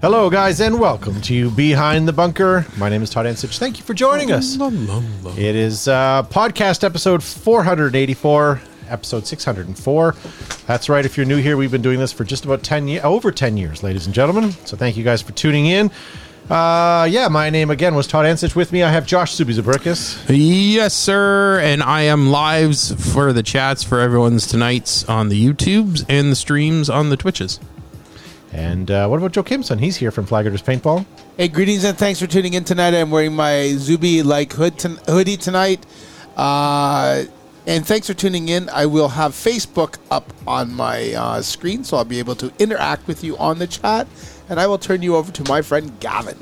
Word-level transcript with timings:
Hello, 0.00 0.28
guys, 0.30 0.60
and 0.60 0.80
welcome 0.80 1.20
to 1.22 1.48
Behind 1.52 2.08
the 2.08 2.12
Bunker. 2.12 2.66
My 2.76 2.88
name 2.88 3.04
is 3.04 3.10
Todd 3.10 3.24
Ansich. 3.24 3.58
Thank 3.58 3.78
you 3.78 3.84
for 3.84 3.94
joining 3.94 4.32
us. 4.32 4.56
It 5.38 5.54
is 5.54 5.86
uh, 5.86 6.24
podcast 6.24 6.82
episode 6.82 7.22
484, 7.22 8.60
episode 8.88 9.28
604. 9.28 10.16
That's 10.66 10.88
right. 10.88 11.04
If 11.06 11.16
you're 11.16 11.24
new 11.24 11.36
here, 11.36 11.56
we've 11.56 11.70
been 11.70 11.82
doing 11.82 12.00
this 12.00 12.10
for 12.12 12.24
just 12.24 12.46
about 12.46 12.64
10 12.64 12.88
years, 12.88 13.04
over 13.04 13.30
10 13.30 13.56
years, 13.56 13.84
ladies 13.84 14.06
and 14.06 14.14
gentlemen. 14.14 14.50
So 14.64 14.76
thank 14.76 14.96
you 14.96 15.04
guys 15.04 15.22
for 15.22 15.30
tuning 15.30 15.66
in. 15.66 15.92
Uh, 16.50 17.06
yeah, 17.08 17.28
my 17.28 17.48
name 17.48 17.70
again 17.70 17.94
was 17.94 18.08
Todd 18.08 18.24
Ansich. 18.26 18.56
With 18.56 18.72
me, 18.72 18.82
I 18.82 18.90
have 18.90 19.06
Josh 19.06 19.36
Subizabrikis. 19.36 20.24
Yes, 20.28 20.94
sir. 20.94 21.60
And 21.60 21.80
I 21.80 22.02
am 22.02 22.30
lives 22.30 22.92
for 23.12 23.32
the 23.32 23.44
chats 23.44 23.84
for 23.84 24.00
everyone's 24.00 24.48
tonight's 24.48 25.04
on 25.08 25.28
the 25.28 25.46
YouTubes 25.46 26.04
and 26.08 26.32
the 26.32 26.36
streams 26.36 26.90
on 26.90 27.10
the 27.10 27.16
Twitches. 27.16 27.60
And 28.52 28.90
uh, 28.90 29.06
what 29.08 29.18
about 29.18 29.32
Joe 29.32 29.42
Kimson? 29.42 29.78
He's 29.78 29.96
here 29.96 30.10
from 30.10 30.26
Flaggers 30.26 30.62
Paintball. 30.64 31.04
Hey, 31.36 31.48
greetings 31.48 31.84
and 31.84 31.96
thanks 31.98 32.18
for 32.18 32.26
tuning 32.26 32.54
in 32.54 32.64
tonight. 32.64 32.94
I'm 32.94 33.10
wearing 33.10 33.34
my 33.34 33.74
Zuby 33.76 34.22
like 34.22 34.52
hood 34.52 34.78
ton- 34.78 34.98
hoodie 35.06 35.36
tonight. 35.36 35.84
Uh, 36.36 37.24
and 37.66 37.86
thanks 37.86 38.06
for 38.06 38.14
tuning 38.14 38.48
in. 38.48 38.70
I 38.70 38.86
will 38.86 39.08
have 39.08 39.32
Facebook 39.32 39.98
up 40.10 40.32
on 40.46 40.72
my 40.72 41.12
uh, 41.12 41.42
screen, 41.42 41.84
so 41.84 41.98
I'll 41.98 42.04
be 42.04 42.18
able 42.18 42.34
to 42.36 42.50
interact 42.58 43.06
with 43.06 43.22
you 43.22 43.36
on 43.36 43.58
the 43.58 43.66
chat. 43.66 44.06
And 44.48 44.58
I 44.58 44.66
will 44.66 44.78
turn 44.78 45.02
you 45.02 45.16
over 45.16 45.30
to 45.30 45.44
my 45.44 45.60
friend 45.60 45.92
Gavin. 46.00 46.38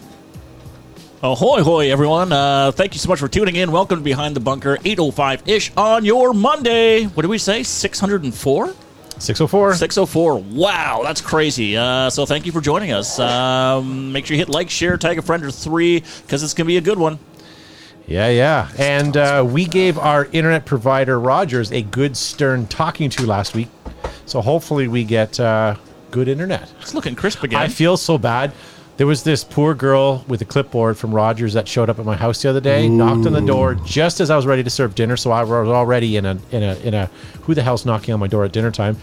Ahoy, 1.22 1.62
hoy, 1.62 1.90
everyone. 1.90 2.30
Uh, 2.30 2.70
thank 2.70 2.94
you 2.94 3.00
so 3.00 3.08
much 3.08 3.18
for 3.18 3.26
tuning 3.26 3.56
in. 3.56 3.72
Welcome 3.72 3.98
to 3.98 4.04
Behind 4.04 4.36
the 4.36 4.40
Bunker, 4.40 4.78
805 4.84 5.48
ish 5.48 5.72
on 5.76 6.04
your 6.04 6.32
Monday. 6.32 7.04
What 7.06 7.22
did 7.22 7.30
we 7.30 7.38
say? 7.38 7.64
604? 7.64 8.74
604. 9.18 9.74
604. 9.74 10.38
Wow, 10.38 11.00
that's 11.02 11.20
crazy. 11.20 11.76
Uh, 11.76 12.10
so 12.10 12.26
thank 12.26 12.46
you 12.46 12.52
for 12.52 12.60
joining 12.60 12.92
us. 12.92 13.18
Um, 13.18 14.12
make 14.12 14.26
sure 14.26 14.34
you 14.34 14.38
hit 14.38 14.48
like, 14.48 14.70
share, 14.70 14.96
tag 14.96 15.18
a 15.18 15.22
friend 15.22 15.44
or 15.44 15.50
three, 15.50 16.00
because 16.22 16.42
it's 16.42 16.54
going 16.54 16.66
to 16.66 16.68
be 16.68 16.76
a 16.76 16.82
good 16.82 16.98
one. 16.98 17.18
Yeah, 18.06 18.28
yeah. 18.28 18.70
And 18.78 19.16
uh, 19.16 19.44
we 19.48 19.64
gave 19.64 19.98
our 19.98 20.26
internet 20.26 20.64
provider, 20.64 21.18
Rogers, 21.18 21.72
a 21.72 21.82
good 21.82 22.16
stern 22.16 22.66
talking 22.66 23.10
to 23.10 23.26
last 23.26 23.54
week. 23.54 23.68
So 24.26 24.40
hopefully 24.40 24.86
we 24.86 25.04
get 25.04 25.40
uh, 25.40 25.76
good 26.10 26.28
internet. 26.28 26.70
It's 26.80 26.94
looking 26.94 27.14
crisp 27.14 27.42
again. 27.42 27.60
I 27.60 27.68
feel 27.68 27.96
so 27.96 28.18
bad. 28.18 28.52
There 28.96 29.06
was 29.06 29.24
this 29.24 29.44
poor 29.44 29.74
girl 29.74 30.24
with 30.26 30.40
a 30.40 30.46
clipboard 30.46 30.96
from 30.96 31.14
Rogers 31.14 31.52
that 31.52 31.68
showed 31.68 31.90
up 31.90 31.98
at 31.98 32.06
my 32.06 32.16
house 32.16 32.40
the 32.40 32.48
other 32.48 32.60
day, 32.60 32.88
knocked 32.88 33.26
on 33.26 33.32
the 33.34 33.42
door 33.42 33.74
just 33.74 34.20
as 34.20 34.30
I 34.30 34.36
was 34.36 34.46
ready 34.46 34.62
to 34.64 34.70
serve 34.70 34.94
dinner. 34.94 35.18
So 35.18 35.30
I 35.32 35.42
was 35.42 35.68
already 35.68 36.16
in 36.16 36.24
a 36.24 36.38
in 36.50 36.62
a 36.62 36.74
in 36.76 36.94
a 36.94 37.10
who 37.42 37.54
the 37.54 37.62
hell's 37.62 37.84
knocking 37.84 38.14
on 38.14 38.20
my 38.20 38.26
door 38.26 38.44
at 38.44 38.52
dinner 38.52 38.70
time, 38.70 38.96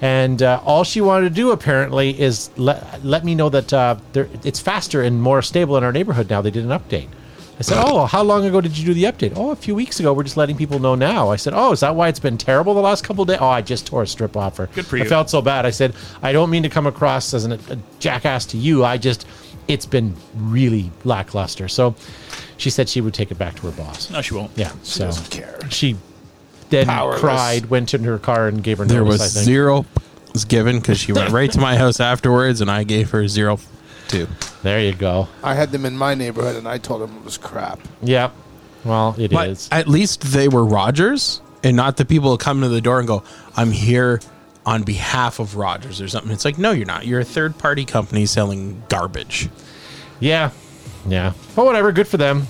and 0.00 0.42
uh, 0.42 0.60
all 0.64 0.82
she 0.82 1.02
wanted 1.02 1.28
to 1.28 1.34
do 1.34 1.50
apparently 1.50 2.18
is 2.18 2.50
let 2.56 3.04
let 3.04 3.22
me 3.22 3.34
know 3.34 3.50
that 3.50 3.70
uh, 3.72 3.96
it's 4.14 4.60
faster 4.60 5.02
and 5.02 5.20
more 5.20 5.42
stable 5.42 5.76
in 5.76 5.84
our 5.84 5.92
neighborhood 5.92 6.30
now. 6.30 6.40
They 6.40 6.50
did 6.50 6.64
an 6.64 6.70
update. 6.70 7.08
I 7.58 7.62
said, 7.62 7.82
"Oh, 7.86 8.06
how 8.06 8.22
long 8.22 8.44
ago 8.44 8.60
did 8.60 8.76
you 8.76 8.84
do 8.84 8.94
the 8.94 9.04
update?" 9.04 9.32
"Oh, 9.36 9.50
a 9.52 9.56
few 9.56 9.74
weeks 9.76 10.00
ago. 10.00 10.12
We're 10.12 10.24
just 10.24 10.36
letting 10.36 10.56
people 10.56 10.78
know 10.80 10.94
now." 10.96 11.30
I 11.30 11.36
said, 11.36 11.52
"Oh, 11.54 11.70
is 11.72 11.80
that 11.80 11.94
why 11.94 12.08
it's 12.08 12.18
been 12.18 12.36
terrible 12.36 12.74
the 12.74 12.80
last 12.80 13.04
couple 13.04 13.22
of 13.22 13.28
days?" 13.28 13.38
"Oh, 13.40 13.46
I 13.46 13.60
just 13.62 13.86
tore 13.86 14.02
a 14.02 14.06
strip 14.06 14.36
off 14.36 14.56
her." 14.56 14.66
Good 14.74 14.86
for 14.86 14.96
I 14.98 15.04
felt 15.04 15.30
so 15.30 15.40
bad. 15.40 15.64
I 15.64 15.70
said, 15.70 15.94
"I 16.22 16.32
don't 16.32 16.50
mean 16.50 16.64
to 16.64 16.68
come 16.68 16.86
across 16.86 17.32
as 17.32 17.44
an, 17.44 17.52
a 17.52 17.78
jackass 18.00 18.44
to 18.46 18.56
you. 18.56 18.84
I 18.84 18.96
just, 18.98 19.24
it's 19.68 19.86
been 19.86 20.14
really 20.36 20.90
lackluster." 21.04 21.68
So, 21.68 21.94
she 22.56 22.70
said 22.70 22.88
she 22.88 23.00
would 23.00 23.14
take 23.14 23.30
it 23.30 23.38
back 23.38 23.54
to 23.56 23.62
her 23.68 23.72
boss. 23.72 24.10
no, 24.10 24.20
she 24.20 24.34
won't. 24.34 24.50
Yeah, 24.56 24.72
so 24.82 25.06
doesn't 25.06 25.30
care. 25.30 25.58
She 25.70 25.96
then 26.70 26.86
Powerless. 26.86 27.20
cried, 27.20 27.66
went 27.70 27.94
into 27.94 28.08
her 28.10 28.18
car, 28.18 28.48
and 28.48 28.64
gave 28.64 28.78
her 28.78 28.84
There 28.84 29.04
notice. 29.04 29.20
was 29.20 29.36
I 29.36 29.40
think. 29.40 29.44
zero 29.44 29.86
was 30.32 30.44
given 30.44 30.80
because 30.80 30.98
she 30.98 31.12
went 31.12 31.30
right 31.32 31.52
to 31.52 31.60
my 31.60 31.76
house 31.76 32.00
afterwards, 32.00 32.60
and 32.60 32.68
I 32.68 32.82
gave 32.82 33.10
her 33.10 33.28
zero 33.28 33.60
two. 34.14 34.28
There 34.62 34.80
you 34.80 34.94
go. 34.94 35.28
I 35.42 35.54
had 35.54 35.70
them 35.72 35.84
in 35.84 35.96
my 35.96 36.14
neighborhood, 36.14 36.56
and 36.56 36.66
I 36.68 36.78
told 36.78 37.02
them 37.02 37.16
it 37.16 37.24
was 37.24 37.36
crap. 37.38 37.80
Yeah. 38.02 38.30
Well, 38.84 39.14
it 39.18 39.30
But 39.30 39.48
is. 39.48 39.68
at 39.72 39.88
least 39.88 40.20
they 40.22 40.48
were 40.48 40.64
Rogers, 40.64 41.40
and 41.62 41.76
not 41.76 41.96
the 41.96 42.04
people 42.04 42.30
who 42.30 42.36
come 42.38 42.60
to 42.60 42.68
the 42.68 42.80
door 42.80 42.98
and 42.98 43.08
go, 43.08 43.22
"I'm 43.56 43.70
here." 43.72 44.20
On 44.66 44.82
behalf 44.82 45.40
of 45.40 45.56
Rogers 45.56 46.00
or 46.00 46.08
something, 46.08 46.32
it's 46.32 46.46
like 46.46 46.56
no, 46.56 46.70
you're 46.70 46.86
not. 46.86 47.06
You're 47.06 47.20
a 47.20 47.24
third 47.24 47.58
party 47.58 47.84
company 47.84 48.24
selling 48.24 48.82
garbage. 48.88 49.50
Yeah, 50.20 50.52
yeah. 51.06 51.34
But 51.54 51.66
whatever, 51.66 51.92
good 51.92 52.08
for 52.08 52.16
them. 52.16 52.46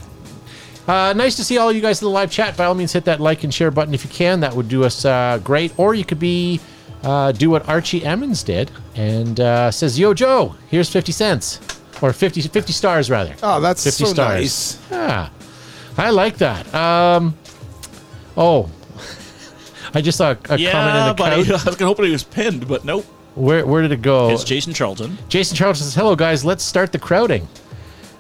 Uh, 0.87 1.13
nice 1.17 1.35
to 1.39 1.43
see 1.45 1.59
all 1.59 1.73
you 1.73 1.81
guys 1.81 2.01
in 2.01 2.07
the 2.07 2.11
live 2.13 2.31
chat. 2.31 2.57
By 2.57 2.67
all 2.67 2.75
means, 2.77 2.93
hit 2.93 3.07
that 3.07 3.19
like 3.19 3.43
and 3.43 3.53
share 3.53 3.73
button 3.73 3.95
if 3.95 4.05
you 4.05 4.11
can. 4.11 4.39
That 4.41 4.55
would 4.55 4.69
do 4.69 4.85
us 4.85 5.05
uh, 5.05 5.41
great. 5.43 5.73
Or 5.77 5.93
you 5.93 6.05
could 6.05 6.21
be 6.21 6.61
uh, 7.05 7.33
do 7.33 7.51
what 7.51 7.69
Archie 7.69 8.05
Emmons 8.05 8.43
did 8.43 8.71
and 8.97 9.39
uh, 9.41 9.71
says, 9.71 9.99
"Yo, 9.99 10.15
Joe, 10.15 10.55
here's 10.69 10.89
fifty 10.91 11.13
cents, 11.13 11.61
or 12.03 12.13
50, 12.13 12.43
50 12.43 12.73
stars 12.73 13.11
rather." 13.11 13.35
Oh, 13.43 13.61
that's 13.61 13.85
50 13.85 14.05
so 14.05 14.11
stars. 14.13 14.41
nice. 14.41 14.91
Yeah, 14.91 15.29
I 15.99 16.11
like 16.11 16.39
that. 16.39 16.73
Um, 16.75 17.37
oh, 18.37 18.71
I 19.95 20.01
just 20.01 20.19
saw 20.19 20.31
a, 20.31 20.33
a 20.33 20.37
comment 20.37 20.97
in 20.97 21.07
the 21.09 21.15
buddy. 21.17 21.43
I 21.43 21.45
couch. 21.45 21.65
was 21.67 21.79
hoping 21.79 22.07
it 22.07 22.11
was 22.11 22.25
pinned, 22.25 22.67
but 22.67 22.85
nope. 22.85 23.05
Where 23.35 23.67
where 23.67 23.83
did 23.83 23.93
it 23.93 24.03
go? 24.03 24.31
It's 24.31 24.45
Jason 24.45 24.73
Charlton. 24.73 25.19
Jason 25.29 25.57
Charlton 25.57 25.83
says, 25.83 25.95
"Hello 25.95 26.15
guys, 26.17 26.45
let's 26.45 26.65
start 26.65 26.93
the 26.93 26.99
crowding." 26.99 27.49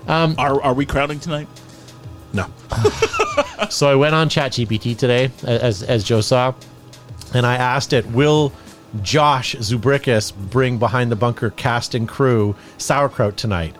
Are, 0.06 0.60
are 0.62 0.74
we 0.74 0.84
crowding 0.84 1.18
tonight? 1.18 1.48
No, 2.34 2.46
So 3.70 3.88
I 3.88 3.94
went 3.94 4.14
on 4.14 4.28
ChatGPT 4.28 4.98
today, 4.98 5.30
as 5.44 5.82
as 5.82 6.04
Joe 6.04 6.20
saw, 6.20 6.52
and 7.32 7.46
I 7.46 7.54
asked 7.56 7.92
it, 7.92 8.04
"Will 8.06 8.52
Josh 9.02 9.54
Zubrickus 9.56 10.32
bring 10.34 10.78
behind 10.78 11.10
the 11.10 11.16
bunker 11.16 11.50
cast 11.50 11.94
and 11.94 12.08
crew 12.08 12.54
sauerkraut 12.78 13.36
tonight?" 13.36 13.74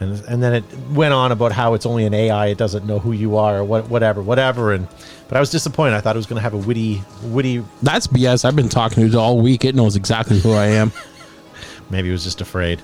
And 0.00 0.20
and 0.28 0.42
then 0.42 0.54
it 0.54 0.64
went 0.90 1.14
on 1.14 1.32
about 1.32 1.52
how 1.52 1.74
it's 1.74 1.86
only 1.86 2.04
an 2.04 2.14
AI; 2.14 2.46
it 2.46 2.58
doesn't 2.58 2.86
know 2.86 2.98
who 2.98 3.12
you 3.12 3.36
are, 3.36 3.58
or 3.58 3.64
what, 3.64 3.88
whatever, 3.88 4.22
whatever. 4.22 4.72
And 4.72 4.86
but 5.28 5.36
I 5.36 5.40
was 5.40 5.50
disappointed. 5.50 5.94
I 5.94 6.00
thought 6.00 6.16
it 6.16 6.18
was 6.18 6.26
going 6.26 6.36
to 6.38 6.42
have 6.42 6.54
a 6.54 6.58
witty, 6.58 7.02
witty. 7.24 7.64
that's 7.82 8.06
BS. 8.06 8.44
I've 8.44 8.56
been 8.56 8.68
talking 8.68 9.02
to 9.02 9.08
it 9.08 9.14
all 9.14 9.40
week. 9.40 9.64
It 9.64 9.74
knows 9.74 9.96
exactly 9.96 10.38
who 10.40 10.52
I 10.52 10.66
am. 10.66 10.92
Maybe 11.90 12.08
it 12.08 12.12
was 12.12 12.24
just 12.24 12.40
afraid. 12.40 12.80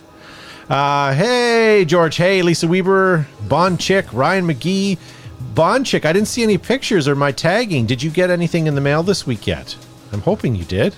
Uh, 0.68 1.14
hey, 1.14 1.84
George. 1.86 2.16
Hey, 2.16 2.42
Lisa 2.42 2.66
Weber, 2.66 3.26
Bond 3.48 3.78
Chick, 3.78 4.06
Ryan 4.12 4.46
McGee, 4.46 4.98
Bond 5.54 5.86
Chick. 5.86 6.04
I 6.04 6.12
didn't 6.12 6.28
see 6.28 6.42
any 6.42 6.58
pictures 6.58 7.06
or 7.06 7.14
my 7.14 7.32
tagging. 7.32 7.86
Did 7.86 8.02
you 8.02 8.10
get 8.10 8.30
anything 8.30 8.66
in 8.66 8.74
the 8.74 8.80
mail 8.80 9.02
this 9.02 9.26
week 9.26 9.46
yet? 9.46 9.76
I'm 10.12 10.22
hoping 10.22 10.54
you 10.54 10.64
did. 10.64 10.94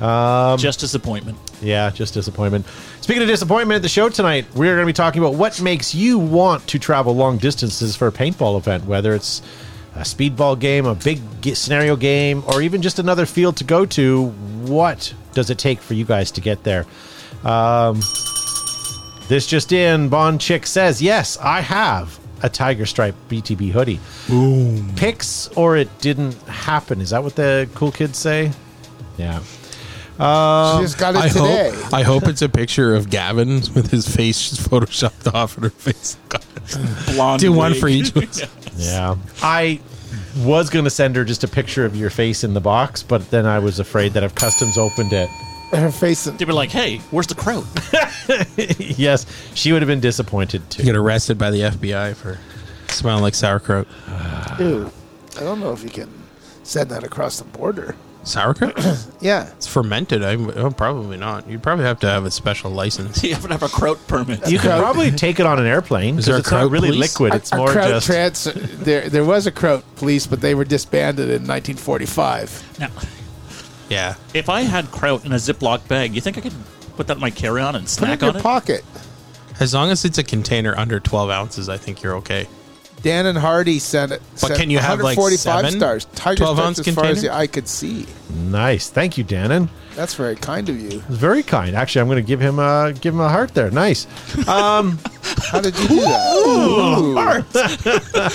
Um, 0.00 0.58
Just 0.58 0.80
disappointment. 0.80 1.38
Yeah, 1.62 1.90
just 1.90 2.14
disappointment. 2.14 2.66
Speaking 3.00 3.22
of 3.22 3.28
disappointment 3.28 3.76
at 3.76 3.82
the 3.82 3.88
show 3.88 4.08
tonight, 4.08 4.44
we're 4.54 4.74
going 4.74 4.80
to 4.80 4.86
be 4.86 4.92
talking 4.92 5.22
about 5.22 5.34
what 5.34 5.60
makes 5.62 5.94
you 5.94 6.18
want 6.18 6.66
to 6.68 6.78
travel 6.78 7.14
long 7.14 7.38
distances 7.38 7.96
for 7.96 8.08
a 8.08 8.12
paintball 8.12 8.58
event, 8.58 8.84
whether 8.86 9.14
it's 9.14 9.40
a 9.94 10.00
speedball 10.00 10.58
game, 10.58 10.84
a 10.84 10.94
big 10.94 11.20
scenario 11.54 11.94
game, 11.96 12.42
or 12.48 12.60
even 12.60 12.82
just 12.82 12.98
another 12.98 13.24
field 13.24 13.56
to 13.58 13.64
go 13.64 13.86
to. 13.86 14.26
What 14.66 15.14
does 15.32 15.48
it 15.48 15.58
take 15.58 15.80
for 15.80 15.94
you 15.94 16.04
guys 16.04 16.30
to 16.32 16.40
get 16.40 16.64
there? 16.64 16.84
Um, 17.44 18.00
this 19.28 19.46
just 19.46 19.72
in, 19.72 20.08
Bond 20.08 20.40
Chick 20.40 20.66
says, 20.66 21.00
Yes, 21.00 21.38
I 21.38 21.60
have 21.60 22.18
a 22.42 22.48
Tiger 22.48 22.84
Stripe 22.84 23.14
BTB 23.28 23.70
hoodie. 23.70 24.00
Boom. 24.28 24.92
Pics 24.96 25.48
or 25.56 25.76
it 25.76 25.88
didn't 26.00 26.34
happen. 26.42 27.00
Is 27.00 27.10
that 27.10 27.22
what 27.22 27.36
the 27.36 27.68
cool 27.74 27.92
kids 27.92 28.18
say? 28.18 28.52
Yeah. 29.16 29.40
Um, 30.18 30.78
she 30.78 30.84
just 30.84 30.98
got 30.98 31.14
it 31.16 31.20
I 31.22 31.28
today. 31.28 31.70
hope 31.74 31.92
I 31.92 32.02
hope 32.02 32.28
it's 32.28 32.42
a 32.42 32.48
picture 32.48 32.94
of 32.94 33.10
Gavin 33.10 33.56
with 33.74 33.90
his 33.90 34.06
face 34.06 34.50
just 34.50 34.68
photoshopped 34.70 35.32
off 35.34 35.56
and 35.56 35.64
her 35.64 35.70
face. 35.70 36.16
Blonde. 37.14 37.40
Do 37.40 37.52
one 37.52 37.72
wig. 37.72 37.80
for 37.80 37.88
each 37.88 38.14
of. 38.14 38.50
Yeah. 38.76 39.16
I 39.42 39.80
was 40.38 40.68
going 40.68 40.84
to 40.84 40.90
send 40.90 41.14
her 41.16 41.24
just 41.24 41.44
a 41.44 41.48
picture 41.48 41.84
of 41.84 41.94
your 41.94 42.10
face 42.10 42.42
in 42.42 42.54
the 42.54 42.60
box, 42.60 43.02
but 43.04 43.30
then 43.30 43.46
I 43.46 43.60
was 43.60 43.78
afraid 43.78 44.14
that 44.14 44.24
if 44.24 44.34
Customs 44.34 44.76
opened 44.76 45.12
it, 45.12 45.28
Her 45.70 45.90
face. 45.92 46.24
They 46.24 46.44
were 46.44 46.52
like, 46.52 46.70
hey, 46.70 46.98
where's 47.12 47.28
the 47.28 47.34
crowd? 47.36 47.64
yes, 48.98 49.26
she 49.54 49.72
would 49.72 49.80
have 49.82 49.88
been 49.88 50.00
disappointed 50.00 50.68
too. 50.70 50.82
Get 50.82 50.96
arrested 50.96 51.38
by 51.38 51.50
the 51.50 51.60
FBI 51.60 52.14
for 52.16 52.38
smelling 52.88 53.22
like 53.22 53.34
sauerkraut. 53.34 53.86
Ew. 54.58 54.90
I 55.36 55.40
don't 55.40 55.60
know 55.60 55.72
if 55.72 55.82
you 55.84 55.90
can 55.90 56.10
send 56.64 56.90
that 56.90 57.04
across 57.04 57.38
the 57.38 57.44
border. 57.44 57.94
Sauerkraut? 58.24 58.74
Yeah. 59.20 59.48
it's 59.52 59.66
fermented. 59.66 60.22
I 60.22 60.34
oh, 60.34 60.70
probably 60.70 61.16
not. 61.16 61.48
You'd 61.48 61.62
probably 61.62 61.84
have 61.86 61.98
to 62.00 62.06
have 62.08 62.24
a 62.26 62.30
special 62.30 62.70
license. 62.70 63.22
you 63.24 63.32
have 63.34 63.42
to 63.44 63.48
have 63.48 63.62
a 63.62 63.68
kraut 63.68 63.98
permit. 64.06 64.46
You 64.50 64.58
could 64.58 64.70
probably 64.78 65.10
take 65.10 65.40
it 65.40 65.46
on 65.46 65.58
an 65.58 65.66
airplane 65.66 66.18
Is 66.18 66.26
there 66.26 66.36
because 66.36 66.36
a 66.36 66.40
it's 66.40 66.50
not 66.52 66.58
Kraut 66.60 66.70
really 66.72 66.88
police? 66.90 67.12
liquid. 67.20 67.34
It's 67.34 67.52
A- 67.52 67.54
a 67.54 67.58
more 67.58 67.68
Kraut 67.72 67.88
just 67.88 68.06
trans- 68.06 68.44
there, 68.84 69.08
there 69.08 69.24
was 69.24 69.46
a 69.46 69.50
Kraut 69.52 69.82
police, 69.96 70.26
but 70.26 70.40
they 70.42 70.54
were 70.54 70.64
disbanded 70.64 71.26
in 71.30 71.46
1945. 71.46 72.76
Now, 72.78 72.90
Yeah. 73.88 74.14
if 74.34 74.48
I 74.48 74.62
had 74.62 74.90
kraut 74.90 75.24
in 75.24 75.32
a 75.32 75.36
Ziploc 75.36 75.86
bag, 75.88 76.14
you 76.14 76.20
think 76.20 76.36
I 76.38 76.40
could 76.42 76.54
put 76.96 77.06
that 77.06 77.16
in 77.16 77.20
my 77.20 77.30
carry-on 77.30 77.74
and 77.76 77.84
Put 77.84 77.90
it 77.90 77.94
snack 77.94 78.22
in 78.22 78.28
on 78.28 78.34
your 78.34 78.40
it? 78.40 78.42
pocket. 78.42 78.84
As 79.60 79.72
long 79.72 79.90
as 79.90 80.04
it's 80.04 80.18
a 80.18 80.24
container 80.24 80.74
under 80.76 80.98
12 81.00 81.30
ounces, 81.30 81.68
I 81.68 81.76
think 81.76 82.02
you're 82.02 82.16
okay. 82.16 82.48
Dan 83.04 83.26
and 83.26 83.36
Hardy 83.36 83.78
sent 83.78 84.12
it. 84.12 84.22
But 84.32 84.48
sent 84.48 84.60
can 84.60 84.70
you 84.70 84.78
have, 84.78 84.98
like, 84.98 85.18
145 85.18 85.38
seven 85.38 85.78
stars? 85.78 86.06
Tiger 86.14 86.38
12 86.38 86.56
stretch 86.56 86.66
ounce 86.66 86.88
as 86.88 86.94
far 86.94 87.04
as 87.04 87.20
the 87.20 87.34
eye 87.34 87.46
could 87.46 87.68
see. 87.68 88.06
Nice. 88.34 88.88
Thank 88.88 89.18
you, 89.18 89.24
Dannon. 89.24 89.68
That's 89.94 90.14
very 90.14 90.36
kind 90.36 90.70
of 90.70 90.80
you. 90.80 91.00
Very 91.10 91.42
kind. 91.42 91.76
Actually, 91.76 92.00
I'm 92.00 92.08
going 92.08 92.16
to 92.16 92.26
give 92.26 92.40
him 92.40 92.58
a 92.58 92.94
give 92.98 93.12
him 93.12 93.20
a 93.20 93.28
heart 93.28 93.52
there. 93.52 93.70
Nice. 93.70 94.06
Um, 94.48 94.98
How 95.50 95.60
did 95.60 95.78
you 95.78 95.88
do 95.88 96.00
that? 96.00 96.32
Ooh. 96.34 97.14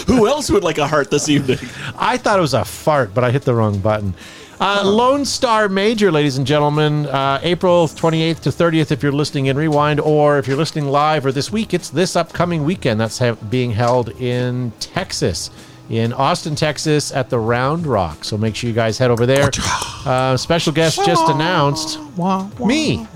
Who 0.13 0.27
else 0.27 0.51
would 0.51 0.63
like 0.63 0.77
a 0.77 0.87
heart 0.87 1.09
this 1.09 1.29
evening? 1.29 1.57
I 1.97 2.17
thought 2.17 2.37
it 2.37 2.41
was 2.41 2.53
a 2.53 2.63
fart, 2.63 3.13
but 3.13 3.23
I 3.23 3.31
hit 3.31 3.41
the 3.41 3.55
wrong 3.55 3.79
button. 3.79 4.13
Uh, 4.59 4.83
Lone 4.83 5.23
Star 5.23 5.69
Major, 5.69 6.11
ladies 6.11 6.37
and 6.37 6.45
gentlemen, 6.45 7.05
uh, 7.05 7.39
April 7.43 7.87
28th 7.87 8.41
to 8.41 8.49
30th 8.49 8.91
if 8.91 9.01
you're 9.01 9.13
listening 9.13 9.45
in 9.45 9.55
Rewind, 9.55 10.01
or 10.01 10.37
if 10.37 10.47
you're 10.49 10.57
listening 10.57 10.87
live 10.89 11.25
or 11.25 11.31
this 11.31 11.49
week, 11.49 11.73
it's 11.73 11.89
this 11.89 12.17
upcoming 12.17 12.65
weekend. 12.65 12.99
That's 12.99 13.17
ha- 13.19 13.35
being 13.49 13.71
held 13.71 14.09
in 14.19 14.73
Texas, 14.81 15.49
in 15.89 16.11
Austin, 16.11 16.55
Texas, 16.55 17.13
at 17.13 17.29
the 17.29 17.39
Round 17.39 17.87
Rock. 17.87 18.25
So 18.25 18.37
make 18.37 18.53
sure 18.53 18.67
you 18.67 18.73
guys 18.73 18.97
head 18.97 19.11
over 19.11 19.25
there. 19.25 19.49
Uh, 20.05 20.35
special 20.35 20.73
guest 20.73 20.97
just 21.05 21.29
announced 21.29 21.97
me. 22.59 23.07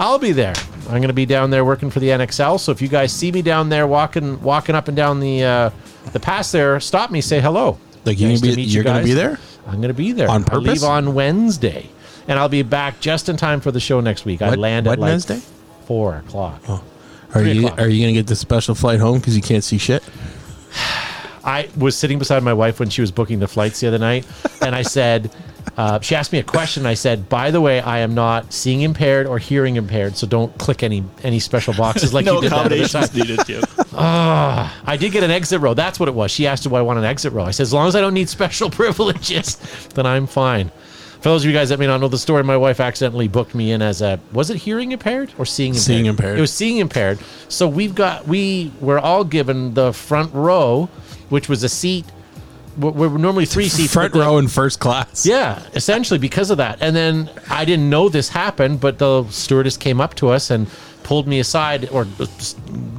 I'll 0.00 0.18
be 0.18 0.32
there. 0.32 0.54
I'm 0.86 0.96
going 0.96 1.02
to 1.08 1.12
be 1.12 1.26
down 1.26 1.50
there 1.50 1.64
working 1.64 1.90
for 1.90 2.00
the 2.00 2.08
NXL. 2.08 2.58
So 2.58 2.72
if 2.72 2.82
you 2.82 2.88
guys 2.88 3.12
see 3.12 3.30
me 3.30 3.42
down 3.42 3.68
there 3.68 3.86
walking 3.86 4.40
walking 4.42 4.74
up 4.74 4.88
and 4.88 4.96
down 4.96 5.20
the 5.20 5.44
uh, 5.44 5.70
the 6.12 6.18
pass 6.20 6.50
there, 6.50 6.80
stop 6.80 7.12
me, 7.12 7.20
say 7.20 7.40
hello. 7.40 7.78
Like 8.04 8.18
you're 8.18 8.30
Nice 8.30 8.40
gonna 8.40 8.56
meet 8.56 8.66
you 8.68 8.74
you're 8.74 8.84
gonna 8.84 9.04
be 9.04 9.12
there. 9.14 9.38
I'm 9.68 9.76
going 9.76 9.88
to 9.88 9.94
be 9.94 10.12
there 10.12 10.28
On 10.30 10.44
I 10.50 10.56
leave 10.56 10.82
on 10.82 11.14
Wednesday, 11.14 11.88
and 12.26 12.38
I'll 12.38 12.48
be 12.48 12.62
back 12.62 13.00
just 13.00 13.28
in 13.28 13.36
time 13.36 13.60
for 13.60 13.70
the 13.70 13.80
show 13.80 14.00
next 14.00 14.24
week. 14.24 14.42
I 14.42 14.50
What- 14.50 14.58
land 14.58 14.86
at 14.86 14.92
like 14.92 14.98
Wednesday? 15.00 15.40
four 15.86 16.16
o'clock. 16.16 16.60
Oh. 16.68 16.82
Are 17.34 17.42
Three 17.42 17.52
you 17.52 17.66
o'clock. 17.66 17.80
are 17.80 17.88
you 17.88 18.02
gonna 18.02 18.12
get 18.14 18.26
the 18.26 18.36
special 18.36 18.74
flight 18.74 19.00
home 19.00 19.18
because 19.18 19.36
you 19.36 19.42
can't 19.42 19.62
see 19.64 19.76
shit? 19.78 20.02
I 21.44 21.68
was 21.76 21.96
sitting 21.96 22.18
beside 22.18 22.42
my 22.42 22.52
wife 22.52 22.78
when 22.80 22.90
she 22.90 23.00
was 23.00 23.10
booking 23.10 23.38
the 23.38 23.48
flights 23.48 23.80
the 23.80 23.88
other 23.88 23.98
night, 23.98 24.26
and 24.60 24.74
I 24.74 24.82
said, 24.82 25.30
uh, 25.76 26.00
she 26.00 26.14
asked 26.14 26.32
me 26.32 26.38
a 26.38 26.42
question. 26.44 26.86
I 26.86 26.94
said, 26.94 27.28
by 27.28 27.50
the 27.50 27.60
way, 27.60 27.80
I 27.80 27.98
am 27.98 28.14
not 28.14 28.52
seeing 28.52 28.82
impaired 28.82 29.26
or 29.26 29.38
hearing 29.38 29.76
impaired, 29.76 30.16
so 30.16 30.26
don't 30.26 30.56
click 30.58 30.82
any 30.82 31.04
any 31.22 31.38
special 31.38 31.74
boxes 31.74 32.14
like 32.14 32.24
no 32.24 32.36
you 32.36 32.42
did 32.42 32.52
that 32.52 32.66
other 32.66 32.76
time. 32.76 32.84
accommodations 32.84 33.14
needed. 33.14 33.46
Too. 33.46 33.62
I 33.96 34.96
did 34.98 35.12
get 35.12 35.22
an 35.22 35.30
exit 35.30 35.60
row. 35.60 35.74
That's 35.74 35.98
what 36.00 36.08
it 36.08 36.14
was. 36.14 36.30
She 36.30 36.46
asked, 36.46 36.64
"Do 36.64 36.74
I 36.74 36.82
want 36.82 36.98
an 36.98 37.04
exit 37.04 37.32
row?" 37.32 37.44
I 37.44 37.50
said, 37.50 37.64
"As 37.64 37.72
long 37.72 37.88
as 37.88 37.96
I 37.96 38.00
don't 38.00 38.14
need 38.14 38.28
special 38.28 38.70
privileges, 38.82 39.56
then 39.94 40.06
I'm 40.06 40.26
fine." 40.26 40.70
For 41.20 41.30
those 41.30 41.42
of 41.42 41.50
you 41.50 41.52
guys 41.56 41.70
that 41.70 41.80
may 41.80 41.88
not 41.88 42.00
know 42.00 42.06
the 42.06 42.16
story, 42.18 42.44
my 42.44 42.56
wife 42.56 42.78
accidentally 42.78 43.26
booked 43.26 43.52
me 43.52 43.72
in 43.72 43.82
as 43.82 44.02
a 44.02 44.20
was 44.32 44.50
it 44.50 44.56
hearing 44.56 44.92
impaired 44.92 45.32
or 45.36 45.44
seeing 45.44 45.70
impaired? 45.70 45.82
Seeing 45.84 46.06
impaired. 46.06 46.38
It 46.38 46.40
was 46.40 46.52
seeing 46.52 46.76
impaired. 46.78 47.18
So 47.48 47.66
we've 47.66 47.94
got 47.94 48.28
we 48.28 48.70
were 48.80 49.00
all 49.00 49.24
given 49.24 49.74
the 49.74 49.92
front 49.92 50.32
row, 50.32 50.88
which 51.28 51.48
was 51.48 51.64
a 51.64 51.68
seat. 51.68 52.04
We're 52.78 53.08
we're 53.08 53.18
normally 53.18 53.44
three 53.46 53.68
seats. 53.68 53.92
Front 53.92 54.12
the- 54.12 54.20
row 54.20 54.38
in 54.38 54.48
first 54.48 54.78
class. 54.80 55.26
yeah, 55.26 55.62
essentially 55.74 56.18
because 56.18 56.50
of 56.50 56.58
that. 56.58 56.78
And 56.80 56.94
then 56.94 57.30
I 57.50 57.64
didn't 57.64 57.90
know 57.90 58.08
this 58.08 58.28
happened, 58.28 58.80
but 58.80 58.98
the 58.98 59.24
stewardess 59.30 59.76
came 59.76 60.00
up 60.00 60.14
to 60.16 60.28
us 60.28 60.50
and 60.50 60.68
pulled 61.02 61.26
me 61.26 61.40
aside 61.40 61.88
or 61.90 62.06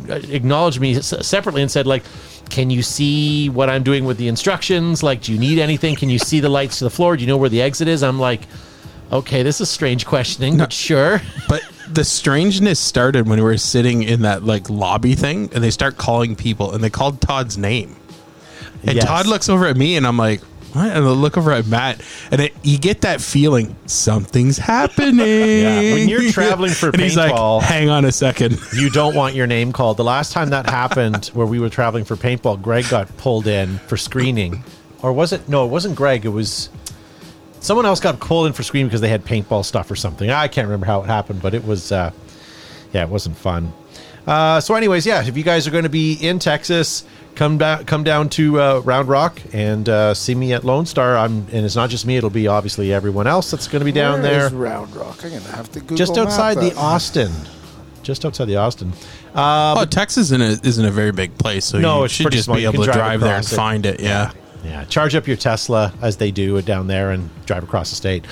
acknowledged 0.09 0.79
me 0.79 0.95
separately 1.01 1.61
and 1.61 1.69
said, 1.71 1.85
like, 1.87 2.03
can 2.49 2.69
you 2.71 2.81
see 2.81 3.49
what 3.49 3.69
I'm 3.69 3.83
doing 3.83 4.05
with 4.05 4.17
the 4.17 4.27
instructions? 4.27 5.03
Like, 5.03 5.21
do 5.21 5.31
you 5.33 5.39
need 5.39 5.59
anything? 5.59 5.95
Can 5.95 6.09
you 6.09 6.17
see 6.19 6.39
the 6.39 6.49
lights 6.49 6.79
to 6.79 6.85
the 6.85 6.89
floor? 6.89 7.15
Do 7.15 7.21
you 7.21 7.27
know 7.27 7.37
where 7.37 7.49
the 7.49 7.61
exit 7.61 7.87
is? 7.87 8.01
I'm 8.01 8.19
like, 8.19 8.41
okay, 9.11 9.43
this 9.43 9.61
is 9.61 9.69
strange 9.69 10.05
questioning, 10.05 10.57
but 10.57 10.73
sure. 10.73 11.21
But 11.47 11.61
the 11.87 12.03
strangeness 12.03 12.79
started 12.79 13.27
when 13.27 13.37
we 13.39 13.43
were 13.43 13.57
sitting 13.57 14.03
in 14.03 14.21
that 14.23 14.43
like 14.43 14.69
lobby 14.69 15.15
thing, 15.15 15.49
and 15.53 15.63
they 15.63 15.71
start 15.71 15.97
calling 15.97 16.35
people, 16.35 16.73
and 16.73 16.83
they 16.83 16.89
called 16.89 17.21
Todd's 17.21 17.57
name. 17.57 17.95
And 18.83 18.95
Yes. 18.95 19.05
Todd 19.05 19.27
looks 19.27 19.49
over 19.49 19.65
at 19.65 19.75
me, 19.77 19.97
and 19.97 20.07
I'm 20.07 20.17
like, 20.17 20.41
"What?" 20.73 20.85
And 20.87 21.03
I 21.05 21.09
look 21.09 21.37
over 21.37 21.51
at 21.51 21.67
Matt, 21.67 21.99
and 22.31 22.39
it, 22.41 22.53
you 22.63 22.77
get 22.77 23.01
that 23.01 23.19
feeling 23.21 23.75
something's 23.87 24.57
happening. 24.73 25.19
Yeah, 25.19 25.93
when 25.93 26.07
you're 26.09 26.31
traveling 26.31 26.71
for 26.71 26.89
and 26.89 27.01
he's 27.01 27.15
paintball- 27.17 27.59
like, 27.59 27.67
"Hang 27.69 27.89
on 27.89 28.05
a 28.05 28.11
second. 28.11 28.57
you 28.73 28.89
don't 28.99 29.15
want 29.15 29.35
your 29.35 29.47
name 29.47 29.71
called. 29.73 29.97
The 29.97 30.03
last 30.03 30.31
time 30.31 30.49
that 30.51 30.69
happened, 30.69 31.25
where 31.33 31.45
we 31.47 31.59
were 31.59 31.69
traveling 31.69 32.05
for 32.05 32.15
paintball, 32.15 32.61
Greg 32.61 32.87
got 32.89 33.15
pulled 33.17 33.47
in 33.47 33.79
for 33.87 33.97
screening, 33.97 34.63
or 35.01 35.11
was 35.11 35.33
it? 35.33 35.49
No, 35.49 35.65
it 35.65 35.69
wasn't 35.69 35.95
Greg. 35.95 36.23
It 36.25 36.29
was 36.29 36.69
someone 37.59 37.85
else 37.85 37.99
got 37.99 38.19
pulled 38.21 38.47
in 38.47 38.53
for 38.53 38.63
screening 38.63 38.87
because 38.87 39.01
they 39.01 39.09
had 39.09 39.25
paintball 39.25 39.65
stuff 39.65 39.91
or 39.91 39.95
something. 39.97 40.29
I 40.29 40.47
can't 40.47 40.67
remember 40.67 40.85
how 40.85 41.01
it 41.03 41.07
happened, 41.07 41.41
but 41.41 41.53
it 41.53 41.65
was, 41.65 41.91
uh, 41.91 42.11
yeah, 42.93 43.03
it 43.03 43.09
wasn't 43.09 43.35
fun. 43.35 43.73
Uh, 44.27 44.59
so, 44.61 44.75
anyways, 44.75 45.05
yeah, 45.05 45.25
if 45.25 45.35
you 45.37 45.43
guys 45.43 45.67
are 45.67 45.71
going 45.71 45.83
to 45.83 45.89
be 45.89 46.13
in 46.13 46.39
Texas, 46.39 47.03
come 47.35 47.57
down, 47.57 47.85
come 47.85 48.03
down 48.03 48.29
to 48.29 48.59
uh, 48.61 48.79
Round 48.85 49.07
Rock 49.07 49.41
and 49.53 49.87
uh, 49.89 50.13
see 50.13 50.35
me 50.35 50.53
at 50.53 50.63
Lone 50.63 50.85
Star. 50.85 51.17
I'm, 51.17 51.47
and 51.51 51.65
it's 51.65 51.75
not 51.75 51.89
just 51.89 52.05
me; 52.05 52.17
it'll 52.17 52.29
be 52.29 52.47
obviously 52.47 52.93
everyone 52.93 53.27
else 53.27 53.49
that's 53.51 53.67
going 53.67 53.79
to 53.79 53.85
be 53.85 53.91
down 53.91 54.21
Where 54.21 54.31
there 54.31 54.45
is 54.47 54.53
Round 54.53 54.95
Rock. 54.95 55.23
I'm 55.23 55.31
gonna 55.31 55.41
have 55.55 55.71
to 55.71 55.79
Google 55.79 55.97
just 55.97 56.17
outside 56.17 56.57
map 56.57 56.63
the 56.65 56.69
that. 56.71 56.77
Austin. 56.77 57.31
Just 58.03 58.23
outside 58.25 58.45
the 58.45 58.55
Austin. 58.55 58.93
oh, 59.35 59.85
Texas 59.89 60.31
isn't 60.31 60.41
a, 60.41 60.67
isn't 60.67 60.85
a 60.85 60.89
very 60.91 61.11
big 61.11 61.37
place, 61.37 61.65
so 61.65 61.79
No, 61.79 61.99
you 61.99 62.05
it's 62.05 62.13
should 62.13 62.31
just 62.31 62.45
small. 62.45 62.55
be 62.55 62.63
You 62.63 62.69
able 62.69 62.83
to 62.85 62.91
drive 62.91 62.95
drive 62.95 63.19
there 63.21 63.35
and 63.35 63.45
it. 63.45 63.49
find 63.55 63.85
it. 63.85 63.99
Yeah. 63.99 64.31
Yeah, 64.63 64.83
charge 64.85 65.15
up 65.15 65.25
your 65.27 65.37
Tesla 65.37 65.93
as 66.01 66.17
they 66.17 66.31
do 66.31 66.61
down 66.61 66.87
there 66.87 67.11
and 67.11 67.29
drive 67.45 67.63
across 67.63 67.91
the 67.91 67.95
state. 67.95 68.25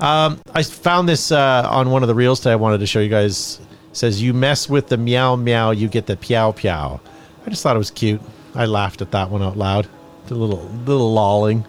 Um, 0.00 0.40
I 0.54 0.62
found 0.62 1.08
this 1.08 1.32
uh, 1.32 1.66
on 1.70 1.90
one 1.90 2.02
of 2.02 2.08
the 2.08 2.14
reels 2.14 2.38
today. 2.40 2.52
I 2.52 2.56
wanted 2.56 2.78
to 2.78 2.86
show 2.86 3.00
you 3.00 3.08
guys. 3.08 3.58
It 3.92 3.96
says 3.96 4.20
you 4.20 4.34
mess 4.34 4.68
with 4.68 4.88
the 4.88 4.96
meow 4.96 5.36
meow, 5.36 5.70
you 5.70 5.86
get 5.88 6.06
the 6.06 6.16
piao 6.16 6.54
piao. 6.56 6.98
I 7.46 7.50
just 7.50 7.62
thought 7.62 7.76
it 7.76 7.78
was 7.78 7.90
cute. 7.90 8.20
I 8.54 8.66
laughed 8.66 9.00
at 9.02 9.10
that 9.12 9.30
one 9.30 9.42
out 9.42 9.56
loud. 9.56 9.86
A 10.30 10.34
little 10.34 10.62
little 10.86 11.12
lolling. 11.12 11.64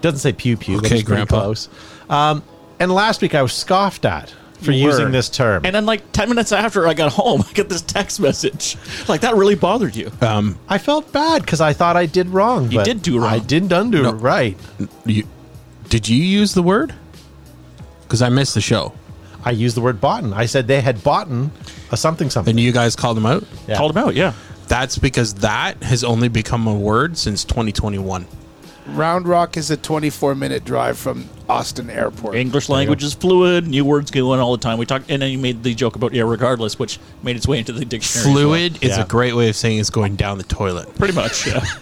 Doesn't 0.00 0.18
say 0.20 0.32
pew 0.32 0.56
pew, 0.56 0.76
but 0.76 0.86
Okay, 0.86 0.96
it's 0.96 1.04
pretty 1.04 1.16
Grandpa. 1.26 1.40
close. 1.42 1.68
Um, 2.08 2.42
and 2.80 2.90
last 2.92 3.20
week 3.22 3.34
I 3.34 3.42
was 3.42 3.52
scoffed 3.52 4.04
at 4.04 4.34
for 4.62 4.72
You 4.72 4.86
using 4.86 5.06
were. 5.06 5.10
this 5.10 5.28
term. 5.28 5.66
And 5.66 5.74
then, 5.74 5.84
like 5.84 6.12
ten 6.12 6.28
minutes 6.30 6.52
after 6.52 6.86
I 6.88 6.94
got 6.94 7.12
home, 7.12 7.42
I 7.48 7.52
get 7.52 7.68
this 7.68 7.82
text 7.82 8.18
message. 8.20 8.76
Like 9.08 9.20
that 9.22 9.34
really 9.34 9.54
bothered 9.56 9.94
you. 9.94 10.10
Um, 10.22 10.58
I 10.68 10.78
felt 10.78 11.12
bad 11.12 11.42
because 11.42 11.60
I 11.60 11.72
thought 11.74 11.96
I 11.96 12.06
did 12.06 12.28
wrong. 12.30 12.70
You 12.70 12.82
did 12.82 13.02
do 13.02 13.18
wrong. 13.18 13.28
I 13.32 13.38
didn't 13.40 13.72
undo 13.72 14.02
No. 14.04 14.12
right. 14.12 14.56
you, 15.04 15.24
did 15.90 16.08
you 16.08 16.22
use 16.22 16.54
the 16.54 16.62
word? 16.62 16.94
Because 18.02 18.22
I 18.22 18.28
missed 18.30 18.54
the 18.54 18.60
show, 18.60 18.92
I 19.46 19.52
used 19.52 19.76
the 19.76 19.80
word 19.80 20.00
boughten. 20.00 20.34
I 20.34 20.44
said 20.46 20.66
they 20.66 20.80
had 20.82 21.02
boughten 21.02 21.52
a 21.90 21.96
something 21.96 22.28
something. 22.28 22.50
and 22.52 22.60
you 22.60 22.72
guys 22.72 22.96
called 22.96 23.16
them 23.16 23.24
out. 23.26 23.44
Yeah. 23.66 23.76
Called 23.76 23.94
them 23.94 24.04
out. 24.04 24.14
Yeah. 24.14 24.32
That's 24.68 24.98
because 24.98 25.34
that 25.34 25.82
has 25.84 26.02
only 26.04 26.28
become 26.28 26.66
a 26.66 26.74
word 26.74 27.16
since 27.16 27.44
2021. 27.44 28.26
Round 28.88 29.26
Rock 29.26 29.56
is 29.56 29.70
a 29.70 29.76
24 29.76 30.34
minute 30.34 30.64
drive 30.64 30.98
from 30.98 31.28
Austin 31.48 31.90
Airport. 31.90 32.34
English 32.36 32.68
language 32.68 33.02
is 33.02 33.14
fluid. 33.14 33.66
New 33.66 33.84
words 33.84 34.10
go 34.10 34.34
in 34.34 34.40
all 34.40 34.52
the 34.56 34.62
time. 34.62 34.78
We 34.78 34.86
talked, 34.86 35.10
and 35.10 35.22
then 35.22 35.30
you 35.30 35.38
made 35.38 35.62
the 35.62 35.74
joke 35.74 35.96
about 35.96 36.12
yeah, 36.12 36.22
regardless, 36.24 36.78
which 36.78 36.98
made 37.22 37.36
its 37.36 37.46
way 37.48 37.58
into 37.58 37.72
the 37.72 37.84
dictionary. 37.84 38.28
as 38.28 38.34
well. 38.34 38.44
Fluid 38.44 38.82
is 38.84 38.96
Yeah. 38.96 39.02
a 39.02 39.06
great 39.06 39.34
way 39.34 39.48
of 39.48 39.56
saying 39.56 39.78
it's 39.78 39.90
going 39.90 40.14
down 40.16 40.38
the 40.38 40.44
toilet. 40.44 40.92
pretty 40.96 41.14
much. 41.14 41.46
Yeah. 41.46 41.64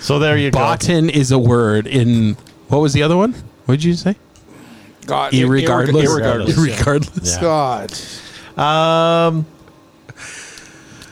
So 0.00 0.18
there 0.18 0.36
you 0.36 0.50
go. 0.50 0.58
Bottom 0.58 1.08
is 1.08 1.30
a 1.30 1.38
word 1.38 1.86
in 1.86 2.36
what 2.68 2.78
was 2.78 2.92
the 2.92 3.04
other 3.04 3.16
one? 3.16 3.34
What 3.66 3.74
did 3.74 3.84
you 3.84 3.94
say? 3.94 4.16
God, 5.06 5.32
Irregardless. 5.32 6.04
irregardless, 6.04 6.66
yeah. 6.68 6.76
Irregardless. 6.76 7.40
God. 8.56 8.58
Um, 8.58 9.46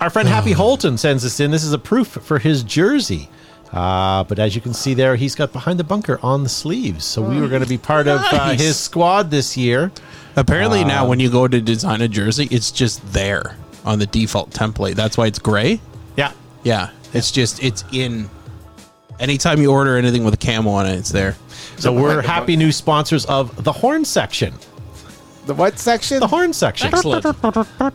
our 0.00 0.11
friend 0.11 0.28
Happy 0.28 0.52
Holton 0.62 0.97
sends 0.99 1.25
us 1.25 1.40
in. 1.40 1.50
This 1.50 1.64
is 1.64 1.73
a 1.73 1.78
proof 1.78 2.09
for 2.09 2.38
his 2.38 2.62
jersey. 2.62 3.28
Uh, 3.73 4.25
but 4.25 4.38
as 4.40 4.54
you 4.56 4.61
can 4.61 4.75
see 4.75 4.94
there, 4.94 5.14
he's 5.14 5.35
got 5.37 5.52
behind 5.52 5.78
the 5.78 5.85
bunker 5.85 6.18
on 6.23 6.42
the 6.42 6.49
sleeves. 6.49 7.04
So 7.04 7.23
we 7.23 7.40
were 7.40 7.47
going 7.49 7.62
to 7.62 7.68
be 7.68 7.78
part 7.78 8.09
of 8.09 8.20
uh, 8.20 8.30
Nice. 8.37 8.61
his 8.61 8.76
squad 8.76 9.30
this 9.30 9.56
year. 9.56 9.92
Apparently 10.37 10.85
now 10.85 11.06
when 11.06 11.20
you 11.20 11.30
go 11.30 11.47
to 11.47 11.61
design 11.61 12.00
a 12.00 12.09
jersey, 12.09 12.49
it's 12.50 12.73
just 12.73 13.12
there 13.12 13.56
on 13.85 13.99
the 14.00 14.06
default 14.06 14.50
template. 14.50 14.94
That's 14.94 15.16
why 15.16 15.26
it's 15.26 15.38
gray. 15.38 15.80
Yeah. 16.16 16.32
Yeah. 16.64 16.90
It's 17.12 17.30
just 17.30 17.62
it's 17.62 17.85
in 17.92 18.28
anytime 19.20 19.60
you 19.60 19.70
order 19.70 19.96
anything 19.96 20.24
with 20.24 20.34
a 20.34 20.36
camo 20.36 20.70
on 20.70 20.86
it, 20.86 20.96
it's 20.96 21.10
there. 21.10 21.36
So 21.78 21.92
we're 21.92 22.22
happy 22.22 22.56
new 22.56 22.72
sponsors 22.72 23.24
of 23.26 23.62
the 23.64 23.72
horn 23.72 24.04
section. 24.04 24.54
The 25.46 25.54
what 25.54 25.78
section? 25.78 26.20
The 26.20 26.26
horn 26.26 26.52
section. 26.52 26.88
Excellent. 26.92 27.24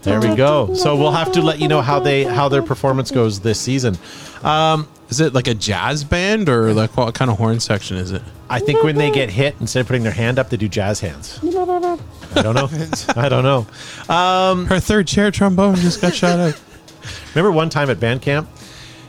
There 0.02 0.20
we 0.20 0.34
go. 0.34 0.74
So 0.74 0.96
we'll 0.96 1.12
have 1.12 1.32
to 1.32 1.42
let 1.42 1.58
you 1.60 1.68
know 1.68 1.80
how 1.80 2.00
they 2.00 2.24
how 2.24 2.48
their 2.48 2.62
performance 2.62 3.10
goes 3.10 3.40
this 3.40 3.60
season. 3.60 3.96
Um, 4.42 4.88
is 5.08 5.20
it 5.20 5.32
like 5.34 5.46
a 5.46 5.54
jazz 5.54 6.02
band 6.02 6.48
or 6.48 6.72
like 6.74 6.96
what 6.96 7.14
kind 7.14 7.30
of 7.30 7.38
horn 7.38 7.60
section 7.60 7.96
is 7.96 8.10
it? 8.10 8.22
I 8.50 8.58
think 8.58 8.82
when 8.82 8.96
they 8.96 9.10
get 9.10 9.30
hit, 9.30 9.54
instead 9.60 9.80
of 9.80 9.86
putting 9.86 10.02
their 10.02 10.12
hand 10.12 10.38
up, 10.38 10.50
they 10.50 10.56
do 10.56 10.68
jazz 10.68 11.00
hands. 11.00 11.38
I 11.42 12.42
don't 12.42 12.54
know. 12.54 12.68
I 13.16 13.28
don't 13.28 13.44
know. 13.44 13.66
Um, 14.14 14.66
Her 14.66 14.80
third 14.80 15.06
chair 15.06 15.30
trombone 15.30 15.76
just 15.76 16.00
got 16.00 16.14
shot 16.14 16.38
out. 16.38 16.60
Remember 17.34 17.52
one 17.52 17.70
time 17.70 17.88
at 17.90 18.00
band 18.00 18.22
camp? 18.22 18.48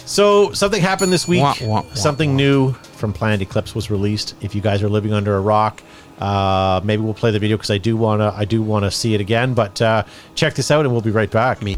So 0.07 0.53
something 0.53 0.81
happened 0.81 1.11
this 1.11 1.27
week. 1.27 1.41
Wah, 1.41 1.55
wah, 1.61 1.81
wah, 1.81 1.93
something 1.93 2.35
new 2.35 2.71
from 2.71 3.11
Planet 3.11 3.41
Eclipse 3.41 3.75
was 3.75 3.91
released. 3.91 4.35
If 4.39 4.55
you 4.55 4.61
guys 4.61 4.81
are 4.81 4.87
living 4.87 5.11
under 5.11 5.35
a 5.35 5.41
rock, 5.41 5.83
uh, 6.19 6.79
maybe 6.81 7.03
we'll 7.03 7.13
play 7.13 7.31
the 7.31 7.39
video 7.39 7.57
because 7.57 7.71
I 7.71 7.77
do 7.77 7.97
wanna 7.97 8.33
I 8.35 8.45
do 8.45 8.61
wanna 8.61 8.89
see 8.89 9.13
it 9.13 9.21
again. 9.21 9.53
But 9.53 9.81
uh, 9.81 10.03
check 10.33 10.55
this 10.55 10.71
out, 10.71 10.85
and 10.85 10.93
we'll 10.93 11.01
be 11.01 11.11
right 11.11 11.29
back. 11.29 11.61
Me. 11.61 11.77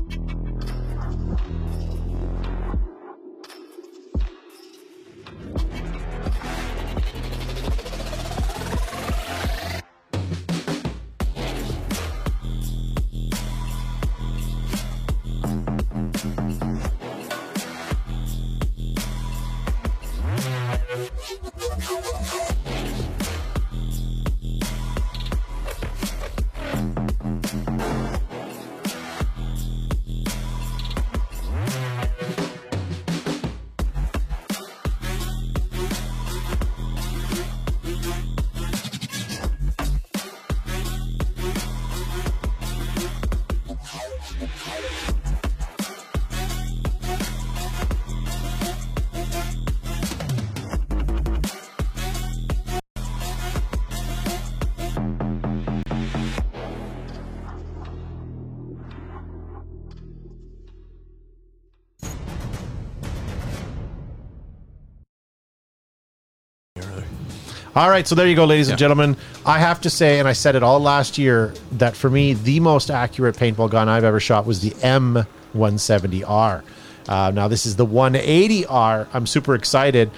All 67.80 67.90
right, 67.90 68.06
so 68.06 68.14
there 68.14 68.28
you 68.28 68.36
go, 68.36 68.44
ladies 68.44 68.68
and 68.68 68.78
gentlemen. 68.78 69.16
I 69.46 69.58
have 69.58 69.80
to 69.82 69.90
say, 69.90 70.20
and 70.20 70.28
I 70.28 70.34
said 70.34 70.58
it 70.58 70.64
all 70.64 70.82
last 70.82 71.18
year, 71.18 71.54
that 71.72 71.96
for 71.96 72.10
me, 72.10 72.34
the 72.34 72.60
most 72.60 72.92
accurate 72.92 73.38
paintball 73.38 73.70
gun 73.70 73.88
I've 73.88 74.04
ever 74.04 74.20
shot 74.20 74.46
was 74.46 74.60
the 74.60 74.72
M170R. 74.72 76.62
Uh, 77.08 77.32
now, 77.34 77.48
this 77.48 77.66
is 77.66 77.78
the 77.78 77.86
180R. 77.86 79.08
I'm 79.14 79.26
super 79.26 79.56
excited. 79.56 80.12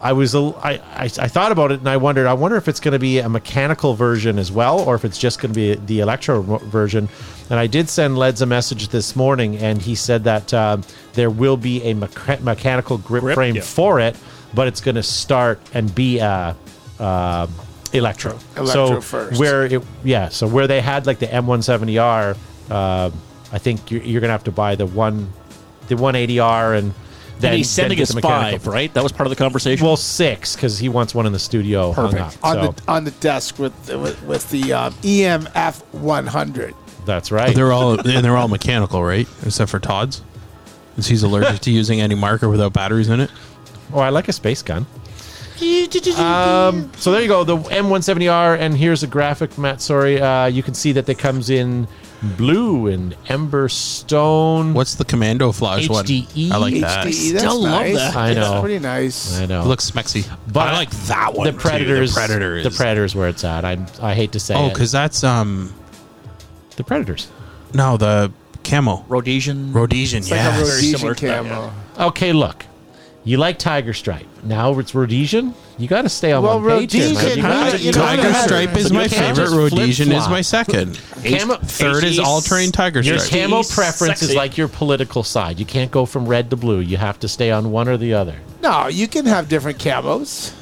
I 0.00 0.12
was 0.12 0.36
a, 0.36 0.38
I, 0.62 0.74
I, 0.74 1.04
I 1.06 1.26
thought 1.26 1.50
about 1.50 1.72
it 1.72 1.80
and 1.80 1.88
I 1.88 1.96
wondered 1.96 2.28
I 2.28 2.34
wonder 2.34 2.56
if 2.56 2.68
it's 2.68 2.78
going 2.78 2.92
to 2.92 3.00
be 3.00 3.18
a 3.18 3.28
mechanical 3.28 3.94
version 3.94 4.38
as 4.38 4.52
well 4.52 4.78
or 4.78 4.94
if 4.94 5.04
it's 5.04 5.18
just 5.18 5.40
going 5.40 5.52
to 5.52 5.56
be 5.58 5.74
the 5.74 6.00
electro 6.00 6.40
version. 6.42 7.08
And 7.50 7.58
I 7.58 7.66
did 7.66 7.88
send 7.88 8.16
Leds 8.16 8.42
a 8.42 8.46
message 8.46 8.90
this 8.90 9.16
morning 9.16 9.56
and 9.56 9.82
he 9.82 9.96
said 9.96 10.22
that 10.22 10.54
um, 10.54 10.84
there 11.14 11.30
will 11.30 11.56
be 11.56 11.82
a 11.82 11.94
mecha- 11.94 12.40
mechanical 12.42 12.98
grip, 12.98 13.22
Grip, 13.22 13.34
frame 13.34 13.56
yeah. 13.56 13.62
for 13.62 13.98
it, 13.98 14.16
but 14.54 14.68
it's 14.68 14.80
going 14.80 14.94
to 14.94 15.02
start 15.02 15.58
and 15.74 15.92
be 15.92 16.20
uh, 16.20 16.52
uh, 16.98 17.46
electro. 17.92 18.38
Electro 18.56 19.00
so 19.00 19.00
first. 19.00 19.40
where 19.40 19.66
it 19.66 19.82
yeah 20.04 20.28
so 20.28 20.46
where 20.46 20.66
they 20.66 20.80
had 20.80 21.06
like 21.06 21.18
the 21.18 21.26
M170R, 21.26 22.36
uh, 22.70 23.10
I 23.52 23.58
think 23.58 23.90
you're, 23.90 24.02
you're 24.02 24.20
going 24.20 24.28
to 24.28 24.32
have 24.32 24.44
to 24.44 24.52
buy 24.52 24.74
the 24.74 24.86
one 24.86 25.32
the 25.88 25.94
180R 25.94 26.78
and. 26.78 26.94
Then, 27.38 27.50
and 27.50 27.58
he's 27.58 27.68
sending 27.68 27.98
then 27.98 28.02
us 28.04 28.08
get 28.14 28.22
the 28.22 28.28
mechanical 28.28 28.58
five, 28.60 28.66
right? 28.66 28.94
That 28.94 29.02
was 29.02 29.12
part 29.12 29.26
of 29.26 29.30
the 29.30 29.36
conversation. 29.36 29.84
well, 29.86 29.98
six 29.98 30.56
because 30.56 30.78
he 30.78 30.88
wants 30.88 31.14
one 31.14 31.26
in 31.26 31.34
the 31.34 31.38
studio 31.38 31.92
hung 31.92 32.12
Perfect. 32.12 32.42
up. 32.42 32.44
on 32.44 32.54
so 32.54 32.72
the 32.72 32.90
on 32.90 33.04
the 33.04 33.10
desk 33.10 33.58
with 33.58 33.74
with, 33.94 34.22
with 34.22 34.48
the 34.48 34.72
um, 34.72 34.94
EMF 34.94 35.82
100. 35.92 36.74
that's 37.04 37.30
right. 37.30 37.54
They're 37.54 37.74
all 37.74 38.00
and 38.00 38.24
they're 38.24 38.38
all 38.38 38.48
mechanical, 38.48 39.04
right? 39.04 39.28
Except 39.44 39.70
for 39.70 39.78
Todd's, 39.78 40.22
because 40.92 41.08
he's 41.08 41.22
allergic 41.24 41.60
to 41.66 41.70
using 41.70 42.00
any 42.00 42.14
marker 42.14 42.48
without 42.48 42.72
batteries 42.72 43.10
in 43.10 43.20
it. 43.20 43.30
oh, 43.92 43.98
I 43.98 44.08
like 44.08 44.28
a 44.28 44.32
space 44.32 44.62
gun. 44.62 44.86
Um, 46.18 46.90
so 46.96 47.12
there 47.12 47.22
you 47.22 47.28
go, 47.28 47.44
the 47.44 47.56
M170R, 47.56 48.58
and 48.58 48.76
here's 48.76 49.02
a 49.02 49.06
graphic, 49.06 49.56
Matt. 49.58 49.80
Sorry, 49.80 50.20
uh, 50.20 50.46
you 50.46 50.62
can 50.62 50.74
see 50.74 50.92
that 50.92 51.08
it 51.08 51.18
comes 51.18 51.50
in 51.50 51.88
blue 52.36 52.86
and 52.88 53.16
ember 53.28 53.68
stone. 53.68 54.74
What's 54.74 54.94
the 54.94 55.04
commando 55.04 55.52
flash 55.52 55.88
HDE? 55.88 56.48
one? 56.50 56.52
I 56.52 56.56
like 56.56 56.80
that. 56.80 57.06
HDE, 57.06 57.32
that's 57.32 57.38
still 57.44 57.62
love 57.62 57.92
that. 57.94 58.16
I 58.16 58.34
know. 58.34 58.40
That's 58.40 58.60
pretty 58.60 58.78
nice. 58.78 59.38
I 59.38 59.46
know. 59.46 59.62
It 59.62 59.66
looks 59.66 59.90
smexy. 59.90 60.26
But 60.52 60.68
I 60.68 60.72
like 60.72 60.90
that 60.90 61.34
one. 61.34 61.46
the 61.46 61.52
too. 61.52 61.58
predators. 61.58 62.14
The 62.14 62.18
predator. 62.20 62.56
Is, 62.56 62.64
The 62.64 62.70
predators 62.70 63.14
where 63.14 63.28
it's 63.28 63.44
at. 63.44 63.64
I 63.64 63.78
I 64.00 64.14
hate 64.14 64.32
to 64.32 64.40
say 64.40 64.54
Oh, 64.54 64.68
because 64.68 64.92
that's 64.92 65.24
um 65.24 65.72
the 66.76 66.84
predators. 66.84 67.28
no 67.74 67.96
the 67.96 68.32
camo 68.64 69.04
Rhodesian. 69.08 69.72
Rhodesian. 69.72 70.22
Yeah 70.22 70.26
It's 70.26 70.30
like 70.30 70.40
a 70.40 70.42
yes. 70.44 70.56
Very 70.56 70.68
Rhodesian 70.70 70.98
similar 70.98 71.14
to 71.14 71.26
that, 71.26 71.44
camo. 71.44 71.72
Okay, 72.08 72.32
look. 72.32 72.64
You 73.26 73.38
like 73.38 73.58
Tiger 73.58 73.92
Stripe. 73.92 74.26
Now 74.44 74.78
it's 74.78 74.94
Rhodesian. 74.94 75.52
You 75.78 75.88
got 75.88 76.02
to 76.02 76.08
stay 76.08 76.30
on 76.30 76.44
Well, 76.44 76.60
one 76.60 76.78
page. 76.78 76.92
here. 76.92 77.02
Rhodesian, 77.08 77.28
You 77.30 77.36
you 77.36 77.42
gotta- 77.42 77.78
you 77.78 77.84
you 77.86 77.92
know, 77.92 77.98
gotta- 78.00 78.22
Tiger 78.22 78.34
stripe 78.34 78.76
is 78.76 78.92
my 78.92 79.08
favorite. 79.08 79.50
Rhodesian 79.50 80.12
is 80.12 80.28
my 80.28 80.40
second. 80.42 80.98
Camo, 81.24 81.56
Third 81.56 82.04
is 82.04 82.20
all 82.20 82.40
terrain 82.40 82.70
tiger 82.70 83.02
Stripe. 83.02 83.16
Your 83.16 83.18
stripe. 83.18 83.42
camo 83.42 83.58
HD's 83.62 83.74
preference 83.74 84.22
is 84.22 84.34
like 84.36 84.56
your 84.56 84.68
political 84.68 85.24
side. 85.24 85.58
You 85.58 85.66
can't 85.66 85.90
go 85.90 86.06
from 86.06 86.26
red 86.26 86.50
to 86.50 86.56
blue. 86.56 86.78
You 86.78 86.98
have 86.98 87.18
to 87.20 87.26
stay 87.28 87.50
on 87.50 87.72
one 87.72 87.88
or 87.88 87.96
the 87.96 88.14
other. 88.14 88.36
No, 88.62 88.86
you 88.86 89.08
can 89.08 89.26
have 89.26 89.48
different 89.48 89.78
camos. 89.78 90.52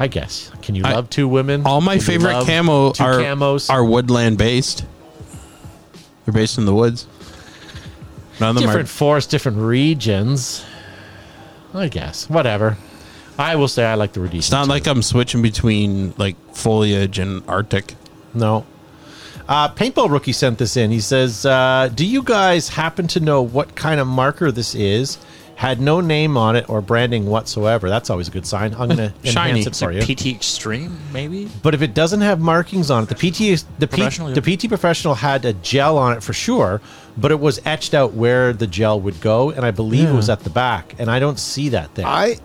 I 0.00 0.08
guess. 0.08 0.50
Can 0.62 0.74
you 0.74 0.82
I- 0.84 0.94
love 0.94 1.08
two 1.10 1.28
women? 1.28 1.62
All 1.64 1.80
my 1.80 1.92
Can 1.92 2.00
you 2.00 2.06
favorite 2.06 2.32
love 2.32 2.46
camo 2.48 2.90
two 2.92 3.04
are 3.04 3.14
camos. 3.20 3.70
are 3.70 3.84
woodland 3.84 4.36
based. 4.36 4.84
They're 6.24 6.34
based 6.34 6.58
in 6.58 6.66
the 6.66 6.74
woods. 6.74 7.06
None 8.40 8.50
of 8.50 8.56
them 8.56 8.64
different 8.64 8.88
are. 8.88 8.92
forests, 8.92 9.30
different 9.30 9.58
regions. 9.58 10.64
I 11.78 11.88
guess. 11.88 12.28
Whatever. 12.28 12.76
I 13.38 13.56
will 13.56 13.68
say 13.68 13.84
I 13.84 13.94
like 13.94 14.12
the 14.12 14.20
Rhodesian. 14.20 14.38
It's 14.38 14.50
not 14.50 14.68
like 14.68 14.86
I'm 14.86 15.02
switching 15.02 15.42
between 15.42 16.14
like 16.16 16.36
foliage 16.54 17.18
and 17.18 17.42
Arctic. 17.48 17.94
No. 18.32 18.64
Uh, 19.48 19.68
Paintball 19.68 20.10
Rookie 20.10 20.32
sent 20.32 20.58
this 20.58 20.76
in. 20.76 20.90
He 20.90 21.00
says, 21.00 21.46
uh, 21.46 21.90
Do 21.94 22.04
you 22.04 22.22
guys 22.22 22.70
happen 22.70 23.06
to 23.08 23.20
know 23.20 23.42
what 23.42 23.74
kind 23.76 24.00
of 24.00 24.06
marker 24.06 24.50
this 24.50 24.74
is? 24.74 25.18
Had 25.56 25.80
no 25.80 26.00
name 26.02 26.36
on 26.36 26.54
it 26.54 26.68
or 26.68 26.80
branding 26.82 27.26
whatsoever. 27.26 27.88
That's 27.88 28.10
always 28.10 28.28
a 28.28 28.30
good 28.30 28.46
sign. 28.46 28.74
I'm 28.74 28.88
going 28.88 28.96
to 28.98 29.12
Shiny. 29.24 29.50
enhance 29.60 29.66
it 29.66 29.68
It's 29.70 29.80
for 29.80 29.92
like 29.92 30.06
you. 30.08 30.14
PT 30.14 30.26
Extreme, 30.36 30.96
maybe. 31.12 31.48
But 31.62 31.74
if 31.74 31.80
it 31.82 31.94
doesn't 31.94 32.20
have 32.20 32.40
markings 32.40 32.90
on 32.90 33.04
it, 33.04 33.08
the 33.08 33.14
PT 33.14 33.64
the, 33.78 33.88
P, 33.88 34.02
the 34.34 34.42
PT 34.56 34.68
professional 34.68 35.14
had 35.14 35.44
a 35.46 35.54
gel 35.54 35.96
on 35.98 36.14
it 36.14 36.22
for 36.22 36.34
sure, 36.34 36.80
but 37.16 37.30
it 37.32 37.40
was 37.40 37.58
etched 37.64 37.94
out 37.94 38.12
where 38.12 38.52
the 38.52 38.66
gel 38.66 39.00
would 39.00 39.20
go, 39.22 39.50
and 39.50 39.64
I 39.64 39.70
believe 39.70 40.08
it 40.10 40.12
was 40.14 40.28
at 40.28 40.40
the 40.40 40.50
back, 40.50 40.94
and 40.98 41.10
I 41.10 41.18
don't 41.18 41.38
see 41.38 41.70
that 41.70 41.94
there. 41.94 42.06
I, 42.06 42.36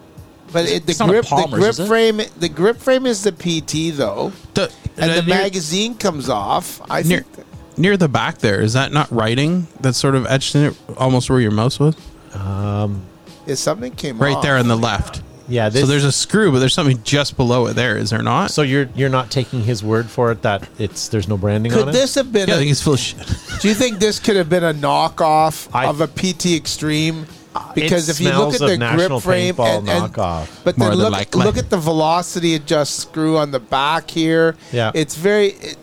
but 0.53 0.70
it, 0.70 0.86
the 0.86 0.91
It's 0.91 1.00
not 1.00 1.10
a 1.10 1.12
grip, 1.12 1.25
the 1.25 1.48
grip 1.51 1.75
frame, 1.88 2.22
the 2.39 2.50
grip 2.50 2.77
frame 2.77 3.06
is 3.06 3.24
the 3.24 3.34
PT 3.34 3.96
though, 3.98 4.32
The, 4.53 4.72
and 4.98 5.12
uh, 5.12 5.15
the 5.15 5.22
near, 5.24 5.36
magazine 5.38 5.96
comes 5.96 6.30
off. 6.30 6.80
I 6.89 7.01
near, 7.03 7.22
think. 7.24 7.48
near 7.77 7.98
the 7.98 8.08
back 8.08 8.38
there 8.38 8.62
is 8.62 8.72
that 8.74 8.94
not 8.94 9.12
writing 9.12 9.68
that's 9.82 9.98
sort 9.98 10.15
of 10.15 10.25
etched 10.27 10.56
in 10.56 10.63
it, 10.63 10.77
almost 10.98 11.30
where 11.30 11.41
your 11.41 11.51
mouse 11.51 11.77
was, 11.80 11.96
Um, 12.33 13.03
if 13.47 13.57
something 13.57 13.93
came 13.93 14.17
right 14.19 14.35
off. 14.35 14.43
there 14.43 14.57
on 14.57 14.67
the 14.67 14.77
left. 14.77 15.21
yeah, 15.47 15.69
this, 15.69 15.81
so 15.81 15.88
there's 15.88 16.03
a 16.05 16.11
screw, 16.11 16.51
but 16.51 16.59
there's 16.59 16.73
something 16.73 17.01
just 17.03 17.35
below 17.38 17.67
it. 17.67 17.73
There 17.73 17.97
is 17.97 18.11
there 18.11 18.21
not? 18.21 18.51
so 18.51 18.61
you're 18.61 18.88
you're 18.95 19.09
not 19.09 19.31
taking 19.31 19.61
his 19.63 19.83
word 19.83 20.09
for 20.09 20.31
it 20.31 20.41
that 20.43 20.67
it's 20.79 21.07
there's 21.09 21.27
no 21.27 21.38
branding 21.38 21.71
Could 21.71 21.81
on 21.83 21.89
it. 21.89 21.91
Could 21.91 22.01
this 22.01 22.15
have 22.15 22.31
been? 22.31 22.47
yeah, 22.47 22.55
I 22.55 22.57
a, 22.57 22.59
think 22.59 22.71
it's 22.71 22.81
full 22.81 22.93
of 22.93 23.00
shit. 23.00 23.25
do 23.61 23.67
you 23.67 23.73
think 23.73 24.00
this 24.00 24.19
could 24.19 24.35
have 24.35 24.50
been 24.50 24.63
a 24.63 24.73
knockoff 24.73 25.69
I- 25.73 25.88
of 25.88 26.01
a 26.01 26.07
PT 26.07 26.55
Extreme? 26.55 27.25
Uh, 27.53 27.73
because 27.73 28.07
It 28.07 28.13
if 28.13 28.21
you 28.21 28.31
look 28.31 28.53
at 28.53 28.59
the 28.61 28.77
grip 28.77 29.21
frame 29.21 29.55
Paintball 29.55 29.79
and, 29.79 29.89
and 29.89 30.13
knockoff. 30.13 30.63
but 30.63 30.77
then 30.77 30.93
look 30.95 31.11
likely. 31.11 31.43
look 31.43 31.57
at 31.57 31.69
the 31.69 31.77
velocity 31.77 32.55
adjust 32.55 32.95
screw 32.95 33.38
on 33.38 33.51
the 33.51 33.59
back 33.59 34.09
here. 34.09 34.55
Yeah. 34.71 34.91
it's 34.95 35.15
very. 35.15 35.47
It, 35.47 35.77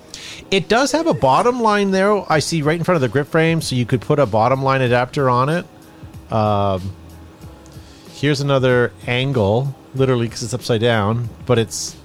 It 0.50 0.69
does 0.69 0.93
have 0.93 1.07
a 1.07 1.12
bottom 1.12 1.61
line 1.61 1.90
there. 1.90 2.25
I 2.33 2.38
see 2.38 2.62
right 2.62 2.78
in 2.78 2.85
front 2.85 2.97
of 2.97 3.02
the 3.02 3.09
grip 3.09 3.28
frame, 3.28 3.61
so 3.61 3.76
you 3.76 3.85
could 3.85 4.00
put 4.00 4.19
a 4.19 4.25
bottom 4.25 4.62
line 4.62 4.81
adapter 4.81 5.28
on 5.28 5.50
it. 5.50 5.67
Um, 6.31 6.93
here's 8.13 8.41
another 8.41 8.93
angle, 9.07 9.75
literally 9.95 10.27
because 10.27 10.43
it's 10.43 10.55
upside 10.55 10.81
down, 10.81 11.29
but 11.47 11.59
it's 11.59 11.97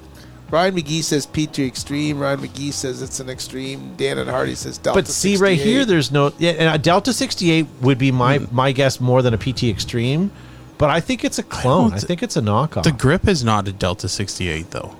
Ryan 0.51 0.75
McGee 0.75 1.01
says 1.03 1.25
PT 1.25 1.59
Extreme. 1.59 2.19
Ryan 2.19 2.39
McGee 2.41 2.71
says 2.73 3.01
it's 3.01 3.19
an 3.19 3.29
Extreme. 3.29 3.95
Dan 3.97 4.19
and 4.19 4.29
Hardy 4.29 4.53
says 4.55 4.77
Delta. 4.77 4.99
but 5.01 5.07
see 5.07 5.35
right 5.37 5.59
here, 5.59 5.83
there's 5.85 6.11
no 6.11 6.31
yeah. 6.37 6.51
And 6.51 6.73
a 6.75 6.77
Delta 6.77 7.11
68 7.11 7.65
would 7.81 7.97
be 7.97 8.11
my 8.11 8.37
Hmm. 8.37 8.55
my 8.55 8.71
guess 8.71 8.99
more 9.01 9.21
than 9.21 9.33
a 9.33 9.37
PT 9.37 9.63
Extreme, 9.69 10.31
but 10.77 10.89
I 10.91 10.99
think 10.99 11.23
it's 11.25 11.39
a 11.39 11.43
clone. 11.43 11.87
I, 11.87 11.97
don't- 11.97 12.07
think 12.07 12.21
it's 12.23 12.37
a 12.37 12.41
knockoff. 12.41 12.83
The 12.83 12.91
grip 12.91 13.27
is 13.27 13.43
not 13.43 13.67
a 13.67 13.71
Delta 13.73 14.07
68 14.07 14.69
though. 14.71 14.95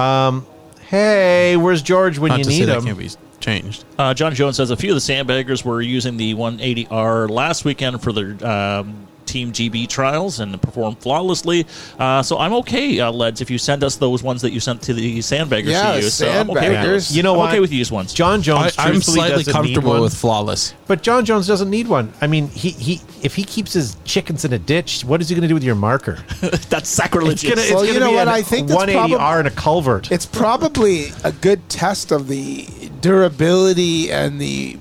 Um, 0.00 0.46
hey, 0.88 1.56
where's 1.56 1.82
George 1.82 2.18
when 2.18 2.30
Not 2.30 2.38
you 2.38 2.44
to 2.44 2.50
say 2.50 2.58
need 2.60 2.64
that 2.66 2.82
him? 2.82 3.08
Changed. 3.44 3.84
Uh, 3.98 4.14
John 4.14 4.34
Jones 4.34 4.56
says 4.56 4.70
a 4.70 4.76
few 4.76 4.90
of 4.90 4.96
the 4.96 5.12
sandbaggers 5.12 5.64
were 5.64 5.82
using 5.82 6.16
the 6.16 6.34
180R 6.34 7.28
last 7.28 7.64
weekend 7.64 8.02
for 8.02 8.12
their 8.12 8.46
um, 8.46 9.06
Team 9.26 9.52
GB 9.52 9.88
trials 9.88 10.40
and 10.40 10.60
performed 10.60 10.98
flawlessly. 10.98 11.66
Uh, 11.98 12.22
so 12.22 12.38
I'm 12.38 12.52
okay, 12.54 13.00
uh, 13.00 13.10
Leds, 13.12 13.40
if 13.40 13.50
you 13.50 13.58
send 13.58 13.82
us 13.84 13.96
those 13.96 14.22
ones 14.22 14.42
that 14.42 14.52
you 14.52 14.60
sent 14.60 14.82
to 14.82 14.94
the 14.94 15.18
sandbaggers 15.18 15.66
Yeah, 15.70 15.92
to 15.92 16.00
use. 16.02 16.14
So 16.14 16.28
I'm 16.28 16.50
okay 16.50 16.68
with 16.68 16.78
sandbaggers. 16.78 16.84
those. 16.86 17.16
You 17.16 17.22
know 17.22 17.32
I'm 17.32 17.38
what? 17.38 17.50
okay 17.50 17.60
with 17.60 17.72
used 17.72 17.90
ones. 17.90 18.12
John 18.14 18.42
Jones. 18.42 18.74
I'm 18.78 19.00
slightly 19.00 19.44
doesn't 19.44 19.46
need 19.46 19.52
comfortable 19.52 19.90
one. 19.92 20.00
with 20.02 20.14
flawless. 20.14 20.74
But 20.86 21.02
John 21.02 21.24
Jones 21.24 21.46
doesn't 21.46 21.70
need 21.70 21.88
one. 21.88 22.12
I 22.20 22.26
mean, 22.26 22.48
he, 22.48 22.70
he 22.70 23.00
if 23.22 23.34
he 23.34 23.44
keeps 23.44 23.72
his 23.72 23.96
chickens 24.04 24.44
in 24.44 24.52
a 24.52 24.58
ditch, 24.58 25.04
what 25.04 25.20
is 25.20 25.28
he 25.28 25.34
going 25.34 25.42
to 25.42 25.48
do 25.48 25.54
with 25.54 25.64
your 25.64 25.74
marker? 25.74 26.18
That's 26.68 26.88
sacrilegious. 26.88 27.44
It's 27.44 27.50
gonna, 27.54 27.62
it's 27.62 27.72
Well, 27.72 27.84
you 27.84 27.98
know 28.00 28.10
be 28.10 28.16
what? 28.16 28.28
I 28.28 28.42
think 28.42 28.68
that's 28.68 28.84
180R 28.84 29.08
probab- 29.18 29.38
and 29.40 29.48
a 29.48 29.50
culvert. 29.52 30.12
It's 30.12 30.26
probably 30.26 31.06
a 31.24 31.32
good 31.32 31.66
test 31.68 32.12
of 32.12 32.28
the 32.28 32.66
durability 33.00 34.10
and 34.12 34.40
the 34.40 34.76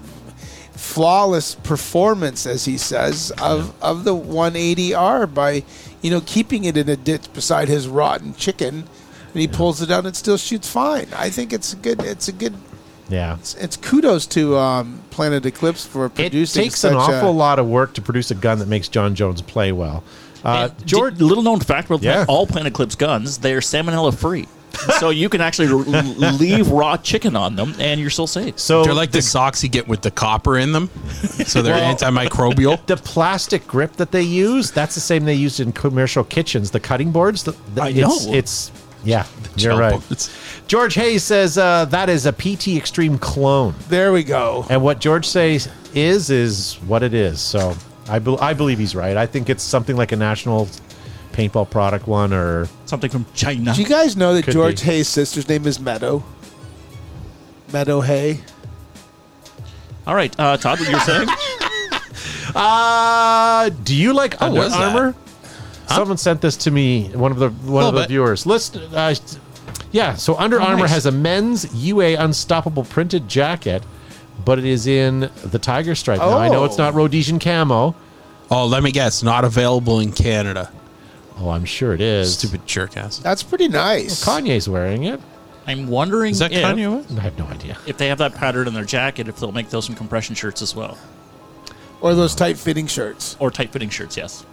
flawless 0.83 1.55
performance, 1.55 2.45
as 2.45 2.65
he 2.65 2.77
says, 2.77 3.31
of, 3.41 3.73
of 3.81 4.03
the 4.03 4.13
180R 4.13 5.33
by, 5.33 5.63
you 6.01 6.11
know, 6.11 6.21
keeping 6.25 6.65
it 6.65 6.75
in 6.75 6.89
a 6.89 6.97
ditch 6.97 7.31
beside 7.33 7.69
his 7.69 7.87
rotten 7.87 8.35
chicken, 8.35 8.83
and 9.33 9.41
he 9.41 9.47
pulls 9.47 9.81
it 9.81 9.89
out 9.89 9.99
and 9.99 10.07
it 10.09 10.15
still 10.15 10.37
shoots 10.37 10.69
fine. 10.69 11.07
I 11.15 11.29
think 11.29 11.53
it's 11.53 11.71
a 11.73 11.77
good. 11.77 12.01
It's 12.03 12.27
a 12.27 12.33
good. 12.33 12.53
yeah. 13.09 13.35
It's, 13.37 13.55
it's 13.55 13.77
kudos 13.77 14.27
to 14.27 14.57
um, 14.57 15.01
Planet 15.09 15.45
Eclipse 15.45 15.85
for 15.85 16.09
producing. 16.09 16.25
It 16.25 16.29
producing. 16.29 16.63
takes 16.63 16.83
an 16.83 16.95
awful 16.95 17.29
a, 17.29 17.31
lot 17.31 17.59
of 17.59 17.67
work 17.67 17.93
to 17.95 18.01
produce 18.01 18.29
a 18.29 18.35
gun 18.35 18.59
that 18.59 18.67
makes 18.67 18.89
John 18.89 19.15
Jones 19.15 19.41
play 19.41 19.71
well. 19.71 20.03
Uh, 20.43 20.69
George, 20.85 21.17
di- 21.17 21.23
little 21.23 21.43
known 21.43 21.61
fact 21.61 21.87
about 21.89 22.01
Yeah. 22.03 22.25
all 22.27 22.45
Planet 22.45 22.73
Eclipse 22.73 22.95
guns, 22.95 23.37
they're 23.37 23.61
salmonella 23.61 24.13
free. 24.15 24.47
so 24.99 25.09
you 25.09 25.29
can 25.29 25.41
actually 25.41 25.67
l- 25.67 26.33
leave 26.33 26.69
raw 26.69 26.97
chicken 26.97 27.35
on 27.35 27.55
them, 27.55 27.73
and 27.79 27.99
you're 27.99 28.09
still 28.09 28.27
safe. 28.27 28.59
So 28.59 28.83
They're 28.83 28.93
like 28.93 29.11
the 29.11 29.21
socks 29.21 29.63
you 29.63 29.69
get 29.69 29.87
with 29.87 30.01
the 30.01 30.11
copper 30.11 30.57
in 30.57 30.71
them, 30.71 30.89
so 31.45 31.61
they're 31.61 31.75
Well- 31.75 31.95
antimicrobial. 31.95 32.85
the 32.87 32.97
plastic 32.97 33.67
grip 33.67 33.93
that 33.93 34.11
they 34.11 34.23
use, 34.23 34.71
that's 34.71 34.95
the 34.95 35.01
same 35.01 35.25
they 35.25 35.33
used 35.35 35.59
in 35.59 35.71
commercial 35.71 36.23
kitchens. 36.23 36.71
The 36.71 36.79
cutting 36.79 37.11
boards. 37.11 37.43
The, 37.43 37.51
the- 37.75 37.81
I 37.83 37.89
it's, 37.89 38.25
know. 38.25 38.33
It's 38.33 38.71
yeah, 39.03 39.25
you're 39.57 39.77
right. 39.77 39.91
boards. 39.91 40.29
George 40.67 40.95
Hayes 40.95 41.23
says 41.23 41.57
uh, 41.57 41.85
that 41.85 42.09
is 42.09 42.25
a 42.25 42.31
PT 42.31 42.69
Extreme 42.69 43.19
clone, 43.19 43.75
There 43.89 44.11
we 44.13 44.23
go. 44.23 44.65
and 44.69 44.81
what 44.81 44.99
George 44.99 45.27
says 45.27 45.69
is 45.93 46.29
is 46.29 46.75
what 46.87 47.03
it 47.03 47.13
is. 47.13 47.39
So 47.41 47.75
I 48.09 48.19
bel 48.19 48.39
I 48.39 48.53
believe 48.53 48.79
he's 48.79 48.95
right. 48.95 49.15
I 49.17 49.25
think 49.25 49.49
it's 49.49 49.61
something 49.63 49.95
like 49.95 50.11
a 50.13 50.15
national 50.15 50.67
paintball 51.33 51.69
product 51.69 52.07
one 52.07 52.31
or 52.33 52.67
Something 52.85 53.09
from 53.09 53.25
China. 53.33 53.73
Do 53.73 53.81
you 53.81 53.87
guys 53.87 54.15
know 54.15 54.33
that 54.33 54.43
Could 54.43 54.53
George 54.53 54.79
be. 54.81 54.85
Hay's 54.87 55.07
sister's 55.07 55.47
name 55.49 55.65
is 55.67 55.79
Meadow? 55.79 56.23
Meadow 57.71 58.01
Hay. 58.01 58.39
All 60.05 60.15
right, 60.15 60.33
uh, 60.39 60.57
Todd, 60.57 60.79
what 60.79 60.89
you're 60.89 60.99
saying? 61.01 61.27
Uh, 62.55 63.69
do 63.83 63.95
you 63.95 64.13
like 64.13 64.41
Under 64.41 64.59
was 64.59 64.71
that? 64.73 64.95
Armour? 64.95 65.15
Someone 65.87 66.17
sent 66.17 66.41
this 66.41 66.57
to 66.57 66.71
me. 66.71 67.09
One 67.09 67.31
of 67.31 67.39
the 67.39 67.49
one 67.49 67.83
of 67.85 67.93
the 67.93 68.01
bit. 68.01 68.09
viewers. 68.09 68.45
Let's. 68.45 68.75
Uh, 68.75 69.15
yeah. 69.91 70.15
So 70.15 70.35
Under 70.35 70.59
Armour 70.61 70.81
nice. 70.83 70.89
has 70.91 71.05
a 71.05 71.11
men's 71.11 71.73
UA 71.73 72.15
Unstoppable 72.15 72.83
printed 72.83 73.27
jacket, 73.27 73.83
but 74.43 74.59
it 74.59 74.65
is 74.65 74.87
in 74.87 75.29
the 75.45 75.59
tiger 75.59 75.95
stripe. 75.95 76.19
Now 76.19 76.37
I 76.37 76.49
know 76.49 76.63
it's 76.65 76.79
Oh. 76.79 76.83
not 76.83 76.93
Rhodesian 76.95 77.39
camo. 77.39 77.95
Oh, 78.51 78.65
let 78.65 78.83
me 78.83 78.91
guess, 78.91 79.23
not 79.23 79.45
available 79.45 79.99
in 79.99 80.11
Canada. 80.11 80.71
Oh, 81.39 81.49
I'm 81.49 81.65
sure 81.65 81.93
it 81.93 82.01
is. 82.01 82.37
Stupid 82.37 82.65
jerk 82.67 82.95
ass. 82.97 83.17
That's 83.17 83.41
pretty 83.43 83.67
nice. 83.67 84.23
Kanye's 84.23 84.69
wearing 84.69 85.03
it. 85.03 85.19
I'm 85.65 85.87
wondering 85.87 86.31
Is 86.31 86.39
that 86.39 86.51
if, 86.51 86.63
Kanye 86.63 86.93
West? 86.95 87.17
I 87.17 87.21
have 87.21 87.37
no 87.39 87.45
idea. 87.45 87.77
if 87.87 87.97
they 87.97 88.09
have 88.09 88.17
that 88.19 88.35
pattern 88.35 88.67
in 88.67 88.73
their 88.73 88.83
jacket, 88.85 89.27
if 89.29 89.39
they'll 89.39 89.51
make 89.53 89.69
those 89.69 89.85
some 89.85 89.95
compression 89.95 90.35
shirts 90.35 90.61
as 90.61 90.75
well, 90.75 90.97
Or 92.01 92.13
those 92.15 92.35
tight 92.35 92.57
fitting 92.57 92.85
shirts. 92.87 93.37
or 93.39 93.49
tight 93.49 93.71
fitting 93.71 93.89
shirts. 93.89 94.17
Yes. 94.17 94.45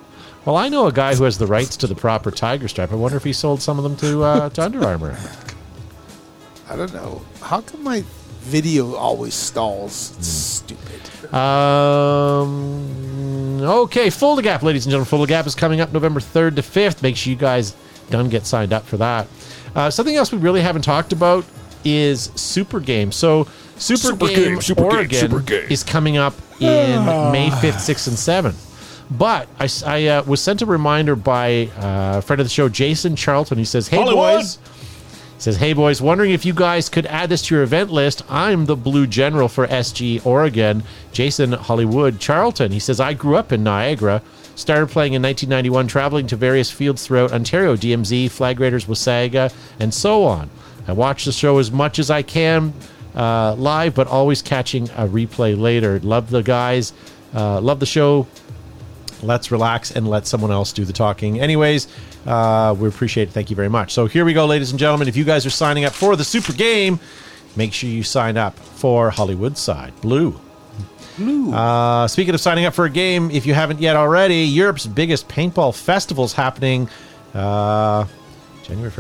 Well, 0.45 0.57
I 0.57 0.69
know 0.69 0.87
a 0.87 0.93
guy 0.93 1.15
who 1.17 1.25
has 1.25 1.37
the 1.37 1.47
rights 1.47 1.77
to 1.79 1.87
the 1.87 1.95
proper 1.97 2.31
tiger 2.31 2.69
stripe. 2.69 2.93
I 2.93 2.95
wonder 2.95 3.17
if 3.19 3.25
he 3.25 3.33
sold 3.33 3.61
some 3.61 3.77
of 3.77 3.83
them 3.85 3.97
to 3.97 4.23
uh, 4.23 4.49
to 4.51 4.63
Under 4.63 4.85
Armour. 4.87 5.19
I 6.71 6.77
don't 6.77 6.95
know. 6.95 7.21
How 7.43 7.61
come 7.61 7.83
my 7.85 8.05
video 8.41 8.95
always 8.95 9.35
stalls? 9.35 10.15
It's 10.17 10.29
stupid. 10.29 11.35
Um. 11.35 13.30
Okay, 13.63 14.11
Full 14.11 14.37
the 14.37 14.43
Gap, 14.43 14.63
ladies 14.63 14.87
and 14.87 14.91
gentlemen. 14.91 15.07
Full 15.07 15.21
the 15.21 15.27
Gap 15.27 15.47
is 15.47 15.55
coming 15.55 15.81
up 15.81 15.93
November 15.93 16.21
third 16.21 16.57
to 16.57 16.63
fifth. 16.63 17.03
Make 17.03 17.17
sure 17.17 17.31
you 17.31 17.39
guys 17.39 17.75
done 18.11 18.29
get 18.29 18.47
signed 18.47 18.73
up 18.73 18.85
for 18.85 18.97
that. 18.99 19.27
Uh, 19.75 19.91
something 19.91 20.17
else 20.17 20.33
we 20.33 20.39
really 20.39 20.61
haven't 20.61 20.83
talked 20.83 21.13
about 21.13 21.45
is 21.85 22.31
Super 22.35 22.81
Game. 22.81 23.13
So 23.13 23.47
Super, 23.77 23.99
Super 24.09 24.27
Game, 24.29 24.37
Game, 24.37 24.61
Super 24.61 25.05
Game, 25.05 25.21
Super 25.21 25.41
Game. 25.41 25.67
is 25.71 25.83
coming 25.83 26.17
up 26.17 26.35
in 26.61 27.05
May 27.33 27.51
fifth, 27.61 27.81
sixth, 27.81 28.07
and 28.07 28.19
seventh. 28.19 28.67
But 29.11 29.49
I 29.59 30.07
uh, 30.07 30.23
was 30.25 30.41
sent 30.41 30.63
a 30.63 30.67
reminder 30.67 31.17
by 31.17 31.69
uh, 31.79 32.19
a 32.19 32.23
friend 32.23 32.41
of 32.41 32.47
the 32.47 32.51
show, 32.51 32.69
Jason 32.69 33.17
Charlton. 33.17 33.59
He 33.59 33.65
says, 33.65 33.89
"Hey 33.89 33.97
Hollywood! 33.97 34.41
boys." 34.41 34.59
Says, 35.41 35.57
hey 35.57 35.73
boys, 35.73 36.03
wondering 36.03 36.33
if 36.33 36.45
you 36.45 36.53
guys 36.53 36.91
could 36.91 37.07
add 37.07 37.31
this 37.31 37.41
to 37.47 37.55
your 37.55 37.65
event 37.65 37.91
list. 37.91 38.21
I'm 38.29 38.67
the 38.67 38.77
Blue 38.77 39.07
General 39.07 39.49
for 39.49 39.67
SG 39.67 40.27
Oregon, 40.27 40.83
Jason 41.13 41.53
Hollywood 41.53 42.21
Charlton. 42.21 42.73
He 42.73 42.79
says, 42.79 43.01
I 43.01 43.15
grew 43.15 43.37
up 43.37 43.51
in 43.51 43.65
Niagara, 43.65 44.21
started 44.55 44.91
playing 44.91 45.15
in 45.15 45.23
1991, 45.23 45.87
traveling 45.87 46.27
to 46.27 46.37
various 46.37 46.71
fields 46.71 47.07
throughout 47.07 47.33
Ontario, 47.33 47.75
DMZ, 47.75 48.31
Flag 48.31 48.61
Raiders, 48.61 48.85
Wasaga, 48.85 49.51
and 49.79 49.95
so 49.95 50.25
on. 50.25 50.51
I 50.87 50.93
watch 50.93 51.25
the 51.25 51.33
show 51.33 51.57
as 51.57 51.73
much 51.73 51.99
as 51.99 52.11
I 52.11 52.21
can 52.21 52.75
uh, 53.15 53.55
live, 53.55 53.95
but 53.95 54.09
always 54.09 54.43
catching 54.43 54.91
a 54.91 55.09
replay 55.09 55.59
later. 55.59 56.01
Love 56.01 56.29
the 56.29 56.43
guys, 56.43 56.93
uh, 57.35 57.63
love 57.63 57.81
the 57.81 57.87
show 57.87 58.27
let's 59.23 59.51
relax 59.51 59.91
and 59.91 60.09
let 60.09 60.27
someone 60.27 60.51
else 60.51 60.73
do 60.73 60.85
the 60.85 60.93
talking. 60.93 61.41
Anyways, 61.41 61.89
uh, 62.27 62.75
we 62.79 62.89
appreciate 62.89 63.29
it. 63.29 63.33
Thank 63.33 63.51
you 63.51 63.57
very 63.57 63.69
much. 63.69 63.93
So 63.93 64.07
here 64.07 64.25
we 64.25 64.33
go, 64.33 64.47
ladies 64.47 64.71
and 64.71 64.79
gentlemen. 64.79 65.09
If 65.09 65.17
you 65.17 65.25
guys 65.25 65.47
are 65.47 65.51
signing 65.51 65.85
up 65.85 65.93
for 65.93 66.17
the 66.17 66.25
Super 66.25 66.53
Game, 66.53 67.01
make 67.57 67.73
sure 67.73 67.89
you 67.91 68.03
sign 68.03 68.37
up 68.37 68.59
for 68.59 69.11
Hollywood 69.11 69.57
Side 69.57 69.99
Blue. 70.01 70.39
Blue. 71.17 71.53
Uh, 71.53 72.09
speaking 72.09 72.35
of 72.35 72.41
signing 72.41 72.65
up 72.65 72.75
for 72.75 72.85
a 72.85 72.91
game, 72.91 73.31
if 73.31 73.45
you 73.47 73.53
haven't 73.55 73.81
yet 73.81 73.97
already, 73.97 74.43
Europe's 74.45 74.87
biggest 74.87 75.29
paintball 75.29 75.75
festival 75.75 76.25
is 76.25 76.33
happening 76.33 76.89
uh, 77.35 78.07
January, 78.63 78.93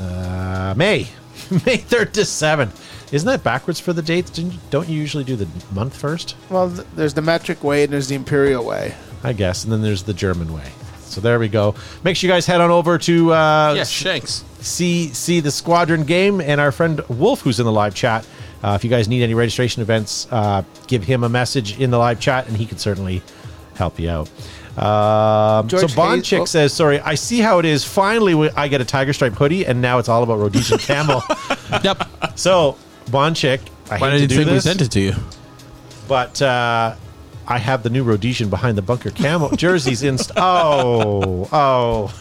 uh, 0.00 0.74
May, 0.76 1.06
May 1.66 1.76
third 1.76 2.14
to 2.14 2.24
seventh. 2.24 3.12
Isn't 3.12 3.26
that 3.26 3.44
backwards 3.44 3.78
for 3.78 3.92
the 3.92 4.02
dates? 4.02 4.30
Didn't 4.30 4.58
Don't 4.70 4.88
you 4.88 4.98
usually 4.98 5.24
do 5.24 5.36
the 5.36 5.48
month 5.72 5.96
first? 5.96 6.36
Well, 6.50 6.70
th- 6.70 6.86
there's 6.96 7.14
the 7.14 7.22
metric 7.22 7.62
way 7.62 7.84
and 7.84 7.92
there's 7.92 8.08
the 8.08 8.14
imperial 8.16 8.64
way. 8.64 8.94
I 9.22 9.32
guess. 9.32 9.64
And 9.64 9.72
then 9.72 9.82
there's 9.82 10.02
the 10.02 10.14
German 10.14 10.52
way. 10.52 10.72
So 11.04 11.20
there 11.20 11.38
we 11.38 11.48
go. 11.48 11.74
Make 12.02 12.16
sure 12.16 12.28
you 12.28 12.34
guys 12.34 12.46
head 12.46 12.60
on 12.60 12.70
over 12.70 12.98
to 12.98 13.32
uh, 13.32 13.74
Yes, 13.76 13.88
Shanks. 13.90 14.44
see 14.60 15.08
see 15.08 15.40
the 15.40 15.50
squadron 15.50 16.04
game 16.04 16.40
and 16.40 16.60
our 16.60 16.72
friend 16.72 17.00
Wolf, 17.08 17.40
who's 17.42 17.60
in 17.60 17.66
the 17.66 17.72
live 17.72 17.94
chat. 17.94 18.26
Uh, 18.62 18.72
if 18.74 18.82
you 18.82 18.90
guys 18.90 19.08
need 19.08 19.22
any 19.22 19.34
registration 19.34 19.82
events, 19.82 20.26
uh, 20.30 20.62
give 20.86 21.04
him 21.04 21.22
a 21.22 21.28
message 21.28 21.78
in 21.78 21.90
the 21.90 21.98
live 21.98 22.18
chat, 22.18 22.48
and 22.48 22.56
he 22.56 22.64
can 22.66 22.78
certainly 22.78 23.22
help 23.74 24.00
you 24.00 24.08
out. 24.08 24.28
Um, 24.78 25.68
so 25.68 25.78
George 25.78 25.94
Bond 25.94 26.14
Hayes- 26.20 26.26
Chick 26.26 26.40
oh. 26.40 26.44
says, 26.46 26.72
"Sorry, 26.72 26.98
I 27.00 27.14
see 27.14 27.38
how 27.40 27.58
it 27.58 27.64
is. 27.64 27.84
Finally, 27.84 28.34
we- 28.34 28.50
I 28.50 28.66
get 28.68 28.80
a 28.80 28.84
tiger 28.84 29.12
stripe 29.12 29.34
hoodie, 29.34 29.66
and 29.66 29.80
now 29.82 29.98
it's 29.98 30.08
all 30.08 30.22
about 30.22 30.38
Rhodesian 30.38 30.78
camel." 30.90 31.22
Yep. 31.84 32.08
so 32.36 32.76
Bond 33.10 33.36
Chick, 33.36 33.60
I 33.90 33.98
Why 33.98 34.10
hate 34.10 34.16
to 34.16 34.18
did 34.18 34.22
you 34.22 34.28
do 34.28 34.34
think 34.36 34.46
we 34.48 34.54
this, 34.54 34.64
sent 34.64 34.80
it 34.82 34.90
to 34.92 35.00
you? 35.00 35.12
but 36.08 36.40
uh, 36.42 36.94
I 37.46 37.58
have 37.58 37.82
the 37.82 37.90
new 37.90 38.02
Rhodesian 38.04 38.48
behind 38.48 38.78
the 38.78 38.82
bunker 38.82 39.10
camo 39.10 39.50
jerseys 39.56 40.02
in. 40.02 40.18
St- 40.18 40.36
oh, 40.38 41.48
oh. 41.52 42.20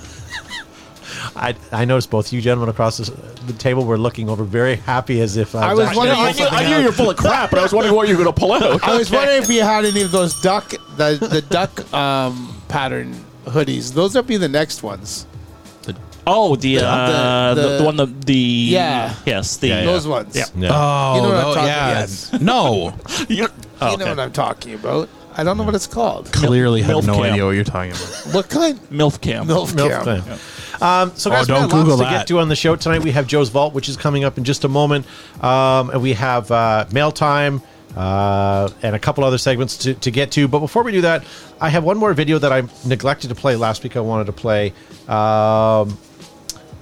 I, 1.36 1.55
I 1.71 1.86
noticed 1.86 2.09
both 2.09 2.31
you 2.33 2.41
gentlemen 2.41 2.69
across 2.69 2.97
the, 2.97 3.09
the 3.47 3.53
table 3.53 3.86
were 3.86 3.97
looking 3.97 4.29
over 4.29 4.43
very 4.43 4.75
happy 4.75 5.21
as 5.21 5.38
if 5.38 5.55
I 5.55 5.73
was 5.73 5.88
actually 5.88 6.09
wondering- 6.09 6.19
I 6.19 6.31
knew- 6.31 6.45
I 6.47 6.67
knew 6.69 6.77
you 6.81 6.86
were 6.88 6.91
full 6.91 7.09
of 7.09 7.17
crap, 7.17 7.49
but 7.49 7.59
I 7.59 7.63
was 7.63 7.73
wondering 7.73 7.95
what 7.95 8.07
you 8.07 8.17
were 8.17 8.23
going 8.23 8.33
to 8.36 8.39
pull 8.39 8.51
out. 8.53 8.83
I 8.88 8.97
was 8.97 9.09
wondering 9.09 9.41
if 9.41 9.49
you 9.49 9.62
had 9.62 9.86
any 9.86 10.01
of 10.01 10.12
those 10.12 10.39
duck, 10.41 10.69
the, 10.97 11.17
the 11.31 11.41
duck 11.49 11.91
um, 11.93 12.53
pattern 12.67 13.13
hoodies. 13.45 13.93
Those 13.93 14.15
would 14.15 14.27
be 14.27 14.38
the 14.38 14.49
next 14.49 14.83
ones. 14.83 15.25
Oh, 16.25 16.55
the 16.55 16.79
uh, 16.79 17.53
the- 17.53 17.62
the, 17.62 17.67
the- 17.69 17.77
the 17.79 17.83
one 17.83 17.95
the 17.97 18.05
the 18.05 18.33
Yeah. 18.36 19.13
yes 19.25 19.57
the 19.57 19.67
Yeah, 19.69 19.83
Those 19.86 20.07
ones. 20.07 20.36
Yeah. 20.36 20.45
Yeah. 20.55 20.69
Oh, 20.71 21.15
You 21.15 21.21
know 21.21 21.27
what 21.29 21.38
I'm 21.38 21.43
no, 21.47 21.53
talking 21.53 21.67
yeah. 21.67 21.99
yes. 21.99 22.33
No. 22.41 22.93
You, 23.29 23.36
You 23.43 23.47
oh, 23.81 23.88
know 23.88 23.93
okay. 23.95 24.09
what 24.09 24.19
I'm 24.19 24.31
talking 24.31 24.73
about. 24.75 25.09
I 25.36 25.43
don't 25.43 25.57
know 25.57 25.63
what 25.63 25.73
it's 25.75 25.88
called. 25.88 26.31
Clearly 26.31 26.83
have 26.83 26.95
Milf 26.97 27.07
no 27.07 27.15
cam. 27.15 27.23
idea 27.33 27.43
what 27.45 27.51
you're 27.51 27.63
talking 27.63 27.91
about. 27.91 28.27
What 28.36 28.49
kind? 28.49 28.79
MILF 28.91 29.19
cam. 29.19 29.47
Milf, 29.47 29.71
Milf 29.73 30.03
cam. 30.03 30.21
thing. 30.21 30.39
Um, 30.81 31.12
so 31.15 31.29
guys, 31.31 31.49
Oh, 31.49 31.53
we 31.55 31.59
don't 31.59 31.69
got 31.69 31.77
lots 31.88 31.89
to 32.01 32.03
that. 32.03 32.12
get 32.12 32.27
to 32.27 32.39
on 32.39 32.49
the 32.49 32.55
show 32.55 32.75
tonight. 32.75 33.01
We 33.03 33.12
have 33.12 33.25
Joe's 33.27 33.49
Vault, 33.49 33.73
which 33.73 33.89
is 33.89 33.97
coming 33.97 34.23
up 34.23 34.38
in 34.38 34.43
just 34.43 34.63
a 34.63 34.67
moment, 34.69 35.05
um, 35.41 35.89
and 35.89 36.01
we 36.03 36.13
have 36.13 36.51
uh, 36.51 36.86
mail 36.91 37.12
time 37.12 37.62
uh, 37.97 38.69
and 38.83 38.95
a 38.95 38.99
couple 38.99 39.23
other 39.23 39.38
segments 39.39 39.75
to, 39.77 39.93
to 39.95 40.12
get 40.12 40.31
to. 40.33 40.47
But 40.47 40.59
before 40.59 40.83
we 40.83 40.91
do 40.91 41.01
that, 41.01 41.23
I 41.59 41.69
have 41.69 41.83
one 41.83 41.97
more 41.97 42.13
video 42.13 42.38
that 42.39 42.51
I 42.53 42.63
neglected 42.86 43.29
to 43.29 43.36
play 43.36 43.55
last 43.55 43.83
week. 43.83 43.95
I 43.97 44.01
wanted 44.01 44.25
to 44.25 44.33
play. 44.33 44.71
Um, 45.07 45.97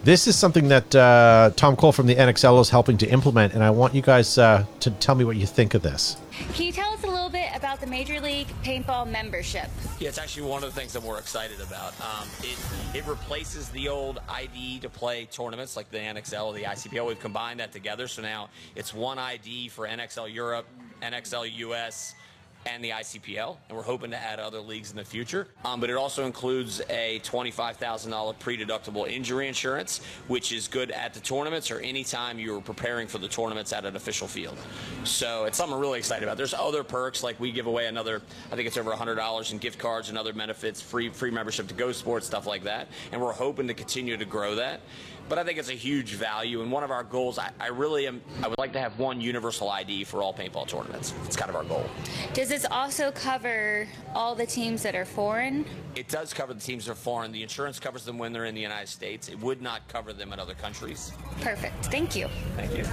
this 0.04 0.28
is 0.28 0.36
something 0.36 0.68
that 0.70 0.96
uh, 0.96 1.52
Tom 1.56 1.76
Cole 1.76 1.92
from 1.92 2.08
the 2.08 2.16
NXL 2.16 2.60
is 2.62 2.70
helping 2.70 2.98
to 2.98 3.08
implement, 3.08 3.54
and 3.54 3.64
I 3.64 3.70
want 3.70 3.94
you 3.94 4.02
guys 4.02 4.38
uh, 4.38 4.66
to 4.80 4.92
tell 4.92 5.16
me 5.16 5.24
what 5.26 5.36
you 5.36 5.46
think 5.46 5.74
of 5.74 5.82
this. 5.82 6.18
Can 6.54 6.66
you 6.66 6.72
tell 6.72 6.92
us 6.92 7.04
a 7.04 7.08
little 7.08 7.30
bit 7.30 7.50
about 7.56 7.80
the 7.80 7.88
Major 7.88 8.20
League 8.20 8.48
Paintball 8.64 9.10
membership? 9.10 9.70
Yeah, 10.00 10.10
it's 10.10 10.18
actually 10.18 10.48
one 10.48 10.64
of 10.64 10.74
the 10.74 10.80
things 10.80 10.94
that 10.94 11.04
we're 11.04 11.20
excited 11.20 11.62
about. 11.62 11.94
Um, 12.02 12.28
it 12.42 12.58
it 12.96 13.06
replaces 13.06 13.70
the 13.70 13.90
old 13.90 14.20
ID 14.28 14.80
to 14.80 14.90
play 14.90 15.26
tournaments 15.26 15.76
like 15.76 15.92
the 15.92 16.00
NXL 16.00 16.46
or 16.46 16.54
the 16.54 16.64
ICPL. 16.64 17.08
We've 17.08 17.20
combined 17.20 17.60
that 17.60 17.72
together, 17.72 18.08
so 18.08 18.22
now 18.22 18.50
it's 18.76 18.94
one 18.94 19.20
ID 19.20 19.70
for 19.70 19.88
NXL 19.88 20.34
Europe, 20.34 20.66
NXL 21.02 21.52
US, 21.58 22.16
and 22.66 22.84
the 22.84 22.92
ICPL, 22.92 23.58
and 23.68 23.78
we're 23.78 23.84
hoping 23.84 24.12
to 24.12 24.18
add 24.18 24.40
other 24.40 24.60
leagues 24.60 24.92
in 24.92 24.98
the 24.98 25.04
future. 25.04 25.48
Um, 25.66 25.80
but 25.80 25.90
it 25.90 25.96
also 25.96 26.26
includes 26.26 26.82
a 26.90 27.20
$25,000 27.24 28.40
pre-deductible 28.40 29.10
injury 29.10 29.48
insurance, 29.48 30.02
which 30.28 30.52
is 30.52 30.68
good 30.68 30.92
at 30.92 31.14
the 31.14 31.20
tournaments 31.20 31.72
or 31.72 31.80
anytime 31.80 32.40
you're 32.40 32.62
preparing 32.62 33.08
for 33.08 33.18
the 33.18 33.28
tournaments 33.28 33.74
at 33.74 33.86
an 33.86 33.96
official 33.96 34.28
field. 34.28 34.58
So 35.04 35.46
it's 35.46 35.58
something 35.58 35.76
we're 35.76 35.82
really 35.82 36.00
excited 36.00 36.24
about. 36.24 36.38
There's 36.38 36.54
other 36.54 36.84
perks, 36.84 37.24
like 37.24 37.40
we 37.40 37.52
give 37.52 37.66
away 37.66 37.88
another, 37.88 38.22
I 38.52 38.56
think 38.56 38.68
it's 38.68 38.78
over 38.78 38.92
$100 38.92 39.52
in 39.52 39.58
gift 39.58 39.80
cards 39.80 40.10
and 40.10 40.18
other 40.18 40.34
benefits, 40.34 40.82
free 40.82 41.10
free 41.10 41.32
membership 41.32 41.68
to 41.68 41.74
Go 41.74 41.92
Sports, 41.92 42.28
stuff 42.28 42.46
like 42.46 42.64
that. 42.64 42.88
And 43.12 43.22
we're 43.22 43.34
hoping 43.34 43.68
to 43.68 43.74
continue 43.74 44.18
to 44.18 44.26
grow 44.26 44.56
that. 44.56 44.82
But 45.32 45.40
I 45.40 45.46
think 45.46 45.60
it's 45.60 45.70
a 45.70 45.74
huge 45.74 46.16
value, 46.16 46.62
and 46.62 46.70
one 46.70 46.84
of 46.84 46.92
our 46.92 47.06
goals, 47.06 47.40
I, 47.40 47.52
I 47.58 47.68
really 47.68 48.06
am, 48.06 48.22
I 48.44 48.50
would 48.50 48.58
like 48.58 48.74
to 48.74 48.82
have 48.82 49.00
one 49.00 49.22
universal 49.22 49.70
ID 49.70 50.04
for 50.04 50.22
all 50.22 50.34
paintball 50.34 50.68
tournaments. 50.68 51.14
It's 51.24 51.38
kind 51.38 51.50
of 51.50 51.56
our 51.56 51.64
goal. 51.64 51.86
Does 52.34 52.50
this 52.50 52.66
also 52.70 53.14
cover 53.14 53.88
all 54.14 54.36
the 54.36 54.46
teams 54.46 54.84
that 54.84 54.94
are 54.94 55.06
foreign? 55.06 55.64
It 55.96 56.10
does 56.10 56.34
cover 56.34 56.54
the 56.54 56.60
teams 56.60 56.84
that 56.84 56.92
are 56.92 56.96
foreign. 56.96 57.32
The 57.32 57.42
insurance 57.44 57.80
covers 57.80 58.04
them 58.04 58.18
when 58.18 58.34
they're 58.34 58.44
in 58.44 58.56
the 58.56 58.60
United 58.60 58.90
States. 58.90 59.30
It 59.30 59.40
would 59.40 59.62
not 59.62 59.88
cover 59.88 60.12
them 60.12 60.34
in 60.34 60.40
other 60.42 60.54
countries. 60.54 61.14
Perfect. 61.40 61.86
Thank 61.86 62.14
you. 62.14 62.28
Thank 62.58 62.76
you. 62.76 62.84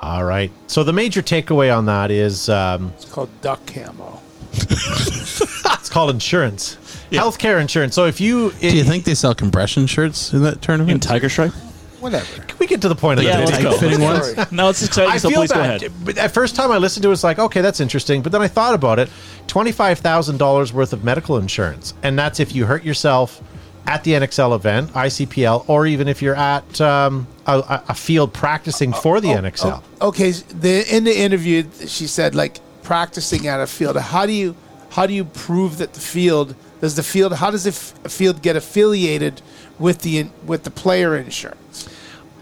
All 0.00 0.22
right. 0.22 0.52
So 0.68 0.84
the 0.84 0.92
major 0.92 1.22
takeaway 1.22 1.76
on 1.76 1.86
that 1.86 2.12
is 2.12 2.48
um, 2.48 2.92
It's 2.94 3.10
called 3.10 3.30
duck 3.40 3.66
camo. 3.66 4.20
it's 4.56 5.88
called 5.88 6.10
insurance, 6.10 6.76
healthcare 7.10 7.60
insurance. 7.60 7.94
So 7.94 8.06
if 8.06 8.20
you, 8.20 8.52
Do 8.60 8.76
you 8.76 8.84
think 8.84 9.04
they 9.04 9.14
sell 9.14 9.34
compression 9.34 9.86
shirts 9.86 10.32
in 10.32 10.42
that 10.42 10.62
tournament? 10.62 10.92
In? 10.92 11.00
Tiger 11.00 11.28
Stripe? 11.28 11.52
Whatever. 12.00 12.42
Can 12.42 12.58
we 12.58 12.66
get 12.66 12.82
to 12.82 12.88
the 12.88 12.94
point 12.94 13.18
of 13.18 13.24
Yeah, 13.24 13.38
the 13.38 13.44
let's 13.46 13.56
video? 13.56 13.70
go. 13.70 13.78
fitting 13.78 14.00
ones? 14.02 14.52
No, 14.52 14.68
it's 14.68 14.82
exciting. 14.86 15.12
I 15.12 15.16
so 15.16 15.30
feel 15.30 15.40
please 15.40 15.52
go 15.52 15.60
bad. 15.60 15.82
ahead. 15.82 15.92
But 16.04 16.18
at 16.18 16.32
first 16.34 16.54
time 16.54 16.70
I 16.70 16.76
listened 16.76 17.02
to 17.04 17.08
it, 17.08 17.12
it's 17.14 17.24
like, 17.24 17.38
okay, 17.38 17.62
that's 17.62 17.80
interesting. 17.80 18.20
But 18.20 18.30
then 18.32 18.42
I 18.42 18.48
thought 18.48 18.74
about 18.74 18.98
it 18.98 19.08
$25,000 19.46 20.72
worth 20.72 20.92
of 20.92 21.02
medical 21.04 21.38
insurance. 21.38 21.94
And 22.02 22.18
that's 22.18 22.40
if 22.40 22.54
you 22.54 22.66
hurt 22.66 22.84
yourself 22.84 23.42
at 23.86 24.04
the 24.04 24.12
NXL 24.12 24.54
event, 24.54 24.92
ICPL, 24.92 25.68
or 25.68 25.86
even 25.86 26.08
if 26.08 26.22
you're 26.22 26.36
at 26.36 26.80
um, 26.80 27.26
a, 27.46 27.82
a 27.88 27.94
field 27.94 28.32
practicing 28.32 28.92
for 28.92 29.20
the 29.20 29.28
NXL. 29.28 29.82
Okay, 30.00 30.30
s- 30.30 30.42
the 30.42 30.84
in 30.94 31.04
the 31.04 31.18
interview 31.18 31.64
she 31.86 32.06
said 32.06 32.34
like 32.34 32.60
practicing 32.82 33.46
at 33.46 33.60
a 33.60 33.66
field. 33.66 33.96
How 33.98 34.24
do 34.26 34.32
you 34.32 34.56
how 34.94 35.06
do 35.06 35.12
you 35.14 35.24
prove 35.24 35.78
that 35.78 35.92
the 35.94 36.00
field 36.00 36.54
does 36.80 36.94
the 36.96 37.02
field 37.02 37.34
how 37.34 37.50
does 37.50 37.64
the 37.64 37.70
f- 37.70 38.12
field 38.12 38.42
get 38.42 38.56
affiliated 38.56 39.42
with 39.78 39.98
the 40.02 40.26
with 40.46 40.64
the 40.64 40.70
player 40.70 41.16
insurance? 41.16 41.88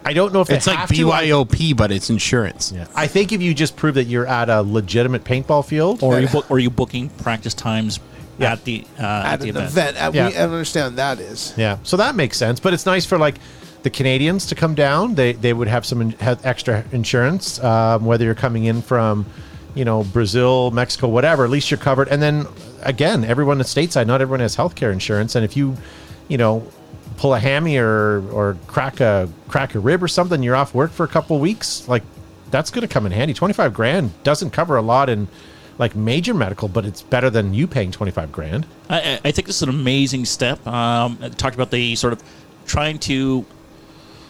I 0.05 0.13
don't 0.15 0.33
know 0.33 0.41
if 0.41 0.51
It's 0.51 0.67
like 0.67 0.79
have 0.79 0.89
to. 0.89 0.95
BYOP, 1.07 1.77
but 1.77 1.93
it's 1.93 2.11
insurance. 2.11 2.73
Yeah. 2.75 2.87
I 2.97 3.07
think 3.07 3.31
if 3.31 3.41
you 3.41 3.55
just 3.55 3.77
prove 3.77 3.95
that 3.95 4.05
you're 4.07 4.27
at 4.27 4.51
a 4.51 4.61
legitimate 4.61 5.23
paintball 5.23 5.65
field, 5.65 6.03
Or 6.03 6.17
are 6.17 6.21
you, 6.21 6.27
book, 6.27 6.51
or 6.51 6.57
are 6.57 6.59
you 6.59 6.71
booking 6.71 7.09
practice 7.09 7.55
times 7.55 8.01
Yeah. 8.37 8.53
at 8.55 8.65
the 8.65 8.85
uh, 8.99 9.03
at, 9.03 9.35
At 9.35 9.41
the 9.41 9.51
an 9.51 9.57
event? 9.59 9.71
event, 9.71 9.97
Uh, 9.99 10.11
Yeah. 10.13 10.29
we 10.29 10.35
I 10.37 10.39
understand 10.43 10.97
that 10.99 11.21
is. 11.21 11.55
Yeah, 11.57 11.77
so 11.85 11.97
that 11.99 12.17
makes 12.17 12.37
sense. 12.37 12.59
But 12.59 12.75
it's 12.75 12.85
nice 12.85 13.07
for 13.07 13.17
like 13.17 13.37
the 13.85 13.91
Canadians 13.91 14.47
to 14.47 14.57
come 14.57 14.75
down. 14.75 15.15
They 15.15 15.35
they 15.35 15.53
would 15.53 15.69
have 15.69 15.87
some 15.87 16.01
in, 16.01 16.11
have 16.19 16.45
extra 16.45 16.85
insurance, 16.91 17.63
um, 17.63 18.05
whether 18.05 18.25
you're 18.25 18.35
coming 18.35 18.65
in 18.65 18.83
from, 18.83 19.25
you 19.75 19.85
know, 19.85 20.05
Brazil, 20.05 20.71
Mexico, 20.71 21.09
whatever. 21.09 21.45
At 21.45 21.51
least 21.51 21.71
you're 21.71 21.79
covered. 21.79 22.09
And 22.09 22.21
then 22.23 22.47
again, 22.83 23.25
everyone 23.25 23.55
in 23.55 23.59
the 23.59 23.65
stateside, 23.65 24.07
not 24.07 24.21
everyone 24.21 24.41
has 24.41 24.57
healthcare 24.57 24.93
insurance. 24.93 25.35
And 25.35 25.45
if 25.45 25.57
you, 25.57 25.77
you 26.29 26.39
know, 26.39 26.67
pull 27.17 27.35
a 27.35 27.39
hammy 27.39 27.77
or 27.77 28.23
or 28.31 28.57
crack 28.67 29.01
a 29.01 29.29
crack 29.49 29.75
a 29.75 29.79
rib 29.79 30.03
or 30.03 30.09
something, 30.09 30.43
you're 30.43 30.57
off 30.57 30.75
work 30.75 30.91
for 30.91 31.05
a 31.05 31.09
couple 31.09 31.39
weeks. 31.39 31.87
Like 31.89 32.03
that's 32.51 32.71
going 32.71 32.87
to 32.87 32.93
come 32.93 33.07
in 33.07 33.13
handy. 33.13 33.35
Twenty 33.35 33.55
five 33.55 33.73
grand 33.75 34.11
doesn't 34.25 34.51
cover 34.51 34.77
a 34.77 34.83
lot 34.83 35.09
in. 35.09 35.29
Like 35.79 35.97
major 35.97 36.35
medical, 36.35 36.69
but 36.69 36.85
it's 36.85 37.01
better 37.01 37.31
than 37.31 37.55
you 37.55 37.67
paying 37.67 37.91
twenty 37.93 38.13
five 38.13 38.31
grand. 38.31 38.67
I, 38.91 39.01
I- 39.01 39.21
I 39.25 39.31
think 39.33 39.47
this 39.47 39.57
is 39.57 39.63
an 39.63 39.71
amazing 39.71 40.27
step. 40.27 40.65
Um, 40.67 41.19
I 41.23 41.31
talked 41.31 41.55
about 41.55 41.71
the 41.71 41.97
sort 41.97 42.13
of 42.13 42.23
trying 42.67 42.99
to 43.01 43.47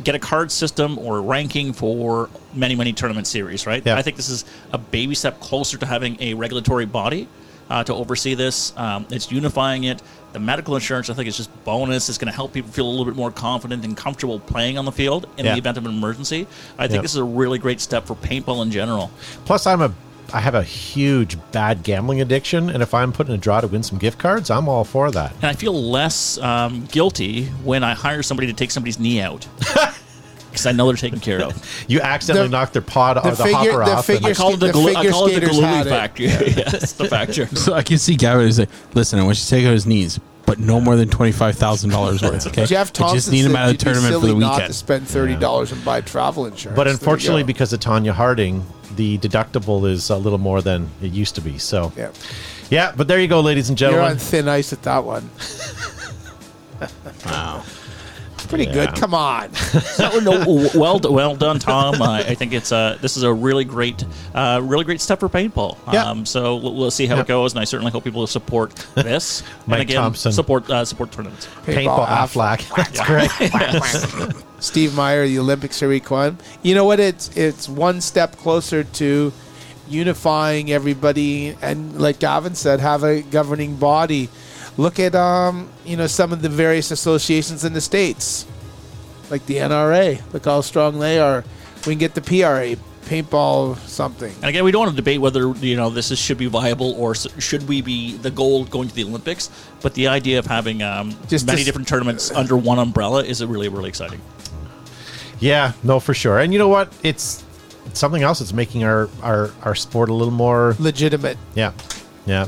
get 0.05 0.15
a 0.15 0.19
card 0.19 0.51
system 0.51 0.99
or 0.99 1.23
ranking 1.23 1.73
for 1.73 2.29
many, 2.55 2.75
many 2.75 2.93
tournament 2.93 3.27
series, 3.27 3.67
right? 3.67 3.83
Yeah. 3.85 3.97
I 3.97 4.03
think 4.03 4.17
this 4.17 4.29
is 4.29 4.45
a 4.73 4.79
baby 4.79 5.15
step 5.15 5.41
closer 5.41 5.79
to 5.79 5.87
having 5.87 6.17
a 6.21 6.35
regulatory 6.35 6.87
body 6.87 7.29
uh, 7.71 7.85
to 7.85 7.95
oversee 7.95 8.35
this. 8.35 8.73
Um, 8.77 9.07
it's 9.11 9.31
unifying 9.33 9.85
it. 9.85 10.03
The 10.33 10.39
medical 10.41 10.75
insurance, 10.75 11.11
I 11.11 11.15
think, 11.15 11.29
is 11.29 11.37
just 11.37 11.65
bonus. 11.65 12.09
It's 12.09 12.17
going 12.19 12.31
to 12.31 12.35
help 12.35 12.53
people 12.55 12.71
feel 12.71 12.87
a 12.87 12.91
little 12.91 13.05
bit 13.05 13.17
more 13.17 13.31
confident 13.31 13.85
and 13.85 13.95
comfortable 13.97 14.41
playing 14.41 14.79
on 14.79 14.85
the 14.87 14.93
field 14.93 15.29
in 15.37 15.45
Yeah. 15.45 15.53
the 15.53 15.59
event 15.59 15.77
of 15.79 15.85
an 15.85 15.93
emergency. 15.93 16.47
I 16.79 16.87
think 16.89 16.97
Yeah. 16.99 17.03
this 17.03 17.13
is 17.13 17.19
a 17.19 17.25
really 17.25 17.59
great 17.59 17.81
step 17.81 18.07
for 18.07 18.15
paintball 18.17 18.63
in 18.63 18.71
general. 18.71 19.11
Plus, 19.45 19.67
I'm 19.67 19.83
a 19.83 19.93
I 20.35 20.41
have 20.41 20.55
a 20.55 20.63
huge 20.63 21.37
bad 21.53 21.83
gambling 21.83 22.21
addiction, 22.21 22.71
and 22.71 22.83
if 22.83 22.95
I'm 22.95 23.13
putting 23.13 23.35
a 23.35 23.39
draw 23.39 23.61
to 23.61 23.67
win 23.67 23.83
some 23.83 23.99
gift 23.99 24.19
cards, 24.19 24.51
I'm 24.51 24.69
all 24.69 24.85
for 24.85 25.11
that. 25.11 25.33
And 25.37 25.45
I 25.45 25.53
feel 25.53 25.75
less 25.75 26.39
um, 26.39 26.87
guilty 26.87 27.47
when 27.65 27.85
I 27.85 27.93
hire 27.95 28.23
somebody 28.23 28.47
to 28.49 28.55
take 28.55 28.71
somebody's 28.71 28.99
knee 28.99 29.21
out. 29.21 29.47
Because 30.51 30.67
I 30.67 30.73
know 30.73 30.87
they're 30.89 30.97
taken 30.97 31.19
care 31.19 31.41
of. 31.41 31.85
You 31.89 32.03
accidentally 32.03 32.49
The- 32.49 32.53
knock 32.53 32.73
their 32.75 32.83
pod 32.83 33.17
or 33.17 33.31
the 33.31 33.37
figure- 33.43 33.55
hopper 33.73 33.85
the 33.87 33.91
off. 33.97 34.05
figure- 34.07 34.29
and- 34.29 34.37
I 34.37 34.39
call 34.39 34.53
it 34.53 34.61
the, 34.61 34.67
The 34.67 34.73
glue, 34.73 34.91
I 34.91 34.95
figure 34.97 35.11
call 35.11 35.27
it 35.27 35.31
the 35.31 35.37
skaters 35.47 35.59
had 35.61 35.83
glue 35.85 35.93
it. 35.93 35.97
factor. 35.97 36.23
yes, 36.61 36.93
the 36.93 37.09
factor. 37.09 37.47
So 37.57 37.73
I 37.73 37.83
can 37.83 37.97
see 37.97 38.17
Gavin 38.17 38.47
is 38.47 38.59
like, 38.59 38.69
listen, 38.95 39.19
I 39.19 39.23
want 39.23 39.39
you 39.39 39.45
to 39.45 39.49
take 39.49 39.65
out 39.65 39.73
his 39.73 39.87
knees, 39.87 40.21
but 40.45 40.59
no 40.59 40.79
more 40.79 40.97
than 40.97 41.09
twenty 41.09 41.33
five 41.33 41.57
thousand 41.57 41.89
dollars 41.89 42.21
worth. 42.21 42.47
Okay, 42.49 42.67
Jeff 42.67 42.93
I 43.01 43.15
just 43.15 43.33
need 43.33 43.47
him 43.47 43.53
said 43.53 43.57
out 43.57 43.63
of 43.63 43.67
the 43.69 43.73
you'd 43.73 43.79
be 43.79 43.85
tournament 43.85 44.15
for 44.15 44.21
silly 44.21 44.33
the 44.35 44.39
not 44.41 44.51
to 44.51 44.57
weekend. 44.59 44.75
spend 44.75 45.09
thirty 45.09 45.37
dollars 45.37 45.73
and 45.73 45.83
buy 45.87 46.03
travel 46.03 46.45
insurance. 46.45 46.77
but 46.77 46.85
There 46.85 46.93
you 46.93 46.99
unfortunately, 46.99 47.43
go. 47.45 47.47
because 47.47 47.73
of 47.73 47.81
Tonya 47.81 48.13
Harding, 48.13 48.63
the 48.97 49.19
deductible 49.19 49.89
is 49.89 50.11
a 50.11 50.17
little 50.17 50.39
more 50.39 50.63
than 50.63 50.89
it 51.03 51.13
used 51.13 51.35
to 51.37 51.41
be. 51.41 51.59
So, 51.59 51.93
yeah, 51.97 52.11
yeah. 52.71 52.93
But 52.97 53.09
there 53.09 53.19
you 53.21 53.29
go, 53.29 53.41
ladies 53.41 53.69
and 53.71 53.81
you're 53.81 53.91
gentlemen. 53.91 54.13
on 54.13 54.19
thin 54.19 54.49
ice 54.49 54.73
at 54.73 54.83
that 54.83 55.05
one. 55.05 55.29
Wow. 57.25 57.63
It's 58.53 58.65
pretty 58.65 58.79
Yeah. 58.79 58.87
good. 58.87 59.01
Come 59.01 59.15
on. 59.15 59.51
No, 59.99 60.19
no, 60.19 60.69
well, 60.75 61.01
well 61.05 61.37
done, 61.37 61.59
Tom. 61.59 62.01
Uh, 62.03 62.11
I 62.27 62.35
think 62.35 62.53
it's 62.53 62.73
uh, 62.73 62.99
this 63.01 63.17
is 63.17 63.23
a 63.23 63.33
really 63.33 63.65
great, 63.65 64.05
uh, 64.35 64.61
really 64.63 64.85
great 64.85 65.01
step 65.01 65.21
for 65.21 65.29
paintball. 65.29 65.77
Yeah. 65.93 66.05
Um, 66.07 66.27
so 66.27 66.57
we'll, 66.57 66.75
we'll 66.75 66.91
see 66.91 67.07
how 67.07 67.17
Yeah. 67.17 67.21
it 67.23 67.27
goes, 67.29 67.53
and 67.53 67.61
I 67.61 67.65
certainly 67.65 67.93
hope 67.93 68.05
people 68.05 68.21
will 68.21 68.27
support 68.27 68.75
this. 68.95 69.43
Mike 69.67 69.81
and 69.81 69.91
again, 69.91 70.03
Thompson. 70.03 70.33
support 70.33 70.69
uh, 70.71 70.85
support 70.85 71.13
tournaments. 71.13 71.47
Paintball 71.65 72.07
Affleck. 72.07 72.69
That's 72.77 73.01
great. 74.33 74.45
Steve 74.61 74.95
Meyer, 74.95 75.27
the 75.27 75.39
Olympic 75.39 75.73
Series 75.73 76.09
won. 76.11 76.39
You 76.63 76.75
know 76.75 76.85
what? 76.85 77.01
It's 77.01 77.35
it's 77.37 77.69
one 77.69 78.01
step 78.01 78.37
closer 78.37 78.85
to 78.85 79.33
unifying 79.89 80.73
everybody, 80.73 81.57
and 81.63 82.01
like 82.01 82.19
Gavin 82.19 82.55
said, 82.55 82.81
have 82.81 83.03
a 83.05 83.23
governing 83.23 83.77
body. 83.77 84.29
Look 84.77 84.99
at 84.99 85.15
um, 85.15 85.69
you 85.85 85.97
know, 85.97 86.07
some 86.07 86.33
of 86.33 86.43
the 86.43 86.49
various 86.49 86.91
associations 86.91 87.65
in 87.65 87.73
the 87.75 87.81
states, 87.81 88.47
like 89.31 89.45
the 89.47 89.57
NRA. 89.57 90.21
Look 90.33 90.45
how 90.47 90.61
strong 90.63 90.99
they 90.99 91.19
are. 91.19 91.45
We 91.87 91.93
can 91.93 91.99
get 91.99 92.15
the 92.15 92.23
PRA, 92.23 92.77
paintball 93.07 93.77
something. 93.79 94.33
And 94.37 94.45
again, 94.45 94.65
we 94.65 94.71
don't 94.71 94.81
want 94.81 94.91
to 94.93 94.97
debate 94.97 95.21
whether 95.21 95.53
you 95.57 95.77
know 95.77 95.91
this 95.91 96.11
is, 96.11 96.19
should 96.19 96.39
be 96.39 96.47
viable 96.47 96.93
or 96.93 97.15
should 97.15 97.69
we 97.69 97.83
be 97.83 98.17
the 98.17 98.31
goal 98.31 98.65
going 98.65 98.89
to 98.89 98.95
the 98.95 99.05
Olympics. 99.05 99.51
But 99.83 99.95
the 99.95 100.09
idea 100.09 100.39
of 100.39 100.47
having 100.47 100.83
um, 100.83 101.17
Just 101.29 101.47
many 101.47 101.57
this- 101.59 101.67
different 101.67 101.89
tournaments 101.89 102.31
under 102.31 102.57
one 102.57 102.79
umbrella 102.79 103.25
is 103.25 103.45
really 103.45 103.69
really 103.69 103.89
exciting. 103.89 104.21
Yeah, 105.39 105.73
no, 105.83 105.99
for 105.99 106.15
sure. 106.15 106.39
And 106.39 106.53
you 106.53 106.59
know 106.61 106.69
what? 106.69 106.93
It's, 107.03 107.43
it's 107.87 107.99
something 107.99 108.23
else 108.23 108.39
that's 108.39 108.53
making 108.53 108.85
our, 108.85 109.09
our, 109.23 109.51
our 109.65 109.75
sport 109.75 110.09
a 110.09 110.15
little 110.15 110.33
more 110.33 110.77
Legitimate. 110.79 111.37
Yeah. 111.57 111.73
Yeah. 112.27 112.47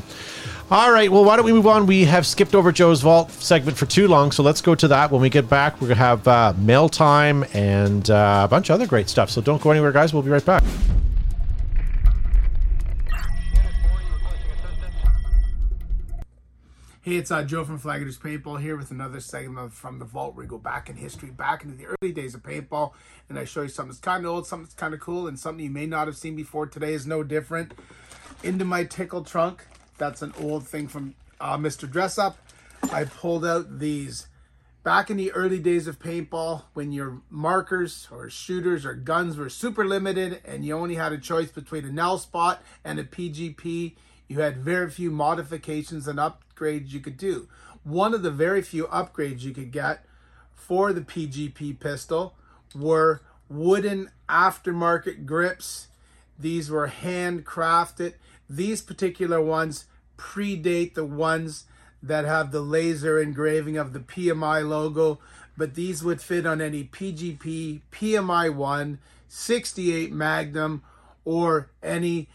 All 0.71 0.91
right. 0.91 1.11
Well, 1.11 1.23
why 1.23 1.35
don't 1.35 1.45
we 1.45 1.53
move 1.53 1.67
on? 1.67 1.85
We 1.85 2.05
have 2.05 2.25
skipped 2.25 2.55
over 2.55 2.71
Joe's 2.71 3.01
Vault 3.01 3.29
segment 3.29 3.77
for 3.77 3.85
too 3.85 4.07
long, 4.07 4.31
so 4.31 4.41
let's 4.41 4.61
go 4.61 4.73
to 4.73 4.87
that. 4.87 5.11
When 5.11 5.21
we 5.21 5.29
get 5.29 5.47
back, 5.47 5.73
we're 5.75 5.89
going 5.89 5.97
to 5.97 6.03
have 6.03 6.27
uh, 6.27 6.53
mail 6.57 6.89
time 6.89 7.45
and 7.53 8.09
uh, 8.09 8.41
a 8.45 8.47
bunch 8.47 8.71
of 8.71 8.73
other 8.73 8.87
great 8.87 9.07
stuff. 9.07 9.29
So 9.29 9.41
don't 9.41 9.61
go 9.61 9.69
anywhere, 9.69 9.91
guys. 9.91 10.11
We'll 10.11 10.23
be 10.23 10.31
right 10.31 10.43
back. 10.43 10.63
Hey, 17.03 17.17
it's 17.17 17.29
uh, 17.29 17.43
Joe 17.43 17.63
from 17.63 17.79
Flaggers 17.79 18.17
Paintball 18.17 18.59
here 18.59 18.75
with 18.75 18.89
another 18.89 19.19
segment 19.19 19.71
From 19.71 19.99
the 19.99 20.05
Vault 20.05 20.33
where 20.33 20.45
we 20.45 20.49
go 20.49 20.57
back 20.57 20.89
in 20.89 20.95
history, 20.95 21.29
back 21.29 21.63
into 21.63 21.75
the 21.75 21.85
early 21.85 22.11
days 22.11 22.33
of 22.33 22.41
paintball, 22.41 22.93
and 23.29 23.37
I 23.37 23.45
show 23.45 23.61
you 23.61 23.67
something 23.67 23.91
that's 23.91 23.99
kind 23.99 24.25
of 24.25 24.31
old, 24.31 24.47
something 24.47 24.65
that's 24.65 24.73
kind 24.73 24.95
of 24.95 24.99
cool, 24.99 25.27
and 25.27 25.39
something 25.39 25.63
you 25.63 25.69
may 25.69 25.85
not 25.85 26.07
have 26.07 26.17
seen 26.17 26.35
before. 26.35 26.65
Today 26.65 26.95
is 26.95 27.05
no 27.05 27.21
different. 27.21 27.75
Into 28.41 28.65
my 28.65 28.83
tickle 28.85 29.23
trunk, 29.23 29.67
that's 29.97 30.21
an 30.21 30.33
old 30.39 30.67
thing 30.67 30.87
from 30.87 31.15
uh, 31.39 31.57
Mr. 31.57 31.89
Dressup. 31.89 32.35
I 32.91 33.05
pulled 33.05 33.45
out 33.45 33.79
these 33.79 34.27
back 34.83 35.09
in 35.09 35.17
the 35.17 35.31
early 35.31 35.59
days 35.59 35.87
of 35.87 35.99
paintball 35.99 36.63
when 36.73 36.91
your 36.91 37.21
markers 37.29 38.07
or 38.11 38.29
shooters 38.29 38.85
or 38.85 38.93
guns 38.93 39.35
were 39.35 39.49
super 39.49 39.85
limited 39.85 40.39
and 40.45 40.63
you 40.63 40.77
only 40.77 40.95
had 40.95 41.11
a 41.11 41.17
choice 41.17 41.51
between 41.51 41.85
a 41.85 41.91
Nel-Spot 41.91 42.61
and 42.83 42.99
a 42.99 43.03
PGP. 43.03 43.95
You 44.27 44.39
had 44.39 44.57
very 44.57 44.89
few 44.91 45.09
modifications 45.09 46.07
and 46.07 46.19
upgrades 46.19 46.91
you 46.91 46.99
could 46.99 47.17
do. 47.17 47.47
One 47.83 48.13
of 48.13 48.21
the 48.21 48.31
very 48.31 48.61
few 48.61 48.85
upgrades 48.85 49.41
you 49.41 49.53
could 49.53 49.71
get 49.71 50.05
for 50.53 50.93
the 50.93 51.01
PGP 51.01 51.79
pistol 51.79 52.35
were 52.75 53.21
wooden 53.49 54.11
aftermarket 54.27 55.25
grips. 55.25 55.87
These 56.37 56.69
were 56.69 56.89
handcrafted. 56.89 58.13
These 58.49 58.81
particular 58.81 59.41
ones 59.41 59.85
predate 60.17 60.93
the 60.93 61.05
ones 61.05 61.65
that 62.01 62.25
have 62.25 62.51
the 62.51 62.61
laser 62.61 63.19
engraving 63.19 63.77
of 63.77 63.93
the 63.93 63.99
PMI 63.99 64.67
logo, 64.67 65.19
but 65.57 65.75
these 65.75 66.03
would 66.03 66.21
fit 66.21 66.45
on 66.45 66.61
any 66.61 66.83
PGP, 66.83 67.81
PMI 67.91 68.53
1, 68.53 68.99
68 69.27 70.11
Magnum, 70.11 70.83
or 71.23 71.71
any 71.81 72.29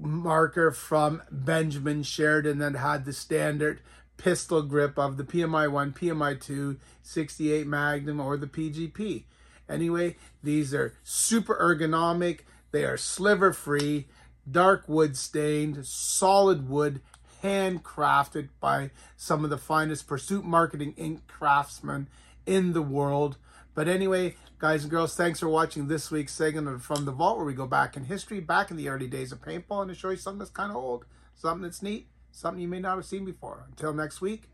marker 0.00 0.70
from 0.70 1.22
Benjamin 1.30 2.02
Sheridan 2.02 2.58
that 2.58 2.74
had 2.74 3.04
the 3.04 3.12
standard 3.12 3.80
pistol 4.16 4.62
grip 4.62 4.98
of 4.98 5.16
the 5.16 5.24
PMI 5.24 5.70
1, 5.70 5.92
PMI 5.92 6.40
2, 6.40 6.78
68 7.02 7.66
Magnum, 7.66 8.20
or 8.20 8.36
the 8.36 8.46
PGP. 8.46 9.24
Anyway, 9.68 10.16
these 10.42 10.74
are 10.74 10.94
super 11.04 11.54
ergonomic. 11.54 12.40
They 12.70 12.84
are 12.84 12.96
sliver 12.96 13.52
free, 13.52 14.06
dark 14.50 14.88
wood 14.88 15.16
stained, 15.16 15.84
solid 15.86 16.68
wood, 16.68 17.00
handcrafted 17.42 18.48
by 18.60 18.90
some 19.16 19.44
of 19.44 19.50
the 19.50 19.58
finest 19.58 20.06
Pursuit 20.06 20.44
Marketing 20.44 20.94
Inc. 20.94 21.20
craftsmen 21.26 22.08
in 22.46 22.72
the 22.72 22.82
world. 22.82 23.36
But 23.74 23.88
anyway, 23.88 24.34
guys 24.58 24.82
and 24.82 24.90
girls, 24.90 25.14
thanks 25.14 25.40
for 25.40 25.48
watching 25.48 25.86
this 25.86 26.10
week's 26.10 26.34
segment 26.34 26.82
From 26.82 27.04
the 27.04 27.12
Vault, 27.12 27.36
where 27.36 27.46
we 27.46 27.54
go 27.54 27.66
back 27.66 27.96
in 27.96 28.04
history, 28.04 28.40
back 28.40 28.70
in 28.70 28.76
the 28.76 28.88
early 28.88 29.06
days 29.06 29.30
of 29.32 29.40
paintball, 29.40 29.82
and 29.82 29.88
to 29.90 29.94
show 29.94 30.10
you 30.10 30.16
something 30.16 30.40
that's 30.40 30.50
kind 30.50 30.70
of 30.70 30.76
old, 30.76 31.04
something 31.34 31.62
that's 31.62 31.82
neat, 31.82 32.08
something 32.32 32.60
you 32.60 32.68
may 32.68 32.80
not 32.80 32.96
have 32.96 33.06
seen 33.06 33.24
before. 33.24 33.66
Until 33.68 33.92
next 33.92 34.20
week, 34.20 34.48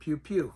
pew 0.00 0.16
pew. 0.16 0.54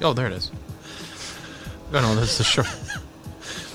Oh, 0.00 0.12
there 0.12 0.26
it 0.26 0.32
is. 0.32 0.50
Oh 1.92 2.00
no, 2.00 2.14
that's 2.14 2.38
the 2.38 2.44
short. 2.44 2.68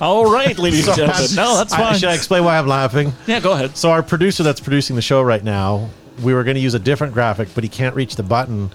All 0.01 0.31
right, 0.31 0.57
ladies 0.57 0.87
and 0.87 0.97
gentlemen. 0.97 1.27
No, 1.35 1.57
that's 1.57 1.73
I- 1.73 1.77
fine. 1.77 1.95
should 1.95 2.09
I 2.09 2.13
explain 2.15 2.43
why 2.43 2.57
I'm 2.57 2.67
laughing? 2.67 3.13
yeah, 3.27 3.39
go 3.39 3.53
ahead. 3.53 3.77
So 3.77 3.89
our 3.91 4.03
producer 4.03 4.43
that's 4.43 4.59
producing 4.59 4.95
the 4.95 5.01
show 5.01 5.21
right 5.21 5.43
now, 5.43 5.89
we 6.21 6.33
were 6.33 6.43
going 6.43 6.55
to 6.55 6.61
use 6.61 6.73
a 6.73 6.79
different 6.79 7.13
graphic, 7.13 7.49
but 7.55 7.63
he 7.63 7.69
can't 7.69 7.95
reach 7.95 8.15
the 8.15 8.23
button, 8.23 8.69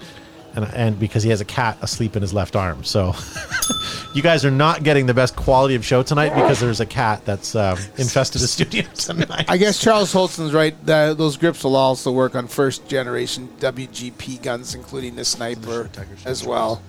and 0.55 0.65
and 0.73 0.99
because 0.99 1.23
he 1.23 1.29
has 1.29 1.39
a 1.41 1.45
cat 1.45 1.77
asleep 1.81 2.15
in 2.15 2.21
his 2.21 2.33
left 2.33 2.55
arm. 2.55 2.83
So 2.83 3.13
you 4.13 4.21
guys 4.21 4.43
are 4.43 4.51
not 4.51 4.83
getting 4.83 5.05
the 5.05 5.13
best 5.13 5.35
quality 5.35 5.75
of 5.75 5.85
show 5.85 6.03
tonight 6.03 6.33
because 6.35 6.59
there's 6.59 6.79
a 6.81 6.85
cat 6.85 7.23
that's 7.25 7.55
um, 7.55 7.77
infested 7.97 8.41
the 8.41 8.47
studio 8.47 8.83
tonight. 8.95 9.45
I 9.47 9.57
guess 9.57 9.79
Charles 9.79 10.11
Holston's 10.11 10.53
right. 10.53 10.73
That 10.85 11.17
those 11.17 11.37
grips 11.37 11.63
will 11.63 11.75
also 11.75 12.11
work 12.11 12.35
on 12.35 12.47
first 12.47 12.87
generation 12.87 13.47
WGP 13.59 14.41
guns, 14.41 14.73
including 14.75 15.15
the 15.15 15.23
sniper 15.25 15.89
as 16.25 16.45
well. 16.45 16.81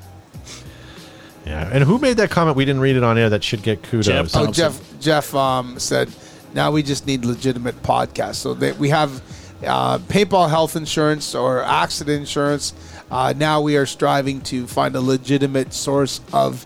Yeah, 1.51 1.69
and 1.73 1.83
who 1.83 1.99
made 1.99 2.17
that 2.19 2.31
comment? 2.31 2.57
We 2.57 2.65
didn't 2.65 2.81
read 2.81 2.95
it 2.95 3.03
on 3.03 3.19
air. 3.19 3.29
That 3.29 3.43
should 3.43 3.65
get 3.65 3.83
kudos. 3.83 4.07
Jeff 4.07 4.31
Oh, 4.35 4.53
Jeff 4.53 5.01
Jeff 5.01 5.35
um, 5.35 5.81
said, 5.81 6.09
now 6.55 6.71
we 6.71 6.85
just 6.85 7.09
need 7.09 7.25
legitimate 7.25 7.83
podcasts. 7.83 8.37
So 8.37 8.55
that 8.55 8.79
we 8.79 8.89
have 8.91 9.21
uh, 9.67 9.99
paintball 9.99 10.49
health 10.49 10.77
insurance 10.77 11.35
or 11.35 11.65
accident 11.65 12.21
insurance. 12.21 12.73
Uh, 13.11 13.35
now 13.37 13.61
we 13.61 13.77
are 13.77 13.87
striving 13.87 14.41
to 14.43 14.69
find 14.69 14.95
a 14.95 15.01
legitimate 15.01 15.73
source 15.73 16.21
of 16.33 16.65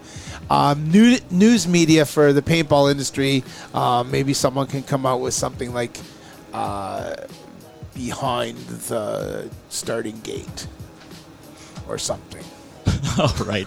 um, 0.50 0.90
new, 0.90 1.16
news 1.30 1.66
media 1.66 2.04
for 2.04 2.34
the 2.34 2.42
paintball 2.42 2.90
industry. 2.90 3.42
Uh, 3.72 4.04
maybe 4.06 4.34
someone 4.34 4.66
can 4.66 4.82
come 4.82 5.06
out 5.06 5.22
with 5.22 5.32
something 5.32 5.72
like 5.72 5.98
uh, 6.52 7.14
behind 7.94 8.58
the 8.58 9.50
starting 9.70 10.20
gate 10.20 10.66
or 11.88 11.96
something. 11.96 12.44
All 13.18 13.46
right. 13.46 13.66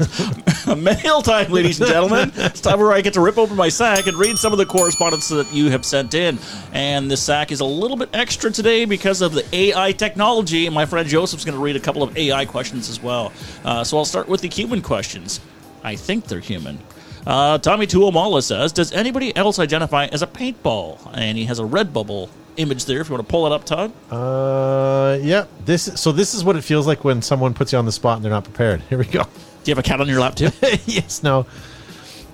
Mail 0.78 1.22
time, 1.22 1.52
ladies 1.52 1.80
and 1.80 1.90
gentlemen. 1.90 2.32
It's 2.36 2.62
time 2.62 2.80
where 2.80 2.92
I 2.92 3.02
get 3.02 3.14
to 3.14 3.22
rip 3.22 3.38
open 3.38 3.56
my 3.56 3.70
sack 3.70 4.08
and 4.08 4.18
read 4.18 4.38
some 4.38 4.52
of 4.52 4.58
the 4.58 4.66
correspondence 4.66 5.30
that 5.30 5.52
you 5.54 5.70
have 5.72 5.86
sent 5.86 6.14
in. 6.14 6.38
And 6.74 7.10
this 7.10 7.24
sack 7.24 7.52
is 7.52 7.60
a 7.60 7.66
little 7.66 7.98
bit 7.98 8.10
extra 8.14 8.52
today 8.52 8.86
because 8.86 9.22
of 9.22 9.34
the 9.34 9.46
AI 9.56 9.92
technology. 9.94 10.66
And 10.66 10.76
my 10.76 10.86
friend 10.86 11.08
Joseph's 11.08 11.46
going 11.46 11.58
to 11.58 11.64
read 11.64 11.76
a 11.76 11.80
couple 11.80 12.04
of 12.04 12.18
AI 12.18 12.46
questions 12.46 12.90
as 12.90 13.02
well. 13.02 13.32
Uh, 13.64 13.84
so 13.84 13.98
I'll 13.98 14.06
start 14.06 14.28
with 14.28 14.42
the 14.42 14.50
human 14.50 14.82
questions. 14.82 15.40
I 15.84 15.96
think 15.96 16.26
they're 16.26 16.40
human. 16.40 16.80
Uh, 17.26 17.58
Tommy 17.58 17.88
Tuomala 17.88 18.44
says, 18.44 18.72
Does 18.72 18.92
anybody 18.92 19.36
else 19.36 19.60
identify 19.60 20.06
as 20.06 20.22
a 20.22 20.28
paintball? 20.28 21.12
And 21.14 21.38
he 21.38 21.46
has 21.46 21.60
a 21.60 21.66
red 21.66 21.94
bubble 21.94 22.30
image 22.58 22.86
there 22.86 23.02
if 23.02 23.10
you 23.10 23.16
want 23.16 23.28
to 23.28 23.32
pull 23.32 23.46
it 23.46 23.52
up, 23.52 23.64
Todd. 23.64 23.92
Uh, 24.12 25.18
yeah. 25.22 25.46
This 25.66 25.84
so 26.00 26.12
this 26.12 26.34
is 26.34 26.44
what 26.44 26.56
it 26.56 26.64
feels 26.64 26.86
like 26.86 27.04
when 27.04 27.22
someone 27.22 27.54
puts 27.54 27.72
you 27.72 27.80
on 27.80 27.86
the 27.86 27.92
spot 27.92 28.18
and 28.18 28.26
they're 28.26 28.32
not 28.32 28.44
prepared. 28.44 28.82
Here 28.90 28.98
we 28.98 29.06
go. 29.06 29.24
Do 29.24 29.72
you 29.72 29.76
have 29.76 29.80
a 29.80 29.88
cat 29.88 30.02
on 30.02 30.08
your 30.08 30.20
lap 30.20 30.36
too? 30.36 30.50
yes. 30.86 31.24
No. 31.24 31.46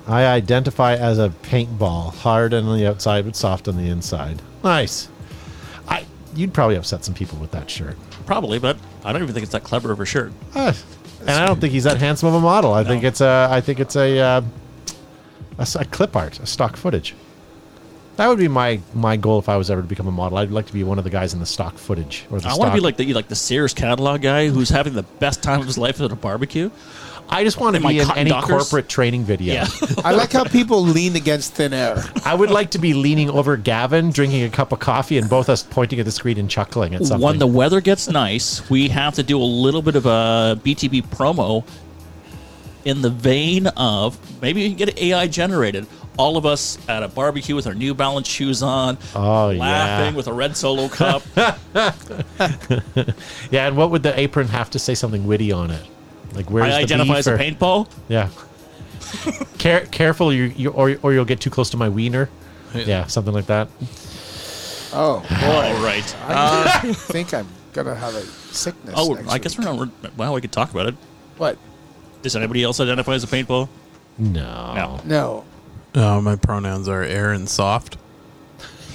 I 0.06 0.26
identify 0.26 0.96
as 0.96 1.18
a 1.18 1.30
paintball, 1.42 2.14
hard 2.14 2.52
on 2.52 2.76
the 2.76 2.86
outside 2.86 3.24
but 3.24 3.36
soft 3.36 3.68
on 3.68 3.76
the 3.76 3.88
inside. 3.88 4.42
Nice. 4.62 5.08
I 5.88 6.04
you'd 6.34 6.52
probably 6.52 6.76
upset 6.76 7.04
some 7.04 7.14
people 7.14 7.38
with 7.38 7.52
that 7.52 7.70
shirt. 7.70 7.96
Probably, 8.26 8.58
but 8.58 8.76
I 9.04 9.12
don't 9.12 9.22
even 9.22 9.34
think 9.34 9.44
it's 9.44 9.52
that 9.52 9.64
clever 9.64 9.92
of 9.92 10.00
a 10.00 10.06
shirt. 10.06 10.32
Ah, 10.54 10.76
and 11.20 11.30
I 11.30 11.46
don't 11.46 11.60
think 11.60 11.72
he's 11.72 11.84
that 11.84 11.98
handsome 11.98 12.28
of 12.28 12.34
a 12.34 12.40
model. 12.40 12.72
I 12.72 12.84
think 12.84 13.02
it's 13.02 13.20
a. 13.20 13.48
I 13.50 13.60
think 13.60 13.80
it's 13.80 13.96
a, 13.96 14.18
uh, 14.18 14.42
a 15.58 15.66
a 15.76 15.84
clip 15.86 16.14
art, 16.16 16.38
a 16.40 16.46
stock 16.46 16.76
footage. 16.76 17.14
That 18.16 18.28
would 18.28 18.38
be 18.38 18.48
my 18.48 18.80
my 18.94 19.16
goal 19.16 19.38
if 19.38 19.48
I 19.48 19.56
was 19.56 19.70
ever 19.70 19.82
to 19.82 19.88
become 19.88 20.06
a 20.06 20.12
model. 20.12 20.38
I'd 20.38 20.50
like 20.50 20.66
to 20.66 20.72
be 20.72 20.84
one 20.84 20.98
of 20.98 21.04
the 21.04 21.10
guys 21.10 21.34
in 21.34 21.40
the 21.40 21.46
stock 21.46 21.76
footage 21.78 22.26
or 22.30 22.38
the 22.40 22.46
I 22.46 22.50
stock. 22.50 22.58
want 22.60 22.70
to 22.72 22.74
be 22.76 22.80
like 22.80 22.96
the 22.96 23.12
like 23.12 23.28
the 23.28 23.34
Sears 23.34 23.74
catalog 23.74 24.22
guy 24.22 24.48
who's 24.48 24.68
having 24.68 24.94
the 24.94 25.02
best 25.02 25.42
time 25.42 25.60
of 25.60 25.66
his 25.66 25.78
life 25.78 26.00
at 26.00 26.12
a 26.12 26.16
barbecue. 26.16 26.70
I 27.26 27.42
just 27.42 27.58
want 27.58 27.74
to 27.74 27.80
be 27.82 27.98
in 28.00 28.04
cotton 28.06 28.20
any 28.20 28.30
dockers? 28.30 28.50
corporate 28.68 28.86
training 28.88 29.24
video. 29.24 29.54
Yeah. 29.54 29.66
I 30.04 30.12
like 30.12 30.32
how 30.32 30.44
people 30.44 30.82
lean 30.82 31.16
against 31.16 31.54
thin 31.54 31.72
air. 31.72 32.04
I 32.22 32.34
would 32.34 32.50
like 32.50 32.72
to 32.72 32.78
be 32.78 32.92
leaning 32.92 33.30
over 33.30 33.56
Gavin, 33.56 34.10
drinking 34.10 34.42
a 34.44 34.50
cup 34.50 34.72
of 34.72 34.78
coffee, 34.80 35.16
and 35.16 35.28
both 35.28 35.48
us 35.48 35.62
pointing 35.62 35.98
at 35.98 36.04
the 36.04 36.12
screen 36.12 36.38
and 36.38 36.50
chuckling 36.50 36.94
at 36.94 37.06
something. 37.06 37.24
when 37.24 37.38
the 37.38 37.46
weather 37.46 37.80
gets 37.80 38.08
nice, 38.10 38.68
we 38.68 38.88
have 38.88 39.14
to 39.14 39.22
do 39.22 39.40
a 39.40 39.42
little 39.42 39.80
bit 39.80 39.96
of 39.96 40.04
a 40.04 40.60
BTB 40.62 41.06
promo 41.06 41.64
in 42.84 43.02
the 43.02 43.10
vein 43.10 43.66
of 43.68 44.18
maybe 44.42 44.62
you 44.62 44.68
can 44.68 44.76
get 44.78 44.88
it 44.90 44.98
AI 45.02 45.26
generated. 45.26 45.86
All 46.16 46.36
of 46.36 46.46
us 46.46 46.78
at 46.88 47.02
a 47.02 47.08
barbecue 47.08 47.56
with 47.56 47.66
our 47.66 47.74
New 47.74 47.92
Balance 47.92 48.28
shoes 48.28 48.62
on, 48.62 48.98
Oh, 49.16 49.50
yeah. 49.50 49.58
laughing 49.60 50.14
with 50.14 50.28
a 50.28 50.32
red 50.32 50.56
solo 50.56 50.88
cup. 50.88 51.22
yeah, 53.50 53.66
and 53.66 53.76
what 53.76 53.90
would 53.90 54.02
the 54.02 54.18
apron 54.18 54.48
have 54.48 54.70
to 54.70 54.78
say 54.78 54.94
something 54.94 55.26
witty 55.26 55.50
on 55.52 55.70
it? 55.70 55.84
Like 56.32 56.50
where's 56.50 56.66
I 56.72 56.78
the 56.78 56.82
identify 56.84 57.14
beef 57.14 57.18
as 57.18 57.26
a 57.26 57.36
paintball. 57.38 57.88
Yeah. 58.08 58.28
Care, 59.58 59.86
careful, 59.86 60.32
you, 60.32 60.44
you 60.56 60.70
or 60.70 60.96
or 61.02 61.12
you'll 61.12 61.24
get 61.24 61.40
too 61.40 61.50
close 61.50 61.70
to 61.70 61.76
my 61.76 61.88
wiener. 61.88 62.28
Yeah, 62.74 63.06
something 63.06 63.32
like 63.34 63.46
that. 63.46 63.68
Oh, 64.92 65.16
All 65.42 65.84
right. 65.84 66.16
I 66.28 66.80
uh, 66.84 66.92
think 66.92 67.32
I'm 67.34 67.46
gonna 67.72 67.94
have 67.94 68.14
a 68.14 68.22
sickness. 68.22 68.94
oh, 68.96 69.14
next 69.14 69.28
I 69.28 69.38
guess 69.38 69.58
week. 69.58 69.68
we're 69.68 69.74
not. 69.86 70.16
Well, 70.16 70.34
we 70.34 70.40
could 70.40 70.52
talk 70.52 70.70
about 70.72 70.86
it. 70.86 70.94
what? 71.38 71.56
Does 72.24 72.34
anybody 72.34 72.62
else 72.62 72.80
identify 72.80 73.12
as 73.12 73.22
a 73.22 73.26
paintball? 73.26 73.68
No. 74.16 74.74
No. 74.74 75.44
No. 75.94 76.02
Uh, 76.02 76.20
my 76.22 76.36
pronouns 76.36 76.88
are 76.88 77.02
air 77.02 77.32
and 77.32 77.46
soft. 77.46 77.98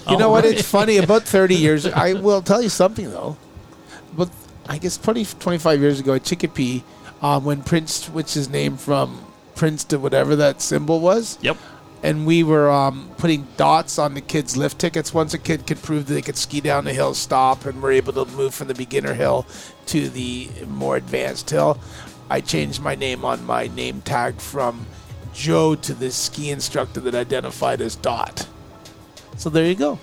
You 0.10 0.18
know 0.18 0.30
Oh, 0.30 0.32
what? 0.32 0.46
It's 0.46 0.68
funny. 0.68 0.98
About 0.98 1.22
30 1.24 1.54
years, 1.54 1.86
I 1.86 2.14
will 2.14 2.42
tell 2.42 2.60
you 2.60 2.70
something, 2.70 3.12
though. 3.12 3.38
But 4.18 4.30
I 4.68 4.80
guess 4.80 4.98
20, 4.98 5.26
25 5.26 5.80
years 5.80 6.00
ago 6.00 6.16
at 6.16 6.24
Chicopee, 6.24 6.84
um, 7.22 7.46
when 7.46 7.62
Prince 7.62 8.06
switched 8.06 8.34
his 8.34 8.50
name 8.50 8.78
from 8.78 9.24
Prince 9.54 9.84
to 9.86 10.00
whatever 10.00 10.36
that 10.38 10.60
symbol 10.64 11.00
was, 11.00 11.38
Yep. 11.44 11.58
and 12.02 12.26
we 12.26 12.42
were 12.44 12.72
um, 12.72 13.12
putting 13.20 13.46
dots 13.58 14.00
on 14.00 14.16
the 14.16 14.22
kids' 14.22 14.58
lift 14.58 14.80
tickets. 14.80 15.14
Once 15.14 15.36
a 15.36 15.38
kid 15.38 15.68
could 15.68 15.84
prove 15.84 16.08
that 16.08 16.16
they 16.16 16.22
could 16.24 16.38
ski 16.38 16.62
down 16.62 16.86
the 16.86 16.94
hill, 16.94 17.14
stop, 17.14 17.66
and 17.66 17.80
were 17.80 17.92
able 17.92 18.14
to 18.14 18.26
move 18.36 18.56
from 18.56 18.68
the 18.70 18.74
beginner 18.74 19.14
hill 19.14 19.46
to 19.86 20.10
the 20.10 20.50
more 20.68 20.96
advanced 20.96 21.52
hill, 21.52 21.80
I 22.30 22.42
changed 22.42 22.82
my 22.82 22.96
name 22.96 23.26
on 23.26 23.46
my 23.46 23.68
name 23.68 24.02
tag 24.02 24.40
from 24.40 24.86
Joe 25.34 25.76
to 25.76 25.94
the 25.94 26.12
ski 26.12 26.50
instructor 26.52 27.00
that 27.02 27.16
identified 27.16 27.82
as 27.82 27.96
Dot. 27.96 28.48
So 29.38 29.50
there 29.50 29.66
you 29.66 29.76
go. 29.76 30.00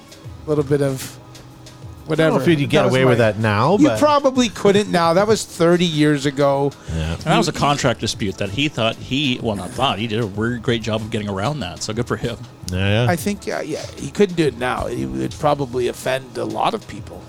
A 0.47 0.49
little 0.49 0.65
bit 0.65 0.81
of 0.83 1.19
I 1.19 2.09
whatever. 2.09 2.31
don't 2.31 2.39
know 2.39 2.53
if 2.53 2.61
you'd 2.61 2.71
get 2.71 2.79
That 2.83 2.85
was 2.87 2.95
away 2.95 3.05
with 3.05 3.19
that 3.19 3.39
now, 3.39 3.77
You 3.79 3.89
but 3.89 3.99
probably 3.99 4.49
couldn't 4.49 4.91
now. 4.91 5.13
That 5.15 5.27
was 5.27 5.45
30 5.45 5.85
years 5.85 6.25
ago. 6.25 6.71
yeah. 6.95 7.15
And 7.15 7.23
that 7.23 7.37
was 7.39 7.49
a 7.49 7.53
contract 7.53 8.01
dispute 8.01 8.39
that 8.39 8.51
he 8.51 8.69
thought 8.69 8.95
he, 8.97 9.41
well, 9.43 9.57
not 9.57 9.71
thought, 9.71 9.99
he 9.99 10.07
did 10.07 10.21
a 10.21 10.27
really 10.27 10.59
great 10.61 10.83
job 10.83 11.01
of 11.03 11.11
getting 11.11 11.29
around 11.29 11.61
that. 11.61 11.83
So 11.83 11.93
good 11.93 12.07
for 12.07 12.17
him. 12.17 12.37
Yeah, 12.73 13.05
yeah. 13.05 13.11
I 13.11 13.17
think, 13.17 13.45
yeah, 13.47 13.61
yeah, 13.61 13.85
he 13.97 14.11
couldn't 14.11 14.37
do 14.37 14.47
it 14.47 14.57
now. 14.57 14.87
He 14.87 15.05
would 15.07 15.33
probably 15.33 15.89
offend 15.89 16.39
a 16.39 16.45
lot 16.45 16.75
of 16.75 16.87
people. 16.89 17.23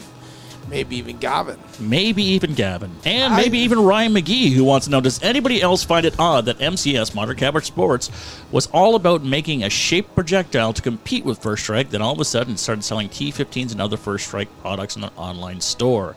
Maybe 0.69 0.97
even 0.97 1.17
Gavin. 1.17 1.57
Maybe 1.79 2.23
even 2.23 2.53
Gavin. 2.53 2.91
And 3.05 3.33
I- 3.33 3.37
maybe 3.37 3.59
even 3.59 3.79
Ryan 3.79 4.13
McGee, 4.13 4.51
who 4.53 4.63
wants 4.65 4.85
to 4.85 4.91
know 4.91 4.99
Does 4.99 5.21
anybody 5.23 5.61
else 5.61 5.83
find 5.83 6.05
it 6.05 6.15
odd 6.19 6.45
that 6.45 6.59
MCS, 6.59 7.15
Modern 7.15 7.37
Combat 7.37 7.65
Sports, 7.65 8.11
was 8.51 8.67
all 8.73 8.95
about 8.95 9.23
making 9.23 9.63
a 9.63 9.69
shaped 9.69 10.13
projectile 10.13 10.73
to 10.73 10.81
compete 10.81 11.23
with 11.23 11.39
First 11.39 11.63
Strike, 11.63 11.89
then 11.91 12.01
all 12.01 12.13
of 12.13 12.19
a 12.19 12.25
sudden 12.25 12.57
started 12.57 12.83
selling 12.83 13.07
T 13.09 13.31
15s 13.31 13.71
and 13.71 13.81
other 13.81 13.97
First 13.97 14.27
Strike 14.27 14.49
products 14.61 14.95
in 14.97 15.03
an 15.05 15.11
online 15.15 15.61
store? 15.61 16.15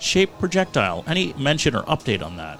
Shaped 0.00 0.38
projectile. 0.40 1.04
Any 1.06 1.32
mention 1.38 1.76
or 1.76 1.82
update 1.84 2.22
on 2.24 2.36
that? 2.36 2.58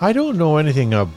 I 0.00 0.12
don't 0.12 0.36
know 0.36 0.56
anything 0.56 0.94
of. 0.94 1.10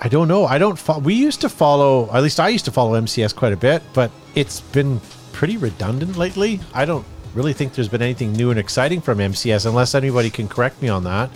I 0.00 0.08
don't 0.08 0.26
know. 0.28 0.46
I 0.46 0.58
don't. 0.58 0.76
Fo- 0.78 0.98
we 0.98 1.14
used 1.14 1.40
to 1.42 1.48
follow. 1.48 2.10
At 2.12 2.22
least 2.22 2.40
I 2.40 2.48
used 2.48 2.64
to 2.64 2.72
follow 2.72 3.00
MCS 3.00 3.34
quite 3.34 3.52
a 3.52 3.56
bit, 3.56 3.82
but 3.94 4.10
it's 4.34 4.60
been 4.60 5.00
pretty 5.36 5.58
redundant 5.58 6.16
lately. 6.16 6.58
I 6.72 6.86
don't 6.86 7.04
really 7.34 7.52
think 7.52 7.74
there's 7.74 7.88
been 7.90 8.00
anything 8.00 8.32
new 8.32 8.48
and 8.50 8.58
exciting 8.58 9.02
from 9.02 9.18
MCS, 9.18 9.66
unless 9.66 9.94
anybody 9.94 10.30
can 10.30 10.48
correct 10.48 10.80
me 10.80 10.88
on 10.88 11.04
that. 11.04 11.30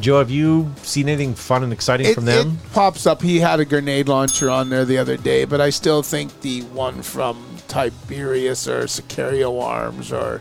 Joe, 0.00 0.20
have 0.20 0.30
you 0.30 0.72
seen 0.82 1.06
anything 1.06 1.34
fun 1.34 1.62
and 1.62 1.70
exciting 1.70 2.06
It, 2.06 2.14
from 2.14 2.24
them? 2.24 2.58
it 2.64 2.72
pops 2.72 3.06
up. 3.06 3.20
He 3.20 3.40
had 3.40 3.60
a 3.60 3.66
grenade 3.66 4.08
launcher 4.08 4.48
on 4.48 4.70
there 4.70 4.86
the 4.86 4.96
other 4.96 5.18
day, 5.18 5.44
but 5.44 5.60
I 5.60 5.68
still 5.68 6.02
think 6.02 6.40
the 6.40 6.62
one 6.62 7.02
from 7.02 7.44
Tiberius 7.68 8.66
or 8.66 8.84
Sicario 8.84 9.62
Arms 9.62 10.10
or 10.12 10.40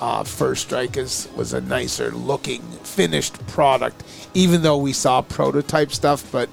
uh, 0.00 0.24
First 0.24 0.62
Strike 0.62 0.96
is 0.96 1.28
was 1.36 1.52
a 1.52 1.60
nicer 1.60 2.10
looking 2.10 2.62
finished 2.82 3.46
product, 3.46 4.02
even 4.34 4.62
though 4.62 4.78
we 4.78 4.92
saw 4.92 5.22
prototype 5.22 5.92
stuff. 5.92 6.28
But 6.32 6.48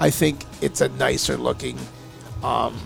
I 0.00 0.08
think 0.08 0.46
it's 0.62 0.80
a 0.80 0.88
nicer 0.88 1.36
looking 1.36 1.78
um, 2.42 2.80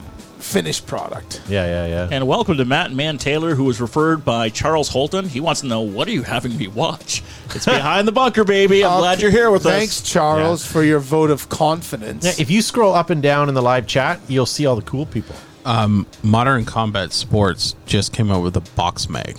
finished 0.45 0.87
product. 0.87 1.41
Yeah, 1.49 1.65
yeah, 1.67 1.87
yeah. 1.87 2.09
And 2.13 2.27
welcome 2.29 2.57
to 2.59 2.65
Matt 2.65 2.93
Man 2.93 3.19
Taylor, 3.19 3.55
who 3.55 3.65
was 3.65 3.81
referred 3.81 4.25
by 4.25 4.51
Charles 4.51 4.89
Holton. 4.89 5.29
He 5.29 5.41
wants 5.41 5.63
to 5.63 5.67
know 5.67 5.81
what 5.81 6.07
are 6.07 6.11
you 6.13 6.23
having 6.23 6.57
me 6.57 6.69
watch? 6.69 7.23
It's 7.55 7.65
behind 7.65 8.07
the 8.07 8.13
bunker, 8.13 8.45
baby. 8.45 8.85
I'm 8.85 9.01
glad 9.01 9.21
you're 9.23 9.31
here 9.31 9.51
with 9.51 9.63
Thanks, 9.63 9.93
us. 9.93 9.99
Thanks, 10.01 10.13
Charles, 10.13 10.67
for 10.67 10.83
your 10.85 11.01
vote 11.01 11.31
of 11.31 11.49
confidence. 11.49 12.25
Yeah, 12.25 12.33
if 12.39 12.51
you 12.51 12.61
scroll 12.63 12.95
up 12.95 13.11
and 13.11 13.23
down 13.23 13.49
in 13.49 13.55
the 13.55 13.63
live 13.63 13.87
chat, 13.87 14.21
you'll 14.29 14.47
see 14.47 14.67
all 14.67 14.77
the 14.77 14.83
cool 14.83 15.07
people. 15.07 15.35
Um, 15.65 16.07
Modern 16.23 16.67
Combat 16.67 17.13
Sports 17.13 17.75
just 17.87 18.13
came 18.13 18.31
out 18.31 18.43
with 18.43 18.57
a 18.57 18.61
box 18.77 19.09
mag. 19.09 19.39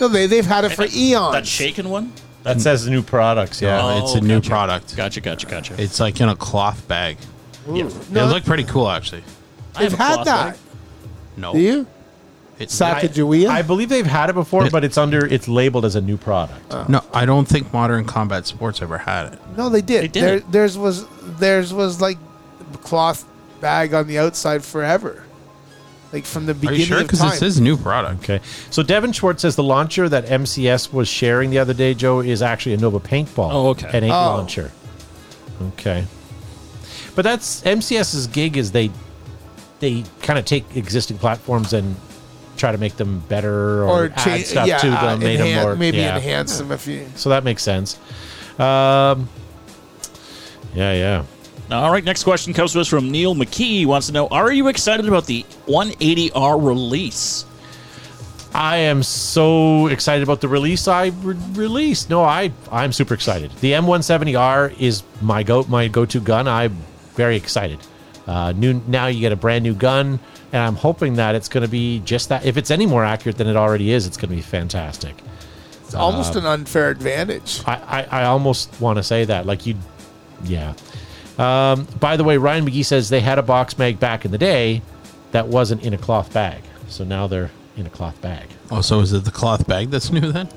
no, 0.00 0.08
they 0.08 0.26
they've 0.26 0.44
had 0.44 0.64
it 0.64 0.70
for 0.72 0.84
eons. 0.92 1.32
That 1.32 1.46
shaken 1.46 1.88
one? 1.88 2.12
That 2.42 2.60
says 2.60 2.88
new 2.88 3.02
products. 3.02 3.62
Yeah. 3.62 3.80
Oh, 3.80 4.02
it's 4.02 4.14
a 4.16 4.18
Oh, 4.18 4.20
new 4.20 4.40
product. 4.40 4.96
Gotcha, 4.96 5.20
gotcha, 5.20 5.46
gotcha. 5.46 5.80
It's 5.80 6.00
like 6.00 6.20
in 6.20 6.28
a 6.28 6.34
cloth 6.34 6.88
bag. 6.88 7.18
Yeah. 7.70 7.88
No, 8.10 8.24
it 8.26 8.28
looked 8.32 8.46
pretty 8.46 8.64
cool, 8.64 8.88
actually. 8.88 9.22
I 9.74 9.82
have 9.84 9.92
they've 9.92 10.00
a 10.00 10.02
had 10.02 10.14
cloth 10.14 10.26
that. 10.26 10.50
bag. 10.52 10.60
No, 11.36 11.52
Do 11.52 11.58
you? 11.60 11.86
It's 12.58 12.78
Sacagawea? 12.78 13.48
I 13.48 13.62
believe 13.62 13.88
they've 13.88 14.06
had 14.06 14.30
it 14.30 14.34
before, 14.34 14.68
but 14.70 14.84
it's 14.84 14.98
under 14.98 15.24
it's 15.26 15.48
labeled 15.48 15.84
as 15.84 15.96
a 15.96 16.00
new 16.00 16.16
product. 16.16 16.60
Oh. 16.70 16.84
no. 16.88 17.02
I 17.12 17.24
don't 17.24 17.48
think 17.48 17.72
Modern 17.72 18.04
Combat 18.04 18.46
Sports 18.46 18.82
ever 18.82 18.98
had 18.98 19.32
it. 19.32 19.38
No, 19.56 19.68
they 19.68 19.80
did. 19.80 20.02
They 20.04 20.08
did. 20.08 20.22
There, 20.22 20.40
theirs 20.40 20.78
was 20.78 21.06
theirs 21.38 21.72
was 21.74 22.00
like 22.00 22.18
cloth 22.82 23.24
bag 23.60 23.94
on 23.94 24.06
the 24.06 24.18
outside 24.18 24.62
forever, 24.62 25.24
like 26.12 26.24
from 26.26 26.44
the 26.46 26.52
Are 26.52 26.54
beginning 26.54 26.80
you 26.80 26.86
sure? 26.86 26.98
of 26.98 27.04
Because 27.04 27.20
time. 27.20 27.32
it 27.32 27.36
says 27.36 27.60
new 27.60 27.76
product. 27.76 28.22
Okay. 28.22 28.40
So 28.70 28.82
Devin 28.82 29.12
Schwartz 29.12 29.42
says 29.42 29.56
the 29.56 29.62
launcher 29.64 30.08
that 30.08 30.26
MCS 30.26 30.92
was 30.92 31.08
sharing 31.08 31.50
the 31.50 31.58
other 31.58 31.74
day, 31.74 31.94
Joe, 31.94 32.20
is 32.20 32.42
actually 32.42 32.74
a 32.74 32.78
Nova 32.78 33.00
paintball. 33.00 33.50
Oh, 33.52 33.68
okay. 33.70 33.88
An 33.92 34.04
eight 34.04 34.10
Oh. 34.10 34.36
launcher. 34.36 34.70
Okay. 35.68 36.04
But 37.14 37.22
that's 37.22 37.62
MCS's 37.62 38.26
gig 38.28 38.56
is 38.56 38.72
they 38.72 38.90
they 39.80 40.04
kind 40.22 40.38
of 40.38 40.44
take 40.44 40.76
existing 40.76 41.18
platforms 41.18 41.72
and 41.72 41.96
try 42.56 42.72
to 42.72 42.78
make 42.78 42.96
them 42.96 43.20
better 43.28 43.82
or, 43.84 43.88
or 43.88 44.04
add 44.06 44.18
change, 44.18 44.44
stuff 44.46 44.66
yeah, 44.66 44.78
to 44.78 44.90
them, 44.90 45.04
uh, 45.04 45.16
made 45.16 45.40
them 45.40 45.48
enhan- 45.48 45.62
more 45.62 45.76
maybe 45.76 45.98
yeah. 45.98 46.16
enhance 46.16 46.58
them 46.58 46.70
if 46.70 46.86
you. 46.86 47.06
So 47.16 47.30
that 47.30 47.44
makes 47.44 47.62
sense. 47.62 47.98
Um, 48.58 49.28
yeah, 50.74 50.92
yeah. 50.92 51.24
All 51.70 51.90
right, 51.90 52.04
next 52.04 52.24
question 52.24 52.52
comes 52.52 52.72
to 52.74 52.80
us 52.80 52.88
from 52.88 53.10
Neil 53.10 53.34
McKee. 53.34 53.78
He 53.78 53.86
wants 53.86 54.06
to 54.08 54.12
know 54.12 54.26
Are 54.28 54.52
you 54.52 54.68
excited 54.68 55.06
about 55.06 55.26
the 55.26 55.44
180R 55.66 56.64
release? 56.64 57.46
I 58.54 58.76
am 58.76 59.02
so 59.02 59.86
excited 59.86 60.22
about 60.22 60.42
the 60.42 60.48
release 60.48 60.86
I 60.86 61.06
re- 61.06 61.36
released. 61.52 62.10
No, 62.10 62.22
I 62.22 62.52
I'm 62.70 62.92
super 62.92 63.14
excited. 63.14 63.50
The 63.60 63.72
M170R 63.72 64.78
is 64.78 65.02
my 65.22 65.42
go 65.42 65.64
my 65.64 65.88
go 65.88 66.04
to 66.04 66.20
gun. 66.20 66.46
I'm 66.46 66.76
very 67.14 67.36
excited. 67.36 67.78
Uh, 68.26 68.52
new 68.52 68.80
now 68.86 69.06
you 69.06 69.20
get 69.20 69.32
a 69.32 69.36
brand 69.36 69.64
new 69.64 69.74
gun, 69.74 70.20
and 70.52 70.62
I'm 70.62 70.76
hoping 70.76 71.14
that 71.14 71.34
it's 71.34 71.48
going 71.48 71.62
to 71.62 71.70
be 71.70 72.00
just 72.00 72.28
that. 72.28 72.44
If 72.44 72.56
it's 72.56 72.70
any 72.70 72.86
more 72.86 73.04
accurate 73.04 73.36
than 73.36 73.48
it 73.48 73.56
already 73.56 73.90
is, 73.90 74.06
it's 74.06 74.16
going 74.16 74.30
to 74.30 74.36
be 74.36 74.42
fantastic. 74.42 75.14
It's 75.84 75.94
almost 75.94 76.36
an 76.36 76.46
unfair 76.46 76.90
advantage. 76.90 77.62
I 77.66 78.06
I, 78.10 78.22
I 78.22 78.24
almost 78.24 78.80
want 78.80 78.98
to 78.98 79.02
say 79.02 79.24
that 79.24 79.44
like 79.44 79.66
you, 79.66 79.74
yeah. 80.44 80.74
Um, 81.38 81.86
by 81.98 82.16
the 82.16 82.24
way, 82.24 82.36
Ryan 82.36 82.66
McGee 82.66 82.84
says 82.84 83.08
they 83.08 83.20
had 83.20 83.38
a 83.38 83.42
box 83.42 83.78
mag 83.78 83.98
back 83.98 84.24
in 84.24 84.30
the 84.30 84.38
day 84.38 84.82
that 85.32 85.48
wasn't 85.48 85.82
in 85.82 85.94
a 85.94 85.98
cloth 85.98 86.32
bag, 86.32 86.62
so 86.88 87.04
now 87.04 87.26
they're 87.26 87.50
in 87.76 87.86
a 87.86 87.90
cloth 87.90 88.20
bag. 88.20 88.48
Oh, 88.70 88.82
so 88.82 89.00
is 89.00 89.12
it 89.12 89.24
the 89.24 89.30
cloth 89.30 89.66
bag 89.66 89.90
that's 89.90 90.12
new 90.12 90.30
then? 90.32 90.48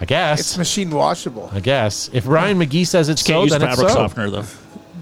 I 0.00 0.04
guess. 0.04 0.40
It's 0.40 0.58
machine 0.58 0.90
washable. 0.90 1.50
I 1.52 1.60
guess 1.60 2.08
if 2.12 2.26
Ryan 2.26 2.58
McGee 2.58 2.86
says 2.86 3.08
it's 3.08 3.20
Just 3.22 3.26
can't 3.28 3.38
so, 3.38 3.42
use 3.42 3.52
then 3.52 3.62
it's 3.68 3.76
fabric 3.76 3.88
so. 3.90 3.94
softener, 3.96 4.30
though. 4.30 4.44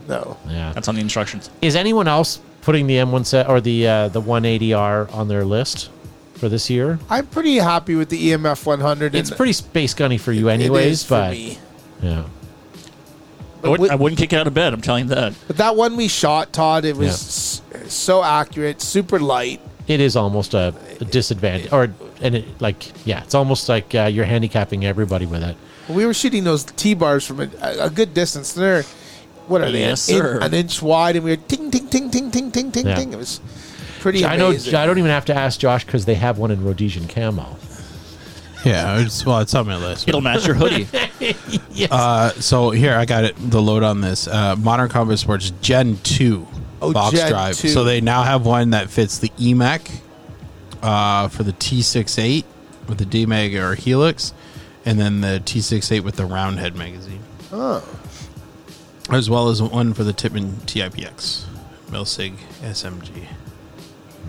No, 0.09 0.37
Yeah. 0.49 0.73
That's 0.73 0.89
on 0.89 0.95
the 0.95 1.01
instructions. 1.01 1.51
Is 1.63 1.75
anyone 1.77 2.07
else 2.09 2.41
putting 2.63 2.87
the 2.87 2.95
M1 2.97 3.27
set 3.27 3.49
or 3.49 3.61
the 3.61 3.87
uh, 3.89 4.09
the 4.09 4.21
180R 4.23 5.13
on 5.15 5.29
their 5.29 5.45
list 5.45 5.91
for 6.35 6.49
this 6.49 6.69
year? 6.71 6.99
I'm 7.11 7.27
pretty 7.27 7.57
happy 7.57 7.95
with 7.95 8.09
the 8.09 8.31
EMF 8.31 8.65
100. 8.67 9.15
It's 9.15 9.31
and 9.31 9.37
pretty 9.37 9.53
space 9.53 9.95
gunny 9.95 10.19
for 10.19 10.33
you, 10.33 10.49
it 10.49 10.53
anyways. 10.55 10.93
is 10.93 11.05
for 11.05 11.11
but 11.15 11.31
me. 11.33 11.59
yeah, 12.03 12.25
I 13.65 13.69
wouldn't, 13.69 13.91
I 13.91 13.95
wouldn't 13.97 14.19
kick 14.19 14.33
it 14.33 14.37
out 14.37 14.47
of 14.47 14.55
bed. 14.55 14.73
I'm 14.73 14.81
telling 14.81 15.09
you 15.09 15.15
that. 15.15 15.35
But 15.47 15.57
that 15.57 15.77
one 15.77 15.97
we 15.97 16.09
shot, 16.09 16.53
Todd, 16.53 16.85
it 16.85 16.97
was 16.97 17.11
s- 17.11 17.93
so 17.93 18.23
accurate, 18.23 18.81
super 18.81 19.19
light. 19.19 19.61
it 19.89 20.01
is 20.01 20.15
almost 20.17 20.55
a, 20.55 20.75
a 21.01 21.05
disadvantage, 21.05 21.73
or 21.73 21.89
and 22.21 22.37
it 22.37 22.61
like 22.61 22.93
yeah, 23.07 23.23
it's 23.25 23.35
almost 23.35 23.69
like 23.69 23.95
uh, 23.95 24.05
you're 24.05 24.25
handicapping 24.25 24.85
everybody 24.85 25.27
with 25.27 25.43
it. 25.43 25.57
We 25.89 26.05
were 26.07 26.15
shooting 26.15 26.45
those 26.45 26.65
T 26.65 26.95
bars 26.95 27.25
from 27.27 27.41
a, 27.41 27.49
a 27.81 27.91
good 27.91 28.13
distance. 28.15 28.53
They're 28.53 28.85
what 29.49 29.61
are 29.63 29.71
they? 29.71 29.81
Yes, 29.81 30.09
an, 30.09 30.17
in- 30.17 30.23
sir. 30.23 30.39
an 30.41 30.55
inch 30.55 30.83
wide, 30.83 31.17
and 31.17 31.25
we 31.25 31.31
were 31.33 31.37
ting 31.37 31.71
ting 31.71 31.89
ting 31.89 32.11
ting 32.11 32.31
ting 32.31 32.51
ting 32.51 32.71
ting 32.73 32.87
Yeah. 32.87 32.95
ting. 32.95 33.13
It 33.13 33.17
was 33.17 33.41
pretty. 34.01 34.25
I 34.25 34.37
know. 34.37 34.49
amazing. 34.49 34.75
I 34.75 34.87
don't 34.87 34.99
even 34.99 35.11
have 35.11 35.25
to 35.27 35.35
ask 35.35 35.59
Josh 35.61 35.85
because 35.85 36.05
they 36.05 36.15
have 36.15 36.39
one 36.39 36.51
in 36.51 36.65
Rhodesian 36.65 37.09
camo. 37.09 37.57
Yeah, 38.65 38.99
it's, 39.01 39.25
well, 39.25 39.39
it's 39.41 39.55
on 39.55 39.67
my 39.69 39.77
list. 39.77 40.09
It'll 40.09 40.21
match 40.21 40.47
your 40.47 40.57
hoodie. 40.57 40.89
Uh, 41.91 42.31
so 42.31 42.71
here 42.71 42.95
I 42.95 43.05
got 43.05 43.25
it. 43.25 43.35
The 43.39 43.61
load 43.61 43.83
on 43.83 44.01
this 44.01 44.27
uh, 44.27 44.57
Modern 44.57 44.89
Combat 44.89 45.19
Sports 45.19 45.51
Gen 45.61 45.99
Two 46.03 46.47
Oh, 46.81 46.93
box 46.93 47.15
Gen 47.17 47.31
drive. 47.31 47.57
2. 47.57 47.69
So 47.69 47.85
they 47.85 48.01
now 48.01 48.23
have 48.23 48.45
one 48.47 48.71
that 48.71 48.89
fits 48.91 49.19
the 49.19 49.29
EMAC 49.31 50.01
uh, 50.83 51.29
for 51.29 51.43
the 51.43 51.53
T68 51.53 52.45
with 52.89 52.99
the 52.99 53.05
DMAG 53.05 53.55
or 53.61 53.75
Helix, 53.75 54.33
and 54.87 54.99
then 54.99 55.21
the 55.21 55.41
T68 55.45 56.01
with 56.03 56.17
the 56.17 56.25
round 56.25 56.59
head 56.59 56.77
magazine. 56.77 57.21
Oh. 57.53 57.87
As 59.11 59.31
well 59.31 59.49
as 59.49 59.63
one 59.63 59.95
for 59.95 60.03
the 60.05 60.13
Tippmann 60.13 60.53
TIPX 60.67 61.45
Milsig 61.91 62.37
SMG. 62.63 63.27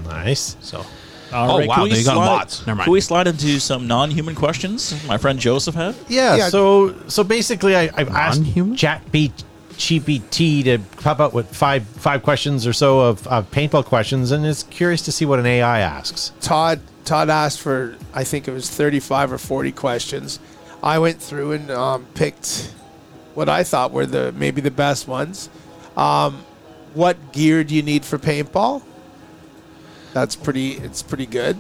Nice. 0.06 0.56
So 0.62 0.86
All 1.34 1.52
Oh, 1.52 1.58
right, 1.60 1.68
wow, 1.68 1.76
can 1.76 1.84
we 1.86 1.90
they 1.94 2.04
got 2.04 2.14
slide- 2.14 2.26
lots. 2.26 2.60
Never 2.68 2.78
mind. 2.78 2.84
Can 2.86 2.94
we 2.94 3.02
slide 3.02 3.28
into 3.28 3.60
some 3.60 3.88
non-human 3.88 4.36
questions? 4.36 4.94
My 5.08 5.18
friend 5.18 5.40
Joseph 5.40 5.76
had. 5.76 5.96
Yeah. 6.08 6.36
Yeah. 6.36 6.50
So 6.50 6.96
so 7.08 7.24
basically, 7.24 7.76
I, 7.76 7.90
I've 7.96 8.10
asked 8.10 8.42
Non-human? 8.42 8.76
ChatGPT 8.76 10.64
to 10.66 10.80
pop 11.02 11.20
out 11.20 11.34
with 11.34 11.54
five 11.54 11.86
five 11.86 12.24
questions 12.24 12.66
or 12.68 12.74
so 12.74 13.00
of, 13.02 13.26
of 13.28 13.50
paintball 13.52 13.86
questions, 13.86 14.32
and 14.32 14.46
it's 14.46 14.64
curious 14.64 15.02
to 15.04 15.12
see 15.12 15.26
what 15.26 15.40
an 15.40 15.46
AI 15.46 15.80
asks. 15.80 16.32
Todd 16.42 16.80
Todd 17.06 17.30
asked 17.30 17.60
for 17.62 17.96
I 18.14 18.24
think 18.24 18.48
it 18.48 18.52
was 18.52 18.70
35 18.70 19.34
or 19.34 19.38
40 19.38 19.72
questions. 19.74 20.40
I 20.84 21.00
went 21.00 21.20
through 21.22 21.54
and 21.54 21.72
um, 21.72 22.06
picked 22.14 22.74
what 23.38 23.48
I 23.48 23.64
thought 23.64 23.92
were 23.92 24.08
the 24.08 24.32
maybe 24.32 24.62
the 24.62 24.72
best 24.72 25.08
ones. 25.08 25.48
Um, 25.96 26.44
what 26.96 27.32
gear 27.32 27.64
do 27.64 27.76
you 27.76 27.84
need 27.84 28.04
for 28.04 28.18
paintball? 28.18 28.82
That's 30.12 30.36
pretty. 30.36 30.72
It's 30.72 31.04
pretty 31.04 31.28
good. 31.28 31.56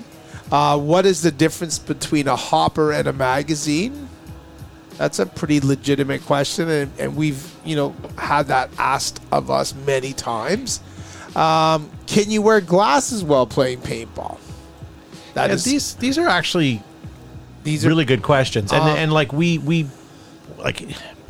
Uh, 0.51 0.79
what 0.79 1.05
is 1.05 1.21
the 1.21 1.29
difference 1.29 1.77
between 1.77 2.27
a 2.27 2.35
hopper 2.35 2.91
and 2.91 3.07
a 3.07 3.13
magazine? 3.13 4.09
That's 4.97 5.19
a 5.19 5.27
pretty 5.27 5.59
legitimate 5.59 6.25
question, 6.25 6.67
and, 6.67 6.91
and 6.97 7.15
we've 7.15 7.53
you 7.63 7.75
know 7.75 7.95
had 8.17 8.47
that 8.47 8.71
asked 8.79 9.21
of 9.31 9.51
us 9.51 9.75
many 9.85 10.13
times. 10.13 10.79
Um, 11.35 11.91
can 12.07 12.31
you 12.31 12.41
wear 12.41 12.59
glasses 12.59 13.23
while 13.23 13.45
playing 13.45 13.81
paintball? 13.81 14.39
That 15.35 15.49
Yeah, 15.49 15.55
is 15.55 15.63
these 15.63 15.93
these 15.93 16.17
are 16.17 16.27
actually 16.27 16.81
these 17.63 17.85
are 17.85 17.89
really 17.89 18.05
good 18.05 18.23
questions, 18.23 18.73
and 18.73 18.81
Uh, 18.81 18.95
and 18.95 19.13
like 19.13 19.31
we 19.31 19.59
we 19.59 19.85
like 20.57 20.81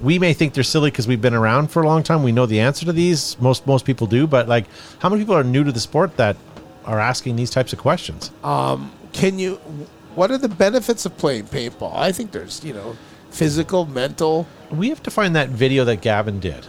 we 0.02 0.20
may 0.20 0.34
think 0.34 0.54
they're 0.54 0.64
silly 0.64 0.92
because 0.92 1.08
we've 1.08 1.22
been 1.22 1.34
around 1.34 1.70
for 1.72 1.82
a 1.82 1.86
long 1.86 2.04
time. 2.04 2.24
We 2.24 2.32
know 2.32 2.46
the 2.46 2.60
answer 2.60 2.86
to 2.86 2.94
these. 2.94 3.40
Most 3.40 3.66
most 3.68 3.86
people 3.86 4.08
do, 4.08 4.28
but 4.28 4.48
like, 4.48 4.66
how 5.00 5.10
many 5.10 5.22
people 5.22 5.36
are 5.36 5.44
new 5.44 5.64
to 5.64 5.72
the 5.72 5.80
sport 5.80 6.18
that 6.18 6.38
are 6.86 7.00
asking 7.00 7.36
these 7.36 7.50
types 7.50 7.74
of 7.74 7.80
questions? 7.80 8.32
Um, 8.44 8.92
can 9.14 9.40
you 9.40 9.56
what 10.16 10.32
are 10.32 10.38
the 10.38 10.50
benefits 10.50 11.06
of 11.06 11.16
playing 11.18 11.46
paintball 11.46 11.96
i 11.96 12.12
think 12.12 12.32
there's 12.32 12.64
you 12.64 12.74
know 12.74 12.96
physical 13.30 13.86
mental 13.86 14.48
We 14.72 14.90
have 14.90 15.02
to 15.04 15.12
find 15.12 15.36
that 15.36 15.50
video 15.50 15.86
that 15.86 16.02
Gavin 16.02 16.40
did. 16.40 16.66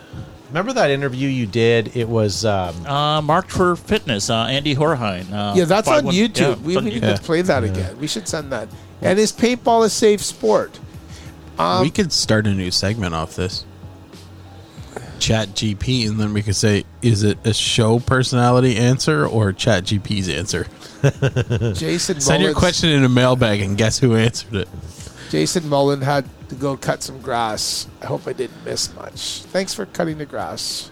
Remember 0.49 0.73
that 0.75 0.91
interview 0.91 1.29
you 1.29 1.47
did? 1.47 1.97
It 1.97 2.09
was 2.09 2.45
um, 2.45 2.75
Uh, 2.87 3.21
marked 3.23 3.51
for 3.51 3.75
fitness, 3.77 4.29
uh, 4.31 4.45
Andy 4.45 4.75
Horheim. 4.77 5.33
Uh, 5.33 5.55
yeah 5.57 5.65
that's 5.65 5.89
on 5.89 6.05
one- 6.07 6.15
youtube 6.15 6.57
yeah, 6.61 6.67
we 6.67 6.73
it's 6.75 6.79
on 6.79 6.85
need 6.85 7.03
YouTube. 7.03 7.17
to 7.17 7.23
play 7.23 7.43
that 7.43 7.65
again 7.65 7.99
we 7.99 8.07
should 8.07 8.27
send 8.29 8.53
that 8.53 8.69
and 9.03 9.19
is 9.19 9.33
paintball 9.33 9.85
a 9.85 9.89
safe 9.91 10.23
sport 10.23 10.79
Um, 11.59 11.83
we 11.83 11.91
could 11.91 12.13
start 12.13 12.47
a 12.47 12.55
new 12.55 12.71
segment 12.71 13.15
off 13.15 13.37
this. 13.37 13.65
Chat 15.19 15.49
GP, 15.49 16.09
and 16.09 16.19
then 16.21 16.33
we 16.33 16.43
could 16.43 16.55
say, 16.55 16.85
is 17.03 17.25
it 17.25 17.39
a 17.45 17.53
show 17.53 17.99
personality 17.99 18.77
answer 18.77 19.27
or 19.27 19.53
Chat 19.53 19.83
GP's 19.85 20.29
answer? 20.29 20.67
jason 21.75 22.21
Send 22.21 22.43
your 22.43 22.51
Mullins- 22.53 22.59
question 22.59 22.91
in 22.91 23.05
a 23.05 23.09
mailbag 23.09 23.61
and 23.61 23.77
guess 23.79 24.01
who 24.01 24.17
answered 24.17 24.53
it. 24.55 24.69
jason 25.31 25.69
mullen 25.69 26.01
had 26.01 26.29
to 26.49 26.57
go 26.57 26.77
cut 26.77 27.05
some 27.05 27.21
grass 27.21 27.87
i 28.03 28.07
hope 28.07 28.27
i 28.27 28.33
didn't 28.33 28.65
miss 28.65 28.93
much 28.97 29.43
thanks 29.45 29.73
for 29.73 29.87
cutting 29.87 30.19
the 30.19 30.27
grass 30.27 30.91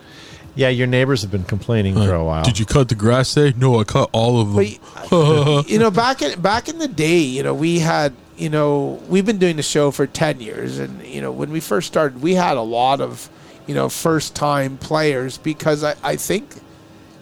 Yeah, 0.56 0.70
your 0.70 0.86
neighbors 0.86 1.20
have 1.20 1.30
been 1.30 1.44
complaining 1.44 1.94
for 1.94 2.14
a 2.14 2.24
while. 2.24 2.42
Did 2.42 2.58
you 2.58 2.64
cut 2.64 2.88
the 2.88 2.94
grass 2.94 3.34
today? 3.34 3.56
No, 3.58 3.78
I 3.78 3.84
cut 3.84 4.08
all 4.12 4.40
of 4.40 4.54
them. 4.54 4.78
But, 5.10 5.68
you 5.68 5.78
know, 5.78 5.90
back 5.90 6.22
in 6.22 6.40
back 6.40 6.68
in 6.70 6.78
the 6.78 6.88
day, 6.88 7.18
you 7.18 7.42
know, 7.42 7.54
we 7.54 7.78
had, 7.78 8.14
you 8.38 8.48
know, 8.48 9.00
we've 9.06 9.26
been 9.26 9.38
doing 9.38 9.56
the 9.56 9.62
show 9.62 9.90
for 9.90 10.06
ten 10.06 10.40
years, 10.40 10.78
and 10.78 11.04
you 11.04 11.20
know, 11.20 11.30
when 11.30 11.50
we 11.50 11.60
first 11.60 11.88
started, 11.88 12.22
we 12.22 12.34
had 12.34 12.56
a 12.56 12.62
lot 12.62 13.02
of, 13.02 13.28
you 13.66 13.74
know, 13.74 13.90
first 13.90 14.34
time 14.34 14.78
players 14.78 15.36
because 15.36 15.84
I, 15.84 15.94
I 16.02 16.16
think, 16.16 16.48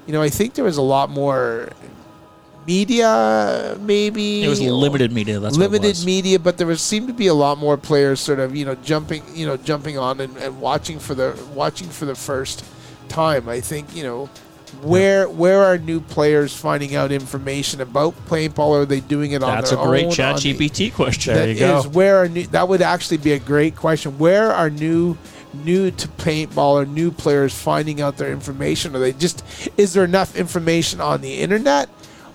you 0.07 0.13
know, 0.13 0.23
I 0.23 0.29
think 0.29 0.55
there 0.55 0.65
was 0.65 0.77
a 0.77 0.83
lot 0.83 1.11
more 1.11 1.71
media, 2.67 3.77
maybe 3.81 4.45
It 4.45 4.49
was 4.49 4.61
limited 4.61 5.13
media. 5.13 5.41
That's 5.41 5.57
what 5.57 5.65
it 5.65 5.71
limited 5.71 5.89
was. 5.89 6.07
media, 6.07 6.39
but 6.39 6.57
there 6.57 6.67
was 6.67 6.81
seemed 6.81 7.09
to 7.09 7.15
be 7.15 7.27
a 7.27 7.35
lot 7.35 7.59
more 7.59 7.77
players 7.77 8.21
sort 8.21 8.39
of 8.39 8.55
you 8.55 8.65
know 8.65 8.75
jumping 8.77 9.23
you 9.35 9.47
know 9.47 9.57
jumping 9.57 9.99
on 9.99 10.21
and, 10.21 10.37
and 10.39 10.61
watching 10.61 10.99
for 10.99 11.15
the 11.15 11.37
watching 11.53 11.89
for 11.89 12.05
the 12.05 12.15
first 12.15 12.65
time. 13.09 13.49
I 13.49 13.61
think 13.61 13.95
you 13.95 14.03
know 14.03 14.27
where 14.83 15.29
where 15.29 15.63
are 15.63 15.79
new 15.79 16.01
players 16.01 16.55
finding 16.55 16.97
out 16.97 17.13
information 17.13 17.81
about 17.81 18.15
paintball? 18.27 18.83
Are 18.83 18.85
they 18.85 19.01
doing 19.01 19.33
it 19.33 19.43
on 19.43 19.55
That's 19.55 19.73
a 19.73 19.77
great 19.77 20.11
chat 20.11 20.37
the- 20.41 20.53
GPT 20.55 20.93
question. 20.93 21.35
There 21.35 21.49
you 21.49 21.59
go. 21.59 21.79
is 21.79 21.87
where 21.89 22.17
are 22.23 22.29
new, 22.29 22.47
that 22.49 22.69
would 22.69 22.83
actually 22.83 23.19
be 23.19 23.33
a 23.33 23.39
great 23.39 23.77
question. 23.77 24.19
Where 24.19 24.53
are 24.53 24.71
new 24.71 25.17
new 25.53 25.93
to 25.93 26.09
paintball 26.09 26.83
or 26.83 26.85
new 26.85 27.13
players 27.13 27.55
finding 27.55 28.01
out 28.01 28.17
their 28.17 28.33
information? 28.33 28.97
Are 28.97 28.99
they 28.99 29.13
just 29.13 29.45
is 29.77 29.93
there 29.93 30.05
enough 30.05 30.35
information 30.37 31.01
on 31.01 31.21
the 31.21 31.41
internet, 31.41 31.89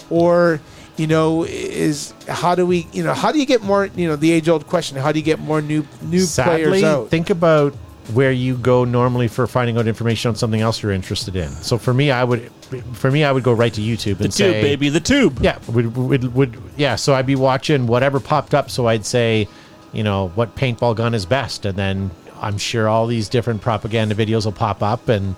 or 0.09 0.61
you 0.95 1.07
know 1.07 1.43
is 1.43 2.13
how 2.27 2.55
do 2.55 2.65
we 2.65 2.87
you 2.93 3.03
know 3.03 3.13
how 3.13 3.31
do 3.33 3.39
you 3.39 3.45
get 3.45 3.61
more 3.61 3.85
you 3.95 4.07
know 4.07 4.15
the 4.15 4.31
age 4.31 4.47
old 4.49 4.67
question 4.67 4.97
how 4.97 5.11
do 5.11 5.19
you 5.19 5.25
get 5.25 5.39
more 5.39 5.61
new 5.61 5.85
new 6.01 6.19
Sadly, 6.21 6.63
players 6.65 6.83
out? 6.83 7.09
think 7.09 7.29
about 7.29 7.73
where 8.13 8.31
you 8.31 8.55
go 8.57 8.85
normally 8.85 9.27
for 9.27 9.45
finding 9.47 9.77
out 9.77 9.87
information 9.87 10.29
on 10.29 10.35
something 10.35 10.61
else 10.61 10.81
you're 10.81 10.91
interested 10.91 11.35
in. 11.35 11.49
So 11.49 11.77
for 11.77 11.93
me, 11.93 12.11
I 12.11 12.23
would, 12.23 12.51
for 12.93 13.11
me, 13.11 13.23
I 13.23 13.31
would 13.31 13.43
go 13.43 13.53
right 13.53 13.73
to 13.73 13.81
YouTube 13.81 14.17
The 14.17 14.23
tube, 14.25 14.31
say, 14.31 14.61
baby, 14.61 14.89
the 14.89 14.99
tube. 14.99 15.39
Yeah, 15.41 15.59
would, 15.67 15.95
would 15.95 16.33
would 16.33 16.57
yeah. 16.77 16.95
So 16.95 17.13
I'd 17.13 17.25
be 17.25 17.35
watching 17.35 17.87
whatever 17.87 18.19
popped 18.19 18.53
up. 18.53 18.69
So 18.69 18.87
I'd 18.87 19.05
say, 19.05 19.47
you 19.93 20.03
know, 20.03 20.29
what 20.35 20.55
paintball 20.55 20.95
gun 20.95 21.13
is 21.13 21.25
best, 21.25 21.65
and 21.65 21.77
then 21.77 22.11
I'm 22.41 22.57
sure 22.57 22.87
all 22.87 23.05
these 23.07 23.29
different 23.29 23.61
propaganda 23.61 24.15
videos 24.15 24.45
will 24.45 24.51
pop 24.53 24.81
up, 24.81 25.07
and 25.09 25.35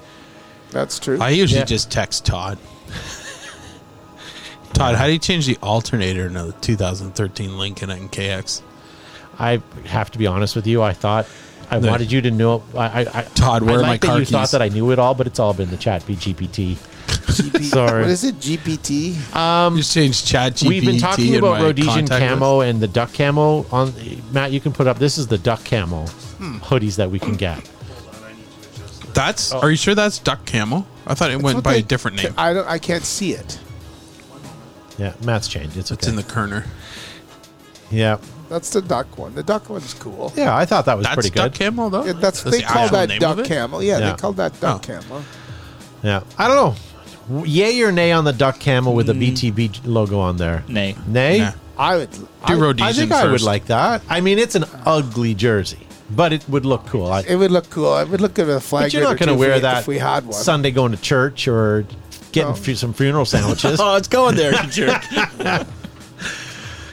That's 0.72 0.99
true. 0.99 1.19
I 1.22 1.30
usually 1.30 1.59
Yeah. 1.59 1.65
just 1.65 1.91
text 1.91 2.26
Todd. 2.26 2.57
Todd, 4.74 4.95
how 4.95 5.05
do 5.05 5.11
you 5.11 5.19
change 5.19 5.45
the 5.45 5.57
alternator 5.61 6.28
in 6.28 6.38
a 6.38 6.53
2013 6.53 7.57
Lincoln 7.57 7.89
MKX? 7.89 8.61
I 9.38 9.61
have 9.86 10.11
to 10.11 10.17
be 10.17 10.28
honest 10.28 10.55
with 10.55 10.65
you. 10.65 10.82
I 10.82 10.93
thought 10.93 11.28
I 11.72 11.80
No. 11.80 11.89
wanted 11.89 12.11
you 12.11 12.22
to 12.22 12.32
know. 12.32 12.63
I, 12.76 13.03
I, 13.03 13.19
I 13.19 13.22
Todd, 13.34 13.63
where 13.63 13.76
I 13.76 13.78
are 13.78 13.82
my 13.82 13.88
like 13.89 14.01
that 14.01 14.07
car 14.07 14.19
you 14.19 14.26
thought 14.26 14.51
that 14.51 14.61
I 14.61 14.67
knew 14.67 14.91
it 14.91 14.99
all, 14.99 15.13
but 15.15 15.26
it's 15.26 15.39
all 15.39 15.53
been 15.53 15.69
the 15.69 15.78
chat 15.78 16.03
GPT. 16.03 16.76
GP, 17.07 17.63
Sorry. 17.63 18.01
What 18.01 18.09
is 18.11 18.24
it? 18.26 18.36
GPT. 18.39 19.15
just 19.78 19.93
change 19.93 20.26
Chat 20.26 20.53
GPT. 20.53 20.67
We've 20.67 20.86
been 20.86 20.97
talking 20.99 21.36
about 21.38 21.61
Rhodesian 21.61 22.07
contact 22.07 22.26
camo 22.26 22.59
and 22.61 22.80
the 22.82 22.88
duck 22.88 23.13
camo. 23.13 23.65
On 23.72 23.93
Matt, 24.34 24.51
you 24.51 24.59
can 24.59 24.72
put 24.74 24.86
up. 24.88 24.99
This 24.99 25.17
is 25.17 25.28
the 25.28 25.38
duck 25.38 25.63
camo 25.63 26.05
Hmm. 26.07 26.57
hoodies 26.57 26.97
that 26.97 27.09
we 27.09 27.19
can 27.19 27.36
get. 27.36 27.57
list. 27.57 29.13
That's. 29.13 29.51
Are 29.53 29.69
you 29.72 29.78
sure 29.78 29.95
that's 29.95 30.19
duck 30.19 30.45
camo? 30.45 30.86
I 31.07 31.13
thought 31.13 31.30
it 31.32 31.34
That's 31.34 31.43
went 31.43 31.63
by 31.63 31.74
they- 31.74 31.80
a 31.80 31.84
different 31.84 32.17
name. 32.22 32.34
I 32.38 32.53
don't. 32.53 32.67
I 32.67 32.80
can't 32.80 33.03
see 33.05 33.32
it. 33.34 33.59
Yeah, 34.97 35.13
Matt's 35.24 35.47
changed. 35.47 35.78
It's 35.78 35.91
okay. 35.91 35.99
It's 35.99 36.07
in 36.07 36.15
the 36.15 36.24
corner. 36.24 36.65
yeah, 37.89 38.17
That's 38.51 38.69
the 38.69 38.81
duck 38.81 39.17
one. 39.17 39.33
The 39.33 39.43
duck 39.43 39.69
one's 39.69 39.93
cool. 39.93 40.33
yeah. 40.35 40.55
I 40.55 40.65
thought 40.65 40.85
that 40.85 40.97
was 40.97 41.05
That's 41.05 41.15
pretty 41.15 41.29
duck 41.29 41.53
good. 41.53 41.59
camo 41.73 41.89
though. 41.89 42.03
Yeah, 42.05 42.11
that's, 42.13 42.43
That's 42.43 42.57
they 42.57 42.61
the 42.61 42.67
call 42.67 42.83
actual 42.83 42.97
that 42.97 43.09
name 43.09 43.19
duck 43.19 43.37
of 43.37 43.45
it? 43.45 43.47
camo. 43.47 43.79
Yeah, 43.79 43.97
Yeah. 43.99 44.11
they 44.11 44.17
call 44.17 44.33
that 44.33 44.59
duck 44.59 44.85
Oh. 44.89 44.99
camo. 44.99 45.23
Yeah, 46.03 46.23
I 46.37 46.47
don't 46.49 46.57
know. 47.29 47.43
Yay 47.45 47.81
or 47.81 47.91
nay 47.93 48.11
on 48.11 48.25
the 48.25 48.33
duck 48.33 48.59
camel 48.59 48.93
with 48.93 49.05
the. 49.07 49.13
Hmm. 49.13 49.21
BTB 49.21 49.81
logo 49.85 50.19
on 50.19 50.35
there? 50.37 50.63
Nay. 50.67 50.95
Nay. 51.07 51.37
Nah. 51.39 51.51
I 51.77 51.95
would. 51.95 52.11
Do 52.11 52.27
I, 52.43 52.53
Rhodesian 52.55 52.87
I 52.89 52.93
think 52.93 53.11
I 53.13 53.23
would 53.23 53.31
first. 53.35 53.45
like 53.45 53.65
that. 53.67 54.01
I 54.09 54.19
mean, 54.19 54.37
it's 54.37 54.55
an 54.55 54.65
ugly 54.85 55.33
jersey, 55.33 55.79
but 56.09 56.33
it 56.33 56.43
would 56.49 56.65
look 56.65 56.85
cool. 56.87 57.07
I, 57.11 57.21
It 57.21 57.35
would 57.37 57.51
look 57.51 57.69
cool. 57.69 57.97
It 57.97 58.09
would 58.09 58.19
look 58.19 58.33
good 58.33 58.47
with 58.47 58.57
a 58.57 58.59
flag. 58.61 58.85
but 58.85 58.93
you're 58.93 59.03
not 59.03 59.17
going 59.17 59.19
to 59.19 59.25
two 59.27 59.31
if 59.33 59.39
wear 59.39 59.59
that 59.61 59.77
if 59.81 59.87
we 59.87 59.97
had 59.97 60.25
one. 60.25 60.33
Sunday 60.33 60.71
going 60.71 60.91
to 60.91 61.01
church 61.01 61.47
or 61.47 61.85
getting 62.33 62.49
No. 62.51 62.55
fu- 62.55 62.75
some 62.75 62.93
funeral 62.93 63.25
sandwiches. 63.33 63.79
Oh, 63.79 63.95
it's 63.95 64.07
going 64.09 64.35
there, 64.35 64.51
you 64.63 64.69
jerk. 64.69 65.01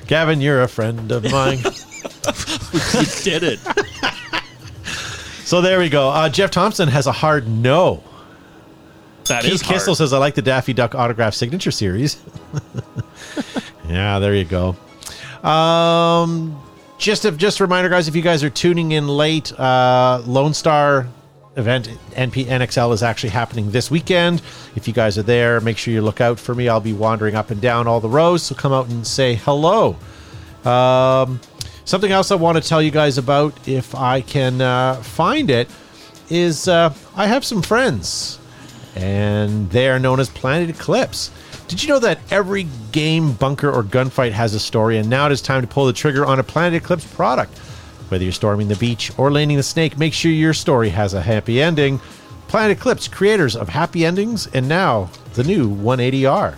Gavin, 0.08 0.40
you're 0.40 0.62
a 0.62 0.68
friend 0.68 1.12
of 1.12 1.22
mine. 1.30 1.58
you 1.62 3.06
did 3.22 3.42
it. 3.42 3.60
so 5.44 5.60
there 5.60 5.78
we 5.78 5.90
go. 5.90 6.08
Uh, 6.08 6.30
Jeff 6.30 6.50
Thompson 6.50 6.88
has 6.88 7.06
a 7.06 7.12
hard 7.12 7.46
no. 7.46 8.02
That 9.26 9.42
Keith 9.42 9.52
is 9.52 9.60
hard. 9.60 9.74
Kissel 9.74 9.94
says, 9.94 10.14
I 10.14 10.18
like 10.18 10.34
the 10.34 10.40
Daffy 10.40 10.72
Duck 10.72 10.94
autograph 10.94 11.34
signature 11.34 11.70
series. 11.70 12.22
yeah, 13.88 14.18
there 14.18 14.34
you 14.34 14.44
go. 14.44 14.76
Um, 15.46 16.58
just 16.96 17.26
a, 17.26 17.30
just 17.30 17.60
a 17.60 17.64
reminder, 17.64 17.90
guys, 17.90 18.08
if 18.08 18.16
you 18.16 18.22
guys 18.22 18.42
are 18.42 18.50
tuning 18.50 18.92
in 18.92 19.08
late, 19.08 19.52
uh, 19.60 20.22
Lone 20.24 20.54
Star 20.54 21.06
event 21.58 21.88
NP 22.12 22.46
NXL 22.46 22.92
is 22.94 23.02
actually 23.02 23.30
happening 23.30 23.70
this 23.70 23.90
weekend. 23.90 24.40
If 24.76 24.86
you 24.86 24.94
guys 24.94 25.18
are 25.18 25.22
there, 25.22 25.60
make 25.60 25.76
sure 25.76 25.92
you 25.92 26.00
look 26.02 26.20
out 26.20 26.38
for 26.38 26.54
me. 26.54 26.68
I'll 26.68 26.80
be 26.80 26.92
wandering 26.92 27.34
up 27.34 27.50
and 27.50 27.60
down 27.60 27.86
all 27.86 28.00
the 28.00 28.08
rows, 28.08 28.42
so 28.44 28.54
come 28.54 28.72
out 28.72 28.88
and 28.88 29.06
say 29.06 29.34
hello. 29.34 29.96
Um, 30.64 31.40
something 31.84 32.12
else 32.12 32.30
I 32.30 32.36
want 32.36 32.62
to 32.62 32.66
tell 32.66 32.80
you 32.80 32.90
guys 32.90 33.18
about, 33.18 33.68
if 33.68 33.94
I 33.94 34.20
can 34.20 34.60
uh, 34.60 34.94
find 34.96 35.50
it, 35.50 35.68
is 36.30 36.68
uh, 36.68 36.94
I 37.16 37.26
have 37.26 37.44
some 37.44 37.62
friends, 37.62 38.38
and 38.94 39.70
they 39.70 39.88
are 39.88 39.98
known 39.98 40.20
as 40.20 40.28
Planet 40.28 40.70
Eclipse. 40.70 41.30
Did 41.68 41.82
you 41.82 41.88
know 41.88 41.98
that 41.98 42.18
every 42.30 42.66
game, 42.92 43.32
bunker, 43.32 43.70
or 43.70 43.82
gunfight 43.82 44.32
has 44.32 44.54
a 44.54 44.60
story, 44.60 44.98
and 44.98 45.10
now 45.10 45.26
it 45.26 45.32
is 45.32 45.42
time 45.42 45.60
to 45.62 45.66
pull 45.66 45.86
the 45.86 45.92
trigger 45.92 46.24
on 46.24 46.38
a 46.38 46.42
Planet 46.42 46.82
Eclipse 46.82 47.04
product? 47.14 47.58
Whether 48.08 48.24
you're 48.24 48.32
storming 48.32 48.68
the 48.68 48.76
beach 48.76 49.12
or 49.18 49.30
landing 49.30 49.56
the 49.56 49.62
snake, 49.62 49.98
make 49.98 50.14
sure 50.14 50.30
your 50.30 50.54
story 50.54 50.88
has 50.90 51.14
a 51.14 51.20
happy 51.20 51.60
ending. 51.60 52.00
Planet 52.48 52.78
Eclipse, 52.78 53.08
creators 53.08 53.54
of 53.54 53.68
happy 53.68 54.06
endings, 54.06 54.46
and 54.48 54.66
now 54.68 55.10
the 55.34 55.44
new 55.44 55.68
180R. 55.68 56.56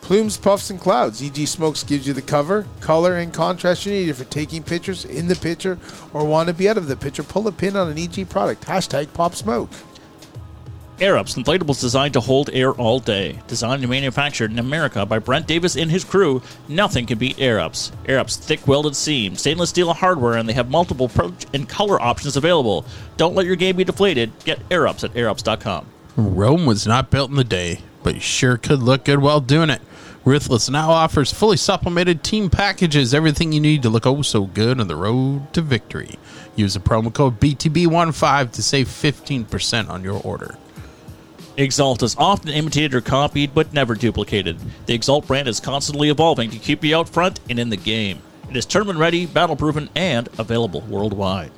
Plumes, 0.00 0.36
puffs, 0.36 0.68
and 0.68 0.78
clouds. 0.78 1.22
EG 1.22 1.48
Smokes 1.48 1.82
gives 1.82 2.06
you 2.06 2.12
the 2.12 2.20
cover, 2.20 2.66
color, 2.80 3.16
and 3.16 3.32
contrast 3.32 3.86
you 3.86 3.92
need 3.92 4.14
for 4.14 4.24
taking 4.24 4.62
pictures 4.62 5.04
in 5.06 5.28
the 5.28 5.34
picture 5.34 5.78
or 6.12 6.26
want 6.26 6.46
to 6.48 6.54
be 6.54 6.68
out 6.68 6.76
of 6.76 6.88
the 6.88 6.96
picture. 6.96 7.22
Pull 7.22 7.48
a 7.48 7.52
pin 7.52 7.74
on 7.74 7.88
an 7.88 7.98
EG 7.98 8.28
product. 8.28 8.66
Hashtag 8.66 9.12
Pop 9.14 9.34
Smoke. 9.34 9.70
Air 11.00 11.16
Ups, 11.16 11.34
inflatables 11.34 11.80
designed 11.80 12.14
to 12.14 12.20
hold 12.20 12.50
air 12.52 12.70
all 12.72 13.00
day. 13.00 13.40
Designed 13.48 13.82
and 13.82 13.90
manufactured 13.90 14.52
in 14.52 14.60
America 14.60 15.04
by 15.04 15.18
Brent 15.18 15.48
Davis 15.48 15.76
and 15.76 15.90
his 15.90 16.04
crew, 16.04 16.40
nothing 16.68 17.04
can 17.06 17.18
beat 17.18 17.36
Airups. 17.38 17.90
Airups 18.04 18.36
thick 18.36 18.68
welded 18.68 18.94
seam, 18.94 19.34
stainless 19.34 19.70
steel 19.70 19.92
hardware, 19.92 20.34
and 20.34 20.48
they 20.48 20.52
have 20.52 20.70
multiple 20.70 21.06
approach 21.06 21.46
and 21.52 21.68
color 21.68 22.00
options 22.00 22.36
available. 22.36 22.84
Don't 23.16 23.34
let 23.34 23.44
your 23.44 23.56
game 23.56 23.76
be 23.76 23.82
deflated. 23.82 24.30
Get 24.44 24.68
Airups 24.68 25.02
at 25.02 25.12
airups.com. 25.14 25.86
Rome 26.16 26.64
was 26.64 26.86
not 26.86 27.10
built 27.10 27.30
in 27.30 27.36
the 27.36 27.42
day, 27.42 27.80
but 28.04 28.14
you 28.14 28.20
sure 28.20 28.56
could 28.56 28.80
look 28.80 29.04
good 29.04 29.18
while 29.18 29.40
doing 29.40 29.70
it. 29.70 29.82
Ruthless 30.24 30.70
now 30.70 30.90
offers 30.90 31.32
fully 31.32 31.56
supplemented 31.56 32.22
team 32.22 32.48
packages, 32.48 33.12
everything 33.12 33.52
you 33.52 33.60
need 33.60 33.82
to 33.82 33.90
look 33.90 34.06
oh 34.06 34.22
so 34.22 34.44
good 34.44 34.80
on 34.80 34.86
the 34.86 34.96
road 34.96 35.52
to 35.54 35.60
victory. 35.60 36.18
Use 36.54 36.74
the 36.74 36.80
promo 36.80 37.12
code 37.12 37.40
BTB15 37.40 38.52
to 38.52 38.62
save 38.62 38.86
15% 38.86 39.90
on 39.90 40.04
your 40.04 40.20
order. 40.22 40.56
Exalt 41.56 42.02
is 42.02 42.16
often 42.18 42.48
imitated 42.48 42.94
or 42.94 43.00
copied, 43.00 43.54
but 43.54 43.72
never 43.72 43.94
duplicated. 43.94 44.58
The 44.86 44.94
Exalt 44.94 45.26
brand 45.26 45.46
is 45.46 45.60
constantly 45.60 46.08
evolving 46.08 46.50
to 46.50 46.58
keep 46.58 46.82
you 46.82 46.96
out 46.96 47.08
front 47.08 47.38
and 47.48 47.60
in 47.60 47.70
the 47.70 47.76
game. 47.76 48.18
It 48.50 48.56
is 48.56 48.66
tournament 48.66 48.98
ready, 48.98 49.24
battle 49.26 49.54
proven, 49.54 49.88
and 49.94 50.28
available 50.38 50.80
worldwide. 50.82 51.52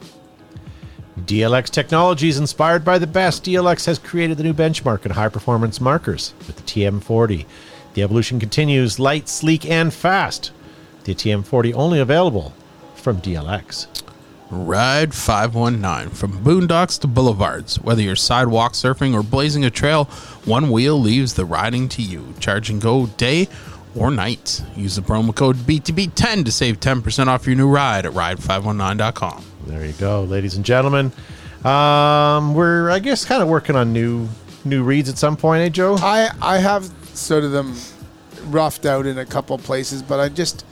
DLX 1.21 1.71
Technologies, 1.71 2.39
inspired 2.39 2.85
by 2.85 2.99
the 2.99 3.07
best, 3.07 3.45
DLX 3.45 3.87
has 3.87 3.99
created 3.99 4.37
the 4.37 4.45
new 4.45 4.53
benchmark 4.53 5.07
in 5.07 5.13
high 5.13 5.31
performance 5.31 5.81
markers 5.81 6.35
with 6.47 6.57
the 6.57 6.63
TM40. 6.63 7.47
The 7.95 8.03
evolution 8.03 8.39
continues 8.39 8.99
light, 8.99 9.29
sleek, 9.29 9.65
and 9.65 9.93
fast. 9.95 10.53
The 11.05 11.15
TM40 11.15 11.75
only 11.75 12.01
available 12.01 12.53
from 12.95 13.23
DLX. 13.23 13.87
Ride 14.51 15.13
519 15.13 16.15
from 16.15 16.45
boondocks 16.45 17.01
to 17.01 17.09
boulevards. 17.09 17.81
Whether 17.81 18.03
you're 18.03 18.15
sidewalk 18.17 18.75
surfing 18.75 19.13
or 19.13 19.23
blazing 19.23 19.65
a 19.65 19.71
trail, 19.71 20.05
one 20.45 20.71
wheel 20.71 21.01
leaves 21.01 21.35
the 21.35 21.45
riding 21.45 21.89
to 21.91 22.03
you. 22.03 22.33
Charge 22.39 22.71
and 22.71 22.81
go 22.81 23.07
day 23.07 23.49
or 23.97 24.11
night. 24.11 24.63
Use 24.77 24.95
the 24.95 25.03
promo 25.03 25.35
code 25.35 25.57
BTB10 25.57 26.45
to 26.45 26.53
save 26.53 26.79
10% 26.79 27.27
off 27.27 27.47
your 27.47 27.57
new 27.57 27.69
ride 27.69 28.07
at 28.07 28.13
ride519.com. 28.13 29.45
There 29.67 29.85
you 29.85 29.95
go, 29.95 30.23
ladies 30.23 30.55
and 30.55 30.65
gentlemen. 30.65 31.11
Um, 31.65 32.55
we're, 32.55 32.91
I 32.91 33.01
guess, 33.01 33.25
kind 33.25 33.43
of 33.43 33.49
working 33.49 33.75
on 33.75 33.93
new 33.93 34.29
new 34.65 34.85
reads 34.85 35.09
at 35.09 35.19
some 35.19 35.37
point, 35.37 35.63
eh, 35.63 35.69
Joe? 35.69 35.97
I 36.01 36.31
I 36.41 36.59
have 36.59 36.85
sort 37.15 37.45
of 37.45 37.51
them 37.51 37.77
roughed 38.47 38.87
out 38.87 39.07
in 39.07 39.19
a 39.19 39.27
couple 39.27 39.59
places, 39.59 40.03
but 40.03 40.21
I 40.21 40.29
just 40.29 40.65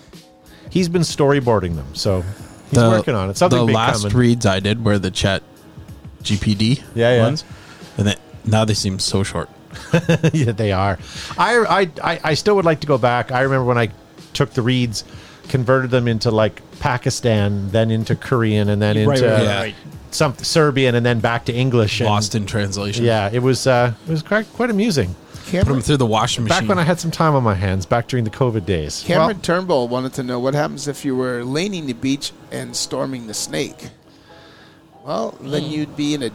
He's 0.70 0.88
been 0.88 1.02
storyboarding 1.02 1.76
them, 1.76 1.94
so 1.94 2.24
he's 2.70 2.78
working 2.78 3.14
on 3.14 3.30
it. 3.30 3.36
Something 3.36 3.60
the 3.60 3.66
big 3.66 3.74
last 3.74 4.02
coming. 4.02 4.16
reads 4.16 4.46
I 4.46 4.60
did 4.60 4.84
were 4.84 4.98
the 4.98 5.10
chat 5.10 5.42
GPT 6.22 6.82
Yeah, 6.94 7.16
yeah. 7.16 7.22
ones. 7.22 7.44
And 7.98 8.06
then 8.06 8.16
Now 8.44 8.64
they 8.64 8.74
seem 8.74 8.98
so 8.98 9.22
short. 9.22 9.48
yeah, 10.32 10.52
they 10.52 10.72
are. 10.72 10.98
I, 11.36 11.56
I, 11.58 11.90
I, 12.12 12.20
I 12.24 12.34
still 12.34 12.56
would 12.56 12.64
like 12.64 12.80
to 12.80 12.86
go 12.86 12.98
back. 12.98 13.32
I 13.32 13.40
remember 13.42 13.64
when 13.64 13.78
I 13.78 13.90
took 14.32 14.50
the 14.50 14.62
reads, 14.62 15.04
converted 15.48 15.90
them 15.90 16.06
into 16.08 16.30
like 16.30 16.62
Pakistan, 16.80 17.70
then 17.70 17.90
into 17.90 18.14
Korean, 18.16 18.68
and 18.68 18.80
then 18.80 18.96
Right, 19.06 19.18
into 19.18 19.28
right, 19.32 19.42
Yeah. 19.42 19.58
right. 19.60 19.74
some 20.10 20.36
Serbian, 20.38 20.94
and 20.94 21.04
then 21.04 21.20
back 21.20 21.44
to 21.46 21.52
English. 21.52 22.00
and- 22.00 22.08
Lost 22.08 22.34
in 22.34 22.46
translation. 22.46 23.04
Yeah, 23.04 23.30
it 23.32 23.40
was 23.42 23.66
uh, 23.66 23.92
it 24.06 24.10
was 24.10 24.22
quite 24.22 24.50
quite 24.52 24.70
amusing. 24.70 25.14
Put 25.62 25.72
them 25.72 25.80
through 25.82 25.98
the 25.98 26.06
washing 26.06 26.44
machine. 26.44 26.60
Back 26.60 26.68
when 26.68 26.78
I 26.78 26.82
had 26.82 26.98
some 27.00 27.10
time 27.10 27.34
on 27.34 27.42
my 27.42 27.54
hands, 27.54 27.86
back 27.86 28.08
during 28.08 28.24
the 28.24 28.30
COVID 28.30 28.66
days. 28.66 29.02
Cameron 29.06 29.40
Turnbull 29.40 29.88
wanted 29.88 30.12
to 30.14 30.22
know 30.22 30.40
what 30.40 30.54
happens 30.54 30.88
if 30.88 31.04
you 31.04 31.14
were 31.16 31.44
laning 31.44 31.86
the 31.86 31.92
beach 31.92 32.32
and 32.50 32.74
storming 32.74 33.26
the 33.26 33.34
snake. 33.34 33.90
Well, 35.04 35.32
then 35.40 35.64
you'd 35.64 35.96
be 35.96 36.14
in 36.14 36.22
a. 36.24 36.30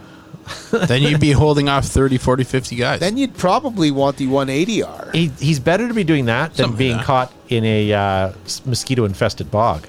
then 0.88 1.01
you'd 1.01 1.20
be 1.20 1.32
holding 1.32 1.70
off 1.70 1.86
30, 1.86 2.17
40, 2.17 2.43
50 2.43 2.76
guys. 2.76 2.99
Then 2.99 3.17
you'd 3.17 3.36
probably 3.36 3.91
want 3.91 4.17
the 4.17 4.28
180R. 4.28 5.13
he, 5.13 5.28
he's 5.39 5.59
better 5.59 5.88
to 5.88 5.93
be 5.93 6.03
doing 6.03 6.26
that 6.26 6.53
than 6.53 6.67
Something 6.67 6.72
like 6.72 6.78
being 6.78 6.97
that. 6.97 7.05
caught 7.05 7.34
in 7.49 7.65
a 7.65 7.93
uh, 7.93 8.34
mosquito 8.65 9.05
infested 9.05 9.51
bog. 9.51 9.88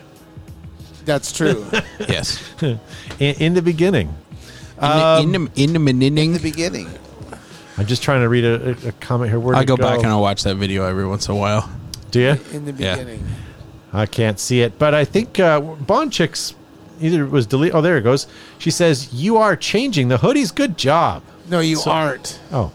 That's 1.05 1.33
true. 1.33 1.67
yes. 2.01 2.43
In, 2.63 2.79
in 3.19 3.55
the 3.55 3.63
beginning, 3.63 4.15
In, 4.81 4.83
the, 4.83 5.21
in 5.23 5.33
the 5.33 5.51
in 5.57 5.73
the 5.73 6.21
in 6.21 6.33
the 6.33 6.41
beginning. 6.41 6.89
I'm 7.81 7.87
just 7.87 8.03
trying 8.03 8.21
to 8.21 8.29
read 8.29 8.45
a, 8.45 8.71
a- 8.71 8.89
a 8.89 8.93
comment 8.93 9.31
here. 9.31 9.41
Where 9.41 9.57
I 9.57 9.65
go, 9.65 9.77
back 9.77 9.99
and 9.99 10.09
I'll 10.09 10.21
watch 10.21 10.43
that 10.45 10.57
video 10.57 10.85
every 10.87 11.07
once 11.07 11.29
in 11.29 11.35
a 11.35 11.39
while. 11.39 11.71
do 12.11 12.21
you? 12.21 12.37
In 12.53 12.65
the 12.67 12.73
Yeah. 12.73 12.97
beginning. 12.97 13.27
I 13.93 14.07
can't 14.07 14.39
see 14.39 14.61
it, 14.61 14.79
but 14.79 14.95
I 14.95 15.05
think 15.05 15.41
uh, 15.41 15.61
Bond 15.61 16.13
Chicks 16.13 16.55
either 17.01 17.25
was 17.27 17.47
delete. 17.47 17.75
Oh, 17.75 17.81
there 17.81 17.97
it 17.97 18.03
goes. 18.03 18.27
She 18.59 18.71
says 18.71 19.13
you 19.15 19.39
are 19.39 19.57
changing 19.57 20.09
the 20.09 20.19
hoodies. 20.19 20.55
Good 20.55 20.77
job. 20.77 21.23
No, 21.49 21.61
you 21.61 21.77
So- 21.77 21.91
aren't. 21.91 22.39
Oh, 22.53 22.71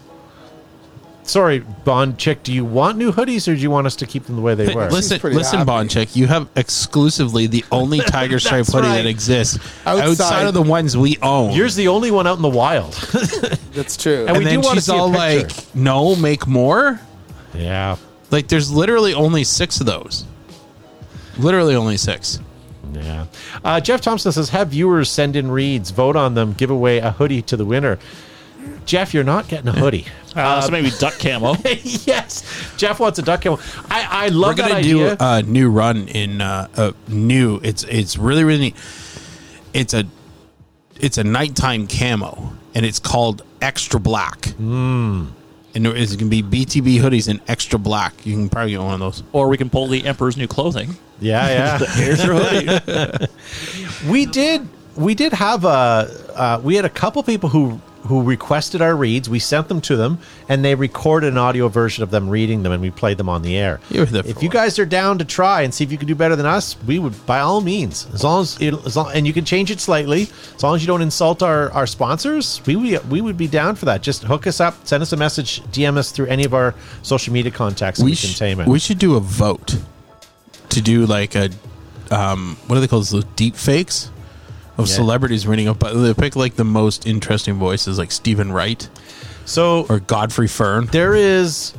sorry, 1.25 1.59
Bond 1.59 2.17
Chick. 2.17 2.43
Do 2.43 2.53
you 2.53 2.63
want 2.65 2.97
new 2.97 3.11
hoodies, 3.11 3.47
or 3.51 3.55
do 3.55 3.61
you 3.61 3.69
want 3.69 3.87
us 3.87 3.95
to 3.97 4.05
keep 4.05 4.25
them 4.25 4.35
the 4.35 4.41
way 4.41 4.55
they 4.55 4.73
were? 4.73 4.89
listen, 4.89 5.19
listen, 5.21 5.59
happy. 5.59 5.65
Bond 5.67 5.89
chick. 5.91 6.15
You 6.15 6.27
have 6.27 6.47
exclusively 6.55 7.47
the 7.47 7.63
only 7.71 7.99
tiger 8.07 8.39
stripe 8.39 8.65
hoodie 8.67 8.87
right. 8.87 8.95
that 8.97 9.05
exists 9.05 9.57
Outside. 9.85 10.07
outside. 10.09 10.47
of 10.47 10.53
the 10.53 10.61
ones 10.61 10.95
we 10.95 11.17
own. 11.21 11.51
Yours 11.53 11.75
the 11.75 11.87
only 11.89 12.11
one 12.11 12.27
out 12.27 12.37
in 12.37 12.41
the 12.41 12.49
wild. 12.49 12.93
That's 13.73 13.97
true. 13.97 14.21
And 14.21 14.29
and 14.29 14.37
we 14.39 14.45
then 14.45 14.61
do 14.61 14.67
wanna 14.67 14.79
she's 14.81 14.89
all 14.89 15.09
like, 15.09 15.49
"No, 15.75 16.15
make 16.15 16.47
more." 16.47 16.99
yeah, 17.53 17.95
Like, 18.31 18.47
there's 18.49 18.71
literally 18.71 19.13
only 19.13 19.43
six 19.43 19.79
of 19.79 19.85
those. 19.85 20.25
Literally 21.37 21.75
only 21.75 21.97
six. 21.97 22.39
yeah. 22.93 23.25
Uh, 23.63 23.79
Jeff 23.79 24.01
Thompson 24.01 24.31
says 24.31 24.49
have 24.49 24.69
viewers 24.69 25.09
send 25.09 25.35
in 25.35 25.49
reads, 25.51 25.91
vote 25.91 26.15
on 26.15 26.33
them, 26.33 26.53
give 26.53 26.69
away 26.69 26.97
a 26.99 27.11
hoodie 27.11 27.41
to 27.43 27.57
the 27.57 27.65
winner. 27.65 27.97
Jeff, 28.85 29.13
you're 29.13 29.23
not 29.23 29.47
getting 29.47 29.67
a 29.67 29.71
hoodie. 29.71 30.05
Uh, 30.35 30.61
so 30.61 30.69
maybe 30.71 30.91
duck 30.99 31.17
camo. 31.19 31.55
yes, 31.83 32.43
Jeff 32.77 32.99
wants 32.99 33.17
a 33.19 33.21
duck 33.21 33.41
camo. 33.41 33.57
I, 33.89 34.25
I 34.25 34.27
love 34.29 34.57
We're 34.57 34.63
that 34.63 34.69
gonna 34.69 34.83
do 34.83 35.05
idea. 35.05 35.17
a 35.19 35.41
new 35.43 35.69
run 35.69 36.07
in 36.09 36.41
uh, 36.41 36.67
a 36.75 36.93
new. 37.07 37.59
It's 37.63 37.83
it's 37.83 38.17
really 38.17 38.43
really. 38.43 38.59
neat. 38.59 38.75
It's 39.73 39.93
a 39.93 40.05
it's 40.99 41.17
a 41.17 41.23
nighttime 41.23 41.87
camo, 41.87 42.53
and 42.73 42.85
it's 42.85 42.99
called 42.99 43.43
extra 43.61 43.99
black. 43.99 44.41
Mm. 44.59 45.31
And 45.73 45.87
it's 45.87 46.15
gonna 46.15 46.29
be 46.29 46.41
BTB 46.43 46.99
hoodies 46.99 47.27
in 47.27 47.41
extra 47.47 47.77
black. 47.79 48.25
You 48.25 48.33
can 48.33 48.49
probably 48.49 48.71
get 48.71 48.81
one 48.81 48.93
of 48.93 48.99
those. 48.99 49.23
or 49.33 49.47
we 49.49 49.57
can 49.57 49.69
pull 49.69 49.87
the 49.87 50.05
Emperor's 50.05 50.37
New 50.37 50.47
Clothing. 50.47 50.95
yeah, 51.19 51.49
yeah. 51.49 51.77
Here's 51.95 52.23
your 52.23 52.35
hoodie. 52.35 53.27
we 54.09 54.25
did 54.25 54.67
we 54.95 55.15
did 55.15 55.33
have 55.33 55.65
a 55.65 56.07
uh, 56.35 56.61
we 56.63 56.75
had 56.75 56.85
a 56.85 56.89
couple 56.89 57.21
people 57.23 57.49
who 57.49 57.79
who 58.07 58.21
requested 58.23 58.81
our 58.81 58.95
reads. 58.95 59.29
We 59.29 59.39
sent 59.39 59.67
them 59.67 59.81
to 59.81 59.95
them 59.95 60.19
and 60.47 60.63
they 60.63 60.75
recorded 60.75 61.33
an 61.33 61.37
audio 61.37 61.67
version 61.67 62.03
of 62.03 62.11
them 62.11 62.29
reading 62.29 62.63
them 62.63 62.71
and 62.71 62.81
we 62.81 62.91
played 62.91 63.17
them 63.17 63.29
on 63.29 63.41
the 63.41 63.57
air. 63.57 63.79
You 63.89 64.01
were 64.01 64.05
there 64.05 64.23
for 64.23 64.29
if 64.29 64.43
you 64.43 64.49
guys 64.49 64.77
are 64.79 64.85
down 64.85 65.17
to 65.19 65.25
try 65.25 65.61
and 65.61 65.73
see 65.73 65.83
if 65.83 65.91
you 65.91 65.97
can 65.97 66.07
do 66.07 66.15
better 66.15 66.35
than 66.35 66.45
us 66.45 66.75
we 66.85 66.99
would 66.99 67.25
by 67.25 67.39
all 67.39 67.61
means 67.61 68.07
as 68.13 68.23
long 68.23 68.41
as, 68.43 68.61
it, 68.61 68.73
as 68.85 68.95
long, 68.95 69.11
and 69.13 69.25
you 69.25 69.33
can 69.33 69.45
change 69.45 69.71
it 69.71 69.79
slightly 69.79 70.27
as 70.55 70.63
long 70.63 70.75
as 70.75 70.81
you 70.81 70.87
don't 70.87 71.01
insult 71.01 71.41
our, 71.41 71.71
our 71.71 71.87
sponsors 71.87 72.61
we, 72.65 72.75
we 72.75 72.97
we 73.09 73.21
would 73.21 73.37
be 73.37 73.47
down 73.47 73.75
for 73.75 73.85
that. 73.85 74.01
Just 74.01 74.23
hook 74.23 74.47
us 74.47 74.59
up 74.59 74.75
send 74.85 75.01
us 75.01 75.11
a 75.13 75.17
message 75.17 75.61
dm 75.63 75.97
us 75.97 76.11
through 76.11 76.27
any 76.27 76.43
of 76.45 76.53
our 76.53 76.75
social 77.01 77.33
media 77.33 77.51
contacts 77.51 77.99
we, 78.01 78.11
can 78.11 78.29
sh- 78.29 78.39
tame 78.39 78.59
it. 78.59 78.67
we 78.67 78.79
should 78.79 78.99
do 78.99 79.15
a 79.15 79.19
vote 79.19 79.77
to 80.69 80.81
do 80.81 81.05
like 81.05 81.35
a 81.35 81.49
um, 82.11 82.55
what 82.67 82.75
do 82.75 82.81
they 82.81 82.87
call? 82.87 82.99
Those 83.01 83.23
deep 83.35 83.55
fakes 83.55 84.11
of 84.77 84.87
Yeah. 84.87 84.95
celebrities 84.95 85.45
reading 85.47 85.67
up. 85.67 85.79
But 85.79 85.93
they 85.93 86.13
pick 86.13 86.35
like 86.35 86.55
the 86.55 86.63
most 86.65 87.05
interesting 87.07 87.55
voices, 87.55 87.97
like 87.97 88.11
Steven 88.11 88.51
Wright 88.51 88.87
so 89.45 89.85
or 89.89 89.99
Godfrey 89.99 90.47
Fern. 90.47 90.87
There 90.87 91.13
is 91.15 91.73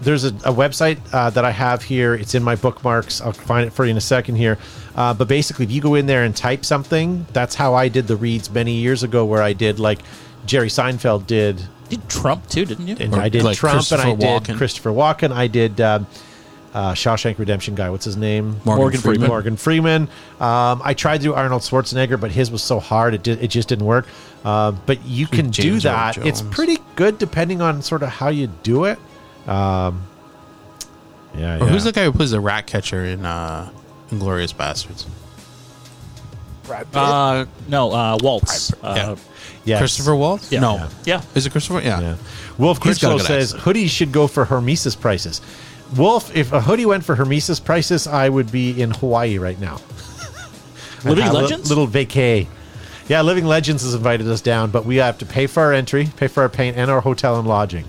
there's 0.00 0.24
a, 0.24 0.28
a 0.28 0.52
website 0.52 0.98
uh, 1.12 1.28
that 1.30 1.44
I 1.44 1.50
have 1.50 1.82
here. 1.82 2.14
It's 2.14 2.34
in 2.34 2.42
my 2.42 2.56
bookmarks. 2.56 3.20
I'll 3.20 3.32
find 3.32 3.66
it 3.66 3.72
for 3.72 3.84
you 3.84 3.90
in 3.90 3.96
a 3.98 4.00
second 4.00 4.36
here. 4.36 4.56
Uh, 4.96 5.12
but 5.12 5.28
basically, 5.28 5.66
if 5.66 5.70
you 5.70 5.80
go 5.82 5.94
in 5.94 6.06
there 6.06 6.24
and 6.24 6.34
type 6.34 6.64
something, 6.64 7.26
that's 7.32 7.54
how 7.54 7.74
I 7.74 7.88
did 7.88 8.06
the 8.06 8.16
reads 8.16 8.50
many 8.50 8.72
years 8.72 9.02
ago, 9.02 9.24
where 9.26 9.42
I 9.42 9.52
did 9.52 9.78
like 9.78 10.00
Jerry 10.46 10.68
Seinfeld 10.68 11.26
did, 11.26 11.62
did 11.90 12.08
Trump 12.08 12.48
too, 12.48 12.64
didn't 12.64 12.88
you? 12.88 12.96
and 12.98 13.14
Or 13.14 13.20
I 13.20 13.28
did 13.28 13.42
like 13.42 13.58
Trump, 13.58 13.90
and 13.92 14.00
I 14.00 14.14
did 14.14 14.20
Walken. 14.20 14.56
Christopher 14.56 14.90
Walken. 14.90 15.32
I 15.32 15.48
did 15.48 15.80
um, 15.82 16.06
uh, 16.74 16.92
Shawshank 16.92 17.38
Redemption 17.38 17.74
guy. 17.74 17.90
What's 17.90 18.04
his 18.04 18.16
name? 18.16 18.60
Morgan 18.64 18.76
Morgan 18.82 19.00
Freeman. 19.00 19.20
Freeman. 19.20 19.28
Morgan 19.28 19.56
Freeman. 19.56 20.02
Um, 20.40 20.80
I 20.84 20.94
tried 20.94 21.18
to 21.18 21.22
do 21.24 21.34
Arnold 21.34 21.62
Schwarzenegger, 21.62 22.20
but 22.20 22.30
his 22.30 22.50
was 22.50 22.62
so 22.62 22.78
hard 22.80 23.14
it 23.14 23.22
did, 23.22 23.42
it 23.42 23.48
just 23.48 23.68
didn't 23.68 23.86
work. 23.86 24.06
Uh, 24.44 24.72
but 24.72 25.04
you 25.04 25.26
can 25.26 25.50
do 25.50 25.62
James 25.62 25.86
Earl 25.86 25.92
that. 25.92 26.18
It's 26.18 26.42
pretty 26.42 26.78
good 26.96 27.18
depending 27.18 27.60
on 27.60 27.82
sort 27.82 28.02
of 28.02 28.08
how 28.08 28.28
you 28.28 28.46
do 28.62 28.84
it. 28.84 28.98
Um, 29.46 30.06
yeah, 31.36 31.56
Or 31.56 31.64
yeah. 31.64 31.66
who's 31.66 31.84
the 31.84 31.92
guy 31.92 32.04
who 32.04 32.12
plays 32.12 32.30
the 32.30 32.40
rat 32.40 32.66
catcher 32.66 33.04
in 33.04 33.24
uh, 33.26 33.70
Inglourious 34.10 34.54
Basterds? 34.54 35.06
Brad 36.64 36.86
Uh, 36.94 37.46
no, 37.68 37.92
uh, 37.92 38.18
Waltz. 38.22 38.72
Uh, 38.82 38.94
Yeah. 38.96 39.16
Yes. 39.64 39.78
Christopher 39.80 40.14
Waltz? 40.16 40.50
Yeah. 40.50 40.60
No. 40.60 40.76
Yeah. 40.76 40.88
yeah. 41.04 41.22
Is 41.34 41.44
it 41.46 41.50
Christopher? 41.50 41.80
Yeah. 41.82 42.00
Yeah. 42.00 42.16
Wolf 42.58 42.78
He's 42.78 42.98
Critchlow 42.98 43.18
says 43.18 43.54
accent. 43.54 43.62
hoodies 43.76 43.90
should 43.90 44.10
go 44.12 44.26
for 44.26 44.44
Hermesis 44.46 44.94
prices. 44.98 45.40
Wolf, 45.96 46.34
if 46.36 46.52
a 46.52 46.60
hoodie 46.60 46.86
went 46.86 47.04
for 47.04 47.16
Hermesis 47.16 47.58
prices, 47.62 48.06
I 48.06 48.28
would 48.28 48.52
be 48.52 48.80
in 48.80 48.92
Hawaii 48.92 49.38
right 49.38 49.58
now. 49.60 49.80
Living 51.04 51.24
I'd 51.24 51.30
a 51.30 51.34
Legends? 51.34 51.68
little 51.68 51.88
vacay. 51.88 52.46
Yeah, 53.08 53.22
Living 53.22 53.44
Legends 53.44 53.82
has 53.82 53.94
invited 53.94 54.28
us 54.28 54.40
down, 54.40 54.70
but 54.70 54.84
we 54.84 54.96
have 54.96 55.18
to 55.18 55.26
pay 55.26 55.46
for 55.48 55.62
our 55.64 55.72
entry, 55.72 56.08
pay 56.16 56.28
for 56.28 56.42
our 56.42 56.48
paint, 56.48 56.76
and 56.76 56.90
our 56.90 57.00
hotel 57.00 57.38
and 57.38 57.48
lodging. 57.48 57.84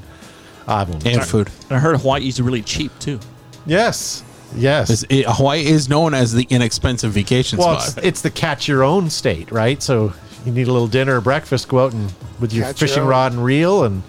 I 0.67 0.83
will- 0.83 0.99
And 1.05 1.23
food. 1.23 1.49
And 1.69 1.77
I 1.77 1.79
heard 1.79 1.99
Hawaii's 1.99 2.41
really 2.41 2.61
cheap 2.61 2.91
too. 2.99 3.19
yes, 3.67 4.23
yes. 4.55 5.03
It- 5.09 5.25
Hawaii 5.27 5.63
is 5.65 5.87
known 5.89 6.13
as 6.15 6.33
the 6.33 6.47
inexpensive 6.49 7.11
vacation 7.11 7.59
well, 7.59 7.75
it's, 7.75 7.87
spot. 7.91 8.03
it's 8.03 8.21
the 8.21 8.31
catch 8.31 8.67
your 8.67 8.83
own 8.83 9.09
state, 9.11 9.51
right? 9.51 9.81
So 9.83 10.13
you 10.45 10.51
need 10.51 10.67
a 10.67 10.71
little 10.73 10.87
dinner 10.87 11.17
or 11.17 11.21
breakfast, 11.21 11.67
go 11.67 11.85
out 11.85 11.93
and 11.93 12.11
with 12.39 12.51
your 12.51 12.65
Catch 12.65 12.79
fishing 12.79 13.03
own. 13.03 13.07
rod 13.09 13.31
and 13.33 13.43
reel, 13.43 13.83
and 13.83 14.01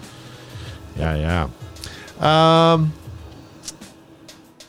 yeah, 0.97 1.47
yeah. 2.19 2.73
Um, 2.73 2.91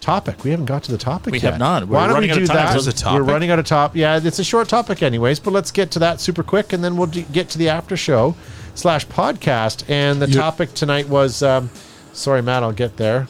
topic. 0.04 0.44
We 0.44 0.50
haven't 0.50 0.66
got 0.66 0.82
to 0.84 0.92
the 0.92 0.98
topic. 0.98 1.32
We 1.32 1.38
yet. 1.40 1.52
have 1.52 1.58
not. 1.58 1.88
We're 1.88 1.94
Why 1.96 2.06
don't 2.06 2.14
running 2.14 2.28
we 2.30 2.32
out 2.32 2.36
do 2.36 2.42
of 2.42 2.48
time. 2.48 2.56
that? 2.58 2.70
There's 2.72 2.86
a 2.86 2.92
topic? 2.92 3.26
We're 3.26 3.32
running 3.32 3.50
out 3.50 3.58
of 3.58 3.64
top. 3.66 3.96
Yeah, 3.96 4.20
it's 4.22 4.38
a 4.38 4.44
short 4.44 4.68
topic, 4.68 5.02
anyways. 5.02 5.40
But 5.40 5.52
let's 5.52 5.70
get 5.70 5.90
to 5.92 5.98
that 6.00 6.20
super 6.20 6.42
quick, 6.42 6.72
and 6.72 6.84
then 6.84 6.96
we'll 6.96 7.06
d- 7.08 7.26
get 7.32 7.48
to 7.50 7.58
the 7.58 7.68
after 7.70 7.96
show 7.96 8.34
slash 8.74 9.06
podcast. 9.06 9.88
And 9.88 10.20
the 10.22 10.28
You- 10.28 10.34
topic 10.34 10.74
tonight 10.74 11.08
was. 11.08 11.42
Um, 11.42 11.70
sorry, 12.12 12.42
Matt. 12.42 12.62
I'll 12.62 12.72
get 12.72 12.96
there. 12.96 13.26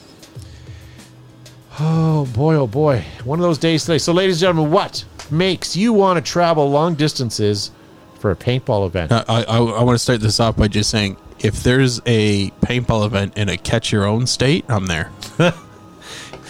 Oh 1.79 2.25
boy, 2.33 2.55
oh 2.55 2.67
boy. 2.67 3.03
One 3.23 3.39
of 3.39 3.43
those 3.43 3.57
days 3.57 3.83
today. 3.85 3.97
So, 3.97 4.13
ladies 4.13 4.35
and 4.37 4.41
gentlemen, 4.49 4.71
what 4.71 5.03
makes 5.29 5.75
you 5.75 5.91
want 5.93 6.23
to 6.23 6.31
travel 6.31 6.69
long 6.69 6.95
distances 6.95 7.71
for 8.19 8.31
a 8.31 8.35
paintball 8.35 8.85
event? 8.87 9.11
Uh, 9.11 9.25
I, 9.27 9.43
I, 9.43 9.57
I 9.57 9.83
want 9.83 9.95
to 9.95 9.99
start 9.99 10.21
this 10.21 10.39
off 10.39 10.55
by 10.55 10.67
just 10.67 10.89
saying 10.89 11.17
if 11.39 11.63
there's 11.63 11.99
a 12.05 12.49
paintball 12.61 13.05
event 13.05 13.37
in 13.37 13.49
a 13.49 13.57
catch 13.57 13.91
your 13.91 14.05
own 14.05 14.25
state, 14.27 14.63
I'm 14.69 14.85
there. 14.87 15.11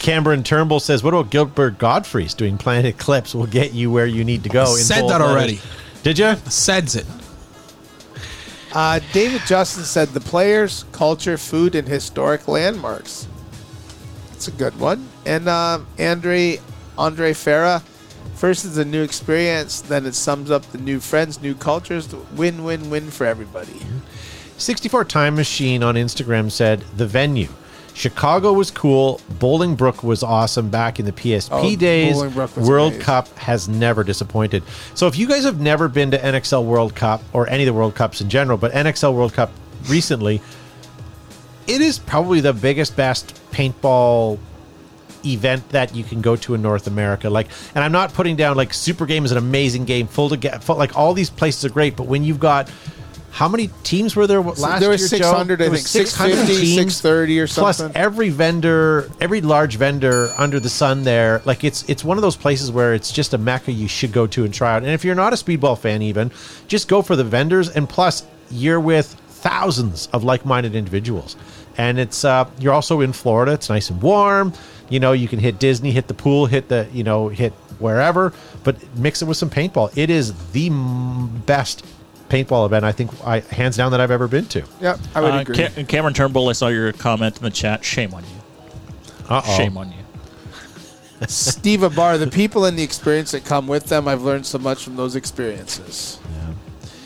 Cameron 0.05 0.43
Turnbull 0.43 0.79
says, 0.79 1.01
What 1.01 1.15
about 1.15 1.31
Gilbert 1.31 1.79
Gottfried's 1.79 2.35
doing 2.35 2.59
Planet 2.59 2.85
Eclipse 2.85 3.33
will 3.33 3.47
get 3.47 3.73
you 3.73 3.89
where 3.89 4.05
you 4.05 4.23
need 4.23 4.43
to 4.43 4.49
go? 4.49 4.75
in 4.75 4.83
Said 4.83 4.99
bold 4.99 5.11
that 5.11 5.19
letters." 5.19 5.31
already. 5.33 5.59
Did 6.03 6.19
you? 6.19 6.35
Says 6.47 6.95
it. 6.95 7.07
Uh, 8.71 8.99
David 9.13 9.41
Justin 9.47 9.83
said 9.83 10.09
the 10.09 10.19
players, 10.19 10.85
culture, 10.91 11.39
food, 11.39 11.73
and 11.73 11.87
historic 11.87 12.47
landmarks. 12.47 13.27
That's 14.29 14.47
a 14.47 14.51
good 14.51 14.79
one. 14.79 15.09
And 15.25 15.49
um, 15.49 15.87
Andre 15.97 16.59
Andre 16.99 17.31
Farah, 17.31 17.81
first 18.35 18.63
is 18.63 18.77
a 18.77 18.85
new 18.85 19.01
experience, 19.01 19.81
then 19.81 20.05
it 20.05 20.13
sums 20.13 20.51
up 20.51 20.61
the 20.67 20.77
new 20.77 20.99
friends, 20.99 21.41
new 21.41 21.55
cultures. 21.55 22.13
Win, 22.35 22.63
win, 22.63 22.91
win 22.91 23.09
for 23.09 23.25
everybody. 23.25 23.81
64 24.57 25.05
Time 25.05 25.35
Machine 25.35 25.81
on 25.81 25.95
Instagram 25.95 26.51
said, 26.51 26.81
The 26.95 27.07
venue. 27.07 27.49
Chicago 27.95 28.53
was 28.53 28.69
cool. 28.69 29.21
Bolingbrook 29.39 30.03
was 30.03 30.21
awesome 30.21 30.69
back 30.69 30.99
in 30.99 31.05
the 31.05 31.11
PSP 31.13 31.49
Oh, 31.51 31.75
days. 31.75 32.15
World 32.15 32.91
amazing. 32.91 33.01
Cup 33.01 33.37
has 33.39 33.67
never 33.67 34.03
disappointed. 34.03 34.63
So 34.93 35.07
if 35.07 35.17
you 35.17 35.27
guys 35.27 35.45
have 35.45 35.59
never 35.61 35.87
been 35.87 36.11
to 36.11 36.17
NXL 36.19 36.63
World 36.65 36.93
Cup 36.93 37.23
or 37.33 37.49
any 37.49 37.63
of 37.63 37.67
the 37.67 37.73
World 37.73 37.95
Cups 37.95 38.19
in 38.21 38.29
general, 38.29 38.57
but 38.57 38.71
NXL 38.73 39.13
World 39.15 39.33
Cup 39.33 39.49
recently. 39.87 40.41
It 41.67 41.81
is 41.81 41.97
probably 41.97 42.41
the 42.41 42.53
biggest, 42.53 42.95
best 42.95 43.33
paintball 43.51 44.37
event 45.25 45.67
that 45.69 45.95
you 45.95 46.03
can 46.03 46.21
go 46.21 46.35
to 46.35 46.53
in 46.53 46.61
North 46.61 46.85
America. 46.85 47.29
Like, 47.29 47.47
and 47.73 47.83
I'm 47.83 47.91
not 47.91 48.13
putting 48.13 48.35
down 48.35 48.55
like 48.55 48.73
Super 48.73 49.05
Game 49.07 49.25
is 49.25 49.31
an 49.31 49.37
amazing 49.37 49.85
game, 49.85 50.05
full 50.07 50.29
to 50.29 50.37
get, 50.37 50.63
full, 50.63 50.75
like 50.75 50.95
all 50.95 51.13
these 51.13 51.29
places 51.31 51.65
are 51.65 51.69
great. 51.69 51.95
But 51.95 52.03
when 52.03 52.23
you've 52.23 52.39
got 52.39 52.69
how 53.35 53.49
many 53.49 53.69
teams 53.83 54.15
were 54.15 54.27
there 54.27 54.39
last 54.39 54.61
there 54.79 54.79
year? 54.83 54.89
was 54.91 55.11
Joe? 55.11 55.17
600, 55.17 55.53
I 55.61 55.65
There 55.65 55.69
was 55.71 55.91
think, 55.91 56.07
650, 56.07 56.75
630 56.75 57.39
or 57.41 57.47
something. 57.47 57.63
Plus 57.87 57.95
every 57.95 58.29
vendor, 58.29 59.11
every 59.19 59.41
large 59.41 59.75
vendor 59.75 60.29
under 60.37 60.57
the 60.57 60.69
sun 60.69 61.03
there, 61.03 61.41
like 61.43 61.65
it's 61.65 61.83
it's 61.89 62.01
one 62.01 62.17
of 62.17 62.21
those 62.21 62.37
places 62.37 62.71
where 62.71 62.93
it's 62.93 63.11
just 63.11 63.33
a 63.33 63.37
mecca 63.37 63.73
you 63.73 63.89
should 63.89 64.13
go 64.13 64.25
to 64.25 64.45
and 64.45 64.53
try 64.53 64.73
out. 64.73 64.83
And 64.83 64.91
if 64.93 65.03
you're 65.03 65.15
not 65.15 65.33
a 65.33 65.35
speedball 65.35 65.77
fan, 65.77 66.01
even 66.01 66.31
just 66.69 66.87
go 66.87 67.01
for 67.01 67.17
the 67.17 67.25
vendors. 67.25 67.67
And 67.67 67.89
plus, 67.89 68.25
you're 68.49 68.79
with 68.79 69.07
thousands 69.29 70.07
of 70.13 70.23
like-minded 70.23 70.73
individuals, 70.73 71.35
and 71.77 71.99
it's 71.99 72.23
uh, 72.23 72.49
you're 72.57 72.73
also 72.73 73.01
in 73.01 73.11
Florida. 73.11 73.51
It's 73.51 73.67
nice 73.67 73.89
and 73.89 74.01
warm. 74.01 74.53
You 74.87 75.01
know, 75.01 75.11
you 75.11 75.27
can 75.27 75.39
hit 75.39 75.59
Disney, 75.59 75.91
hit 75.91 76.07
the 76.07 76.13
pool, 76.13 76.45
hit 76.45 76.69
the 76.69 76.87
you 76.93 77.03
know 77.03 77.27
hit 77.27 77.51
wherever, 77.79 78.31
but 78.63 78.77
mix 78.97 79.21
it 79.21 79.25
with 79.25 79.35
some 79.35 79.49
paintball. 79.49 79.91
It 79.97 80.09
is 80.09 80.33
the 80.53 80.67
m- 80.67 81.43
best 81.45 81.85
paintball 82.29 82.65
event 82.65 82.83
I 82.85 82.91
think 82.91 83.11
I 83.25 83.39
hands 83.41 83.77
down 83.77 83.91
that 83.91 84.01
I've 84.01 84.11
ever 84.11 84.27
been 84.27 84.45
to. 84.47 84.63
Yeah, 84.81 84.97
I 85.13 85.21
would 85.21 85.33
Uh, 85.33 85.37
agree. 85.39 85.55
Ca- 85.57 85.83
Cameron 85.85 86.13
Turnbull, 86.13 86.49
I 86.49 86.53
saw 86.53 86.67
your 86.67 86.91
comment 86.93 87.37
in 87.37 87.43
the 87.43 87.49
chat. 87.51 87.83
Shame 87.85 88.13
on 88.13 88.23
you. 88.23 88.29
Uh-oh. 89.29 89.57
Shame 89.57 89.77
on 89.77 89.89
you. 89.89 91.27
Steve 91.27 91.79
Abar, 91.79 92.19
the 92.19 92.27
people 92.27 92.65
and 92.65 92.77
the 92.77 92.83
experience 92.83 93.31
that 93.31 93.45
come 93.45 93.67
with 93.67 93.85
them, 93.85 94.07
I've 94.07 94.21
learned 94.21 94.45
so 94.45 94.57
much 94.59 94.83
from 94.83 94.95
those 94.95 95.15
experiences. 95.15 96.19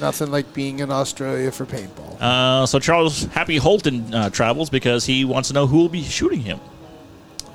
Nothing 0.02 0.32
like 0.32 0.54
being 0.54 0.80
in 0.80 0.92
Australia 0.92 1.52
for 1.52 1.66
paintball. 1.66 2.20
Uh, 2.22 2.66
so 2.66 2.80
Charles 2.80 3.26
Happy 3.26 3.58
Holton 3.58 4.14
uh, 4.14 4.30
travels 4.30 4.70
because 4.70 5.06
he 5.06 5.26
wants 5.26 5.50
to 5.50 5.54
know 5.54 5.68
who 5.68 5.78
will 5.78 5.90
be 5.90 6.04
shooting 6.04 6.40
him. 6.42 6.60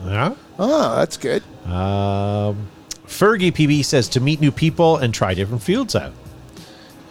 Yeah. 0.05 0.35
Oh, 0.59 0.97
that's 0.97 1.17
good. 1.17 1.43
Um, 1.65 2.69
Fergie 3.07 3.51
PB 3.51 3.85
says 3.87 4.09
to 4.11 4.21
meet 4.21 4.41
new 4.43 4.53
people 4.53 4.99
and 4.99 5.13
try 5.15 5.33
different 5.33 5.63
fields 5.63 5.97
out. 5.97 6.13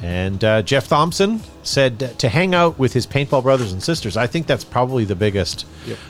And 0.04 0.43
uh, 0.43 0.62
Jeff 0.64 0.89
Thompson 0.89 1.39
said 1.64 2.20
to 2.20 2.28
hang 2.28 2.54
out 2.54 2.78
with 2.78 2.91
his 2.91 3.08
paintball 3.08 3.41
brothers 3.41 3.72
and 3.72 3.82
sisters. 3.82 4.18
I 4.18 4.28
think 4.28 4.47
that's 4.47 4.66
probably 4.66 5.06
the 5.06 5.16
biggest. 5.16 5.66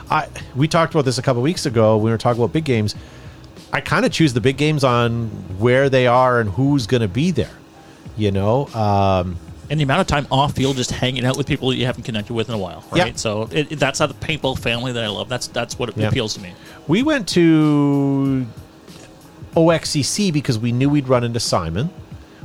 I 0.10 0.28
we 0.56 0.68
talked 0.68 0.96
about 0.96 1.06
this 1.06 1.20
a 1.20 1.22
couple 1.22 1.44
weeks 1.44 1.68
ago. 1.68 1.96
when 1.98 2.06
We 2.06 2.12
were 2.12 2.18
talking 2.18 2.41
about 2.41 2.52
big 2.54 2.66
games. 2.66 2.96
I 3.72 3.82
kind 3.82 4.04
of 4.06 4.12
choose 4.12 4.34
the 4.34 4.41
big 4.41 4.58
games 4.58 4.84
on 4.84 5.28
where 5.60 5.89
they 5.89 6.08
are 6.08 6.39
and 6.39 6.50
who's 6.50 6.88
going 6.88 7.02
to 7.02 7.08
be 7.08 7.30
there. 7.32 7.52
You 8.18 8.32
know, 8.32 8.66
um, 8.74 9.38
And 9.70 9.80
the 9.80 9.84
amount 9.84 10.02
of 10.02 10.08
time 10.08 10.28
off 10.32 10.54
field 10.56 10.76
just 10.78 10.91
hanging 10.91 11.24
out 11.26 11.38
with 11.38 11.46
people 11.48 11.72
you 11.74 11.86
haven't 11.86 12.04
connected 12.04 12.34
with 12.34 12.50
in 12.50 12.56
a 12.56 12.58
while, 12.60 12.84
right? 12.91 13.08
Yeah. 13.08 13.16
So 13.16 13.44
it, 13.52 13.72
it- 13.74 13.80
that's 13.80 14.00
how 14.00 14.08
the 14.08 14.14
paintball 14.16 14.58
family 14.60 14.91
that 14.91 15.04
I 15.04 15.08
love. 15.08 15.30
That's 15.30 15.48
that's 15.48 15.78
what 15.78 15.96
Yeah. 15.96 16.08
appeals 16.08 16.34
to 16.34 16.39
me. 16.41 16.54
we 16.88 17.04
went 17.04 17.28
to 17.30 18.46
OXCC 19.56 20.34
because 20.34 20.58
we 20.58 20.72
knew 20.72 20.89
we'd 20.89 21.08
run 21.08 21.24
into 21.24 21.39
Simon. 21.39 21.89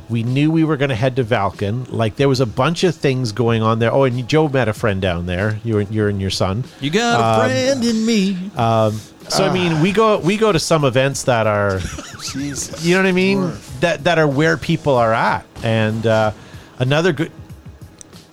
We 0.08 0.22
knew 0.22 0.50
we 0.50 0.64
were 0.64 0.76
going 0.76 0.88
to 0.88 0.94
head 0.94 1.16
to 1.16 1.24
Valken. 1.24 1.90
Like 1.92 2.16
there 2.16 2.28
was 2.28 2.40
a 2.40 2.46
bunch 2.46 2.82
of 2.84 2.94
things 2.94 3.32
going 3.32 3.62
on 3.62 3.78
there. 3.78 3.92
Oh, 3.92 4.04
and 4.04 4.26
Joe 4.28 4.48
met 4.48 4.68
a 4.68 4.72
friend 4.72 5.00
down 5.02 5.26
there. 5.26 5.58
You 5.64 5.78
and 5.78 5.90
you're 5.90 6.08
and 6.08 6.20
your 6.20 6.30
son. 6.30 6.64
You 6.80 6.90
got 6.90 7.44
a 7.44 7.48
friend 7.48 7.84
in 7.84 8.06
me. 8.06 8.50
Um, 8.56 8.98
So 9.28 9.44
I 9.44 9.52
mean, 9.52 9.82
we 9.82 9.92
go 9.92 10.18
we 10.20 10.38
go 10.38 10.50
to 10.52 10.58
some 10.58 10.84
events 10.86 11.24
that 11.24 11.46
are, 11.46 11.78
Jesus. 12.32 12.82
you 12.84 12.94
know 12.94 13.02
what 13.02 13.08
I 13.08 13.12
mean, 13.12 13.52
that 13.80 14.04
that 14.04 14.18
are 14.18 14.26
where 14.28 14.56
people 14.56 14.94
are 14.94 15.12
at. 15.12 15.44
And 15.62 16.06
uh, 16.06 16.32
another 16.78 17.12
good. 17.12 17.30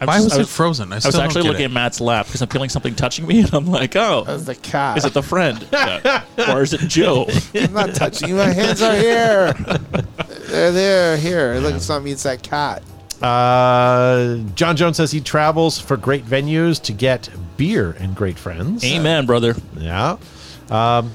I 0.10 0.18
Why 0.20 0.24
was 0.24 0.38
I 0.38 0.41
it 0.41 0.47
frozen? 0.47 0.91
I, 0.91 0.97
I 0.97 0.99
was 1.06 1.16
actually 1.16 1.43
looking 1.43 1.60
get 1.60 1.66
at. 1.66 1.72
Matt's 1.72 2.01
lap 2.01 2.26
because 2.28 2.41
I'm 2.41 2.49
feeling 2.49 2.70
something 2.70 2.95
touching 2.95 3.28
me, 3.28 3.39
and 3.43 3.53
I'm 3.53 3.66
like, 3.68 3.95
oh, 3.95 4.24
That's 4.26 4.43
the 4.45 4.56
cat. 4.56 4.97
is 4.97 5.06
it 5.06 5.14
the 5.14 5.24
friend? 5.24 5.68
Yeah. 5.76 6.24
or 6.53 6.62
is 6.62 6.74
it 6.74 6.82
Joe? 6.82 7.28
I'm 7.56 7.74
not 7.74 7.93
touching 7.95 8.30
you. 8.30 8.36
My 8.36 8.51
hands 8.51 8.82
are 8.82 8.95
here. 8.95 9.53
They're 10.47 10.72
there, 10.72 11.18
here. 11.18 11.56
Look, 11.56 11.76
it's 11.76 11.89
not 11.89 12.03
me. 12.03 12.12
It's 12.12 12.24
that 12.24 12.43
cat. 12.43 12.84
Uh, 13.22 14.38
John 14.56 14.76
Jones 14.76 14.97
says 14.97 15.12
he 15.12 15.22
travels 15.22 15.80
for 15.80 15.95
great 15.97 16.26
venues 16.26 16.82
to 16.84 16.93
get 16.93 17.30
beer 17.58 17.91
and 17.99 18.16
great 18.16 18.38
friends. 18.38 18.84
Amen, 18.84 19.26
brother. 19.26 19.56
Yeah. 19.78 20.18
Um, 20.70 21.12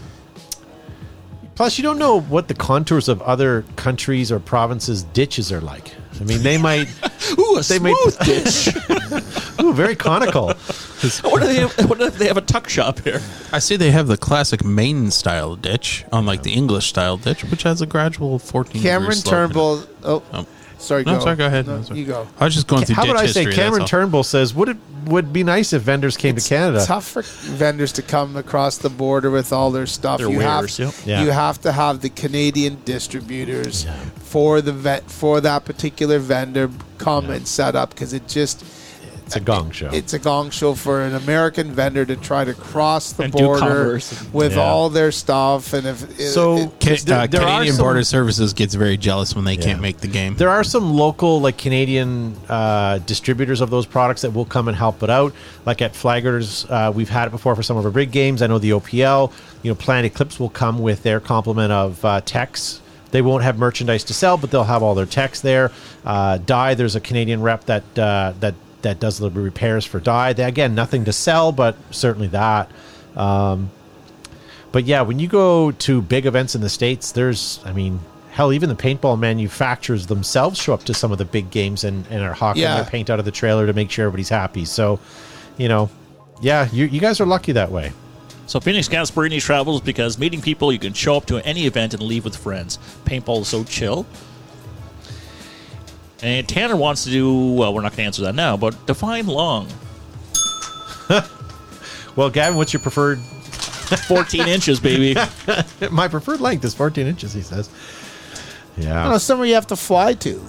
plus, 1.55 1.79
you 1.79 1.83
don't 1.85 1.99
know 1.99 2.21
what 2.21 2.49
the 2.49 2.55
contours 2.55 3.09
of 3.09 3.21
other 3.23 3.65
countries 3.77 4.33
or 4.33 4.41
provinces' 4.41 5.03
ditches 5.03 5.53
are 5.53 5.61
like. 5.61 5.95
I 6.21 6.25
mean, 6.25 6.43
they 6.43 6.59
might. 6.59 6.89
Ooh, 7.39 7.57
a 7.57 7.63
They 7.63 7.79
may- 7.79 7.95
smooth 7.95 8.19
ditch. 8.25 9.61
Ooh, 9.63 9.73
very 9.73 9.97
conical. 9.97 10.49
what, 10.49 11.41
do 11.41 11.47
they 11.47 11.61
have, 11.61 11.89
what 11.89 12.01
if 12.01 12.19
they 12.19 12.27
have 12.27 12.37
a 12.37 12.41
tuck 12.43 12.69
shop 12.69 13.01
here? 13.01 13.21
I 13.53 13.59
see 13.59 13.77
they 13.77 13.91
have 13.91 14.07
the 14.07 14.17
classic 14.17 14.65
Maine 14.65 15.11
style 15.11 15.57
ditch, 15.57 16.05
unlike 16.13 16.43
the 16.43 16.53
English 16.53 16.89
style 16.89 17.17
ditch, 17.17 17.43
which 17.45 17.63
has 17.63 17.81
a 17.81 17.87
gradual 17.87 18.39
14 18.39 18.83
Cameron 18.83 19.11
degree 19.11 19.15
slope. 19.21 19.33
Turnbull. 19.35 19.83
Oh, 20.05 20.23
Oh. 20.33 20.47
Sorry. 20.81 21.05
No, 21.05 21.15
go. 21.15 21.21
sorry, 21.21 21.37
go 21.37 21.47
ahead. 21.47 21.67
No, 21.67 21.77
No, 21.79 21.83
sorry. 21.83 22.01
you 22.01 22.07
go. 22.07 22.27
I 22.39 22.45
was 22.45 22.55
just 22.55 22.67
going 22.67 22.85
through 22.85 22.97
How 22.97 23.03
ditch 23.03 23.13
would 23.13 23.21
I 23.21 23.27
say? 23.27 23.41
history. 23.45 23.55
Cameron 23.55 23.81
that's 23.81 23.93
all. 23.93 24.01
Turnbull 24.01 24.23
says, 24.25 24.55
"Would 24.55 24.69
it 24.71 24.77
would 25.07 25.33
be 25.33 25.45
nice 25.45 25.73
if 25.73 25.83
vendors 25.83 26.17
came 26.17 26.37
to 26.37 26.47
Canada?" 26.49 26.85
Tough 26.85 27.07
for 27.07 27.23
vendors 27.23 27.93
to 27.93 28.03
come 28.03 28.37
across 28.37 28.79
the 28.79 28.91
border 28.91 29.31
with 29.31 29.53
all 29.53 29.71
their 29.71 29.87
stuff. 29.87 30.19
Their 30.19 30.31
you 30.31 30.39
wares, 30.39 30.77
have, 30.79 30.87
yep. 30.87 31.07
Yeah. 31.07 31.23
you 31.25 31.31
have 31.31 31.61
to 31.63 31.73
have 31.73 32.01
the 32.01 32.09
Canadian 32.11 32.79
distributors 32.85 33.87
for 34.19 34.61
the 34.61 34.73
vet 34.73 35.11
for 35.11 35.41
that 35.41 35.65
particular 35.65 36.19
vendor 36.19 36.71
come 36.99 37.31
and 37.31 37.47
set 37.47 37.75
up 37.77 37.91
because 37.91 38.13
it 38.13 38.27
just 38.29 38.63
It's 39.31 39.37
a 39.37 39.41
gong 39.41 39.71
show. 39.71 39.91
it's 39.93 40.13
a 40.13 40.19
gong 40.19 40.51
show 40.51 40.75
for 40.75 41.03
an 41.03 41.15
American 41.15 41.71
vendor 41.73 42.05
to 42.05 42.17
try 42.17 42.45
to 42.45 42.53
cross 42.53 43.13
the 43.13 43.23
And 43.25 43.33
do 43.33 43.45
border 43.45 43.61
commerce. 43.61 44.25
with 44.33 44.57
Yeah. 44.57 44.63
all 44.63 44.91
their 44.91 45.13
stuff 45.13 45.73
and 45.73 45.87
if 45.87 46.03
it- 46.19 46.31
So- 46.33 46.57
it- 46.57 46.71
Ca- 46.81 46.97
There- 47.05 47.19
uh, 47.21 47.27
there 47.29 47.43
are 47.43 47.47
Canadian 47.47 47.77
some- 47.77 47.85
Border 47.85 48.03
Services 48.03 48.53
gets 48.53 48.75
very 48.75 48.97
jealous 48.97 49.37
when 49.37 49.45
they 49.45 49.55
Yeah. 49.55 49.61
can't 49.67 49.81
make 49.81 50.01
the 50.01 50.09
game. 50.09 50.35
There 50.37 50.49
are 50.51 50.65
some 50.65 50.95
local, 50.97 51.41
like 51.41 51.57
Canadian 51.59 52.35
uh, 52.49 52.99
distributors 53.07 53.61
of 53.61 53.71
those 53.71 53.87
products 53.87 54.23
that 54.23 54.35
will 54.35 54.45
come 54.45 54.67
and 54.67 54.77
help 54.77 55.03
it 55.05 55.11
out. 55.11 55.33
Like 55.65 55.81
at 55.81 55.95
Flaggers, 55.95 56.67
uh, 56.69 56.91
we've 56.91 57.09
had 57.11 57.27
it 57.29 57.31
before 57.31 57.55
for 57.55 57.63
some 57.63 57.77
of 57.77 57.85
our 57.85 57.93
big 57.93 58.11
games. 58.11 58.43
I 58.43 58.49
know 58.49 58.59
the 58.59 58.73
OPL, 58.73 59.31
you 59.63 59.71
know, 59.71 59.77
Planet 59.77 60.07
Eclipse 60.07 60.41
will 60.41 60.49
come 60.49 60.81
with 60.81 61.05
their 61.05 61.21
complement 61.21 61.71
of 61.71 62.05
uh, 62.05 62.21
techs. 62.25 62.81
They 63.13 63.23
won't 63.23 63.43
have 63.43 63.59
merchandise 63.59 64.05
to 64.05 64.15
sell, 64.15 64.37
but 64.37 64.51
they'll 64.53 64.63
have 64.65 64.83
all 64.85 64.95
their 64.95 65.05
techs 65.07 65.41
there. 65.41 65.73
Uh, 66.07 66.39
Dye, 66.47 66.75
there's 66.75 66.95
a 66.95 67.01
Canadian 67.01 67.43
rep 67.43 67.65
that 67.67 67.83
uh, 67.99 68.33
that 68.41 68.55
that 68.83 69.01
does 69.01 69.19
the 69.19 69.31
repairs 69.31 69.85
for 69.85 70.01
Dye. 70.01 70.33
They, 70.33 70.45
again, 70.45 70.75
nothing 70.75 71.05
to 71.05 71.13
sell, 71.13 71.53
but 71.53 71.77
certainly 71.91 72.29
that. 72.29 72.71
Um, 73.17 73.71
but 74.73 74.85
yeah, 74.85 75.03
when 75.03 75.19
you 75.19 75.29
go 75.29 75.73
to 75.73 76.01
big 76.03 76.27
events 76.27 76.55
in 76.55 76.61
the 76.61 76.69
states, 76.69 77.13
there's, 77.13 77.61
I 77.65 77.73
mean, 77.73 78.01
hell, 78.31 78.53
even 78.53 78.69
the 78.69 78.75
paintball 78.77 79.19
manufacturers 79.19 80.07
themselves 80.07 80.59
show 80.61 80.73
up 80.75 80.85
to 80.85 80.95
some 80.95 81.11
of 81.13 81.19
the 81.19 81.25
big 81.25 81.51
games 81.51 81.83
and, 81.85 82.07
and 82.09 82.23
are 82.23 82.33
hawking 82.33 82.63
Yeah. 82.63 82.77
their 82.77 82.85
paint 82.91 83.11
out 83.11 83.19
of 83.19 83.25
the 83.25 83.33
trailer 83.33 83.67
to 83.67 83.73
make 83.73 83.91
sure 83.91 84.05
everybody's 84.07 84.29
happy. 84.29 84.65
So, 84.65 85.01
you 85.59 85.69
know, 85.69 85.91
yeah, 86.41 86.69
you, 86.73 86.87
you 86.87 87.01
guys 87.01 87.21
are 87.21 87.27
lucky 87.27 87.53
that 87.53 87.71
way. 87.73 87.93
So 88.47 88.59
Phoenix 88.61 88.89
Gasparini 88.89 89.41
travels 89.41 89.81
because 89.81 90.19
meeting 90.19 90.41
people, 90.41 90.73
you 90.73 90.79
can 90.79 90.93
show 90.93 91.17
up 91.17 91.27
to 91.27 91.39
any 91.39 91.67
event 91.67 91.95
and 91.95 92.03
leave 92.03 92.25
with 92.25 92.37
friends. 92.37 92.79
Paintball 93.05 93.43
is 93.43 93.49
so 93.49 93.63
chill. 93.65 94.07
And 96.23 96.47
Tanner 96.49 96.77
wants 96.77 97.05
to 97.05 97.11
do 97.11 97.53
well. 97.53 97.73
We're 97.73 97.81
not 97.83 97.93
going 97.93 97.99
to 97.99 98.03
answer 98.05 98.23
that 98.23 98.35
now, 98.35 98.57
but 98.57 98.87
define 98.87 99.27
long. 99.27 99.69
Well, 102.17 102.29
Gavin, 102.29 102.57
what's 102.57 102.73
your 102.73 102.81
preferred? 102.83 103.19
14 103.21 104.49
inches, 104.49 104.81
baby. 104.81 105.15
My 105.91 106.09
preferred 106.09 106.41
length 106.41 106.65
is 106.65 106.75
14 106.75 107.07
inches. 107.07 107.33
He 107.33 107.41
says. 107.41 107.71
I 108.77 108.81
don't 108.81 108.89
Yeah. 108.89 109.09
know, 109.11 109.19
somewhere 109.19 109.47
you 109.47 109.55
have 109.55 109.69
to 109.69 109.77
fly 109.77 110.15
to. 110.15 110.43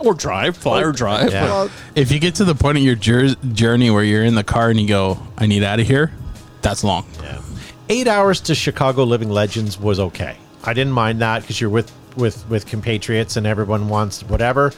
or 0.00 0.14
drive, 0.14 0.56
fly 0.56 0.82
or 0.82 0.90
drive. 0.90 1.30
Yeah. 1.32 1.44
Well, 1.44 1.70
If 1.94 2.10
you 2.10 2.18
get 2.18 2.34
to 2.36 2.44
the 2.44 2.54
point 2.54 2.78
of 2.78 2.82
your 2.82 2.94
jour- 2.94 3.34
journey 3.52 3.90
where 3.90 4.02
you're 4.02 4.24
in 4.24 4.34
the 4.34 4.42
car 4.42 4.70
and 4.70 4.80
you 4.80 4.88
go, 4.88 5.18
I 5.36 5.46
need 5.46 5.62
out 5.62 5.80
of 5.80 5.86
here, 5.86 6.12
that's 6.62 6.82
long. 6.82 7.04
Yeah. 7.22 7.40
Eight 7.90 8.08
hours 8.08 8.40
to 8.42 8.54
Chicago 8.54 9.04
Living 9.04 9.28
Legends 9.30 9.78
was 9.78 10.00
okay. 10.00 10.36
I 10.64 10.72
didn't 10.72 10.94
mind 10.94 11.20
that 11.20 11.42
because 11.42 11.60
you're 11.60 11.70
with 11.70 11.92
with 12.16 12.48
with 12.48 12.66
compatriots 12.66 13.36
and 13.36 13.46
everyone 13.46 13.88
wants 13.88 14.22
whatever. 14.22 14.72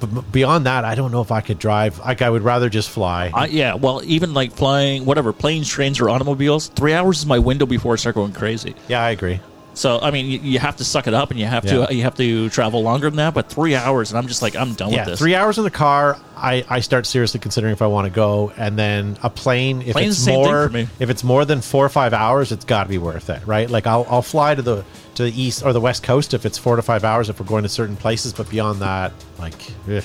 But 0.00 0.32
beyond 0.32 0.66
that, 0.66 0.84
I 0.84 0.96
don't 0.96 1.12
know 1.12 1.20
if 1.20 1.30
I 1.30 1.40
could 1.40 1.58
drive. 1.58 1.98
Like 2.00 2.22
I 2.22 2.30
would 2.30 2.42
rather 2.42 2.68
just 2.68 2.90
fly. 2.90 3.30
I, 3.32 3.46
yeah, 3.46 3.74
well, 3.74 4.02
even 4.04 4.34
like 4.34 4.52
flying, 4.52 5.04
whatever, 5.04 5.32
planes, 5.32 5.68
trains, 5.68 6.00
or 6.00 6.10
automobiles, 6.10 6.68
three 6.68 6.92
hours 6.92 7.20
is 7.20 7.26
my 7.26 7.38
window 7.38 7.66
before 7.66 7.92
I 7.92 7.96
start 7.96 8.16
going 8.16 8.32
crazy. 8.32 8.74
yeah, 8.88 9.02
I 9.02 9.10
agree. 9.10 9.38
So, 9.74 9.98
I 10.00 10.10
mean, 10.10 10.26
you, 10.26 10.38
you 10.40 10.58
have 10.58 10.76
to 10.76 10.84
suck 10.84 11.06
it 11.06 11.14
up 11.14 11.30
and 11.30 11.40
you 11.40 11.46
have 11.46 11.64
Yeah. 11.64 11.86
to 11.86 11.94
you 11.94 12.02
have 12.02 12.14
to 12.16 12.50
travel 12.50 12.82
longer 12.82 13.08
than 13.08 13.16
that. 13.16 13.32
But 13.32 13.48
three 13.48 13.74
hours, 13.74 14.10
and 14.10 14.18
I'm 14.18 14.26
just 14.28 14.42
like, 14.42 14.54
I'm 14.54 14.74
done 14.74 14.90
Yeah, 14.90 14.98
with 15.00 15.06
this. 15.10 15.18
three 15.18 15.34
hours 15.34 15.56
in 15.56 15.64
the 15.64 15.70
car. 15.70 16.18
I, 16.36 16.64
I 16.68 16.80
start 16.80 17.06
seriously 17.06 17.40
considering 17.40 17.72
if 17.72 17.80
I 17.80 17.86
want 17.86 18.04
to 18.06 18.10
go, 18.10 18.52
and 18.58 18.78
then 18.78 19.16
a 19.22 19.30
plane. 19.30 19.80
If 19.80 19.92
Plane's 19.92 20.16
it's 20.16 20.18
the 20.18 20.24
same 20.24 20.44
thing 20.44 20.52
more, 20.84 20.88
if 21.00 21.08
it's 21.08 21.24
more 21.24 21.44
than 21.46 21.60
four 21.62 21.86
or 21.86 21.88
five 21.88 22.12
hours, 22.12 22.52
it's 22.52 22.64
got 22.66 22.82
to 22.82 22.88
be 22.90 22.98
worth 22.98 23.30
it, 23.30 23.46
right? 23.46 23.70
Like 23.70 23.86
I'll 23.86 24.06
I'll 24.10 24.20
fly 24.22 24.54
to 24.54 24.60
the 24.62 24.84
to 25.14 25.22
the 25.22 25.40
east 25.42 25.64
or 25.64 25.72
the 25.72 25.80
west 25.80 26.02
coast 26.02 26.34
if 26.34 26.44
it's 26.44 26.58
four 26.58 26.76
to 26.76 26.82
five 26.82 27.02
hours 27.04 27.28
if 27.30 27.40
we're 27.40 27.46
going 27.46 27.62
to 27.62 27.68
certain 27.70 27.96
places, 27.96 28.32
but 28.34 28.50
beyond 28.50 28.80
that, 28.80 29.12
like, 29.38 29.54
eh, 29.88 30.00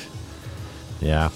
yeah. 1.02 1.30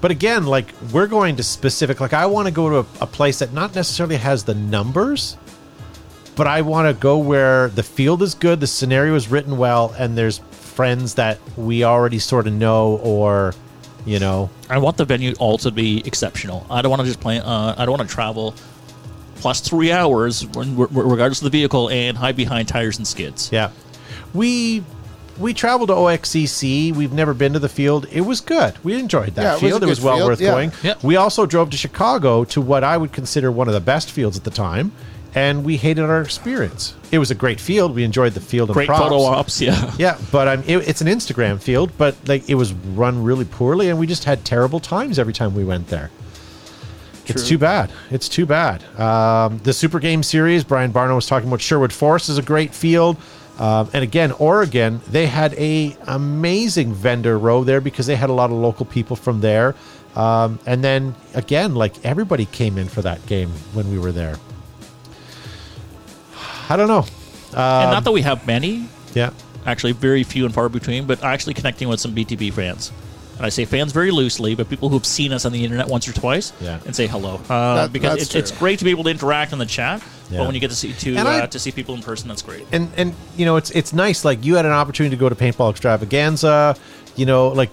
But 0.00 0.10
again, 0.10 0.44
like 0.46 0.72
we're 0.92 1.06
going 1.06 1.36
to 1.36 1.42
specific. 1.42 2.00
Like 2.00 2.12
I 2.12 2.26
want 2.26 2.46
to 2.46 2.52
go 2.52 2.68
to 2.68 2.76
a, 3.00 3.04
a 3.04 3.06
place 3.06 3.38
that 3.38 3.52
not 3.52 3.74
necessarily 3.74 4.16
has 4.16 4.44
the 4.44 4.54
numbers, 4.54 5.36
but 6.36 6.46
I 6.46 6.60
want 6.62 6.86
to 6.94 7.00
go 7.00 7.18
where 7.18 7.68
the 7.68 7.82
field 7.82 8.22
is 8.22 8.34
good, 8.34 8.60
the 8.60 8.66
scenario 8.66 9.14
is 9.14 9.28
written 9.28 9.56
well, 9.58 9.94
and 9.98 10.16
there's 10.16 10.38
friends 10.50 11.14
that 11.14 11.38
we 11.56 11.82
already 11.84 12.18
sort 12.18 12.46
of 12.46 12.52
know, 12.52 12.96
or 13.02 13.54
you 14.04 14.18
know, 14.20 14.50
I 14.70 14.78
want 14.78 14.96
the 14.98 15.04
venue 15.04 15.34
all 15.38 15.58
to 15.58 15.70
be 15.70 16.02
exceptional. 16.06 16.64
I 16.70 16.82
don't 16.82 16.90
want 16.90 17.00
to 17.00 17.06
just 17.06 17.20
play. 17.20 17.38
Uh, 17.40 17.74
I 17.76 17.84
don't 17.86 17.96
want 17.98 18.08
to 18.08 18.14
travel 18.14 18.54
plus 19.36 19.60
three 19.60 19.90
hours, 19.92 20.46
regardless 20.56 21.40
of 21.40 21.44
the 21.44 21.50
vehicle, 21.50 21.88
and 21.90 22.16
hide 22.16 22.36
behind 22.36 22.68
tires 22.68 22.98
and 22.98 23.06
skids. 23.06 23.50
yeah. 23.52 23.70
We 24.34 24.82
we 25.38 25.52
traveled 25.54 25.88
to 25.88 25.94
OXCC. 25.94 26.94
We've 26.94 27.12
never 27.12 27.34
been 27.34 27.52
to 27.52 27.58
the 27.58 27.68
field. 27.68 28.06
It 28.10 28.22
was 28.22 28.40
good. 28.40 28.74
We 28.84 28.98
enjoyed 28.98 29.34
that 29.34 29.42
Yeah, 29.42 29.48
it 29.56 29.62
was 29.62 29.70
field. 29.70 29.82
a 29.82 29.86
it 29.86 29.88
was 29.88 30.00
well 30.00 30.16
field, 30.16 30.28
worth 30.30 30.40
yeah. 30.40 30.50
going. 30.50 30.72
Yep. 30.82 31.02
We 31.04 31.16
also 31.16 31.44
drove 31.46 31.70
to 31.70 31.76
Chicago 31.76 32.44
to 32.44 32.60
what 32.60 32.84
I 32.84 32.96
would 32.96 33.12
consider 33.12 33.50
one 33.52 33.68
of 33.68 33.74
the 33.74 33.80
best 33.80 34.10
fields 34.10 34.36
at 34.38 34.44
the 34.44 34.50
time, 34.50 34.92
and 35.36 35.64
we 35.64 35.76
hated 35.76 36.02
our 36.02 36.22
experience. 36.22 36.94
It 37.12 37.18
was 37.18 37.30
a 37.30 37.34
great 37.34 37.60
field. 37.60 37.94
We 37.94 38.04
enjoyed 38.04 38.32
the 38.32 38.40
field 38.40 38.70
and 38.70 38.74
Great 38.74 38.88
props. 38.88 39.02
photo 39.02 39.22
ops, 39.22 39.60
yeah. 39.60 39.92
Yeah, 39.98 40.18
but 40.32 40.48
um, 40.48 40.64
it, 40.66 40.88
it's 40.88 41.02
an 41.02 41.06
Instagram 41.08 41.60
field, 41.62 41.92
but 41.98 42.16
like 42.26 42.48
it 42.48 42.54
was 42.54 42.72
run 42.72 43.22
really 43.22 43.44
poorly, 43.44 43.90
and 43.90 43.98
we 43.98 44.06
just 44.06 44.24
had 44.24 44.44
terrible 44.46 44.80
times 44.80 45.18
every 45.18 45.34
time 45.34 45.54
we 45.54 45.62
went 45.62 45.88
there. 45.88 46.10
It's 47.26 47.46
too 47.46 47.58
bad. 47.58 47.90
It's 48.10 48.28
too 48.28 48.46
bad. 48.46 48.84
Um, 48.98 49.58
the 49.58 49.72
Super 49.72 49.98
Game 49.98 50.22
Series, 50.22 50.62
Brian 50.62 50.92
Barno 50.92 51.16
was 51.16 51.26
talking 51.26 51.48
about 51.48 51.60
Sherwood 51.60 51.92
Forest 51.92 52.28
is 52.28 52.38
a 52.38 52.42
great 52.42 52.72
field. 52.72 53.16
Um, 53.58 53.90
and 53.92 54.04
again, 54.04 54.30
Oregon, 54.32 55.00
they 55.08 55.26
had 55.26 55.52
a 55.54 55.96
amazing 56.06 56.92
vendor 56.94 57.36
row 57.36 57.64
there 57.64 57.80
because 57.80 58.06
they 58.06 58.14
had 58.14 58.30
a 58.30 58.32
lot 58.32 58.50
of 58.50 58.56
local 58.56 58.86
people 58.86 59.16
from 59.16 59.40
there. 59.40 59.74
Um, 60.14 60.60
and 60.66 60.84
then 60.84 61.16
again, 61.34 61.74
like 61.74 62.04
everybody 62.04 62.46
came 62.46 62.78
in 62.78 62.88
for 62.88 63.02
that 63.02 63.26
game 63.26 63.50
when 63.72 63.90
we 63.90 63.98
were 63.98 64.12
there. 64.12 64.36
I 66.68 66.76
don't 66.76 66.88
know. 66.88 67.04
and 67.54 67.90
not 67.90 68.04
that 68.04 68.12
we 68.12 68.22
have 68.22 68.46
many, 68.46 68.88
Yeah. 69.14 69.30
actually 69.64 69.92
very 69.92 70.22
few 70.24 70.44
and 70.44 70.52
far 70.54 70.68
between, 70.68 71.06
but 71.06 71.22
actually 71.24 71.54
connecting 71.54 71.88
with 71.88 72.00
some 72.00 72.12
BTB 72.14 72.50
fans. 72.52 72.90
And 73.36 73.44
I 73.44 73.50
say 73.50 73.64
fans 73.66 73.92
very 73.92 74.10
loosely, 74.10 74.54
but 74.54 74.68
people 74.70 74.88
who've 74.88 75.04
seen 75.04 75.32
us 75.32 75.44
on 75.44 75.52
the 75.52 75.62
internet 75.62 75.88
once 75.88 76.08
or 76.08 76.12
twice 76.12 76.52
Yeah. 76.60 76.78
and 76.86 76.96
say 76.96 77.06
hello. 77.06 77.38
Uh, 77.48 77.74
That- 77.76 77.92
because 77.92 78.12
that's 78.18 78.34
it's, 78.34 78.50
it's 78.50 78.50
great 78.50 78.78
to 78.78 78.84
be 78.84 78.90
able 78.90 79.04
to 79.04 79.10
interact 79.10 79.52
in 79.52 79.58
the 79.58 79.66
chat, 79.66 80.00
Yeah. 80.30 80.38
but 80.38 80.46
when 80.46 80.54
you 80.54 80.60
get 80.60 80.70
to 80.70 80.76
see 80.76 80.92
to 80.92 81.16
And 81.16 81.28
I- 81.28 81.40
uh, 81.40 81.46
to 81.46 81.58
see 81.58 81.70
people 81.70 81.94
in 81.94 82.02
person, 82.02 82.28
that's 82.28 82.42
great. 82.42 82.66
and 82.72 82.88
and 82.96 83.14
you 83.36 83.44
know 83.46 83.56
it's 83.56 83.70
it's 83.70 83.92
nice 83.92 84.24
like 84.24 84.44
you 84.44 84.56
had 84.56 84.64
an 84.64 84.72
opportunity 84.72 85.14
to 85.16 85.20
go 85.20 85.28
to 85.28 85.34
paintball 85.34 85.70
extravaganza 85.70 86.76
you 87.14 87.26
know 87.26 87.48
like 87.48 87.70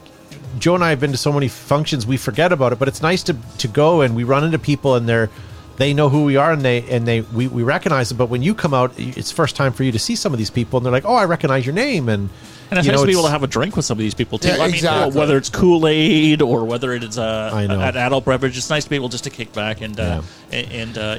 joe 0.60 0.76
and 0.76 0.84
i 0.84 0.90
have 0.90 1.00
been 1.00 1.12
to 1.12 1.18
so 1.18 1.32
many 1.32 1.48
functions 1.48 2.06
we 2.06 2.16
forget 2.18 2.52
about 2.52 2.72
it 2.74 2.80
but 2.80 2.88
it's 2.88 3.02
nice 3.02 3.24
to 3.24 3.36
to 3.58 3.68
go 3.68 4.02
and 4.02 4.16
we 4.16 4.24
run 4.24 4.44
into 4.44 4.60
people 4.60 4.96
and 4.96 5.08
they're 5.10 5.30
they 5.78 5.94
know 5.94 6.10
who 6.10 6.24
we 6.26 6.36
are 6.38 6.52
and 6.52 6.62
they 6.62 6.82
and 6.90 7.08
they 7.08 7.22
we, 7.22 7.48
we 7.48 7.64
recognize 7.64 8.10
them 8.10 8.18
but 8.18 8.28
when 8.30 8.44
you 8.44 8.54
come 8.54 8.74
out 8.74 8.92
it's 8.98 9.32
first 9.32 9.56
time 9.56 9.74
for 9.74 9.84
you 9.84 9.92
to 9.92 10.00
see 10.00 10.16
some 10.16 10.32
of 10.32 10.38
these 10.38 10.50
people 10.52 10.78
and 10.78 10.86
they're 10.86 10.92
like 10.94 11.06
oh 11.06 11.16
i 11.16 11.26
recognize 11.26 11.66
your 11.66 11.74
name 11.76 12.10
and 12.10 12.30
And 12.70 12.78
it's 12.80 12.86
you 12.86 12.92
nice 12.92 13.00
know, 13.02 13.06
to 13.06 13.08
be 13.08 13.14
able 13.14 13.24
to 13.24 13.30
have 13.32 13.44
a 13.44 13.48
drink 13.48 13.76
with 13.76 13.86
some 13.86 13.98
of 13.98 14.04
these 14.04 14.14
people 14.16 14.38
too. 14.40 14.48
Yeah, 14.48 14.56
I 14.56 14.66
mean, 14.68 14.76
exactly. 14.76 15.20
whether 15.20 15.38
it's 15.38 15.50
Kool 15.50 15.86
Aid 15.88 16.42
or 16.42 16.64
whether 16.66 16.92
it 16.94 17.04
is 17.04 17.18
uh, 17.20 17.52
I 17.54 17.68
know. 17.68 17.80
an 17.80 17.96
adult 17.98 18.26
beverage, 18.26 18.58
it's 18.58 18.70
nice 18.70 18.84
to 18.86 18.90
be 18.90 18.96
able 18.96 19.10
just 19.10 19.26
to 19.26 19.30
kick 19.30 19.54
back 19.54 19.82
and 19.82 20.00
uh, 20.00 20.22
and, 20.52 20.72
and 20.72 20.98
uh, 20.98 21.18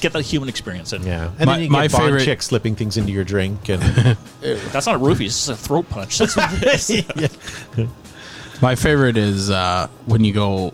get 0.00 0.12
that 0.12 0.22
human 0.22 0.48
experience. 0.48 0.92
in. 0.92 1.02
yeah 1.04 1.30
and 1.38 1.46
My- 1.46 1.54
then 1.56 1.62
you 1.64 1.70
my 1.70 1.82
get 1.86 1.92
Bond 1.92 2.04
favorite- 2.04 2.24
chick 2.24 2.42
slipping 2.42 2.74
things 2.74 2.96
into 2.96 3.12
your 3.12 3.22
drink 3.24 3.68
and 3.68 3.82
that's 4.72 4.86
not 4.86 4.96
a 4.96 4.98
roofie; 4.98 5.26
it's 5.26 5.46
just 5.46 5.50
a 5.50 5.56
throat 5.56 5.88
punch. 5.88 6.18
That's 6.22 6.36
what 6.36 6.50
it 6.62 7.30
is. 7.78 7.88
My 8.62 8.74
favorite 8.74 9.16
is 9.16 9.50
uh, 9.50 9.88
when 10.06 10.24
you 10.24 10.32
go 10.32 10.72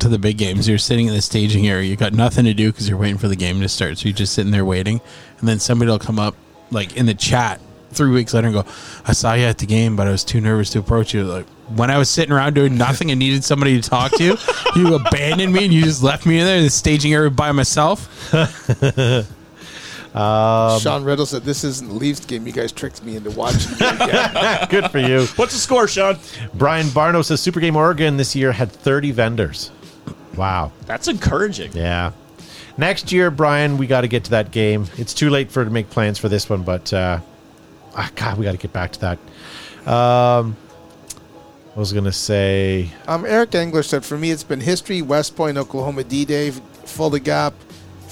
to 0.00 0.08
the 0.08 0.18
big 0.18 0.38
games. 0.38 0.68
You're 0.68 0.78
sitting 0.78 1.06
in 1.06 1.14
the 1.14 1.22
staging 1.22 1.66
area. 1.68 1.88
You 1.88 1.96
got 1.96 2.12
nothing 2.12 2.44
to 2.44 2.54
do 2.54 2.70
because 2.72 2.88
you're 2.88 2.98
waiting 2.98 3.18
for 3.18 3.28
the 3.28 3.36
game 3.36 3.60
to 3.60 3.68
start. 3.68 3.98
So 3.98 4.08
you're 4.08 4.16
just 4.16 4.32
sitting 4.34 4.52
there 4.52 4.64
waiting, 4.64 5.00
and 5.40 5.48
then 5.48 5.58
somebody 5.58 5.90
will 5.90 5.98
come 5.98 6.18
up, 6.18 6.34
like 6.70 6.96
in 6.96 7.06
the 7.06 7.14
chat, 7.14 7.60
three 7.90 8.10
weeks 8.10 8.34
later, 8.34 8.48
and 8.48 8.54
go, 8.54 8.64
"I 9.06 9.12
saw 9.12 9.34
you 9.34 9.44
at 9.44 9.58
the 9.58 9.66
game, 9.66 9.96
but 9.96 10.06
I 10.06 10.10
was 10.10 10.24
too 10.24 10.40
nervous 10.40 10.70
to 10.70 10.78
approach 10.78 11.14
you." 11.14 11.24
Like 11.24 11.46
when 11.74 11.90
I 11.90 11.98
was 11.98 12.08
sitting 12.10 12.32
around 12.32 12.54
doing 12.54 12.76
nothing 12.78 13.10
and 13.10 13.18
needed 13.18 13.44
somebody 13.44 13.80
to 13.80 13.88
talk 13.88 14.12
to, 14.12 14.36
you 14.76 14.94
abandoned 14.94 15.52
me 15.52 15.64
and 15.64 15.72
you 15.74 15.82
just 15.82 16.02
left 16.02 16.26
me 16.26 16.38
in 16.38 16.46
there 16.46 16.56
in 16.58 16.64
the 16.64 16.70
staging 16.70 17.12
area 17.12 17.30
by 17.30 17.52
myself. 17.52 18.32
Um, 20.14 20.80
Sean 20.80 21.04
Riddle 21.04 21.26
said, 21.26 21.44
"This 21.44 21.64
isn't 21.64 21.86
the 21.86 21.94
Leafs 21.94 22.24
game. 22.24 22.46
You 22.46 22.52
guys 22.52 22.72
tricked 22.72 23.04
me 23.04 23.16
into 23.16 23.30
watching 23.30 23.76
good 24.70 24.90
for 24.90 24.98
you 24.98 25.26
What's 25.36 25.52
the 25.52 25.58
score, 25.60 25.86
Sean? 25.86 26.16
brian 26.54 26.86
barno 26.86 27.22
says 27.22 27.40
super 27.42 27.60
game 27.60 27.76
oregon 27.76 28.16
this 28.16 28.34
year 28.34 28.50
had 28.50 28.72
30 28.72 29.10
vendors 29.12 29.70
wow 30.38 30.72
That's 30.86 31.08
encouraging. 31.08 31.72
Yeah. 31.72 32.12
Next 32.78 33.10
year, 33.10 33.30
Brian, 33.32 33.76
we 33.76 33.88
got 33.88 34.02
to 34.02 34.08
get 34.08 34.24
to 34.24 34.30
that 34.30 34.52
game. 34.52 34.86
It's 34.96 35.12
too 35.12 35.30
late 35.30 35.50
for 35.50 35.64
to 35.64 35.70
make 35.70 35.90
plans 35.90 36.16
for 36.16 36.28
this 36.28 36.48
one, 36.48 36.62
but 36.62 36.92
uh, 36.92 37.18
ah, 37.96 38.10
God, 38.14 38.38
we 38.38 38.44
got 38.44 38.52
to 38.52 38.58
get 38.58 38.72
back 38.72 38.92
to 38.92 39.00
that. 39.00 39.18
Um, 39.92 40.56
I 41.74 41.78
was 41.78 41.92
gonna 41.92 42.12
say, 42.12 42.90
um, 43.06 43.24
Eric 43.24 43.54
Engler 43.54 43.82
said, 43.82 44.04
"For 44.04 44.18
me, 44.18 44.30
it's 44.30 44.42
been 44.44 44.60
history. 44.60 45.00
West 45.00 45.36
Point, 45.36 45.56
Oklahoma 45.56 46.02
D-Day, 46.04 46.50
Fulda 46.84 47.20
Gap, 47.20 47.54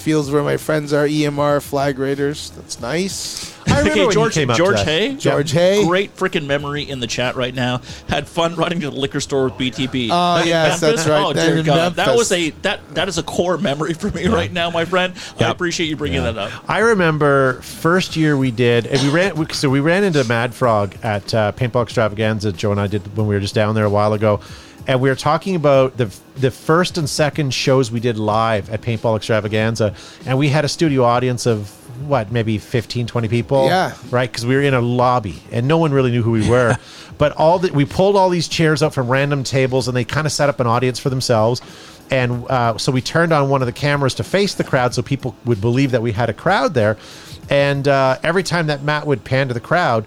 fields 0.06 0.30
where 0.30 0.44
my 0.44 0.56
friends 0.56 0.92
are. 0.92 1.04
EMR, 1.04 1.60
Flag 1.60 1.98
Raiders. 1.98 2.50
That's 2.50 2.78
nice. 2.80 3.52
I 3.66 3.80
remember 3.80 4.02
Okay, 4.04 4.14
George, 4.14 4.34
came 4.34 4.48
up 4.50 4.56
George. 4.56 4.80
Hay. 4.84 5.16
George 5.16 5.50
Hay. 5.50 5.84
Great 5.84 6.14
freaking 6.14 6.46
memory 6.46 6.84
in 6.88 7.00
the 7.00 7.08
chat 7.08 7.34
right 7.34 7.52
now. 7.52 7.80
Had 8.08 8.28
fun 8.28 8.54
running 8.54 8.78
to 8.82 8.90
the 8.90 8.96
liquor 8.96 9.18
store 9.18 9.46
with 9.46 9.54
BTB. 9.54 10.10
Oh, 10.12 10.40
In 10.42 10.46
yes, 10.46 10.78
that's 10.78 11.08
right. 11.08 11.24
Oh, 11.26 11.32
dear 11.32 11.56
in 11.58 11.66
God. 11.66 11.94
That 11.96 12.14
was 12.16 12.30
a 12.30 12.50
that 12.62 12.88
that 12.94 13.08
is 13.08 13.18
a 13.18 13.24
core 13.24 13.58
memory 13.58 13.94
for 13.94 14.08
me 14.12 14.28
right 14.28 14.52
now, 14.52 14.70
my 14.70 14.84
friend. 14.84 15.12
I 15.40 15.50
appreciate 15.50 15.88
you 15.88 15.96
bringing 15.96 16.22
that 16.22 16.38
up. 16.38 16.52
I 16.70 16.78
remember 16.78 17.54
first 17.62 18.14
year 18.14 18.36
we 18.36 18.52
did, 18.52 18.86
and 18.86 19.02
we 19.02 19.08
ran. 19.08 19.34
we- 19.34 19.46
So 19.52 19.68
we 19.68 19.80
ran 19.80 20.04
into 20.04 20.22
Mad 20.22 20.54
Frog 20.54 20.94
at 21.02 21.34
uh, 21.34 21.50
Paintball 21.50 21.82
Extravaganza. 21.82 22.52
Joe 22.52 22.70
and 22.70 22.80
I 22.80 22.86
did 22.86 23.16
when 23.16 23.26
we 23.26 23.34
were 23.34 23.40
just 23.40 23.56
down 23.56 23.74
there 23.74 23.84
a 23.84 23.90
while 23.90 24.12
ago, 24.12 24.38
and 24.86 25.00
we 25.00 25.08
were 25.08 25.16
talking 25.16 25.56
about 25.56 25.96
the 25.96 26.14
the 26.36 26.50
first 26.50 26.98
and 26.98 27.08
second 27.08 27.52
shows 27.54 27.90
we 27.90 28.00
did 28.00 28.18
live 28.18 28.70
at 28.70 28.82
Paintball 28.82 29.16
Extravaganza, 29.16 29.94
and 30.26 30.38
we 30.38 30.48
had 30.48 30.64
a 30.64 30.68
studio 30.68 31.04
audience 31.04 31.46
of 31.46 31.70
what 32.08 32.30
maybe 32.30 32.58
15 32.58 33.06
20 33.06 33.28
people? 33.28 33.66
Yeah. 33.66 33.94
right? 34.10 34.30
Because 34.30 34.44
we 34.44 34.54
were 34.54 34.62
in 34.62 34.74
a 34.74 34.80
lobby 34.80 35.42
and 35.50 35.66
no 35.66 35.78
one 35.78 35.92
really 35.92 36.10
knew 36.10 36.22
who 36.22 36.32
we 36.32 36.48
were. 36.50 36.76
But 37.18 37.32
all 37.32 37.58
that 37.60 37.72
we 37.72 37.84
pulled 37.84 38.16
all 38.16 38.28
these 38.28 38.48
chairs 38.48 38.82
up 38.82 38.92
from 38.92 39.08
random 39.08 39.44
tables 39.44 39.88
and 39.88 39.96
they 39.96 40.04
kind 40.04 40.26
of 40.26 40.32
set 40.32 40.48
up 40.48 40.60
an 40.60 40.66
audience 40.66 40.98
for 40.98 41.10
themselves. 41.10 41.62
And 42.10 42.44
uh, 42.48 42.78
so 42.78 42.92
we 42.92 43.00
turned 43.00 43.32
on 43.32 43.48
one 43.48 43.62
of 43.62 43.66
the 43.66 43.72
cameras 43.72 44.14
to 44.14 44.24
face 44.24 44.54
the 44.54 44.62
crowd 44.62 44.94
so 44.94 45.02
people 45.02 45.34
would 45.44 45.60
believe 45.60 45.90
that 45.90 46.02
we 46.02 46.12
had 46.12 46.30
a 46.30 46.34
crowd 46.34 46.74
there. 46.74 46.96
And 47.50 47.88
uh, 47.88 48.18
every 48.22 48.42
time 48.42 48.66
that 48.68 48.82
matt 48.82 49.06
would 49.06 49.24
pan 49.24 49.48
to 49.48 49.54
the 49.54 49.60
crowd 49.60 50.04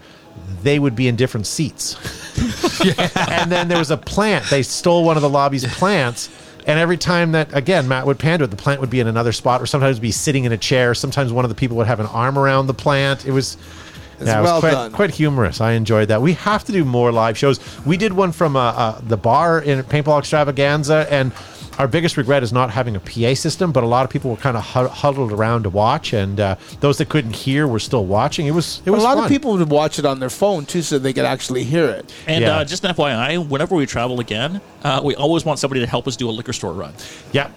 they 0.63 0.79
would 0.79 0.95
be 0.95 1.07
in 1.07 1.15
different 1.15 1.47
seats 1.47 1.95
and 3.15 3.51
then 3.51 3.67
there 3.67 3.77
was 3.77 3.91
a 3.91 3.97
plant 3.97 4.45
they 4.49 4.63
stole 4.63 5.03
one 5.03 5.15
of 5.15 5.21
the 5.21 5.29
lobby's 5.29 5.65
plants 5.75 6.29
and 6.67 6.79
every 6.79 6.97
time 6.97 7.31
that 7.31 7.53
again 7.55 7.87
matt 7.87 8.05
would 8.05 8.19
pan 8.19 8.39
to 8.39 8.45
it 8.45 8.51
the 8.51 8.57
plant 8.57 8.81
would 8.81 8.89
be 8.89 8.99
in 8.99 9.07
another 9.07 9.31
spot 9.31 9.61
or 9.61 9.65
sometimes 9.65 9.99
be 9.99 10.11
sitting 10.11 10.43
in 10.45 10.51
a 10.51 10.57
chair 10.57 10.93
sometimes 10.93 11.31
one 11.31 11.45
of 11.45 11.49
the 11.49 11.55
people 11.55 11.77
would 11.77 11.87
have 11.87 11.99
an 11.99 12.07
arm 12.07 12.37
around 12.37 12.67
the 12.67 12.73
plant 12.73 13.25
it 13.25 13.31
was 13.31 13.57
yeah, 14.21 14.39
it 14.39 14.41
was 14.41 14.49
well 14.49 14.59
quite, 14.59 14.71
done. 14.71 14.91
quite 14.91 15.11
humorous. 15.11 15.61
I 15.61 15.73
enjoyed 15.73 16.09
that. 16.09 16.21
We 16.21 16.33
have 16.33 16.63
to 16.65 16.71
do 16.71 16.83
more 16.83 17.11
live 17.11 17.37
shows. 17.37 17.59
We 17.85 17.97
did 17.97 18.13
one 18.13 18.31
from 18.31 18.55
uh, 18.55 18.59
uh, 18.59 19.01
the 19.01 19.17
bar 19.17 19.61
in 19.61 19.81
Paintball 19.83 20.19
Extravaganza, 20.19 21.07
and 21.09 21.31
our 21.79 21.87
biggest 21.87 22.17
regret 22.17 22.43
is 22.43 22.51
not 22.53 22.69
having 22.69 22.95
a 22.95 22.99
PA 22.99 23.33
system. 23.33 23.71
But 23.71 23.83
a 23.83 23.87
lot 23.87 24.03
of 24.03 24.11
people 24.11 24.29
were 24.29 24.37
kind 24.37 24.57
of 24.57 24.63
huddled 24.63 25.31
around 25.31 25.63
to 25.63 25.69
watch, 25.69 26.13
and 26.13 26.39
uh, 26.39 26.55
those 26.81 26.97
that 26.99 27.07
couldn't 27.09 27.35
hear 27.35 27.67
were 27.67 27.79
still 27.79 28.05
watching. 28.05 28.45
It 28.47 28.51
was 28.51 28.79
it 28.79 28.85
But 28.85 28.91
was 28.93 29.03
a 29.03 29.07
lot 29.07 29.15
fun. 29.15 29.23
of 29.23 29.29
people 29.29 29.53
would 29.53 29.69
watch 29.69 29.97
it 29.97 30.05
on 30.05 30.19
their 30.19 30.29
phone 30.29 30.65
too, 30.65 30.81
so 30.81 30.99
they 30.99 31.13
could 31.13 31.25
actually 31.25 31.63
hear 31.63 31.85
it. 31.89 32.13
And 32.27 32.43
Yeah. 32.43 32.57
uh, 32.57 32.65
just 32.65 32.83
an 32.83 32.93
FYI, 32.93 33.37
whenever 33.37 33.75
we 33.75 33.85
travel 33.85 34.19
again, 34.19 34.61
uh, 34.83 35.01
we 35.03 35.15
always 35.15 35.45
want 35.45 35.57
somebody 35.59 35.79
to 35.81 35.87
help 35.87 36.07
us 36.07 36.15
do 36.17 36.29
a 36.29 36.31
liquor 36.31 36.53
store 36.53 36.73
run. 36.73 36.93
Yeah, 37.31 37.47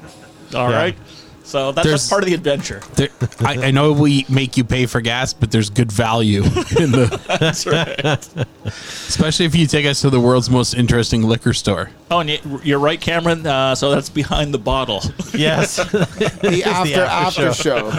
All 0.54 0.70
Yeah. 0.70 0.76
right, 0.76 0.96
So 1.44 1.72
that's, 1.72 1.84
There's- 1.86 2.00
that's 2.02 2.10
part 2.10 2.22
of 2.22 2.28
the 2.28 2.34
adventure. 2.34 2.80
There, 2.94 3.08
I, 3.40 3.66
I 3.66 3.70
know 3.72 3.92
we 3.92 4.24
make 4.28 4.56
you 4.56 4.64
pay 4.64 4.86
for 4.86 5.00
gas, 5.00 5.32
but 5.34 5.50
there's 5.50 5.68
good 5.70 5.90
value 5.92 6.42
in 6.44 6.92
the, 6.92 7.20
That's 7.40 7.66
right. 7.66 8.26
especially 8.66 9.46
if 9.46 9.54
you 9.54 9.66
take 9.66 9.84
us 9.84 10.00
to 10.02 10.10
the 10.10 10.20
world's 10.20 10.48
most 10.48 10.74
interesting 10.74 11.22
liquor 11.22 11.52
store. 11.52 11.90
oh, 12.10 12.20
and 12.20 12.30
you're 12.64 12.78
right, 12.78 13.00
Cameron. 13.00 13.46
Uh, 13.46 13.74
so 13.74 13.90
that's 13.90 14.08
behind 14.08 14.54
the 14.54 14.58
bottle. 14.58 15.02
yes, 15.34 15.76
The 15.76 16.62
after 16.64 17.00
after 17.02 17.46
after 17.46 17.52
show. 17.52 17.92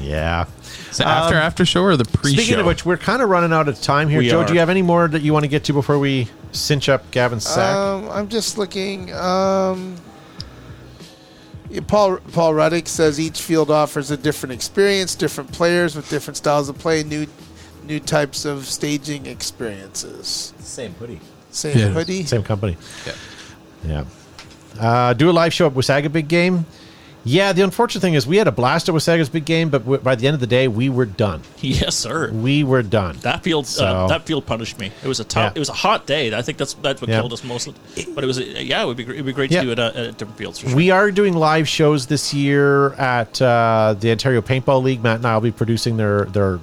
yeah. 0.00 0.46
So 0.92 1.04
after 1.04 1.36
after 1.36 1.64
show 1.64 1.82
or 1.82 1.96
the 1.96 2.04
pre-show? 2.04 2.36
Speaking 2.42 2.60
of 2.60 2.66
which, 2.66 2.84
we're 2.84 2.96
kind 2.98 3.22
of 3.22 3.30
running 3.30 3.52
out 3.52 3.66
of 3.68 3.80
time 3.80 4.08
here. 4.08 4.18
We 4.18 4.28
Joe, 4.28 4.40
are. 4.40 4.46
do 4.46 4.52
you 4.52 4.58
have 4.60 4.68
any 4.68 4.82
more 4.82 5.08
that 5.08 5.22
you 5.22 5.32
want 5.32 5.44
to 5.44 5.48
get 5.48 5.64
to 5.64 5.72
before 5.72 5.98
we 5.98 6.28
cinch 6.52 6.88
up 6.88 7.10
Gavin's 7.10 7.44
sack? 7.46 7.74
Um, 7.74 8.08
I'm 8.10 8.28
just 8.28 8.58
looking. 8.58 9.12
Um, 9.14 9.96
yeah, 9.96 10.11
Paul 11.86 12.18
Paul 12.32 12.52
Ruddick 12.54 12.86
says 12.88 13.18
each 13.18 13.40
field 13.40 13.70
offers 13.70 14.10
a 14.10 14.16
different 14.16 14.52
experience, 14.52 15.14
different 15.14 15.50
players 15.52 15.96
with 15.96 16.08
different 16.10 16.36
styles 16.36 16.68
of 16.68 16.78
play, 16.78 17.02
new 17.02 17.26
new 17.84 17.98
types 17.98 18.44
of 18.44 18.66
staging 18.66 19.26
experiences. 19.26 20.52
Same 20.60 20.92
hoodie. 20.94 21.20
Same 21.50 21.76
Yeah. 21.78 21.88
hoodie. 21.88 22.24
Same 22.24 22.42
company. 22.42 22.76
Yeah. 23.86 24.04
Uh, 24.78 25.12
do 25.12 25.30
a 25.30 25.32
live 25.32 25.52
show 25.52 25.66
at 25.66 25.74
Wasaga 25.74 26.10
Big 26.12 26.28
Game. 26.28 26.64
Yeah, 27.24 27.52
the 27.52 27.62
unfortunate 27.62 28.00
thing 28.00 28.14
is 28.14 28.26
we 28.26 28.36
had 28.36 28.48
a 28.48 28.52
blast 28.52 28.88
at 28.88 28.94
Wasaga's 28.94 29.28
Big 29.28 29.44
Game, 29.44 29.70
but 29.70 29.78
w- 29.84 30.00
by 30.02 30.16
the 30.16 30.26
end 30.26 30.34
of 30.34 30.40
the 30.40 30.46
day, 30.48 30.66
we 30.66 30.88
were 30.88 31.06
done. 31.06 31.42
Yes, 31.62 31.94
sir. 31.94 32.32
We 32.32 32.64
were 32.64 32.82
done. 32.82 33.16
That 33.22 33.44
field, 33.44 33.66
So- 33.68 33.84
uh, 33.84 34.06
that 34.08 34.26
field 34.26 34.44
punished 34.44 34.78
me. 34.80 34.90
It 35.04 35.06
was 35.06 35.20
a 35.20 35.24
tough. 35.24 35.52
Yeah. 35.52 35.56
It 35.56 35.58
was 35.60 35.68
a 35.68 35.72
hot 35.74 36.06
day. 36.06 36.34
I 36.36 36.42
think 36.42 36.58
that's 36.58 36.74
that's 36.74 37.00
what 37.00 37.08
Yeah. 37.08 37.20
killed 37.20 37.32
us 37.32 37.44
most. 37.44 37.70
But 38.14 38.24
it 38.24 38.26
was, 38.26 38.38
a, 38.38 38.64
yeah, 38.64 38.82
it 38.82 38.86
would 38.86 38.96
be 38.96 39.04
it 39.04 39.08
would 39.16 39.26
be 39.26 39.32
great 39.32 39.52
Yeah. 39.52 39.60
to 39.60 39.66
do 39.66 39.72
it 39.72 39.78
at, 39.78 39.94
at 39.94 40.18
different 40.18 40.36
fields. 40.38 40.58
Sure. 40.58 40.74
We 40.74 40.90
are 40.90 41.12
doing 41.12 41.34
live 41.34 41.68
shows 41.68 42.06
this 42.06 42.34
year 42.34 42.92
at 42.94 43.40
uh, 43.40 43.94
the 44.00 44.10
Ontario 44.10 44.40
Paintball 44.42 44.82
League. 44.82 45.02
Matt 45.02 45.16
and 45.18 45.26
I 45.26 45.34
will 45.34 45.42
be 45.42 45.52
producing 45.52 45.96
their 45.96 46.24
their 46.24 46.58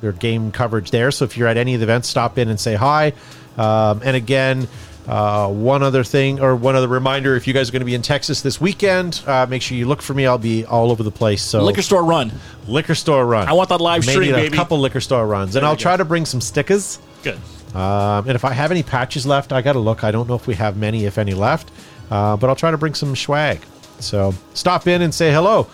their 0.00 0.12
game 0.12 0.52
coverage 0.52 0.92
there. 0.92 1.10
So 1.10 1.24
if 1.24 1.36
you're 1.36 1.48
at 1.48 1.56
any 1.56 1.74
of 1.74 1.80
the 1.80 1.84
events, 1.84 2.08
stop 2.08 2.38
in 2.38 2.48
and 2.48 2.60
say 2.60 2.74
hi. 2.76 3.12
Um, 3.58 4.02
and 4.04 4.14
again, 4.14 4.68
uh, 5.08 5.48
one 5.48 5.82
other 5.82 6.02
thing 6.04 6.40
or 6.40 6.56
one 6.56 6.74
other 6.76 6.88
reminder: 6.88 7.36
if 7.36 7.46
you 7.46 7.52
guys 7.54 7.68
are 7.68 7.72
going 7.72 7.80
to 7.80 7.86
be 7.86 7.94
in 7.94 8.02
Texas 8.02 8.42
this 8.42 8.60
weekend, 8.60 9.22
uh, 9.26 9.46
make 9.48 9.62
sure 9.62 9.76
you 9.78 9.86
look 9.86 10.02
for 10.02 10.14
me. 10.14 10.26
I'll 10.26 10.38
be 10.38 10.64
all 10.64 10.90
over 10.90 11.02
the 11.02 11.10
place. 11.10 11.42
So 11.42 11.62
Liquor 11.62 11.82
store 11.82 12.04
run. 12.04 12.32
liquor 12.66 12.94
store 12.94 13.24
run. 13.26 13.48
I 13.48 13.52
want 13.52 13.68
that 13.68 13.80
live 13.80 14.02
stream 14.02 14.18
Maybe 14.20 14.26
stream, 14.32 14.40
a 14.40 14.46
baby. 14.46 14.56
couple 14.56 14.78
liquor 14.78 15.00
store 15.00 15.26
runs, 15.26 15.54
and 15.56 15.62
There 15.62 15.70
I'll 15.70 15.76
try 15.76 15.96
to 15.96 16.04
bring 16.04 16.24
some 16.26 16.40
stickers. 16.40 16.98
Good. 17.22 17.38
Um, 17.74 18.26
and 18.26 18.30
if 18.36 18.44
I 18.44 18.52
have 18.52 18.70
any 18.70 18.82
patches 18.82 19.26
left, 19.26 19.52
I 19.52 19.60
got 19.62 19.74
to 19.74 19.78
look. 19.80 20.02
I 20.02 20.10
don't 20.10 20.28
know 20.28 20.34
if 20.34 20.46
we 20.46 20.54
have 20.54 20.76
many, 20.76 21.04
if 21.04 21.18
any, 21.18 21.34
left. 21.34 21.70
Uh, 22.10 22.36
but 22.36 22.48
I'll 22.48 22.56
try 22.56 22.70
to 22.70 22.78
bring 22.78 22.94
some 22.94 23.14
swag. 23.16 23.60
So 24.00 24.32
stop 24.54 24.86
in 24.86 25.02
and 25.02 25.12
say 25.14 25.32
hello. 25.32 25.66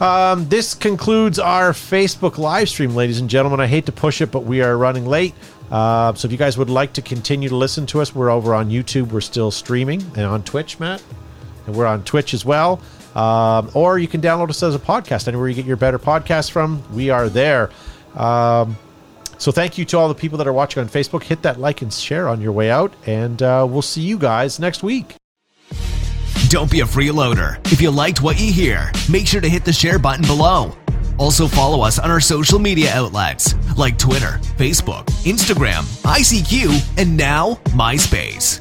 Um, 0.00 0.48
this 0.48 0.74
concludes 0.74 1.38
our 1.38 1.72
Facebook 1.72 2.38
live 2.38 2.68
stream, 2.70 2.94
ladies 2.94 3.20
and 3.20 3.28
gentlemen. 3.28 3.60
I 3.60 3.66
hate 3.66 3.86
to 3.86 3.92
push 3.92 4.22
it, 4.22 4.30
but 4.30 4.44
we 4.44 4.62
are 4.62 4.76
running 4.76 5.04
late. 5.06 5.34
Uh, 5.70 6.12
so 6.14 6.26
if 6.26 6.32
you 6.32 6.38
guys 6.38 6.58
would 6.58 6.70
like 6.70 6.94
to 6.94 7.02
continue 7.02 7.48
to 7.48 7.56
listen 7.56 7.86
to 7.86 8.00
us, 8.00 8.14
we're 8.14 8.30
over 8.30 8.54
on 8.54 8.70
YouTube. 8.70 9.12
We're 9.12 9.20
still 9.20 9.50
streaming 9.50 10.02
and 10.16 10.26
on 10.26 10.42
Twitch, 10.42 10.80
Matt. 10.80 11.02
And 11.66 11.76
we're 11.76 11.86
on 11.86 12.02
Twitch 12.04 12.34
as 12.34 12.44
well. 12.44 12.80
Um, 13.14 13.70
or 13.74 13.98
you 13.98 14.08
can 14.08 14.20
download 14.20 14.50
us 14.50 14.62
as 14.62 14.74
a 14.74 14.78
podcast 14.78 15.28
anywhere 15.28 15.48
you 15.48 15.54
get 15.54 15.66
your 15.66 15.76
better 15.76 15.98
podcasts 15.98 16.50
from. 16.50 16.82
We 16.94 17.10
are 17.10 17.28
there. 17.28 17.70
Um, 18.14 18.76
so 19.38 19.50
thank 19.50 19.78
you 19.78 19.84
to 19.86 19.98
all 19.98 20.08
the 20.08 20.14
people 20.14 20.38
that 20.38 20.46
are 20.46 20.52
watching 20.52 20.82
on 20.82 20.88
Facebook. 20.88 21.22
Hit 21.22 21.42
that 21.42 21.58
like 21.58 21.82
and 21.82 21.92
share 21.92 22.28
on 22.28 22.40
your 22.40 22.52
way 22.52 22.70
out, 22.70 22.92
and 23.06 23.42
uh, 23.42 23.66
we'll 23.68 23.80
see 23.80 24.02
you 24.02 24.18
guys 24.18 24.60
next 24.60 24.82
week. 24.82 25.14
Don't 26.48 26.70
be 26.70 26.80
a 26.80 26.84
freeloader. 26.84 27.58
If 27.72 27.80
you 27.80 27.90
liked 27.90 28.20
what 28.20 28.38
you 28.38 28.52
hear, 28.52 28.92
make 29.08 29.26
sure 29.26 29.40
to 29.40 29.48
hit 29.48 29.64
the 29.64 29.72
share 29.72 29.98
button 29.98 30.26
below. 30.26 30.76
Also 31.20 31.46
follow 31.46 31.82
us 31.82 31.98
on 31.98 32.10
our 32.10 32.18
social 32.18 32.58
media 32.58 32.90
outlets 32.94 33.54
like 33.76 33.98
Twitter, 33.98 34.40
Facebook, 34.56 35.04
Instagram, 35.24 35.82
ICQ, 36.02 36.98
and 36.98 37.14
now 37.14 37.56
MySpace. 37.76 38.58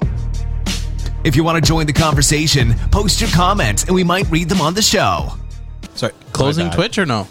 If 1.24 1.38
you 1.38 1.44
want 1.46 1.56
to 1.64 1.66
join 1.66 1.86
the 1.86 1.94
conversation, 1.94 2.74
post 2.92 3.22
your 3.22 3.30
comments 3.30 3.84
and 3.86 3.96
we 3.96 4.04
might 4.04 4.30
read 4.30 4.50
them 4.50 4.60
on 4.60 4.74
the 4.74 4.82
show. 4.82 5.30
Sorry, 5.96 6.12
closing. 6.34 6.70
Twitch 6.70 6.98
or 6.98 7.06
no? 7.06 7.30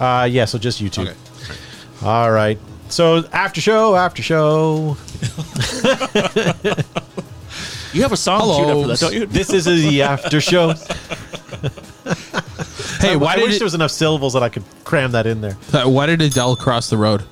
Uh, 0.00 0.28
yeah, 0.28 0.44
so 0.44 0.58
just 0.58 0.82
YouTube. 0.82 1.06
Okay. 1.06 1.16
All 2.04 2.32
right. 2.32 2.58
So 2.88 3.28
after 3.32 3.60
show, 3.60 3.94
after 3.94 4.24
show. 4.24 4.96
You 7.92 8.02
have 8.02 8.12
a 8.12 8.16
song 8.16 8.40
Hello. 8.40 8.56
queued 8.58 8.70
up 8.70 8.82
for 8.82 8.88
that, 8.88 9.00
don't 9.00 9.14
you? 9.14 9.26
This 9.26 9.50
is 9.50 9.64
the 9.64 10.02
after 10.02 10.40
show. 10.40 10.74
Hey, 12.98 13.12
I, 13.12 13.16
why 13.16 13.32
I 13.32 13.36
did 13.36 13.44
wish 13.44 13.54
it, 13.56 13.58
there 13.60 13.66
was 13.66 13.74
enough 13.74 13.90
syllables 13.90 14.32
that 14.34 14.42
I 14.42 14.48
could 14.48 14.64
cram 14.84 15.12
that 15.12 15.26
in 15.26 15.40
there. 15.40 15.54
why 15.54 16.06
did 16.06 16.20
Adele 16.22 16.56
cross 16.56 16.90
the 16.90 16.96
road? 16.96 17.22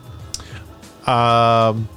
Um, 1.09 1.89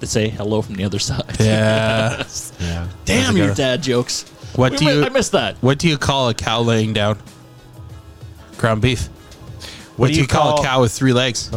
To 0.00 0.06
say 0.06 0.28
hello 0.28 0.62
from 0.62 0.74
the 0.76 0.84
other 0.84 0.98
side. 0.98 1.24
Yeah. 1.40 2.24
yeah. 2.60 2.88
Damn 3.04 3.36
your 3.36 3.54
dad 3.54 3.82
jokes. 3.82 4.22
What 4.54 4.72
We 4.72 4.78
do 4.78 4.84
mi- 4.86 4.94
you- 4.94 5.04
I 5.04 5.08
missed 5.10 5.32
that. 5.32 5.56
what 5.60 5.78
do 5.78 5.88
you 5.88 5.98
call 5.98 6.28
a 6.28 6.34
cow 6.34 6.60
laying 6.62 6.92
down? 6.92 7.18
Ground 8.58 8.82
beef. 8.82 9.06
What, 9.96 10.08
do 10.12 10.14
you 10.20 10.26
call, 10.26 10.60
a 10.60 10.62
cow 10.62 10.80
with 10.82 10.92
three 10.92 11.12
legs? 11.12 11.50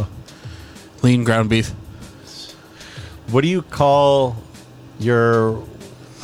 Lean 1.02 1.24
ground 1.24 1.50
beef. 1.50 1.70
What 3.30 3.42
do 3.42 3.48
you 3.48 3.62
call 3.62 4.36
your? 4.98 5.50
Oh, 5.52 5.64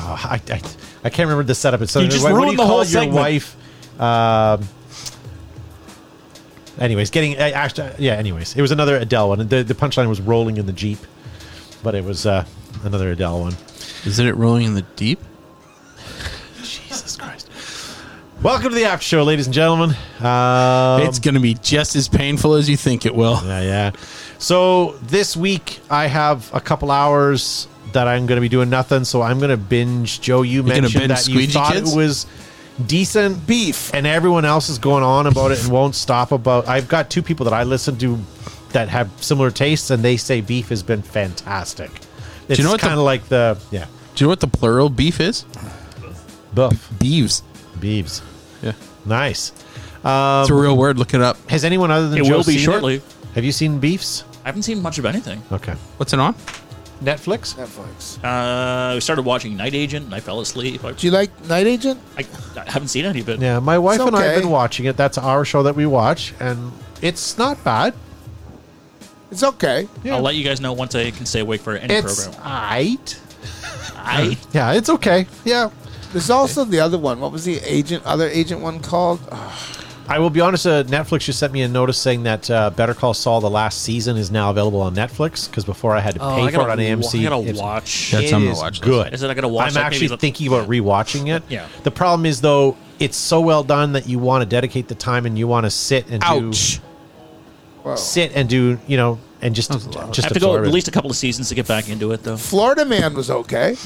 I, 0.00 0.40
I, 0.50 0.60
I 1.04 1.10
can't 1.10 1.28
remember 1.28 1.44
the 1.44 1.54
setup. 1.54 1.80
It's 1.82 1.92
something. 1.92 2.10
just 2.10 2.24
what, 2.24 2.32
what 2.32 2.38
do 2.38 2.42
ruined 2.44 2.52
you 2.52 2.56
the 2.58 2.62
call 2.62 2.68
whole 2.68 2.78
your 2.84 3.02
segment. 3.02 3.14
wife? 3.14 4.00
Um, 4.00 4.68
anyways, 6.78 7.10
getting 7.10 7.36
uh, 7.36 7.50
actually, 7.54 7.92
yeah. 7.98 8.14
Anyways, 8.14 8.56
it 8.56 8.62
was 8.62 8.70
another 8.70 8.96
Adele 8.96 9.28
one. 9.28 9.46
The 9.48 9.62
the 9.62 9.74
punchline 9.74 10.08
was 10.08 10.20
rolling 10.20 10.56
in 10.56 10.66
the 10.66 10.72
jeep, 10.72 10.98
but 11.82 11.94
it 11.94 12.04
was 12.04 12.26
uh, 12.26 12.44
another 12.84 13.10
Adele 13.10 13.40
one. 13.40 13.56
Isn't 14.04 14.26
it 14.26 14.36
rolling 14.36 14.64
in 14.64 14.74
the 14.74 14.82
deep? 14.96 15.20
Jesus 16.62 17.16
Christ! 17.16 17.50
Welcome 18.42 18.70
to 18.70 18.74
the 18.74 18.84
after 18.84 19.04
show, 19.04 19.22
ladies 19.22 19.46
and 19.46 19.54
gentlemen. 19.54 19.96
Um, 20.20 21.02
it's 21.02 21.18
going 21.18 21.34
to 21.34 21.40
be 21.40 21.54
just 21.54 21.96
as 21.96 22.08
painful 22.08 22.54
as 22.54 22.68
you 22.68 22.76
think 22.76 23.06
it 23.06 23.14
will. 23.14 23.40
Yeah, 23.44 23.62
yeah. 23.62 23.90
So 24.38 24.92
this 25.02 25.36
week 25.36 25.80
I 25.90 26.06
have 26.06 26.52
a 26.54 26.60
couple 26.60 26.90
hours 26.90 27.66
that 27.92 28.06
I'm 28.08 28.26
going 28.26 28.36
to 28.36 28.42
be 28.42 28.48
doing 28.48 28.68
nothing. 28.68 29.04
So 29.04 29.22
I'm 29.22 29.38
going 29.38 29.50
to 29.50 29.56
binge. 29.56 30.20
Joe, 30.20 30.42
you 30.42 30.62
gonna 30.62 30.82
mentioned 30.82 31.10
that 31.10 31.26
you 31.26 31.46
thought 31.46 31.72
Kids? 31.72 31.92
it 31.92 31.96
was 31.96 32.26
decent 32.84 33.46
Beef. 33.46 33.92
and 33.94 34.06
everyone 34.06 34.44
else 34.44 34.68
is 34.68 34.78
going 34.78 35.02
on 35.02 35.26
about 35.26 35.52
it 35.52 35.62
and 35.62 35.72
won't 35.72 35.94
stop 35.94 36.32
about. 36.32 36.68
I've 36.68 36.88
got 36.88 37.10
two 37.10 37.22
people 37.22 37.44
that 37.44 37.54
I 37.54 37.62
listen 37.62 37.96
to 37.98 38.18
that 38.72 38.88
have 38.88 39.10
similar 39.22 39.50
tastes, 39.50 39.90
and 39.90 40.02
they 40.02 40.16
say 40.16 40.40
beef 40.40 40.68
has 40.68 40.82
been 40.82 41.02
fantastic. 41.02 41.90
It's 42.48 42.58
you 42.58 42.64
know 42.64 42.72
what 42.72 42.80
kind 42.80 42.94
of 42.94 43.00
like 43.00 43.28
the 43.28 43.58
yeah, 43.70 43.86
Do 44.14 44.24
you 44.24 44.26
know 44.26 44.30
what 44.30 44.40
the 44.40 44.46
plural 44.48 44.88
beef 44.88 45.20
is? 45.20 45.44
buff 46.54 46.90
Beeves. 46.98 47.42
beeves. 47.80 48.22
Yeah. 48.62 48.72
Nice. 49.04 49.50
it's 49.50 50.04
a 50.04 50.08
um, 50.08 50.52
real 50.52 50.76
word. 50.76 50.98
Look 50.98 51.14
it 51.14 51.20
up. 51.20 51.36
Has 51.50 51.64
anyone 51.64 51.90
other 51.90 52.08
than 52.08 52.18
It 52.18 52.24
Joe 52.24 52.38
will 52.38 52.44
be 52.44 52.52
seen 52.52 52.60
shortly. 52.60 53.02
Have 53.34 53.44
you 53.44 53.52
seen 53.52 53.78
beefs? 53.78 54.24
I 54.44 54.48
haven't 54.48 54.62
seen 54.62 54.80
much 54.80 54.98
of 54.98 55.04
anything. 55.04 55.42
Okay. 55.52 55.74
What's 55.98 56.12
it 56.12 56.20
on? 56.20 56.34
Netflix. 57.02 57.54
Netflix. 57.54 58.18
Uh, 58.24 58.94
we 58.94 59.00
started 59.00 59.22
watching 59.22 59.56
Night 59.56 59.74
Agent, 59.74 60.06
and 60.06 60.14
I 60.14 60.20
fell 60.20 60.40
asleep. 60.40 60.84
I, 60.84 60.92
Do 60.92 61.06
you 61.06 61.10
like 61.12 61.30
Night 61.46 61.66
Agent? 61.66 62.00
I, 62.16 62.24
I 62.56 62.70
haven't 62.70 62.88
seen 62.88 63.04
any 63.04 63.20
of 63.20 63.28
it. 63.28 63.40
Yeah, 63.40 63.58
my 63.58 63.78
wife 63.78 64.00
It's 64.00 64.06
and 64.06 64.16
I 64.16 64.22
have 64.22 64.32
okay. 64.32 64.40
been 64.40 64.50
watching 64.50 64.86
it. 64.86 64.96
That's 64.96 65.18
our 65.18 65.44
show 65.44 65.62
that 65.62 65.76
we 65.76 65.84
watch, 65.86 66.32
and 66.40 66.72
it's 67.02 67.36
not 67.36 67.62
bad. 67.62 67.94
It's 69.30 69.42
okay. 69.42 69.88
Yeah. 70.04 70.14
I'll 70.16 70.22
let 70.22 70.36
you 70.36 70.44
guys 70.44 70.60
know 70.60 70.72
once 70.72 70.94
I 70.94 71.10
can 71.10 71.26
stay 71.26 71.40
awake 71.40 71.60
for 71.60 71.76
any 71.76 71.92
It's 71.92 72.24
program. 72.26 72.44
aight. 72.44 73.18
I 73.96 74.38
Yeah, 74.52 74.72
it's 74.72 74.88
okay. 74.88 75.26
Yeah. 75.44 75.70
There's 76.12 76.30
also 76.30 76.64
the 76.64 76.78
other 76.80 76.96
one. 76.96 77.20
What 77.20 77.32
was 77.32 77.44
the 77.44 77.58
agent? 77.58 78.06
Other 78.06 78.28
agent 78.28 78.60
one 78.62 78.80
called? 78.80 79.20
Oh, 79.30 79.55
I 80.08 80.18
will 80.20 80.30
be 80.30 80.40
honest. 80.40 80.66
Uh, 80.66 80.84
Netflix 80.84 81.20
just 81.22 81.38
sent 81.38 81.52
me 81.52 81.62
a 81.62 81.68
notice 81.68 81.98
saying 81.98 82.22
that 82.24 82.50
uh, 82.50 82.70
Better 82.70 82.94
Call 82.94 83.12
Saul: 83.14 83.40
The 83.40 83.50
Last 83.50 83.82
Season 83.82 84.16
is 84.16 84.30
now 84.30 84.50
available 84.50 84.80
on 84.82 84.94
Netflix 84.94 85.48
because 85.50 85.64
before 85.64 85.96
I 85.96 86.00
had 86.00 86.14
to 86.14 86.20
Oh, 86.22 86.36
pay 86.36 86.42
I 86.42 86.44
for 86.44 86.48
it 86.48 86.52
gotta 86.52 86.70
on 86.72 86.78
wa- 86.78 86.84
AMC. 87.06 87.20
I 87.20 87.22
gotta 87.24 87.42
It's- 87.42 87.58
watch. 87.58 88.10
That's 88.12 88.24
it 88.26 88.32
on 88.32 88.44
the 88.44 88.50
is 88.52 88.58
watch 88.58 88.72
list. 88.74 88.82
good. 88.82 89.14
Is 89.14 89.22
it 89.22 89.30
I 89.30 89.34
gotta 89.34 89.48
watch 89.48 89.68
I'm 89.70 89.74
like 89.74 89.84
actually 89.84 90.00
maybe 90.06 90.08
the- 90.08 90.16
thinking 90.18 90.46
about 90.48 90.68
rewatching 90.68 91.28
it. 91.34 91.42
Yeah. 91.48 91.66
The 91.82 91.90
problem 91.90 92.24
is 92.26 92.40
though, 92.40 92.76
it's 92.98 93.16
so 93.16 93.40
well 93.40 93.64
done 93.64 93.92
that 93.94 94.08
you 94.08 94.18
want 94.18 94.42
to 94.42 94.46
dedicate 94.46 94.88
the 94.88 94.94
time 94.94 95.26
and 95.26 95.36
you 95.38 95.48
want 95.48 95.64
to 95.66 95.70
sit 95.70 96.06
and 96.08 96.22
Ouch. 96.24 96.80
whoa. 97.82 97.94
do 97.94 98.00
sit 98.00 98.32
and 98.34 98.48
do 98.48 98.78
you 98.86 98.96
know 98.96 99.18
and 99.42 99.54
just 99.54 99.70
just 99.72 99.96
I 99.96 100.00
have 100.02 100.12
to 100.12 100.40
go 100.40 100.50
absorb 100.50 100.62
at 100.62 100.68
it. 100.68 100.72
least 100.72 100.88
a 100.88 100.90
couple 100.90 101.10
of 101.10 101.16
seasons 101.16 101.48
to 101.50 101.54
get 101.54 101.66
back 101.68 101.88
into 101.90 102.12
it, 102.12 102.22
though. 102.22 102.36
Florida 102.36 102.84
Man 102.84 103.12
was 103.14 103.30
okay. 103.30 103.76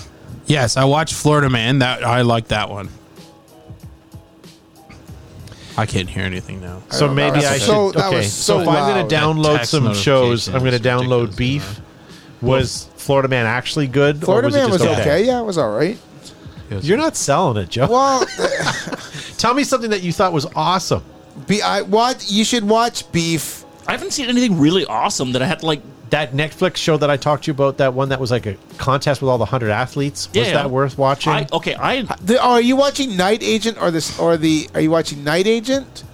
Yes, 0.46 0.76
I 0.76 0.84
watched 0.84 1.14
Florida 1.14 1.50
Man. 1.50 1.80
That 1.80 2.04
I 2.04 2.22
like 2.22 2.48
that 2.48 2.70
one. 2.70 2.88
I 5.80 5.86
can't 5.86 6.08
hear 6.08 6.24
anything 6.24 6.60
now. 6.60 6.82
So 6.90 7.06
don't 7.06 7.16
know. 7.16 7.22
maybe 7.30 7.40
That 7.40 7.50
I 7.50 7.52
was 7.54 7.62
should. 7.62 7.66
so- 7.70 7.92
that 7.92 8.06
okay, 8.08 8.16
was 8.18 8.32
so, 8.32 8.54
so 8.56 8.60
if 8.62 8.68
I'm 8.68 8.74
going 8.74 8.96
loud. 8.96 9.08
to 9.10 9.16
download 9.16 9.56
text 9.56 9.70
some 9.70 9.94
shows, 9.94 10.48
I'm 10.48 10.60
going 10.60 10.72
to 10.72 10.78
notification 10.78 11.08
download 11.10 11.20
ridiculous, 11.28 11.36
Beef. 11.36 11.80
Was 12.42 12.88
Florida 12.96 13.28
Man 13.28 13.46
actually 13.46 13.86
good? 13.86 14.16
or 14.22 14.26
Florida 14.26 14.48
was 14.48 14.54
it 14.54 14.58
Man 14.60 14.70
was 14.70 14.82
just 14.82 15.00
okay. 15.00 15.24
Yeah, 15.26 15.40
it 15.40 15.44
was 15.44 15.58
all 15.58 15.70
right. 15.74 15.98
You're 16.82 16.96
not 16.98 17.16
selling 17.16 17.56
it, 17.62 17.68
Joe. 17.68 17.88
Well, 17.90 18.24
uh, 18.38 18.96
Tell 19.38 19.54
me 19.54 19.64
something 19.64 19.90
that 19.90 20.02
you 20.02 20.12
thought 20.12 20.32
was 20.32 20.46
awesome. 20.54 21.02
be, 21.46 21.60
I 21.62 21.82
watch. 21.82 22.30
You 22.30 22.44
should 22.44 22.62
watch 22.68 23.10
Beef. 23.12 23.64
I 23.86 23.92
haven't 23.92 24.12
seen 24.12 24.28
anything 24.28 24.58
really 24.60 24.84
awesome 24.86 25.32
that 25.32 25.42
I 25.42 25.46
had 25.46 25.60
to 25.60 25.66
like. 25.66 25.80
That 26.10 26.32
Netflix 26.32 26.76
show 26.76 26.96
that 26.96 27.08
I 27.08 27.16
talked 27.16 27.44
to 27.44 27.48
you 27.48 27.52
about, 27.54 27.78
that 27.78 27.94
one 27.94 28.08
that 28.08 28.18
was 28.20 28.30
like 28.32 28.44
a 28.46 28.56
contest 28.78 29.22
with 29.22 29.28
all 29.30 29.38
the 29.38 29.44
hundred 29.44 29.70
athletes. 29.70 30.26
Was 30.28 30.36
Yeah, 30.36 30.42
yeah. 30.44 30.52
that 30.54 30.70
worth 30.70 30.98
watching? 30.98 31.32
I, 31.32 31.46
okay, 31.52 31.74
I 31.76 32.02
The, 32.02 32.38
oh, 32.42 32.50
are 32.52 32.60
you 32.60 32.74
watching 32.76 33.16
Night 33.16 33.42
Agent 33.44 33.80
or 33.80 33.90
this 33.92 34.18
or 34.18 34.36
the? 34.36 34.68
Are 34.74 34.80
you 34.80 34.90
watching 34.90 35.22
Night 35.22 35.46
Agent? 35.46 36.04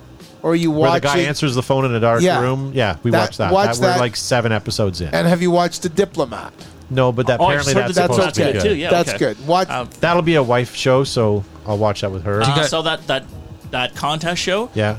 Or 0.42 0.52
are 0.52 0.54
you 0.54 0.70
Where 0.70 0.90
watching? 0.90 1.00
the 1.00 1.06
guy 1.16 1.18
answers 1.20 1.54
the 1.54 1.62
phone 1.62 1.84
in 1.86 1.94
a 1.94 1.98
dark 1.98 2.20
Yeah. 2.22 2.40
room. 2.40 2.72
Yeah, 2.74 2.96
we 3.02 3.10
That- 3.10 3.20
watched 3.20 3.38
that. 3.38 3.52
watch 3.52 3.76
that 3.78 3.80
we're 3.80 3.86
that. 3.94 4.00
like 4.00 4.16
seven 4.16 4.52
episodes 4.52 5.00
in. 5.00 5.08
And 5.08 5.26
have 5.26 5.40
you 5.42 5.50
watched 5.50 5.82
The 5.82 5.88
Diplomat? 5.88 6.52
no, 6.90 7.10
but 7.10 7.26
that 7.26 7.40
Oh, 7.40 7.44
I 7.46 7.54
apparently 7.54 7.74
heard 7.74 7.82
that's 7.84 7.94
that 7.96 8.02
supposed 8.02 8.20
that's 8.22 8.38
to 8.38 8.44
be 8.44 8.48
okay 8.50 8.58
good. 8.58 8.68
too. 8.68 8.74
Yeah, 8.76 8.90
That's 8.90 9.08
okay. 9.10 9.18
good. 9.18 9.46
Watch. 9.46 9.68
Um, 9.70 9.88
That'll 10.00 10.22
be 10.22 10.34
a 10.36 10.42
wife 10.42 10.76
show, 10.76 11.02
so 11.04 11.42
I'll 11.66 11.78
watch 11.78 12.02
that 12.02 12.12
with 12.12 12.22
her. 12.24 12.42
uh, 12.42 12.46
got- 12.46 12.66
so 12.66 12.82
that 12.82 13.06
that 13.08 13.24
that 13.72 13.96
contest 13.96 14.40
show. 14.42 14.68
yeah. 14.74 14.98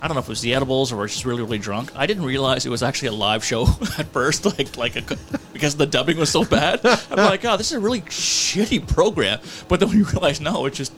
I 0.00 0.06
don't 0.08 0.14
know 0.14 0.20
if 0.20 0.26
it 0.26 0.30
was 0.30 0.40
the 0.42 0.54
edibles 0.54 0.92
or 0.92 0.96
was 0.96 1.12
just 1.12 1.24
really 1.24 1.42
really 1.42 1.58
drunk. 1.58 1.90
I 1.96 2.06
didn't 2.06 2.24
realize 2.24 2.64
it 2.64 2.70
was 2.70 2.82
actually 2.82 3.08
a 3.08 3.12
live 3.12 3.44
show 3.44 3.62
at 3.98 4.06
first. 4.08 4.44
Like 4.46 4.76
like 4.76 4.96
a, 4.96 5.16
because 5.52 5.76
the 5.76 5.86
dubbing 5.86 6.18
was 6.18 6.30
so 6.30 6.44
bad. 6.44 6.80
I'm 6.84 7.16
like, 7.16 7.44
oh, 7.44 7.56
this 7.56 7.72
is 7.72 7.76
a 7.78 7.80
really 7.80 8.02
shitty 8.02 8.86
program. 8.86 9.40
But 9.68 9.80
then 9.80 9.88
we 9.90 10.02
realized, 10.02 10.40
no, 10.42 10.66
it's 10.66 10.76
just 10.76 10.92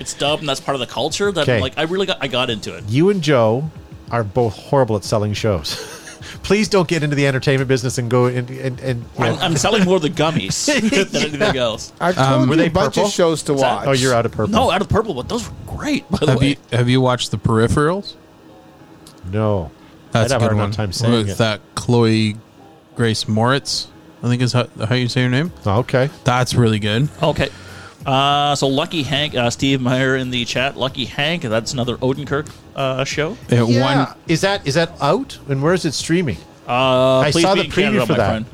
it's 0.00 0.14
dubbed, 0.14 0.42
and 0.42 0.48
that's 0.48 0.60
part 0.60 0.74
of 0.76 0.80
the 0.80 0.86
culture. 0.92 1.32
That 1.32 1.42
Okay. 1.42 1.60
like 1.60 1.76
I 1.78 1.82
really 1.82 2.06
got 2.06 2.18
I 2.20 2.28
got 2.28 2.48
into 2.50 2.76
it. 2.76 2.84
You 2.88 3.10
and 3.10 3.22
Joe 3.22 3.70
are 4.10 4.22
both 4.24 4.56
horrible 4.56 4.96
at 4.96 5.04
selling 5.04 5.32
shows. 5.32 5.74
Please 6.42 6.68
don't 6.68 6.88
get 6.88 7.02
into 7.02 7.16
the 7.16 7.26
entertainment 7.26 7.68
business 7.68 7.98
and 7.98 8.10
go 8.10 8.26
and 8.26 8.48
and, 8.50 8.80
and 8.80 9.02
you 9.18 9.24
know- 9.24 9.32
I'm, 9.34 9.38
I'm 9.40 9.56
selling 9.56 9.84
more 9.84 9.96
of 9.96 10.02
the 10.02 10.10
gummies 10.10 10.66
than 11.12 11.22
anything 11.22 11.56
else. 11.56 11.92
I've 12.00 12.14
told 12.14 12.28
Um, 12.28 12.48
were 12.48 12.54
you 12.54 12.60
they 12.62 12.66
a 12.68 12.70
bunch 12.70 12.94
purple? 12.94 13.08
of 13.08 13.12
shows 13.12 13.42
to 13.44 13.54
watch. 13.54 13.86
oh, 13.88 13.92
you're 13.92 14.14
out 14.14 14.26
of 14.26 14.32
purple. 14.32 14.52
No, 14.52 14.70
out 14.70 14.80
of 14.80 14.88
purple, 14.88 15.14
but 15.14 15.28
those 15.28 15.48
were 15.48 15.54
great. 15.66 16.08
By 16.10 16.18
the 16.18 16.26
Have 16.28 16.40
way, 16.40 16.48
you 16.50 16.56
have 16.72 16.88
you 16.88 17.00
watched 17.00 17.30
the 17.30 17.38
Peripherals? 17.38 18.14
No. 19.30 19.70
That's 20.12 20.32
I'd 20.32 20.36
a 20.36 20.36
a 20.36 20.40
good 20.40 20.44
hard 20.54 20.56
one. 20.58 20.70
time 20.72 20.92
saying 20.92 21.12
With 21.12 21.30
it. 21.30 21.38
that 21.38 21.60
Chloe 21.74 22.36
Grace 22.96 23.24
Moretz, 23.24 23.86
I 24.22 24.28
think 24.28 24.42
is 24.42 24.52
how, 24.52 24.68
how 24.84 24.94
you 24.94 25.08
say 25.08 25.22
her 25.24 25.28
name. 25.28 25.52
Okay. 25.66 26.08
That's 26.24 26.54
really 26.54 26.78
good. 26.78 27.08
Okay. 27.22 27.48
Uh, 28.06 28.54
so 28.54 28.68
Lucky 28.68 29.02
Hank, 29.02 29.34
uh, 29.34 29.48
Steve 29.50 29.80
Meyer 29.80 30.16
in 30.16 30.30
the 30.30 30.44
chat. 30.44 30.76
Lucky 30.76 31.06
Hank, 31.06 31.42
that's 31.42 31.72
another 31.72 31.96
Odenkirk 31.96 32.50
uh, 32.76 33.02
show. 33.04 33.36
It 33.48 33.66
Yeah. 33.68 33.80
won. 34.06 34.14
Is 34.28 34.42
that 34.42 34.66
is 34.66 34.74
that 34.74 34.92
out? 35.00 35.38
And 35.48 35.62
where 35.62 35.72
is 35.74 35.84
it 35.84 35.92
streaming? 35.94 36.36
Uh, 36.68 37.20
I 37.20 37.30
please 37.32 37.42
saw 37.42 37.54
be 37.54 37.60
the 37.60 37.66
in 37.66 37.72
preview 37.72 37.74
Canada, 37.84 38.06
for 38.06 38.12
my 38.12 38.18
that. 38.18 38.28
friend. 38.28 38.46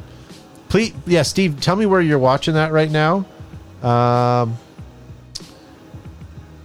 Please, 0.69 0.93
yeah, 1.07 1.23
Steve, 1.23 1.61
tell 1.61 1.75
me 1.77 1.85
where 1.85 2.01
you're 2.01 2.19
watching 2.19 2.55
that 2.55 2.71
right 2.73 2.91
now. 2.91 3.25
Um, 3.83 4.57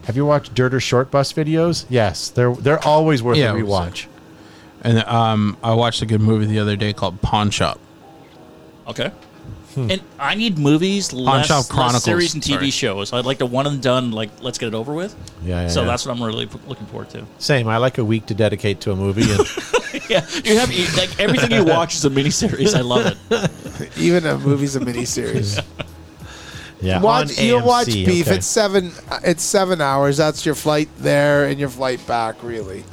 have 0.06 0.16
you 0.16 0.26
watched 0.26 0.54
Dirt 0.54 0.74
or 0.74 0.80
Short 0.80 1.12
Bus 1.12 1.34
videos? 1.34 1.86
Yes, 1.90 2.30
they're 2.30 2.54
they're 2.54 2.84
always 2.86 3.22
worth 3.22 3.38
Yeah, 3.38 3.52
a 3.54 3.58
it 3.58 3.64
was- 3.64 3.70
rewatch. 3.92 4.06
And 4.82 5.00
um, 5.06 5.58
I 5.64 5.74
watched 5.74 6.02
a 6.04 6.06
good 6.06 6.22
movie 6.22 6.46
the 6.46 6.60
other 6.60 6.76
day 6.76 6.94
called 6.94 7.20
Pawn 7.22 7.50
Shop. 7.50 7.80
Okay. 8.88 9.12
And 9.78 10.00
I 10.18 10.36
need 10.36 10.58
movies, 10.58 11.12
less, 11.12 11.48
Shop 11.48 11.58
less 11.58 11.72
Chronicles, 11.72 12.04
series 12.06 12.34
and 12.34 12.42
TV 12.42 12.50
sorry. 12.54 12.70
shows. 12.70 13.12
I'd 13.12 13.26
like 13.26 13.40
the 13.40 13.46
one 13.46 13.68
and 13.68 13.82
done, 13.84 14.12
like, 14.12 14.30
let's 14.42 14.58
get 14.58 14.68
it 14.68 14.74
over 14.74 14.94
with. 14.94 15.14
Yeah, 15.44 15.64
yeah, 15.64 15.68
so 15.68 15.82
yeah. 15.82 15.88
that's 15.88 16.06
what 16.06 16.16
I'm 16.16 16.24
really 16.24 16.46
p- 16.46 16.60
looking 16.66 16.86
forward 16.86 17.10
to. 17.10 17.26
Same. 17.40 17.68
I 17.68 17.76
like 17.76 17.98
a 17.98 18.06
week 18.06 18.28
to 18.28 18.34
dedicate 18.34 18.80
to 18.82 18.92
a 18.94 18.96
movie. 18.96 19.24
And 19.30 19.40
Yeah, 20.10 20.26
you 20.46 20.58
have 20.60 20.72
you, 20.72 20.86
like 20.96 21.20
everything 21.20 21.52
you 21.52 21.66
watch 21.66 21.96
is 21.96 22.06
a 22.06 22.10
miniseries. 22.10 22.74
I 22.76 22.82
love 22.82 23.18
it. 23.32 23.98
Even 23.98 24.26
a 24.26 24.38
movie's 24.38 24.76
a 24.78 24.80
miniseries. 24.80 25.58
yeah, 25.58 25.85
watch 26.82 27.38
on 27.40 27.46
you 27.46 27.56
AMC, 27.58 27.64
watch 27.66 27.86
Beef. 27.88 28.28
okay. 28.28 28.36
It's 28.38 28.46
seven. 28.48 28.92
It's 29.24 29.44
seven 29.44 29.82
hours. 29.82 30.18
That's 30.18 30.46
your 30.46 30.56
flight 30.56 30.90
there 31.00 31.46
and 31.46 31.60
your 31.60 31.70
flight 31.70 32.06
back. 32.08 32.42
Really. 32.44 32.84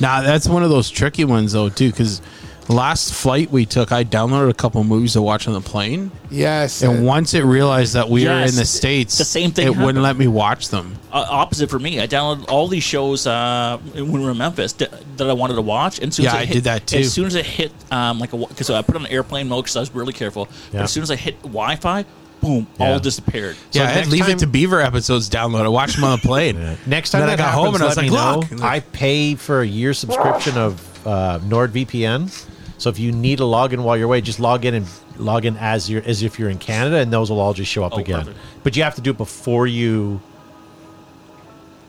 Nah, 0.00 0.20
that's 0.22 0.46
one 0.48 0.62
of 0.62 0.70
those 0.70 0.90
tricky 0.90 1.24
ones 1.24 1.52
though, 1.52 1.68
too. 1.70 1.90
Because 1.90 2.20
last 2.68 3.14
flight 3.14 3.50
we 3.50 3.64
took, 3.64 3.92
I 3.92 4.04
downloaded 4.04 4.50
a 4.50 4.54
couple 4.54 4.82
movies 4.84 5.14
to 5.14 5.22
watch 5.22 5.48
on 5.48 5.54
the 5.54 5.60
plane, 5.62 6.10
Yes. 6.30 6.82
and 6.82 7.06
once 7.06 7.32
it 7.32 7.44
realized 7.44 7.94
that 7.94 8.08
we 8.10 8.24
were 8.24 8.30
Yes, 8.32 8.50
in 8.50 8.56
the 8.56 8.64
states, 8.66 9.16
the 9.16 9.24
same 9.24 9.52
thing 9.52 9.68
It 9.68 9.76
wouldn't 9.76 10.02
let 10.02 10.16
me 10.18 10.26
watch 10.26 10.68
them. 10.68 10.98
Uh, 11.12 11.24
opposite 11.30 11.70
for 11.70 11.78
me. 11.78 11.98
I 12.00 12.06
downloaded 12.06 12.46
all 12.50 12.68
these 12.68 12.82
shows 12.82 13.26
uh, 13.26 13.78
when 13.94 14.12
we 14.12 14.20
were 14.20 14.32
in 14.32 14.38
Memphis 14.38 14.72
that, 14.74 14.90
that 15.16 15.30
I 15.30 15.32
wanted 15.32 15.54
to 15.54 15.62
watch. 15.62 15.98
And 16.00 16.08
as 16.08 16.16
soon 16.16 16.24
Yeah, 16.24 16.30
as 16.32 16.34
I 16.36 16.44
hit, 16.44 16.54
did 16.54 16.64
that, 16.64 16.86
too. 16.88 16.98
As 16.98 17.12
soon 17.12 17.26
as 17.26 17.34
it 17.36 17.46
hit, 17.46 17.72
um, 17.90 18.18
like, 18.18 18.32
because 18.32 18.68
I 18.68 18.82
put 18.82 18.96
it 18.96 18.98
on 19.00 19.06
airplane 19.06 19.48
mode 19.48 19.64
because 19.64 19.76
I 19.76 19.80
was 19.80 19.94
really 19.94 20.12
careful. 20.12 20.46
But 20.72 20.76
Yeah. 20.78 20.82
as 20.82 20.90
soon 20.92 21.04
as 21.04 21.10
I 21.10 21.16
hit 21.16 21.40
Wi-Fi, 21.42 22.04
boom, 22.40 22.66
Yeah. 22.78 22.92
all 22.92 22.98
disappeared. 22.98 23.56
So 23.70 23.80
yeah, 23.80 23.86
I 23.86 23.90
had 23.92 24.06
Leave 24.08 24.22
time- 24.22 24.30
It 24.32 24.38
to 24.40 24.46
Beaver 24.46 24.80
episodes 24.80 25.28
downloaded. 25.30 25.64
I 25.64 25.68
watched 25.68 25.96
them 25.96 26.04
on 26.04 26.18
the 26.18 26.26
plane. 26.26 26.56
Next 26.86 27.10
time 27.10 27.20
Then 27.20 27.28
that 27.28 27.34
I 27.34 27.36
got 27.36 27.44
happens, 27.54 27.64
home 27.64 27.74
and 27.74 27.82
I 27.82 27.86
was 27.86 27.96
let 27.96 28.02
like, 28.04 28.10
me 28.12 28.16
know. 28.16 28.56
"Look." 28.56 28.62
I 28.62 28.80
pay 28.80 29.34
for 29.34 29.60
a 29.62 29.66
year 29.66 29.92
subscription 29.94 30.56
of 30.58 31.06
uh, 31.06 31.38
NordVPN. 31.40 32.46
So 32.78 32.90
if 32.90 32.98
you 32.98 33.10
need 33.12 33.40
a 33.40 33.44
login 33.44 33.80
while 33.82 33.96
you're 33.96 34.04
away, 34.06 34.20
just 34.20 34.38
log 34.38 34.64
in 34.66 34.74
and 34.74 34.86
log 35.16 35.46
in 35.46 35.56
as 35.56 35.88
you 35.88 35.98
as 36.04 36.22
if 36.22 36.38
you're 36.38 36.50
in 36.50 36.58
Canada, 36.58 36.96
and 36.96 37.10
those 37.12 37.30
will 37.30 37.40
all 37.40 37.54
just 37.54 37.70
show 37.72 37.82
up 37.84 37.94
Oh, 37.94 37.98
again. 38.00 38.18
perfect. 38.20 38.38
But 38.62 38.76
you 38.76 38.82
have 38.82 38.94
to 38.96 39.00
do 39.00 39.10
it 39.12 39.16
before 39.16 39.66
you. 39.66 40.20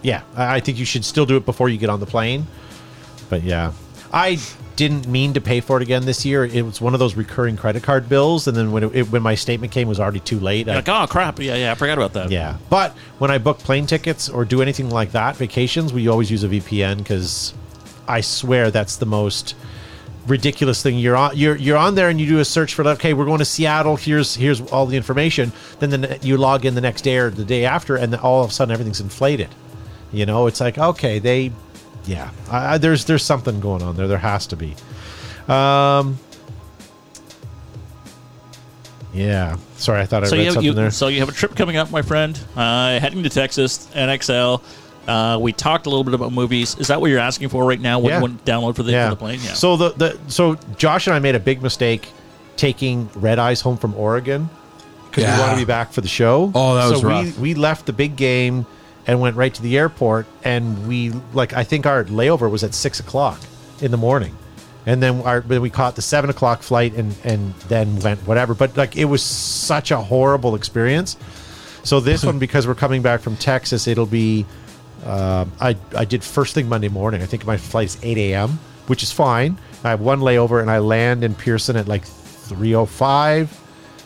Yeah, 0.01 0.21
I 0.35 0.55
I 0.55 0.59
think 0.61 0.77
you 0.77 0.85
should 0.85 1.03
still 1.03 1.25
do 1.25 1.35
it 1.37 1.45
before 1.45 1.69
you 1.69 1.77
get 1.77 1.89
on 1.89 1.99
the 1.99 2.05
plane. 2.05 2.47
But 3.29 3.43
yeah, 3.43 3.73
I 4.13 4.39
didn't 4.77 5.07
mean 5.07 5.33
to 5.33 5.41
pay 5.41 5.59
for 5.59 5.75
it 5.75 5.83
again 5.83 6.05
this 6.05 6.23
year. 6.25 6.45
It 6.45 6.61
was 6.63 6.79
one 6.79 6.93
of 6.93 6.99
those 6.99 7.15
recurring 7.15 7.57
credit 7.57 7.83
card 7.83 8.07
bills, 8.07 8.47
and 8.47 8.55
then 8.55 8.71
when 8.71 8.83
it, 8.83 9.11
when 9.11 9.21
my 9.21 9.35
statement 9.35 9.73
came, 9.73 9.87
it 9.87 9.89
was 9.89 9.99
already 9.99 10.21
too 10.21 10.39
late. 10.39 10.69
I- 10.69 10.75
Like, 10.75 10.87
oh 10.87 11.05
crap! 11.09 11.39
Yeah, 11.39 11.55
yeah, 11.55 11.71
I 11.71 11.75
forgot 11.75 11.97
about 11.97 12.13
that. 12.13 12.31
yeah, 12.31 12.57
but 12.69 12.93
when 13.19 13.29
I 13.29 13.37
book 13.39 13.59
plane 13.59 13.85
tickets 13.87 14.29
or 14.29 14.45
do 14.45 14.61
anything 14.61 14.89
like 14.89 15.11
that, 15.11 15.35
vacations, 15.35 15.91
we 15.91 16.07
always 16.07 16.31
use 16.31 16.43
a 16.45 16.47
VPN 16.47 16.99
because 16.99 17.53
I 18.07 18.21
swear 18.21 18.71
that's 18.71 18.95
the 18.95 19.05
most 19.05 19.55
ridiculous 20.27 20.81
thing. 20.83 20.97
You're 20.99 21.15
on 21.15 21.35
you're 21.35 21.55
you're 21.55 21.77
on 21.77 21.95
there 21.95 22.09
and 22.09 22.19
you 22.19 22.27
do 22.27 22.39
a 22.39 22.45
search 22.45 22.73
for 22.73 22.83
like, 22.83 22.97
okay, 22.99 23.13
we're 23.13 23.25
going 23.25 23.39
to 23.39 23.45
Seattle. 23.45 23.95
Here's 23.97 24.35
here's 24.35 24.61
all 24.61 24.85
the 24.85 24.97
information. 24.97 25.51
Then 25.79 25.89
the, 26.01 26.19
you 26.21 26.37
log 26.37 26.65
in 26.65 26.75
the 26.75 26.81
next 26.81 27.01
day 27.01 27.17
or 27.17 27.29
the 27.29 27.45
day 27.45 27.65
after, 27.65 27.95
and 27.95 28.11
then 28.13 28.19
all 28.19 28.43
of 28.43 28.49
a 28.49 28.53
sudden 28.53 28.71
everything's 28.71 29.01
inflated. 29.01 29.49
You 30.11 30.25
know, 30.25 30.47
it's 30.47 30.61
like 30.61 30.77
okay, 30.77 31.19
they, 31.19 31.51
yeah, 32.07 32.31
I, 32.49 32.73
I, 32.73 32.77
there's 32.79 33.05
there's 33.05 33.23
something 33.23 33.59
going 33.59 33.83
on 33.83 33.95
there. 33.95 34.07
There 34.07 34.17
has 34.17 34.47
to 34.47 34.55
be. 34.55 34.75
Um. 35.47 36.17
Yeah, 39.13 39.57
sorry, 39.77 40.01
I 40.01 40.05
thought 40.05 40.23
I 40.23 40.27
So 40.27 40.35
read 40.35 40.43
you, 40.45 40.51
something 40.51 40.65
you 40.65 40.73
there. 40.73 40.91
so 40.91 41.07
you 41.07 41.19
have 41.21 41.29
a 41.29 41.31
trip 41.31 41.55
coming 41.55 41.77
up, 41.77 41.89
my 41.91 42.01
friend. 42.01 42.39
Uh, 42.55 42.99
heading 42.99 43.23
to 43.23 43.29
Texas, 43.29 43.87
NXL. 43.93 44.61
Uh, 45.07 45.39
we 45.41 45.53
talked 45.53 45.85
a 45.85 45.89
little 45.89 46.03
bit 46.03 46.13
about 46.13 46.33
movies. 46.33 46.77
Is 46.77 46.87
that 46.87 46.99
what 46.99 47.09
you're 47.09 47.19
asking 47.19 47.49
for 47.49 47.63
right 47.65 47.79
now? 47.79 47.97
What 47.99 48.09
Yeah. 48.09 48.15
you 48.17 48.21
want 48.23 48.45
to 48.45 48.51
download 48.51 48.75
for 48.75 48.83
the, 48.83 48.91
for 48.91 49.09
the 49.11 49.15
plane? 49.15 49.39
Yeah. 49.41 49.53
So 49.53 49.77
the, 49.77 49.89
the 49.91 50.19
so 50.27 50.55
Josh 50.75 51.07
and 51.07 51.15
I 51.15 51.19
made 51.19 51.35
a 51.35 51.39
big 51.39 51.61
mistake 51.63 52.09
taking 52.57 53.09
Red 53.15 53.39
Eyes 53.39 53.61
home 53.61 53.77
from 53.77 53.95
Oregon 53.95 54.49
because 55.09 55.23
we 55.23 55.29
Yeah. 55.29 55.39
want 55.39 55.51
to 55.53 55.57
be 55.57 55.65
back 55.65 55.93
for 55.93 56.01
the 56.01 56.07
show. 56.09 56.51
Oh, 56.53 56.75
that 56.75 56.87
so 56.87 56.91
was 56.91 57.03
we 57.03 57.09
rough. 57.09 57.39
we 57.39 57.53
left 57.55 57.85
the 57.85 57.93
big 57.93 58.17
game 58.17 58.65
and 59.07 59.19
went 59.19 59.37
right 59.37 59.53
to 59.53 59.61
the 59.61 59.77
airport, 59.77 60.27
and 60.43 60.87
we 60.87 61.11
like 61.33 61.53
I 61.53 61.63
think 61.63 61.85
our 61.85 62.03
layover 62.03 62.51
was 62.51 62.63
at 62.63 62.73
six 62.73 62.99
o'clock 62.99 63.39
in 63.81 63.91
the 63.91 63.97
morning. 63.97 64.35
And 64.85 65.03
then, 65.03 65.21
our, 65.23 65.41
then 65.41 65.61
we 65.61 65.69
caught 65.69 65.97
the 65.97 66.01
seven 66.01 66.29
o'clock 66.29 66.61
flight, 66.61 66.93
and 66.93 67.15
and 67.25 67.53
then 67.67 67.99
went 67.99 68.25
whatever. 68.27 68.53
But 68.53 68.77
like, 68.77 68.95
it 68.95 69.05
was 69.05 69.21
such 69.21 69.91
a 69.91 69.97
horrible 69.97 70.55
experience. 70.55 71.17
So 71.83 71.99
this 71.99 72.23
one, 72.23 72.39
because 72.39 72.67
we're 72.67 72.75
coming 72.75 73.01
back 73.01 73.21
from 73.21 73.35
Texas, 73.35 73.87
it'll 73.87 74.05
be. 74.05 74.45
Um, 75.05 75.51
I 75.59 75.75
I 75.95 76.05
did 76.05 76.23
first 76.23 76.53
thing 76.53 76.69
Monday 76.69 76.87
morning. 76.89 77.21
I 77.21 77.25
think 77.25 77.45
my 77.45 77.57
flight 77.57 77.87
is 77.87 77.97
eight 78.01 78.17
a.m., 78.17 78.59
which 78.87 79.03
is 79.03 79.11
fine. 79.11 79.57
I 79.83 79.89
have 79.89 79.99
one 79.99 80.21
layover, 80.21 80.61
and 80.61 80.71
I 80.71 80.79
land 80.79 81.23
in 81.23 81.35
Pearson 81.35 81.75
at 81.75 81.87
like 81.87 82.05
three 82.05 82.73
o 82.73 82.85
five. 82.85 83.57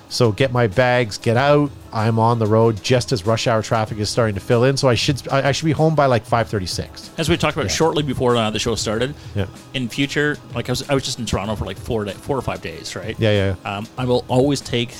So 0.09 0.31
get 0.31 0.51
my 0.51 0.67
bags, 0.67 1.17
get 1.17 1.37
out. 1.37 1.71
I'm 1.93 2.19
on 2.19 2.39
the 2.39 2.47
road 2.47 2.81
just 2.81 3.11
as 3.11 3.25
rush 3.25 3.47
hour 3.47 3.61
traffic 3.61 3.97
is 3.97 4.09
starting 4.09 4.35
to 4.35 4.41
fill 4.41 4.63
in. 4.63 4.77
So 4.77 4.87
I 4.87 4.95
should 4.95 5.27
I, 5.27 5.51
should 5.51 5.65
be 5.65 5.71
home 5.73 5.93
by 5.95 6.05
like 6.05 6.25
five 6.25 6.47
thirty 6.49 6.65
six. 6.65 7.09
As 7.17 7.27
we 7.29 7.35
talked 7.37 7.57
about 7.57 7.65
Yeah. 7.69 7.75
shortly 7.75 8.03
before 8.03 8.35
uh, 8.37 8.49
the 8.49 8.59
show 8.59 8.75
started, 8.75 9.13
Yeah. 9.35 9.47
in 9.73 9.89
future, 9.89 10.37
like 10.55 10.69
I 10.69 10.71
was, 10.71 10.89
I 10.89 10.93
was 10.93 11.03
just 11.03 11.19
in 11.19 11.25
Toronto 11.25 11.55
for 11.55 11.65
like 11.65 11.77
four, 11.77 12.05
day, 12.05 12.13
four 12.13 12.37
or 12.37 12.41
five 12.41 12.61
days, 12.61 12.95
right? 12.95 13.15
Yeah, 13.19 13.55
yeah. 13.65 13.77
Um, 13.77 13.87
I 13.97 14.05
will 14.05 14.23
always 14.27 14.61
take 14.61 14.95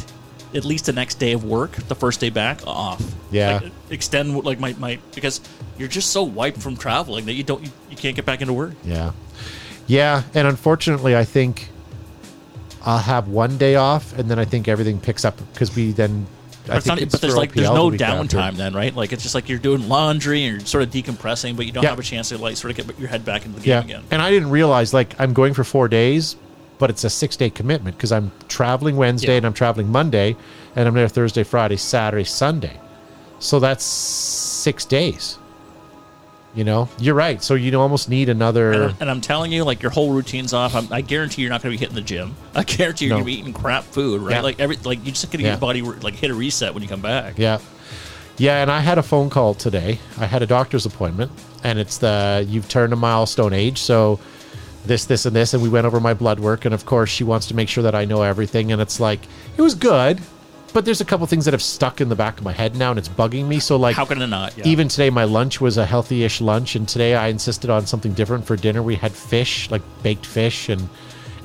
at 0.53 0.65
least 0.65 0.85
the 0.87 0.91
next 0.91 1.15
day 1.15 1.31
of 1.31 1.45
work, 1.45 1.71
the 1.87 1.95
first 1.95 2.19
day 2.19 2.29
back, 2.29 2.67
off. 2.67 3.01
Yeah. 3.31 3.59
Like, 3.63 3.71
extend 3.89 4.43
like 4.43 4.59
my, 4.59 4.73
my 4.73 4.99
because 5.15 5.39
you're 5.77 5.87
just 5.87 6.09
so 6.11 6.23
wiped 6.23 6.61
from 6.61 6.75
traveling 6.75 7.25
that 7.25 7.33
you 7.33 7.43
don't 7.43 7.63
you, 7.63 7.71
you 7.89 7.95
can't 7.95 8.15
get 8.17 8.25
back 8.25 8.41
into 8.41 8.53
work. 8.53 8.73
Yeah. 8.83 9.11
Yeah, 9.87 10.23
and 10.33 10.47
unfortunately, 10.47 11.15
I 11.15 11.23
think 11.23 11.69
I'll 12.85 12.97
have 12.97 13.27
one 13.27 13.57
day 13.57 13.75
off, 13.75 14.17
and 14.17 14.29
then 14.29 14.39
I 14.39 14.45
think 14.45 14.67
everything 14.67 14.99
picks 14.99 15.23
up 15.23 15.37
because 15.53 15.73
we 15.75 15.91
then. 15.93 16.27
I 16.69 16.75
But, 16.75 16.83
think 16.83 16.99
not, 17.01 17.11
but 17.11 17.21
there's 17.21 17.35
like 17.35 17.53
there's 17.53 17.69
no 17.69 17.85
the 17.85 17.91
week 17.93 18.01
after. 18.01 18.37
downtime 18.37 18.55
then, 18.55 18.73
right? 18.73 18.95
Like 18.95 19.11
it's 19.13 19.23
just 19.23 19.33
like 19.35 19.49
you're 19.49 19.57
doing 19.59 19.89
laundry 19.89 20.43
and 20.45 20.57
you're 20.57 20.65
sort 20.65 20.83
of 20.83 20.91
decompressing, 20.91 21.55
but 21.55 21.65
you 21.65 21.71
don't 21.71 21.83
Yeah. 21.83 21.89
have 21.89 21.99
a 21.99 22.03
chance 22.03 22.29
to 22.29 22.37
like 22.37 22.55
sort 22.57 22.77
of 22.77 22.87
get 22.87 22.99
your 22.99 23.09
head 23.09 23.25
back 23.25 23.45
into 23.45 23.57
the 23.59 23.65
game 23.65 23.69
Yeah, 23.71 23.79
again. 23.79 24.03
and 24.11 24.21
I 24.21 24.29
didn't 24.29 24.51
realize 24.51 24.93
like 24.93 25.15
I'm 25.19 25.33
going 25.33 25.53
for 25.55 25.63
four 25.63 25.87
days, 25.87 26.35
but 26.77 26.89
it's 26.89 27.03
a 27.03 27.09
six 27.09 27.35
day 27.35 27.49
commitment 27.49 27.97
because 27.97 28.11
I'm 28.11 28.31
traveling 28.47 28.95
Wednesday 28.95 29.31
Yeah. 29.31 29.37
and 29.37 29.45
I'm 29.47 29.53
traveling 29.53 29.91
Monday, 29.91 30.35
and 30.75 30.87
I'm 30.87 30.93
there 30.93 31.07
Thursday, 31.07 31.43
Friday, 31.43 31.77
Saturday, 31.77 32.23
Sunday, 32.25 32.79
so 33.39 33.59
that's 33.59 33.83
six 33.83 34.85
days. 34.85 35.37
You 36.53 36.65
know, 36.65 36.89
you're 36.99 37.15
right. 37.15 37.41
So 37.41 37.53
you 37.55 37.79
almost 37.79 38.09
need 38.09 38.27
another. 38.27 38.71
And, 38.73 38.83
I'm- 38.83 38.95
and 38.99 39.09
I'm 39.09 39.21
telling 39.21 39.51
you, 39.53 39.63
like 39.63 39.81
your 39.81 39.91
whole 39.91 40.11
routine's 40.11 40.51
off. 40.53 40.75
I'm, 40.75 40.91
I 40.91 40.99
guarantee 40.99 41.41
you're 41.43 41.49
not 41.49 41.61
going 41.61 41.71
to 41.73 41.77
be 41.77 41.79
hitting 41.79 41.95
the 41.95 42.01
gym. 42.01 42.35
I 42.55 42.63
guarantee 42.63 43.05
you're 43.05 43.11
No. 43.17 43.23
going 43.23 43.25
to 43.25 43.33
be 43.35 43.39
eating 43.39 43.53
crap 43.53 43.85
food, 43.85 44.21
right? 44.21 44.35
Yeah. 44.35 44.41
Like 44.41 44.59
every 44.59 44.75
like 44.77 44.99
you 45.05 45.11
just 45.13 45.23
going 45.27 45.31
to 45.31 45.37
get 45.37 45.43
Yeah. 45.45 45.51
your 45.53 45.59
body 45.59 45.81
like 45.81 46.15
hit 46.15 46.29
a 46.29 46.33
reset 46.33 46.73
when 46.73 46.83
you 46.83 46.89
come 46.89 47.01
back. 47.01 47.37
Yeah. 47.37 47.59
Yeah, 48.37 48.61
and 48.61 48.71
I 48.71 48.79
had 48.79 48.97
a 48.97 49.03
phone 49.03 49.29
call 49.29 49.53
today. 49.53 49.99
I 50.17 50.25
had 50.25 50.41
a 50.41 50.47
doctor's 50.47 50.85
appointment, 50.85 51.31
and 51.63 51.77
it's 51.77 51.99
the 51.99 52.43
you've 52.49 52.67
turned 52.67 52.91
a 52.91 52.95
milestone 52.95 53.53
age, 53.53 53.77
so 53.77 54.19
this, 54.85 55.05
this, 55.05 55.27
and 55.27 55.35
this, 55.35 55.53
and 55.53 55.61
we 55.61 55.69
went 55.69 55.85
over 55.85 55.99
my 55.99 56.15
blood 56.15 56.39
work, 56.39 56.65
and 56.65 56.73
of 56.73 56.85
course 56.85 57.09
she 57.09 57.23
wants 57.23 57.47
to 57.47 57.55
make 57.55 57.69
sure 57.69 57.83
that 57.83 57.93
I 57.93 58.05
know 58.05 58.23
everything, 58.23 58.71
and 58.71 58.81
it's 58.81 58.99
like 58.99 59.19
it 59.57 59.61
was 59.61 59.75
good, 59.75 60.19
but 60.73 60.85
there's 60.85 61.01
a 61.01 61.05
couple 61.05 61.25
things 61.27 61.45
that 61.45 61.53
have 61.53 61.61
stuck 61.61 62.01
in 62.01 62.09
the 62.09 62.15
back 62.15 62.37
of 62.37 62.43
my 62.43 62.51
head 62.51 62.75
now, 62.75 62.89
and 62.91 62.99
it's 62.99 63.09
bugging 63.09 63.47
me. 63.47 63.59
So 63.59 63.75
like, 63.77 63.95
How 63.95 64.05
can 64.05 64.21
it 64.21 64.27
not? 64.27 64.57
Yeah. 64.57 64.67
even 64.67 64.87
today, 64.87 65.09
my 65.09 65.23
lunch 65.23 65.61
was 65.61 65.77
a 65.77 65.85
healthy-ish 65.85 66.41
lunch, 66.41 66.75
and 66.75 66.87
today 66.87 67.15
I 67.15 67.27
insisted 67.27 67.69
on 67.69 67.85
something 67.85 68.13
different 68.13 68.45
for 68.45 68.55
dinner. 68.55 68.81
We 68.81 68.95
had 68.95 69.11
fish, 69.11 69.69
like 69.69 69.81
baked 70.03 70.25
fish, 70.25 70.69
and 70.69 70.89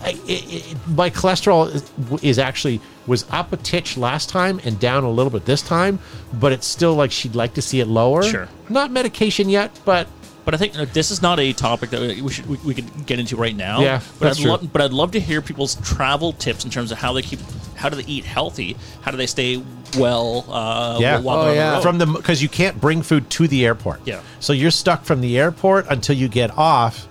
I, 0.03 0.11
it, 0.27 0.73
it, 0.73 0.77
my 0.89 1.11
cholesterol 1.11 1.75
is, 1.75 2.23
is 2.23 2.39
actually 2.39 2.81
was 3.07 3.25
up 3.31 3.53
a 3.53 3.57
titch 3.57 3.97
last 3.97 4.29
time 4.29 4.61
and 4.65 4.79
down 4.79 5.05
a 5.05 5.11
little 5.11 5.31
bit 5.31 5.45
this 5.45 5.63
time, 5.63 5.99
but 6.35 6.53
it's 6.53 6.67
still 6.67 6.95
like 6.95 7.11
she'd 7.11 7.35
like 7.35 7.55
to 7.55 7.63
see 7.63 7.81
it 7.81 7.87
lower. 7.87 8.23
Sure. 8.23 8.49
Not 8.69 8.91
medication 8.91 9.49
yet, 9.49 9.79
but 9.85 10.09
But 10.47 10.55
I 10.55 10.59
think 10.59 10.79
uh, 10.79 10.87
this 10.93 11.11
is 11.11 11.21
not 11.21 11.41
a 11.41 11.53
topic 11.53 11.91
that 11.91 12.01
we 12.01 12.31
should 12.31 12.47
we, 12.47 12.57
we 12.59 12.73
could 12.73 13.05
get 13.05 13.19
into 13.19 13.37
right 13.37 13.55
now. 13.55 13.81
Yeah, 13.81 14.01
but 14.21 14.27
that's 14.27 14.39
I'd 14.39 14.43
true. 14.43 14.51
Lo- 14.53 14.71
but 14.73 14.81
I'd 14.81 14.93
love 14.93 15.11
to 15.11 15.21
hear 15.21 15.43
people's 15.43 15.75
travel 15.83 16.33
tips 16.35 16.65
in 16.65 16.71
terms 16.71 16.93
of 16.93 16.99
how 16.99 17.13
they 17.13 17.23
keep, 17.23 17.41
how 17.75 17.89
do 17.89 17.97
they 17.97 18.09
eat 18.09 18.25
healthy, 18.25 18.77
how 19.03 19.11
do 19.11 19.17
they 19.17 19.27
stay 19.27 19.61
well. 19.99 20.47
Uh, 20.49 20.99
yeah, 21.01 21.19
while 21.19 21.45
they're 21.45 21.51
on 21.51 21.57
the 21.57 21.75
road. 21.75 21.83
from 21.83 21.99
the 21.99 22.07
because 22.07 22.41
you 22.41 22.49
can't 22.49 22.81
bring 22.81 23.03
food 23.03 23.29
to 23.31 23.49
the 23.49 23.67
airport. 23.67 24.07
Yeah. 24.07 24.21
so 24.39 24.53
you're 24.53 24.71
stuck 24.71 25.05
from 25.05 25.21
the 25.21 25.37
airport 25.37 25.87
until 25.91 26.17
you 26.17 26.29
get 26.29 26.57
off, 26.57 27.09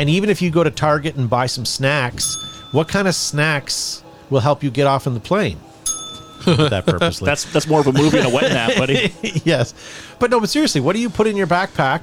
and 0.00 0.10
even 0.10 0.28
if 0.28 0.42
you 0.42 0.50
go 0.50 0.64
to 0.64 0.70
Target 0.72 1.14
and 1.14 1.30
buy 1.30 1.46
some 1.46 1.64
snacks, 1.64 2.34
what 2.72 2.88
kind 2.88 3.06
of 3.06 3.14
snacks 3.14 4.02
will 4.28 4.40
help 4.40 4.64
you 4.64 4.72
get 4.72 4.88
off 4.88 5.06
in 5.06 5.14
the 5.14 5.20
plane? 5.20 5.60
that 6.46 6.82
purposely. 6.84 7.26
that's 7.26 7.44
that's 7.52 7.68
more 7.68 7.78
of 7.78 7.86
a 7.86 7.92
movie 7.92 8.18
and 8.18 8.26
a 8.26 8.30
wet 8.30 8.50
nap, 8.50 8.76
buddy. 8.76 9.14
yes. 9.44 9.72
But 10.18 10.32
no, 10.32 10.40
but 10.40 10.48
seriously, 10.48 10.80
what 10.80 10.96
do 10.96 11.00
you 11.00 11.08
put 11.08 11.28
in 11.28 11.36
your 11.36 11.46
backpack? 11.46 12.00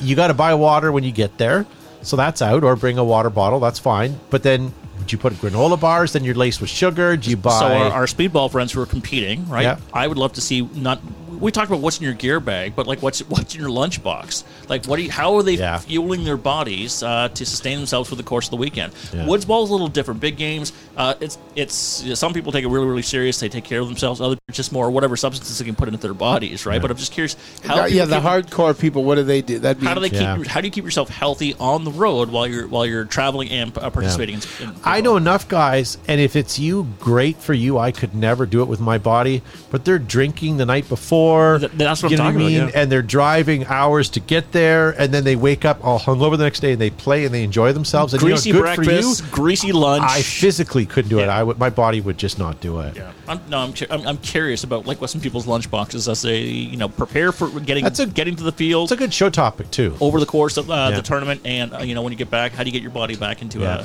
You 0.00 0.16
got 0.16 0.28
to 0.28 0.34
buy 0.34 0.54
water 0.54 0.92
when 0.92 1.04
you 1.04 1.12
get 1.12 1.38
there. 1.38 1.66
So 2.02 2.16
that's 2.16 2.40
out, 2.40 2.62
or 2.62 2.76
bring 2.76 2.96
a 2.98 3.04
water 3.04 3.30
bottle. 3.30 3.58
That's 3.58 3.78
fine. 3.78 4.18
But 4.30 4.42
then, 4.44 4.72
would 4.98 5.10
you 5.10 5.18
put 5.18 5.32
granola 5.34 5.80
bars? 5.80 6.12
Then 6.12 6.22
you're 6.24 6.34
laced 6.34 6.60
with 6.60 6.70
sugar. 6.70 7.16
Do 7.16 7.28
you 7.28 7.36
buy? 7.36 7.58
So 7.58 7.66
our, 7.66 7.92
our 7.92 8.06
speedball 8.06 8.50
friends 8.50 8.72
who 8.72 8.80
are 8.80 8.86
competing, 8.86 9.48
right? 9.48 9.62
Yeah. 9.62 9.78
I 9.92 10.06
would 10.06 10.18
love 10.18 10.32
to 10.34 10.40
see 10.40 10.62
not. 10.62 11.00
We 11.40 11.50
talked 11.52 11.68
about 11.70 11.80
what's 11.80 11.98
in 11.98 12.04
your 12.04 12.14
gear 12.14 12.40
bag, 12.40 12.74
but 12.76 12.86
like 12.86 13.02
what's 13.02 13.20
what's 13.28 13.54
in 13.54 13.60
your 13.60 13.70
lunchbox? 13.70 14.44
Like 14.68 14.86
what? 14.86 14.96
Do 14.96 15.02
you, 15.02 15.10
how 15.10 15.34
are 15.36 15.42
they 15.42 15.54
Yeah. 15.54 15.78
fueling 15.78 16.24
their 16.24 16.36
bodies 16.36 17.02
uh, 17.02 17.28
to 17.28 17.46
sustain 17.46 17.78
themselves 17.78 18.08
for 18.08 18.14
the 18.16 18.22
course 18.22 18.46
of 18.46 18.50
the 18.50 18.56
weekend? 18.56 18.92
Yeah. 19.12 19.26
Woods 19.26 19.44
ball 19.44 19.64
is 19.64 19.70
a 19.70 19.72
little 19.72 19.88
different. 19.88 20.20
Big 20.20 20.36
games, 20.36 20.72
uh, 20.96 21.14
it's 21.20 21.38
it's 21.56 21.74
some 22.18 22.32
people 22.32 22.52
take 22.52 22.64
it 22.64 22.68
really 22.68 22.86
really 22.86 23.02
serious. 23.02 23.38
They 23.40 23.48
take 23.48 23.64
care 23.64 23.80
of 23.80 23.88
themselves. 23.88 24.20
Others 24.20 24.38
just 24.52 24.72
more 24.72 24.90
whatever 24.90 25.16
substances 25.16 25.58
they 25.58 25.64
can 25.64 25.74
put 25.74 25.88
into 25.88 26.00
their 26.00 26.14
bodies, 26.14 26.64
right? 26.66 26.80
But 26.80 26.90
I'm 26.90 26.96
just 26.96 27.12
curious 27.12 27.36
how. 27.64 27.84
yeah, 27.86 28.04
people 28.04 28.06
the 28.06 28.16
keep- 28.16 28.50
hardcore 28.50 28.78
people. 28.78 29.04
What 29.04 29.16
do 29.16 29.22
they 29.22 29.42
do? 29.42 29.58
That'd 29.58 29.82
How 29.82 29.94
do 29.94 30.00
they 30.00 30.10
keep? 30.10 30.46
How 30.46 30.60
do 30.60 30.66
you 30.66 30.72
keep 30.72 30.84
yourself 30.84 31.08
healthy 31.08 31.54
on 31.60 31.84
the 31.84 31.92
road 31.92 32.30
while 32.30 32.46
you're 32.46 32.66
while 32.66 32.86
you're 32.86 33.04
traveling 33.04 33.50
and 33.50 33.76
uh, 33.78 33.90
participating 33.90 34.36
in, 34.60 34.68
in? 34.70 34.74
I 34.84 35.00
know 35.00 35.16
enough 35.16 35.46
guys, 35.48 35.98
and 36.08 36.20
if 36.20 36.34
it's 36.36 36.58
you, 36.58 36.88
great 36.98 37.36
for 37.36 37.54
you. 37.54 37.78
I 37.78 37.92
could 37.92 38.14
never 38.14 38.46
do 38.46 38.62
it 38.62 38.68
with 38.68 38.80
my 38.80 38.98
body, 38.98 39.42
but 39.70 39.84
they're 39.84 39.98
drinking 39.98 40.56
the 40.56 40.66
night 40.66 40.88
before. 40.88 41.27
Th- 41.58 41.70
that's 41.72 42.02
what 42.02 42.10
you 42.12 42.18
I'm 42.18 42.34
talking 42.34 42.40
I 42.40 42.44
about, 42.44 42.52
mean? 42.64 42.68
yeah. 42.74 42.80
And 42.82 42.90
they're 42.92 43.02
driving 43.02 43.64
hours 43.66 44.08
to 44.10 44.20
get 44.20 44.52
there, 44.52 44.90
and 45.00 45.12
then 45.12 45.24
they 45.24 45.36
wake 45.36 45.64
up 45.64 45.84
all 45.84 45.98
hungover 45.98 46.36
the 46.36 46.44
next 46.44 46.60
day, 46.60 46.72
and 46.72 46.80
they 46.80 46.90
play 46.90 47.24
and 47.24 47.34
they 47.34 47.42
enjoy 47.44 47.72
themselves. 47.72 48.12
And 48.14 48.20
greasy 48.20 48.50
you 48.50 48.54
know, 48.54 48.60
breakfast, 48.62 49.22
you. 49.24 49.30
greasy 49.30 49.72
lunch. 49.72 50.04
I 50.06 50.22
physically 50.22 50.86
couldn't 50.86 51.08
do 51.10 51.18
it. 51.18 51.26
Yeah. 51.26 51.38
I 51.38 51.42
would. 51.42 51.58
My 51.58 51.70
body 51.70 52.00
would 52.00 52.18
just 52.18 52.38
not 52.38 52.60
do 52.60 52.80
it. 52.80 52.96
Yeah, 52.96 53.12
I'm, 53.26 53.40
no, 53.48 53.58
I'm, 53.58 53.74
I'm 53.90 54.06
I'm 54.06 54.18
curious 54.18 54.64
about 54.64 54.86
like 54.86 55.00
what 55.00 55.10
some 55.10 55.20
people's 55.20 55.46
lunch 55.46 55.70
boxes 55.70 56.08
as 56.08 56.22
they 56.22 56.40
you 56.42 56.76
know 56.76 56.88
prepare 56.88 57.32
for 57.32 57.48
getting 57.60 57.84
That's 57.84 57.98
a- 58.00 58.06
getting 58.06 58.36
to 58.36 58.42
the 58.44 58.52
field 58.52 58.84
It's 58.84 58.92
a 58.92 58.96
good 58.96 59.12
show 59.14 59.30
topic 59.30 59.70
too. 59.70 59.96
over 60.00 60.20
the 60.20 60.26
course 60.26 60.56
of 60.56 60.70
uh, 60.70 60.88
Yeah. 60.90 60.96
the 60.96 61.02
tournament, 61.02 61.42
and 61.44 61.74
uh, 61.74 61.78
you 61.78 61.94
know 61.94 62.02
when 62.02 62.12
you 62.12 62.18
get 62.18 62.30
back, 62.30 62.52
how 62.52 62.62
do 62.62 62.68
you 62.68 62.72
get 62.72 62.82
your 62.82 62.90
body 62.92 63.16
back 63.16 63.42
into 63.42 63.60
Yeah. 63.60 63.84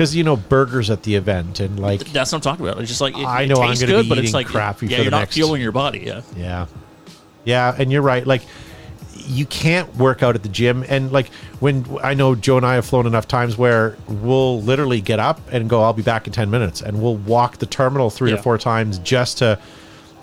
Because 0.00 0.16
you 0.16 0.24
know 0.24 0.34
burgers 0.34 0.88
at 0.88 1.02
the 1.02 1.14
event 1.14 1.60
and 1.60 1.78
like 1.78 2.00
That's 2.10 2.32
what 2.32 2.36
I'm 2.36 2.40
talking 2.40 2.66
about. 2.66 2.80
It's 2.80 2.88
just 2.88 3.02
like 3.02 3.14
it, 3.14 3.22
I 3.22 3.42
it 3.42 3.48
know 3.48 3.56
I'm 3.56 3.74
gonna 3.74 3.86
good, 3.86 4.02
be 4.04 4.08
but 4.08 4.16
it's 4.16 4.32
like 4.32 4.46
crappy 4.46 4.86
yeah, 4.86 5.02
you're 5.02 5.10
not 5.10 5.18
next- 5.18 5.34
fueling 5.34 5.60
your 5.60 5.72
body. 5.72 5.98
Yeah, 5.98 6.22
Yeah. 6.34 6.66
Yeah, 7.44 7.74
and 7.76 7.92
you're 7.92 8.00
right. 8.00 8.26
Like 8.26 8.40
you 9.14 9.44
can't 9.44 9.94
work 9.96 10.22
out 10.22 10.36
at 10.36 10.42
the 10.42 10.48
gym 10.48 10.86
and 10.88 11.12
like 11.12 11.30
when 11.58 11.84
I 12.02 12.14
know 12.14 12.34
Joe 12.34 12.56
and 12.56 12.64
I 12.64 12.76
have 12.76 12.86
flown 12.86 13.06
enough 13.06 13.28
times 13.28 13.58
where 13.58 13.98
we'll 14.08 14.62
literally 14.62 15.02
get 15.02 15.18
up 15.18 15.38
and 15.52 15.68
go 15.68 15.82
I'll 15.82 15.92
be 15.92 16.00
back 16.00 16.26
in 16.26 16.32
10 16.32 16.50
minutes 16.50 16.80
and 16.80 17.02
we'll 17.02 17.16
walk 17.16 17.58
the 17.58 17.66
terminal 17.66 18.08
3 18.08 18.32
or 18.32 18.38
4 18.38 18.56
times 18.56 19.00
just 19.00 19.36
to 19.38 19.58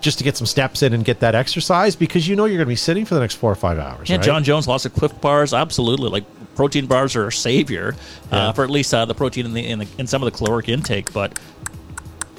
just 0.00 0.18
to 0.18 0.24
get 0.24 0.36
some 0.36 0.46
steps 0.48 0.82
in 0.82 0.92
and 0.92 1.04
get 1.04 1.20
that 1.20 1.36
exercise 1.36 1.94
because 1.94 2.26
you 2.26 2.34
know 2.34 2.46
you're 2.46 2.56
going 2.56 2.66
to 2.66 2.68
be 2.68 2.74
sitting 2.74 3.04
for 3.04 3.14
the 3.14 3.20
next 3.20 3.36
4 3.36 3.52
or 3.52 3.54
5 3.54 3.78
hours, 3.78 4.10
yeah. 4.10 4.16
right? 4.16 4.24
John 4.24 4.42
Jones, 4.42 4.66
lots 4.66 4.84
of 4.86 4.94
Clif 4.94 5.20
bars, 5.20 5.54
absolutely. 5.54 6.08
Like 6.08 6.24
protein 6.58 6.86
bars 6.86 7.14
are 7.14 7.28
a 7.28 7.32
savior 7.32 7.94
Yeah. 8.32 8.48
uh, 8.48 8.52
for 8.52 8.64
at 8.64 8.70
least 8.70 8.92
uh, 8.92 9.04
the 9.04 9.14
protein 9.14 9.46
in 9.46 9.54
the, 9.54 9.64
in 9.64 9.78
the 9.78 9.86
in 9.96 10.06
some 10.08 10.22
of 10.24 10.30
the 10.30 10.36
caloric 10.36 10.68
intake. 10.68 11.12
But 11.12 11.38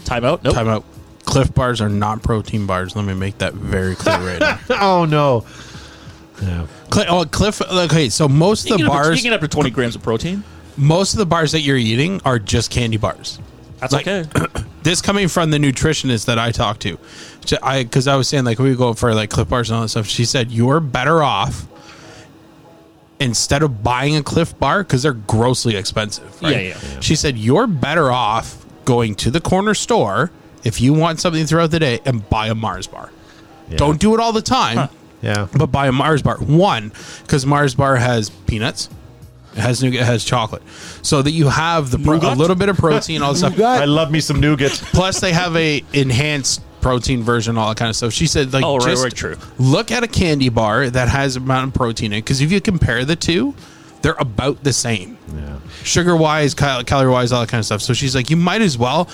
timeout, 0.03 0.43
nope. 0.43 0.53
Time 0.53 0.67
out. 0.67 0.84
Clif 1.24 1.53
bars 1.53 1.80
are 1.80 1.88
not 1.89 2.22
protein 2.22 2.65
bars. 2.65 2.95
Let 2.95 3.05
me 3.05 3.13
make 3.13 3.38
that 3.38 3.53
very 3.53 3.95
clear 3.95 4.17
right 4.20 4.39
now. 4.39 4.59
oh 4.82 5.05
no. 5.05 5.45
Yeah. 6.41 6.67
Cli- 6.89 7.05
oh, 7.07 7.24
Clif. 7.26 7.61
Okay, 7.61 8.09
so 8.09 8.28
most 8.28 8.67
You 8.67 8.76
of 8.76 8.82
the 8.82 8.86
get 8.88 8.91
up 8.91 8.93
to, 8.93 8.97
you 8.97 9.03
bars, 9.09 9.22
can 9.22 9.24
get 9.32 9.34
up 9.34 9.41
to 9.41 9.47
20 9.47 9.70
grams 9.72 9.95
of 9.95 10.03
protein. 10.03 10.43
most 10.78 11.13
of 11.13 11.20
the 11.20 11.26
bars 11.26 11.51
that 11.53 11.61
you're 11.61 11.78
eating 11.78 12.22
are 12.26 12.39
just 12.39 12.72
candy 12.72 12.97
bars. 12.97 13.39
That's 13.80 13.93
Like- 13.93 14.07
okay. 14.07 14.30
This 14.82 15.01
coming 15.01 15.28
from 15.28 15.51
the 15.51 15.57
nutritionist 15.57 16.26
that 16.28 16.39
I 16.39 16.51
talked 16.51 16.82
to, 16.84 16.97
I 17.61 17.84
because 17.84 18.07
I 18.07 18.15
was 18.15 18.30
saying 18.30 18.45
like 18.45 18.59
we 18.59 18.74
go 18.76 18.93
for 18.93 19.13
like 19.13 19.30
Clif 19.30 19.49
bars 19.49 19.70
and 19.70 19.76
all 19.76 19.82
that 19.82 19.89
stuff. 19.89 20.07
She 20.07 20.24
said 20.24 20.51
you're 20.51 20.80
better 20.80 21.22
off 21.22 21.67
instead 23.20 23.63
of 23.63 23.84
buying 23.84 24.15
a 24.15 24.24
Clif 24.24 24.57
bar 24.59 24.84
because 24.84 25.03
they're 25.03 25.13
grossly 25.13 25.76
expensive. 25.76 26.41
Right? 26.41 26.51
Yeah, 26.55 26.61
yeah, 26.61 26.78
yeah. 26.93 26.99
She 27.01 27.15
said 27.15 27.38
you're 27.38 27.67
better 27.67 28.11
off 28.11 28.65
going 28.86 29.15
to 29.15 29.30
the 29.32 29.41
corner 29.41 29.74
store 29.74 30.32
if 30.63 30.82
you 30.82 30.93
want 30.93 31.20
something 31.20 31.45
throughout 31.45 31.72
the 31.72 31.80
day 31.80 31.99
and 32.05 32.28
buy 32.30 32.47
a 32.47 32.55
Mars 32.55 32.88
bar. 32.88 33.11
Don't 33.76 33.99
do 33.99 34.13
it 34.15 34.20
all 34.20 34.34
the 34.34 34.41
time. 34.41 34.89
Yeah. 35.22 35.47
but 35.55 35.67
buy 35.67 35.88
a 35.88 35.91
Mars 35.91 36.22
bar. 36.22 36.38
One, 36.38 36.91
because 37.24 37.45
Mars 37.45 37.76
bar 37.76 37.97
has 37.97 38.30
peanuts, 38.30 38.89
it 39.53 39.59
has 39.59 39.84
nougat, 39.84 40.01
it 40.01 40.05
has 40.05 40.24
chocolate, 40.24 40.63
so 41.01 41.22
that 41.22 41.32
you 41.32 41.49
have 41.49 41.91
the 41.91 41.99
pro- 41.99 42.17
a 42.17 42.34
little 42.36 42.55
bit 42.55 42.70
of 42.70 42.78
protein, 42.78 43.22
all 43.22 43.34
that 43.34 43.38
stuff. 43.53 43.59
I 43.59 43.86
love 43.86 44.11
me 44.11 44.22
some 44.22 44.39
nougat. 44.39 44.72
Plus, 44.72 45.20
they 45.20 45.34
have 45.34 45.55
a 45.57 45.84
enhanced 45.93 46.61
protein 46.82 47.24
version, 47.24 47.58
all 47.58 47.70
that 47.70 47.78
kind 47.78 47.90
of 47.90 47.96
stuff. 47.96 48.14
She 48.14 48.28
said, 48.28 48.54
like, 48.54 48.64
Oh, 48.64 48.78
right, 48.78 48.88
just 48.90 49.04
right, 49.04 49.14
true. 49.14 49.36
look 49.58 49.92
at 49.92 50.04
a 50.04 50.08
candy 50.08 50.50
bar 50.50 50.90
that 50.90 51.10
has 51.10 51.36
a 51.36 51.40
amount 51.40 51.68
of 51.70 51.74
protein 51.74 52.14
in, 52.14 52.20
because 52.20 52.42
if 52.42 52.52
you 52.52 52.60
compare 52.62 53.06
the 53.06 53.16
two, 53.16 53.54
they're 54.02 54.16
about 54.20 54.64
the 54.64 54.72
same, 54.74 55.18
Yeah. 55.36 55.58
sugar 55.84 56.16
wise, 56.16 56.54
cal- 56.54 56.84
calorie 56.84 57.12
wise, 57.12 57.32
all 57.32 57.42
that 57.42 57.50
kind 57.50 57.60
of 57.60 57.66
stuff. 57.66 57.82
So 57.82 57.94
she's 57.94 58.16
like, 58.16 58.30
you 58.30 58.38
might 58.38 58.62
as 58.62 58.78
well 58.78 59.10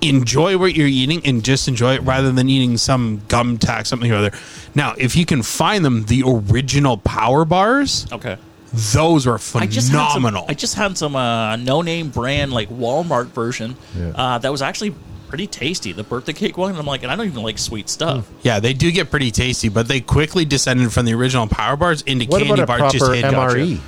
enjoy 0.00 0.58
what 0.58 0.74
you're 0.74 0.88
eating 0.88 1.24
and 1.24 1.44
just 1.44 1.68
enjoy 1.68 1.94
it 1.94 2.02
rather 2.02 2.32
than 2.32 2.48
eating 2.48 2.76
some 2.76 3.22
gum 3.28 3.56
tack 3.56 3.86
something 3.86 4.10
or 4.10 4.16
other. 4.16 4.32
Now, 4.74 4.94
if 4.98 5.14
you 5.14 5.24
can 5.24 5.42
find 5.42 5.84
them, 5.84 6.04
the 6.06 6.24
original 6.26 6.96
power 6.98 7.44
bars, 7.44 8.06
Okay. 8.10 8.36
those 8.92 9.26
are 9.28 9.38
I 9.54 9.66
just 9.66 9.90
had 9.92 9.98
some, 10.08 10.22
phenomenal. 10.22 10.44
I 10.48 10.54
just 10.54 10.74
had 10.74 10.98
some 10.98 11.14
uh, 11.14 11.54
no-name 11.56 12.08
brand 12.10 12.52
like 12.52 12.68
Walmart 12.68 13.26
version 13.28 13.76
Yeah. 13.96 14.10
uh, 14.16 14.38
that 14.38 14.50
was 14.50 14.60
actually 14.60 14.94
pretty 15.32 15.46
tasty. 15.46 15.92
The 15.92 16.02
birthday 16.04 16.34
cake 16.34 16.58
one. 16.58 16.72
And 16.72 16.78
I'm 16.78 16.84
like, 16.84 17.02
and 17.02 17.10
I 17.10 17.16
don't 17.16 17.24
even 17.26 17.42
like 17.42 17.56
sweet 17.56 17.88
stuff. 17.88 18.28
yeah, 18.42 18.60
they 18.60 18.74
do 18.74 18.92
get 18.92 19.10
pretty 19.10 19.30
tasty, 19.30 19.70
but 19.70 19.88
they 19.88 19.98
quickly 19.98 20.44
descended 20.44 20.92
from 20.92 21.06
the 21.06 21.14
original 21.14 21.46
power 21.46 21.74
bars 21.74 22.02
into 22.02 22.26
What 22.26 22.42
candy 22.42 22.60
about 22.60 22.78
a 22.78 22.82
bars. 22.82 22.92
Just 22.92 23.04
proper 23.06 23.14
hit 23.14 23.24
MRE? 23.24 23.78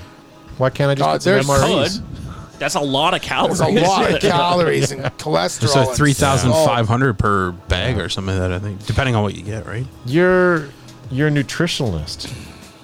Why 0.57 0.71
can't 0.71 0.91
I 0.91 0.95
just 0.95 1.07
Uh, 1.07 1.13
get 1.13 1.45
some 1.45 1.57
there's 1.59 1.99
MREs? 2.01 2.01
Could. 2.01 2.59
That's 2.61 2.77
a 2.77 2.81
lot 2.81 3.13
of 3.13 3.21
calories. 3.21 3.59
There's 3.59 3.77
a 3.77 3.83
lot 3.83 4.11
of 4.15 4.21
calories 4.23 4.91
and 4.93 5.03
cholesterol. 5.19 5.69
So 5.69 5.81
and 5.89 5.91
three 5.97 6.15
thousand 6.15 6.53
five 6.53 6.65
salt. 6.65 6.87
hundred 6.89 7.19
per 7.19 7.51
bag 7.53 7.99
or 7.99 8.09
something 8.09 8.39
like 8.39 8.49
that. 8.49 8.53
I 8.55 8.59
think, 8.61 8.87
depending 8.87 9.15
on 9.15 9.23
what 9.23 9.35
you 9.35 9.43
get, 9.43 9.67
right? 9.67 9.87
You're 10.07 10.71
you're 11.11 11.29
a 11.29 11.31
nutritionalist. 11.31 12.33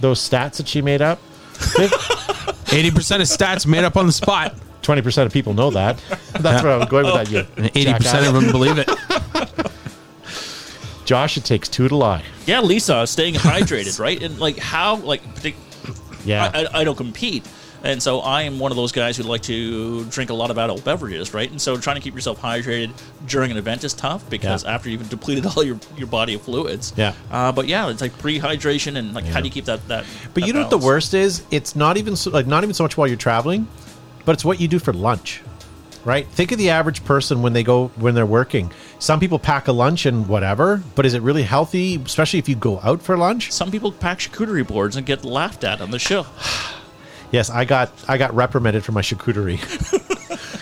Those 0.00 0.20
stats 0.20 0.56
that 0.58 0.68
she 0.68 0.82
made 0.82 1.00
up, 1.00 1.18
Eighty 2.72 2.90
percent 2.90 3.22
of 3.22 3.28
stats 3.28 3.66
made 3.66 3.84
up 3.84 3.96
on 3.96 4.06
the 4.06 4.12
spot, 4.12 4.54
twenty 4.82 5.02
percent 5.02 5.26
of 5.26 5.32
people 5.32 5.54
know 5.54 5.70
that. 5.70 6.02
That's 6.40 6.62
where 6.62 6.72
I 6.72 6.76
was 6.76 6.88
going 6.88 7.06
with 7.06 7.14
that. 7.14 7.30
You 7.30 7.70
eighty 7.74 7.92
percent 7.94 8.26
of 8.26 8.34
them 8.34 8.50
believe 8.52 8.78
it. 8.78 8.88
Josh, 11.04 11.36
it 11.36 11.44
takes 11.44 11.68
two 11.68 11.88
to 11.88 11.96
lie. 11.96 12.22
Yeah, 12.46 12.60
Lisa, 12.60 13.04
staying 13.06 13.34
hydrated, 13.34 13.98
right? 13.98 14.22
And 14.22 14.38
like 14.38 14.58
how, 14.58 14.96
like, 14.96 15.22
partic- 15.34 15.56
Yeah. 16.24 16.50
I, 16.54 16.62
I, 16.64 16.80
I 16.80 16.84
don't 16.84 16.96
compete. 16.96 17.44
And 17.82 18.00
so 18.00 18.20
I 18.20 18.42
am 18.42 18.58
one 18.58 18.70
of 18.70 18.76
those 18.76 18.92
guys 18.92 19.16
who 19.16 19.22
like 19.24 19.40
to 19.44 20.04
drink 20.04 20.30
a 20.30 20.34
lot 20.34 20.50
of 20.50 20.58
adult 20.58 20.84
beverages, 20.84 21.32
right? 21.34 21.50
And 21.50 21.60
so 21.60 21.76
trying 21.78 21.96
to 21.96 22.02
keep 22.02 22.14
yourself 22.14 22.40
hydrated 22.40 22.92
during 23.26 23.50
an 23.50 23.56
event 23.56 23.82
is 23.84 23.94
tough 23.94 24.28
because 24.30 24.62
Yeah. 24.64 24.74
after 24.74 24.90
you've 24.90 25.08
depleted 25.08 25.46
all 25.56 25.64
your, 25.64 25.80
your 25.96 26.06
body 26.06 26.34
of 26.34 26.42
fluids. 26.42 26.92
Yeah. 26.94 27.14
Uh, 27.30 27.50
but 27.50 27.66
yeah, 27.66 27.88
it's 27.90 28.02
like 28.02 28.16
pre-hydration 28.18 28.96
and 28.96 29.14
like 29.14 29.24
how 29.24 29.40
do 29.40 29.46
you 29.46 29.52
keep 29.52 29.64
that 29.64 29.88
that? 29.88 30.04
But 30.34 30.42
that 30.42 30.46
you 30.46 30.52
know 30.52 30.60
what 30.60 30.70
the 30.70 30.78
worst 30.78 31.14
is? 31.14 31.42
It's 31.50 31.74
not 31.74 31.96
even 31.96 32.14
so, 32.16 32.30
like 32.30 32.46
not 32.46 32.62
even 32.62 32.74
so 32.74 32.84
much 32.84 32.96
while 32.98 33.08
you're 33.08 33.16
traveling, 33.16 33.66
but 34.24 34.32
it's 34.32 34.44
what 34.44 34.60
you 34.60 34.68
do 34.68 34.78
for 34.78 34.92
lunch. 34.92 35.42
Right? 36.02 36.26
Think 36.28 36.50
of 36.50 36.56
the 36.56 36.70
average 36.70 37.04
person 37.04 37.42
when 37.42 37.52
they 37.52 37.62
go 37.62 37.88
when 37.96 38.14
they're 38.14 38.24
working. 38.24 38.72
Some 38.98 39.20
people 39.20 39.38
pack 39.38 39.68
a 39.68 39.72
lunch 39.72 40.06
and 40.06 40.26
whatever, 40.28 40.82
but 40.94 41.04
is 41.04 41.12
it 41.12 41.20
really 41.20 41.42
healthy, 41.42 41.96
especially 41.96 42.38
if 42.38 42.48
you 42.48 42.56
go 42.56 42.80
out 42.80 43.02
for 43.02 43.18
lunch? 43.18 43.52
Some 43.52 43.70
people 43.70 43.92
pack 43.92 44.18
charcuterie 44.18 44.66
boards 44.66 44.96
and 44.96 45.04
get 45.04 45.26
laughed 45.26 45.62
at 45.62 45.80
on 45.80 45.90
the 45.90 45.98
show. 45.98 46.26
Yes, 47.32 47.48
I 47.48 47.64
got 47.64 47.92
I 48.08 48.18
got 48.18 48.34
reprimanded 48.34 48.82
for 48.82 48.90
my 48.90 49.02
charcuterie. 49.02 49.60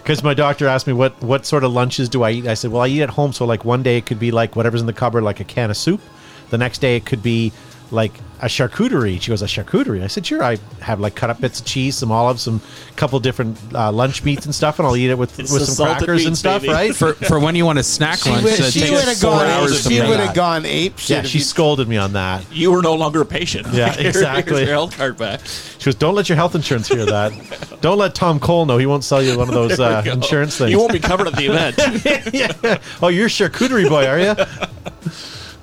Because 0.08 0.22
my 0.22 0.32
doctor 0.32 0.66
asked 0.66 0.86
me 0.86 0.94
what 0.94 1.20
what 1.22 1.44
sort 1.44 1.64
of 1.64 1.72
lunches 1.72 2.08
do 2.08 2.22
I 2.22 2.30
eat. 2.30 2.46
I 2.46 2.54
said, 2.54 2.70
well, 2.70 2.80
I 2.80 2.88
eat 2.88 3.02
at 3.02 3.10
home. 3.10 3.34
So 3.34 3.44
like 3.44 3.66
one 3.66 3.82
day 3.82 3.98
it 3.98 4.06
could 4.06 4.18
be 4.18 4.30
like 4.30 4.56
whatever's 4.56 4.80
in 4.80 4.86
the 4.86 4.94
cupboard, 4.94 5.22
like 5.22 5.38
a 5.40 5.44
can 5.44 5.70
of 5.70 5.76
soup. 5.76 6.00
The 6.48 6.56
next 6.56 6.78
day 6.78 6.96
it 6.96 7.04
could 7.04 7.22
be 7.22 7.52
like 7.90 8.12
a 8.40 8.46
charcuterie. 8.46 9.20
She 9.20 9.30
goes, 9.30 9.42
a 9.42 9.46
charcuterie. 9.46 10.02
I 10.02 10.06
said, 10.06 10.24
sure. 10.24 10.42
I 10.44 10.58
have 10.80 11.00
like 11.00 11.16
cut 11.16 11.28
up 11.28 11.40
bits 11.40 11.58
of 11.58 11.66
cheese, 11.66 11.96
some 11.96 12.12
olives, 12.12 12.42
some 12.42 12.60
couple 12.94 13.18
different 13.18 13.58
uh, 13.74 13.90
lunch 13.90 14.22
meats 14.22 14.44
and 14.44 14.54
stuff, 14.54 14.78
and 14.78 14.86
I'll 14.86 14.96
eat 14.96 15.10
it 15.10 15.18
with 15.18 15.40
It's 15.40 15.50
with 15.52 15.62
the 15.62 15.66
some 15.66 15.74
salted 15.86 15.96
crackers 16.06 16.20
and 16.24 16.30
meats, 16.32 16.38
stuff, 16.40 16.62
baby. 16.62 16.72
right? 16.72 16.94
for 16.94 17.14
for 17.14 17.40
when 17.40 17.56
you 17.56 17.64
want 17.64 17.80
a 17.80 17.82
snack 17.82 18.18
She 18.18 18.30
lunch. 18.30 18.44
would, 18.44 18.52
that 18.52 18.72
she 18.72 18.80
takes 18.80 18.92
would 18.92 19.04
have 19.04 19.16
four 19.18 19.30
gone. 19.30 19.46
hours 19.46 19.82
to 19.82 19.88
She 19.88 19.98
make. 19.98 20.08
would 20.08 20.20
have 20.20 20.34
gone 20.36 20.64
ape 20.66 20.98
shit. 20.98 21.10
yeah, 21.10 21.18
if 21.20 21.26
she 21.26 21.38
you- 21.38 21.44
scolded 21.44 21.88
me 21.88 21.96
on 21.96 22.12
that. 22.12 22.44
You 22.52 22.70
were 22.72 22.82
no 22.82 22.94
longer 22.94 23.20
a 23.22 23.26
patient. 23.26 23.66
Yeah, 23.72 23.92
Here- 23.96 24.08
exactly. 24.08 24.60
Your 24.62 24.70
health 24.70 24.96
card 24.96 25.16
back. 25.16 25.40
She 25.44 25.84
goes, 25.86 25.94
don't 25.96 26.14
let 26.14 26.28
your 26.28 26.36
health 26.36 26.54
insurance 26.54 26.86
hear 26.88 27.06
that. 27.06 27.78
don't 27.80 27.98
let 27.98 28.14
Tom 28.14 28.38
Cole 28.38 28.66
know. 28.66 28.78
He 28.78 28.86
won't 28.86 29.02
sell 29.04 29.22
you 29.22 29.36
one 29.38 29.48
of 29.48 29.54
those 29.54 29.80
uh, 29.80 30.02
insurance 30.06 30.58
things. 30.58 30.70
You 30.70 30.78
won't 30.78 30.92
be 30.92 30.98
covered 31.00 31.26
at 31.28 31.34
the 31.36 31.46
event. 31.46 32.34
yeah. 32.34 32.78
Oh, 33.02 33.08
you're 33.08 33.26
a 33.26 33.28
charcuterie 33.28 33.88
boy, 33.88 34.06
are 34.06 34.18
you? 34.20 34.34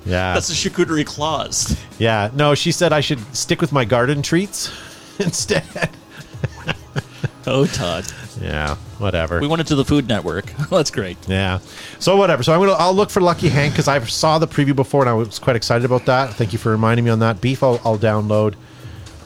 Yeah. 0.06 0.34
That's 0.34 0.50
a 0.50 0.54
charcuterie 0.54 1.06
clause. 1.06 1.76
yeah. 1.98 2.30
No, 2.34 2.54
she 2.56 2.72
said 2.72 2.94
I 2.94 3.02
should 3.02 3.20
stick 3.36 3.60
with 3.62 3.72
my 3.72 3.86
garden 3.86 4.22
treats 4.22 4.72
instead. 5.20 5.64
Oh, 7.48 7.66
Todd. 7.68 8.06
Yeah. 8.42 8.76
Whatever. 8.98 9.40
We 9.40 9.48
went 9.48 9.60
into 9.60 9.76
the 9.76 9.86
Food 9.86 10.08
Network. 10.08 10.46
That's 10.72 10.90
great. 10.90 11.18
Yeah. 11.28 11.60
So 12.00 12.16
whatever. 12.18 12.42
So 12.44 12.54
I'm 12.54 12.60
gonna 12.60 12.72
I'll 12.74 12.94
look 12.94 13.10
for 13.12 13.22
Lucky 13.22 13.50
Hank 13.50 13.74
because 13.74 13.88
I 13.88 14.00
saw 14.06 14.40
the 14.40 14.48
preview 14.48 14.76
before 14.76 15.02
and 15.02 15.10
I 15.10 15.14
was 15.14 15.38
quite 15.38 15.56
excited 15.56 15.86
about 15.86 16.06
that. 16.06 16.34
Thank 16.34 16.54
you 16.54 16.60
for 16.60 16.72
reminding 16.72 17.06
me 17.06 17.12
on 17.12 17.20
that. 17.20 17.42
Beef 17.42 17.62
I'll, 17.62 17.80
I'll 17.86 18.00
download. 18.00 18.56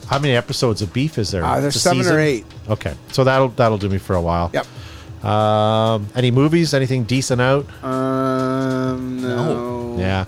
How 0.08 0.18
many 0.18 0.34
episodes 0.34 0.82
of 0.82 0.92
Beef 0.92 1.16
is 1.18 1.30
there? 1.30 1.44
Uh, 1.44 1.60
there's 1.60 1.74
This 1.74 1.82
seven 1.82 1.98
season? 2.02 2.16
or 2.16 2.20
eight. 2.20 2.44
Okay. 2.68 2.94
So 3.12 3.24
that'll 3.24 3.48
that'll 3.48 3.78
do 3.78 3.88
me 3.88 3.98
for 3.98 4.14
a 4.16 4.20
while. 4.22 4.50
Yep. 4.52 5.24
Um, 5.24 6.08
any 6.14 6.30
movies? 6.30 6.74
Anything 6.74 7.04
decent 7.04 7.40
out? 7.40 7.66
Um, 7.82 9.20
no. 9.22 9.96
Yeah. 9.98 10.24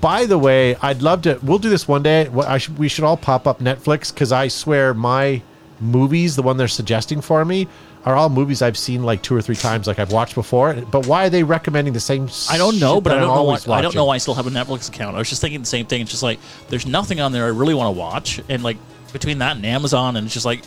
By 0.00 0.26
the 0.26 0.38
way, 0.38 0.76
I'd 0.76 1.02
love 1.02 1.22
to. 1.22 1.38
We'll 1.42 1.58
do 1.58 1.68
this 1.68 1.86
one 1.86 2.02
day. 2.02 2.28
I 2.46 2.58
should, 2.58 2.78
we 2.78 2.88
should 2.88 3.04
all 3.04 3.16
pop 3.16 3.46
up 3.46 3.60
Netflix 3.60 4.12
because 4.12 4.32
I 4.32 4.48
swear 4.48 4.94
my 4.94 5.42
movies, 5.80 6.36
the 6.36 6.42
one 6.42 6.56
they're 6.56 6.68
suggesting 6.68 7.20
for 7.20 7.44
me, 7.44 7.68
are 8.04 8.14
all 8.14 8.28
movies 8.28 8.62
I've 8.62 8.78
seen 8.78 9.02
like 9.02 9.22
two 9.22 9.34
or 9.34 9.42
three 9.42 9.56
times, 9.56 9.86
like 9.86 9.98
I've 9.98 10.12
watched 10.12 10.34
before. 10.34 10.72
But 10.74 11.06
why 11.06 11.26
are 11.26 11.30
they 11.30 11.42
recommending 11.42 11.92
the 11.92 12.00
same? 12.00 12.28
I 12.48 12.56
don't 12.56 12.78
know, 12.80 12.96
shit 12.96 13.04
but 13.04 13.12
I 13.12 13.16
don't 13.16 13.24
I'm 13.24 13.28
know. 13.28 13.32
Why, 13.32 13.38
always 13.38 13.68
I 13.68 13.80
don't 13.82 13.94
know 13.94 14.04
why 14.06 14.14
I 14.14 14.18
still 14.18 14.34
have 14.34 14.46
a 14.46 14.50
Netflix 14.50 14.88
account. 14.88 15.16
I 15.16 15.18
was 15.18 15.28
just 15.28 15.40
thinking 15.40 15.60
the 15.60 15.66
same 15.66 15.86
thing. 15.86 16.00
It's 16.02 16.10
just 16.10 16.22
like 16.22 16.38
there's 16.68 16.86
nothing 16.86 17.20
on 17.20 17.32
there 17.32 17.44
I 17.44 17.48
really 17.48 17.74
want 17.74 17.94
to 17.94 17.98
watch, 17.98 18.40
and 18.48 18.62
like 18.62 18.78
between 19.12 19.38
that 19.38 19.56
and 19.56 19.66
Amazon, 19.66 20.16
and 20.16 20.24
it's 20.24 20.34
just 20.34 20.46
like 20.46 20.62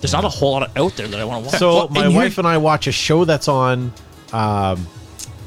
there's 0.00 0.12
not 0.12 0.24
a 0.24 0.28
whole 0.28 0.52
lot 0.52 0.70
out 0.76 0.96
there 0.96 1.08
that 1.08 1.20
I 1.20 1.24
want 1.24 1.44
to 1.44 1.50
watch. 1.50 1.58
So 1.58 1.74
Well, 1.74 1.88
my 1.88 2.06
and 2.06 2.14
wife 2.14 2.38
and 2.38 2.46
I 2.46 2.58
watch 2.58 2.86
a 2.86 2.92
show 2.92 3.24
that's 3.24 3.48
on 3.48 3.92
um, 4.32 4.86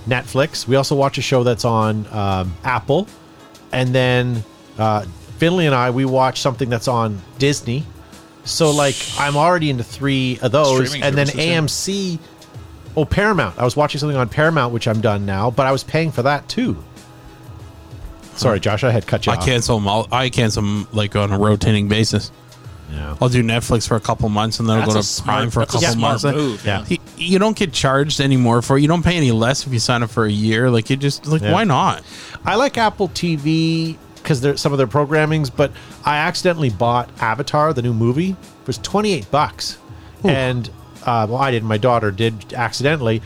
Netflix. 0.08 0.68
We 0.68 0.76
also 0.76 0.96
watch 0.96 1.18
a 1.18 1.22
show 1.22 1.44
that's 1.44 1.66
on 1.66 2.06
um, 2.12 2.54
Apple, 2.64 3.08
and 3.72 3.94
then 3.94 4.44
uh, 4.78 5.06
Finley 5.38 5.66
and 5.66 5.76
I 5.76 5.90
we 5.92 6.06
watch 6.06 6.42
something 6.42 6.70
that's 6.70 6.88
on 6.88 7.22
Disney. 7.40 7.84
So 8.46 8.72
like 8.72 8.96
I'm 9.18 9.38
already 9.38 9.70
into 9.70 9.84
three 9.84 10.40
of 10.42 10.52
those, 10.52 10.90
Streaming 10.90 11.04
and 11.08 11.18
then 11.18 11.28
AMC. 11.28 12.14
yeah. 12.14 12.18
Oh, 12.96 13.06
Paramount. 13.06 13.58
I 13.58 13.64
was 13.64 13.76
watching 13.76 14.00
something 14.00 14.18
on 14.18 14.30
Paramount, 14.30 14.72
which 14.74 14.88
I'm 14.88 15.02
done 15.02 15.26
now, 15.26 15.50
but 15.50 15.66
I 15.66 15.72
was 15.72 15.84
paying 15.84 16.12
for 16.12 16.22
that 16.24 16.48
too. 16.48 16.78
Sorry, 18.36 18.60
Josh, 18.60 18.84
I 18.84 18.92
had 18.92 19.08
cut 19.08 19.26
you 19.26 19.32
I 19.32 19.36
off. 19.38 19.46
cancel 19.46 19.78
them. 19.78 19.88
All, 19.88 20.08
I 20.12 20.30
cancel 20.30 20.62
them 20.64 20.88
like 20.92 21.16
on 21.16 21.32
a 21.32 21.38
rotating 21.40 21.88
basis. 21.88 22.32
Yeah. 22.92 23.16
I'll 23.22 23.30
do 23.30 23.42
Netflix 23.44 23.88
for 23.88 23.96
a 23.96 24.00
couple 24.00 24.30
months 24.30 24.60
and 24.60 24.70
then 24.70 24.80
I'll 24.80 24.86
go 24.86 24.94
to 24.94 25.04
smart- 25.04 25.38
Prime 25.40 25.50
for 25.52 25.62
a 25.62 25.66
that's 25.66 25.76
a 25.76 25.80
couple 25.88 25.94
smart 26.00 26.24
months. 26.24 26.38
move, 26.38 26.66
Yeah. 26.66 26.86
You, 26.88 26.98
you 27.18 27.40
don't 27.40 27.58
get 27.58 27.74
charged 27.74 28.20
anymore 28.22 28.62
for 28.62 28.78
it. 28.78 28.82
you 28.82 28.88
don't 28.88 29.04
pay 29.04 29.18
any 29.18 29.32
less 29.32 29.66
if 29.66 29.74
you 29.74 29.80
sign 29.80 30.04
up 30.04 30.10
for 30.12 30.26
a 30.26 30.32
year. 30.32 30.70
Like 30.70 30.90
you 30.90 30.96
just 30.98 31.26
like 31.26 31.42
Yeah. 31.42 31.54
why 31.54 31.64
not? 31.64 32.04
I 32.46 32.56
like 32.56 32.78
Apple 32.78 33.10
TV 33.10 33.98
because 34.16 34.42
there's 34.42 34.62
some 34.62 34.72
of 34.72 34.78
their 34.78 34.88
programmings, 34.88 35.50
but 35.54 35.72
I 36.06 36.18
accidentally 36.18 36.70
bought 36.70 37.10
Avatar, 37.20 37.74
the 37.74 37.82
new 37.82 37.94
movie. 37.94 38.30
It 38.32 38.68
was 38.68 38.78
28 38.78 39.30
bucks. 39.32 39.78
And, 40.24 40.70
uh, 41.06 41.28
well, 41.30 41.36
I 41.38 41.52
didn't. 41.52 41.68
My 41.68 41.78
daughter 41.78 42.10
did 42.12 42.54
accidentally. 42.54 43.22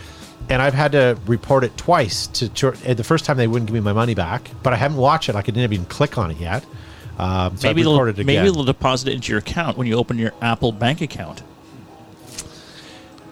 And 0.50 0.62
I've 0.62 0.74
had 0.74 0.94
to 0.94 1.20
report 1.28 1.64
it 1.64 1.78
twice. 1.78 2.26
To, 2.28 2.50
to 2.50 2.70
uh, 2.70 2.94
The 2.96 3.04
first 3.04 3.26
time 3.26 3.38
they 3.38 3.46
wouldn't 3.48 3.68
give 3.68 3.74
me 3.76 3.82
my 3.82 3.94
money 3.94 4.16
back, 4.16 4.50
but 4.64 4.74
I 4.74 4.78
haven't 4.78 4.98
watched 4.98 5.30
it. 5.30 5.36
Like, 5.36 5.46
I 5.46 5.52
didn't 5.52 5.72
even 5.74 5.86
click 5.86 6.18
on 6.18 6.32
it 6.32 6.38
yet. 6.38 6.66
Um, 7.18 7.58
so 7.58 7.68
maybe 7.68 7.82
they'll 7.84 8.00
again. 8.02 8.26
maybe 8.26 8.50
they'll 8.50 8.64
deposit 8.64 9.10
it 9.10 9.14
into 9.16 9.32
your 9.32 9.40
account 9.40 9.78
when 9.78 9.88
you 9.88 9.96
open 9.96 10.18
your 10.20 10.34
Apple 10.42 10.72
bank 10.72 11.02
account. 11.02 11.42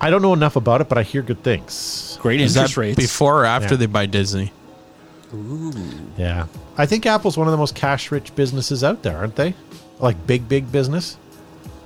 I 0.02 0.10
don't 0.10 0.22
know 0.22 0.34
enough 0.34 0.56
about 0.56 0.82
it, 0.82 0.90
but 0.90 0.98
I 0.98 1.04
hear 1.04 1.22
good 1.22 1.44
things. 1.44 2.18
Great 2.22 2.42
Is 2.42 2.56
interest 2.56 2.76
that 2.76 2.82
rates. 2.82 2.96
before 2.98 3.42
or 3.42 3.46
after 3.46 3.76
Yeah. 3.76 3.78
they 3.80 3.86
buy 3.86 4.06
Disney? 4.08 4.52
Yeah. 6.18 6.48
I 6.78 6.86
think 6.86 7.06
Apple's 7.06 7.38
one 7.38 7.48
of 7.48 7.52
the 7.52 7.58
most 7.58 7.76
cash 7.76 8.12
rich 8.12 8.36
businesses 8.36 8.84
out 8.84 9.04
there, 9.04 9.18
aren't 9.18 9.36
they? 9.36 9.54
Like 10.00 10.28
big, 10.28 10.48
big 10.50 10.72
business. 10.72 11.18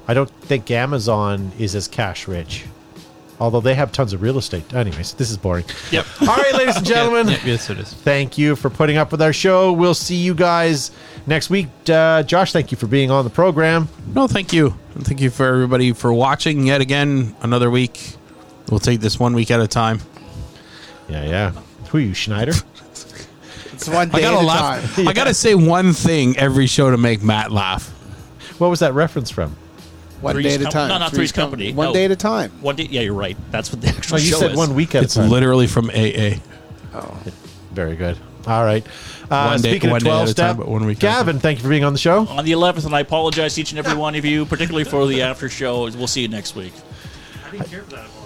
I 0.08 0.14
don't 0.14 0.30
think 0.42 0.70
Amazon 0.72 1.52
is 1.60 1.76
as 1.76 1.88
cash 1.88 2.28
rich. 2.28 2.66
Although 3.40 3.62
they 3.62 3.74
have 3.76 3.92
tons 3.94 4.12
of 4.14 4.22
real 4.22 4.38
estate. 4.38 4.74
Anyways, 4.74 5.14
this 5.14 5.32
is 5.32 5.38
boring. 5.38 5.64
Yep. 5.92 6.06
All 6.22 6.28
right, 6.36 6.54
ladies 6.56 6.76
and 6.76 6.86
gentlemen. 6.96 7.30
Yeah, 7.30 7.38
yes, 7.46 7.70
it 7.70 7.80
is. 7.80 7.94
Thank 7.94 8.38
you 8.38 8.56
for 8.58 8.70
putting 8.70 8.98
up 8.98 9.12
with 9.12 9.22
our 9.22 9.32
show. 9.32 9.72
We'll 9.72 9.94
see 9.94 10.16
you 10.18 10.34
guys 10.36 10.92
next 11.26 11.50
week. 11.50 11.68
Uh, 11.90 12.24
Josh, 12.24 12.52
thank 12.52 12.72
you 12.72 12.78
for 12.78 12.88
being 12.88 13.12
on 13.12 13.24
the 13.24 13.30
program. 13.30 13.88
No, 14.14 14.28
thank 14.28 14.52
you. 14.52 14.76
And 14.96 15.06
thank 15.08 15.22
you 15.22 15.30
for 15.30 15.46
everybody 15.46 15.94
for 15.94 16.12
watching 16.12 16.68
yet 16.68 16.82
again 16.82 17.36
another 17.42 17.70
week. 17.72 18.16
We'll 18.70 18.80
take 18.82 19.00
this 19.00 19.18
one 19.20 19.34
week 19.34 19.52
at 19.52 19.62
a 19.62 19.68
time. 19.68 20.00
Yeah, 21.08 21.24
yeah. 21.24 21.52
Who 21.90 21.98
are 21.98 22.02
you, 22.02 22.14
Schneider? 22.14 22.54
It's 23.74 23.88
one 23.88 24.10
I 24.14 24.20
gotta 24.20 24.38
at 24.40 24.44
a 24.44 24.46
laugh. 24.46 24.96
time. 24.98 25.08
I 25.08 25.14
gotta 25.14 25.34
say 25.34 25.56
one 25.56 25.94
thing 25.94 26.36
every 26.38 26.68
show 26.68 26.92
to 26.92 26.98
make 26.98 27.24
Matt 27.24 27.50
laugh. 27.50 27.88
what 28.58 28.68
was 28.70 28.82
that 28.82 28.94
reference 28.94 29.32
from? 29.32 29.56
One 30.22 30.34
Three's 30.36 30.46
day 30.46 30.56
at 30.56 30.62
a 30.62 30.64
Com- 30.66 30.72
time. 30.74 30.90
no, 30.90 30.98
not 30.98 31.12
Three's 31.14 31.32
Com- 31.32 31.44
Company. 31.44 31.74
One 31.74 31.88
No. 31.88 31.94
day 31.94 32.06
at 32.06 32.12
a 32.12 32.16
time. 32.16 32.52
One 32.62 32.76
day, 32.76 32.88
yeah, 32.90 33.02
you're 33.02 33.14
right. 33.14 33.38
That's 33.52 33.72
what 33.72 33.82
the 33.82 33.88
actual 33.96 34.16
Oh, 34.16 34.20
you 34.20 34.32
show 34.32 34.40
said 34.40 34.52
is. 34.52 34.58
one 34.58 34.76
week 34.76 34.96
at 34.96 35.04
It's 35.04 35.16
a 35.16 35.20
time. 35.22 35.30
literally 35.30 35.68
from 35.68 35.90
AA. 35.90 36.40
Oh. 36.94 37.18
Very 37.74 37.96
good. 37.96 38.18
All 38.48 38.64
right. 38.66 38.86
Uh, 39.30 39.50
One 39.52 39.62
day- 39.62 39.70
speaking 39.72 39.90
one 39.92 39.98
of 39.98 40.04
day 40.04 40.10
at 40.10 40.14
12 40.14 40.24
a 40.24 40.26
time, 40.34 40.34
step, 40.56 40.58
but 40.58 40.68
one 40.68 40.86
week 40.86 41.04
at 41.04 41.04
a 41.04 41.08
time. 41.08 41.26
Gavin, 41.26 41.40
thank 41.40 41.60
you 41.60 41.64
for 41.64 41.70
being 41.70 41.84
on 41.84 41.94
the 41.94 42.00
show. 42.00 42.26
on 42.28 42.44
the 42.46 42.52
11th, 42.52 42.86
and 42.86 42.96
I 42.96 43.02
apologize 43.02 43.56
to 43.56 43.62
each 43.62 43.72
and 43.72 43.80
every 43.80 43.94
one 43.94 44.16
of 44.16 44.26
you, 44.26 44.46
particularly 44.46 44.86
for 44.86 45.06
the 45.06 45.22
after 45.22 45.50
show. 45.50 45.82
We'll 45.92 46.08
see 46.08 46.22
you 46.22 46.28
next 46.28 46.56
week. 46.56 46.74
I 47.48 47.52
didn't 47.52 47.70
care 47.70 47.84
for 47.84 47.92
that 47.92 48.06
apology. 48.06 48.19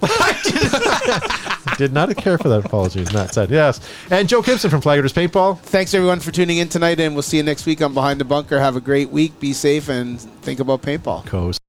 Did 1.78 1.92
not 1.92 2.14
care 2.16 2.38
for 2.38 2.48
that 2.48 2.62
apology. 2.64 3.04
Matt 3.12 3.32
said 3.32 3.50
yes. 3.50 3.80
And 4.10 4.28
Joe 4.28 4.42
Gibson 4.42 4.70
from 4.70 4.80
Flaggers 4.80 5.12
Paintball. 5.12 5.58
Thanks 5.60 5.94
everyone 5.94 6.20
for 6.20 6.30
tuning 6.30 6.58
in 6.58 6.68
tonight, 6.68 7.00
and 7.00 7.14
we'll 7.14 7.22
see 7.22 7.38
you 7.38 7.42
next 7.42 7.66
week 7.66 7.80
on 7.80 7.94
Behind 7.94 8.20
the 8.20 8.24
Bunker. 8.24 8.58
Have 8.58 8.76
a 8.76 8.80
great 8.80 9.10
week. 9.10 9.38
Be 9.40 9.52
safe 9.52 9.88
and 9.88 10.20
think 10.20 10.60
about 10.60 10.82
paintball. 10.82 11.24
Coast. 11.26 11.60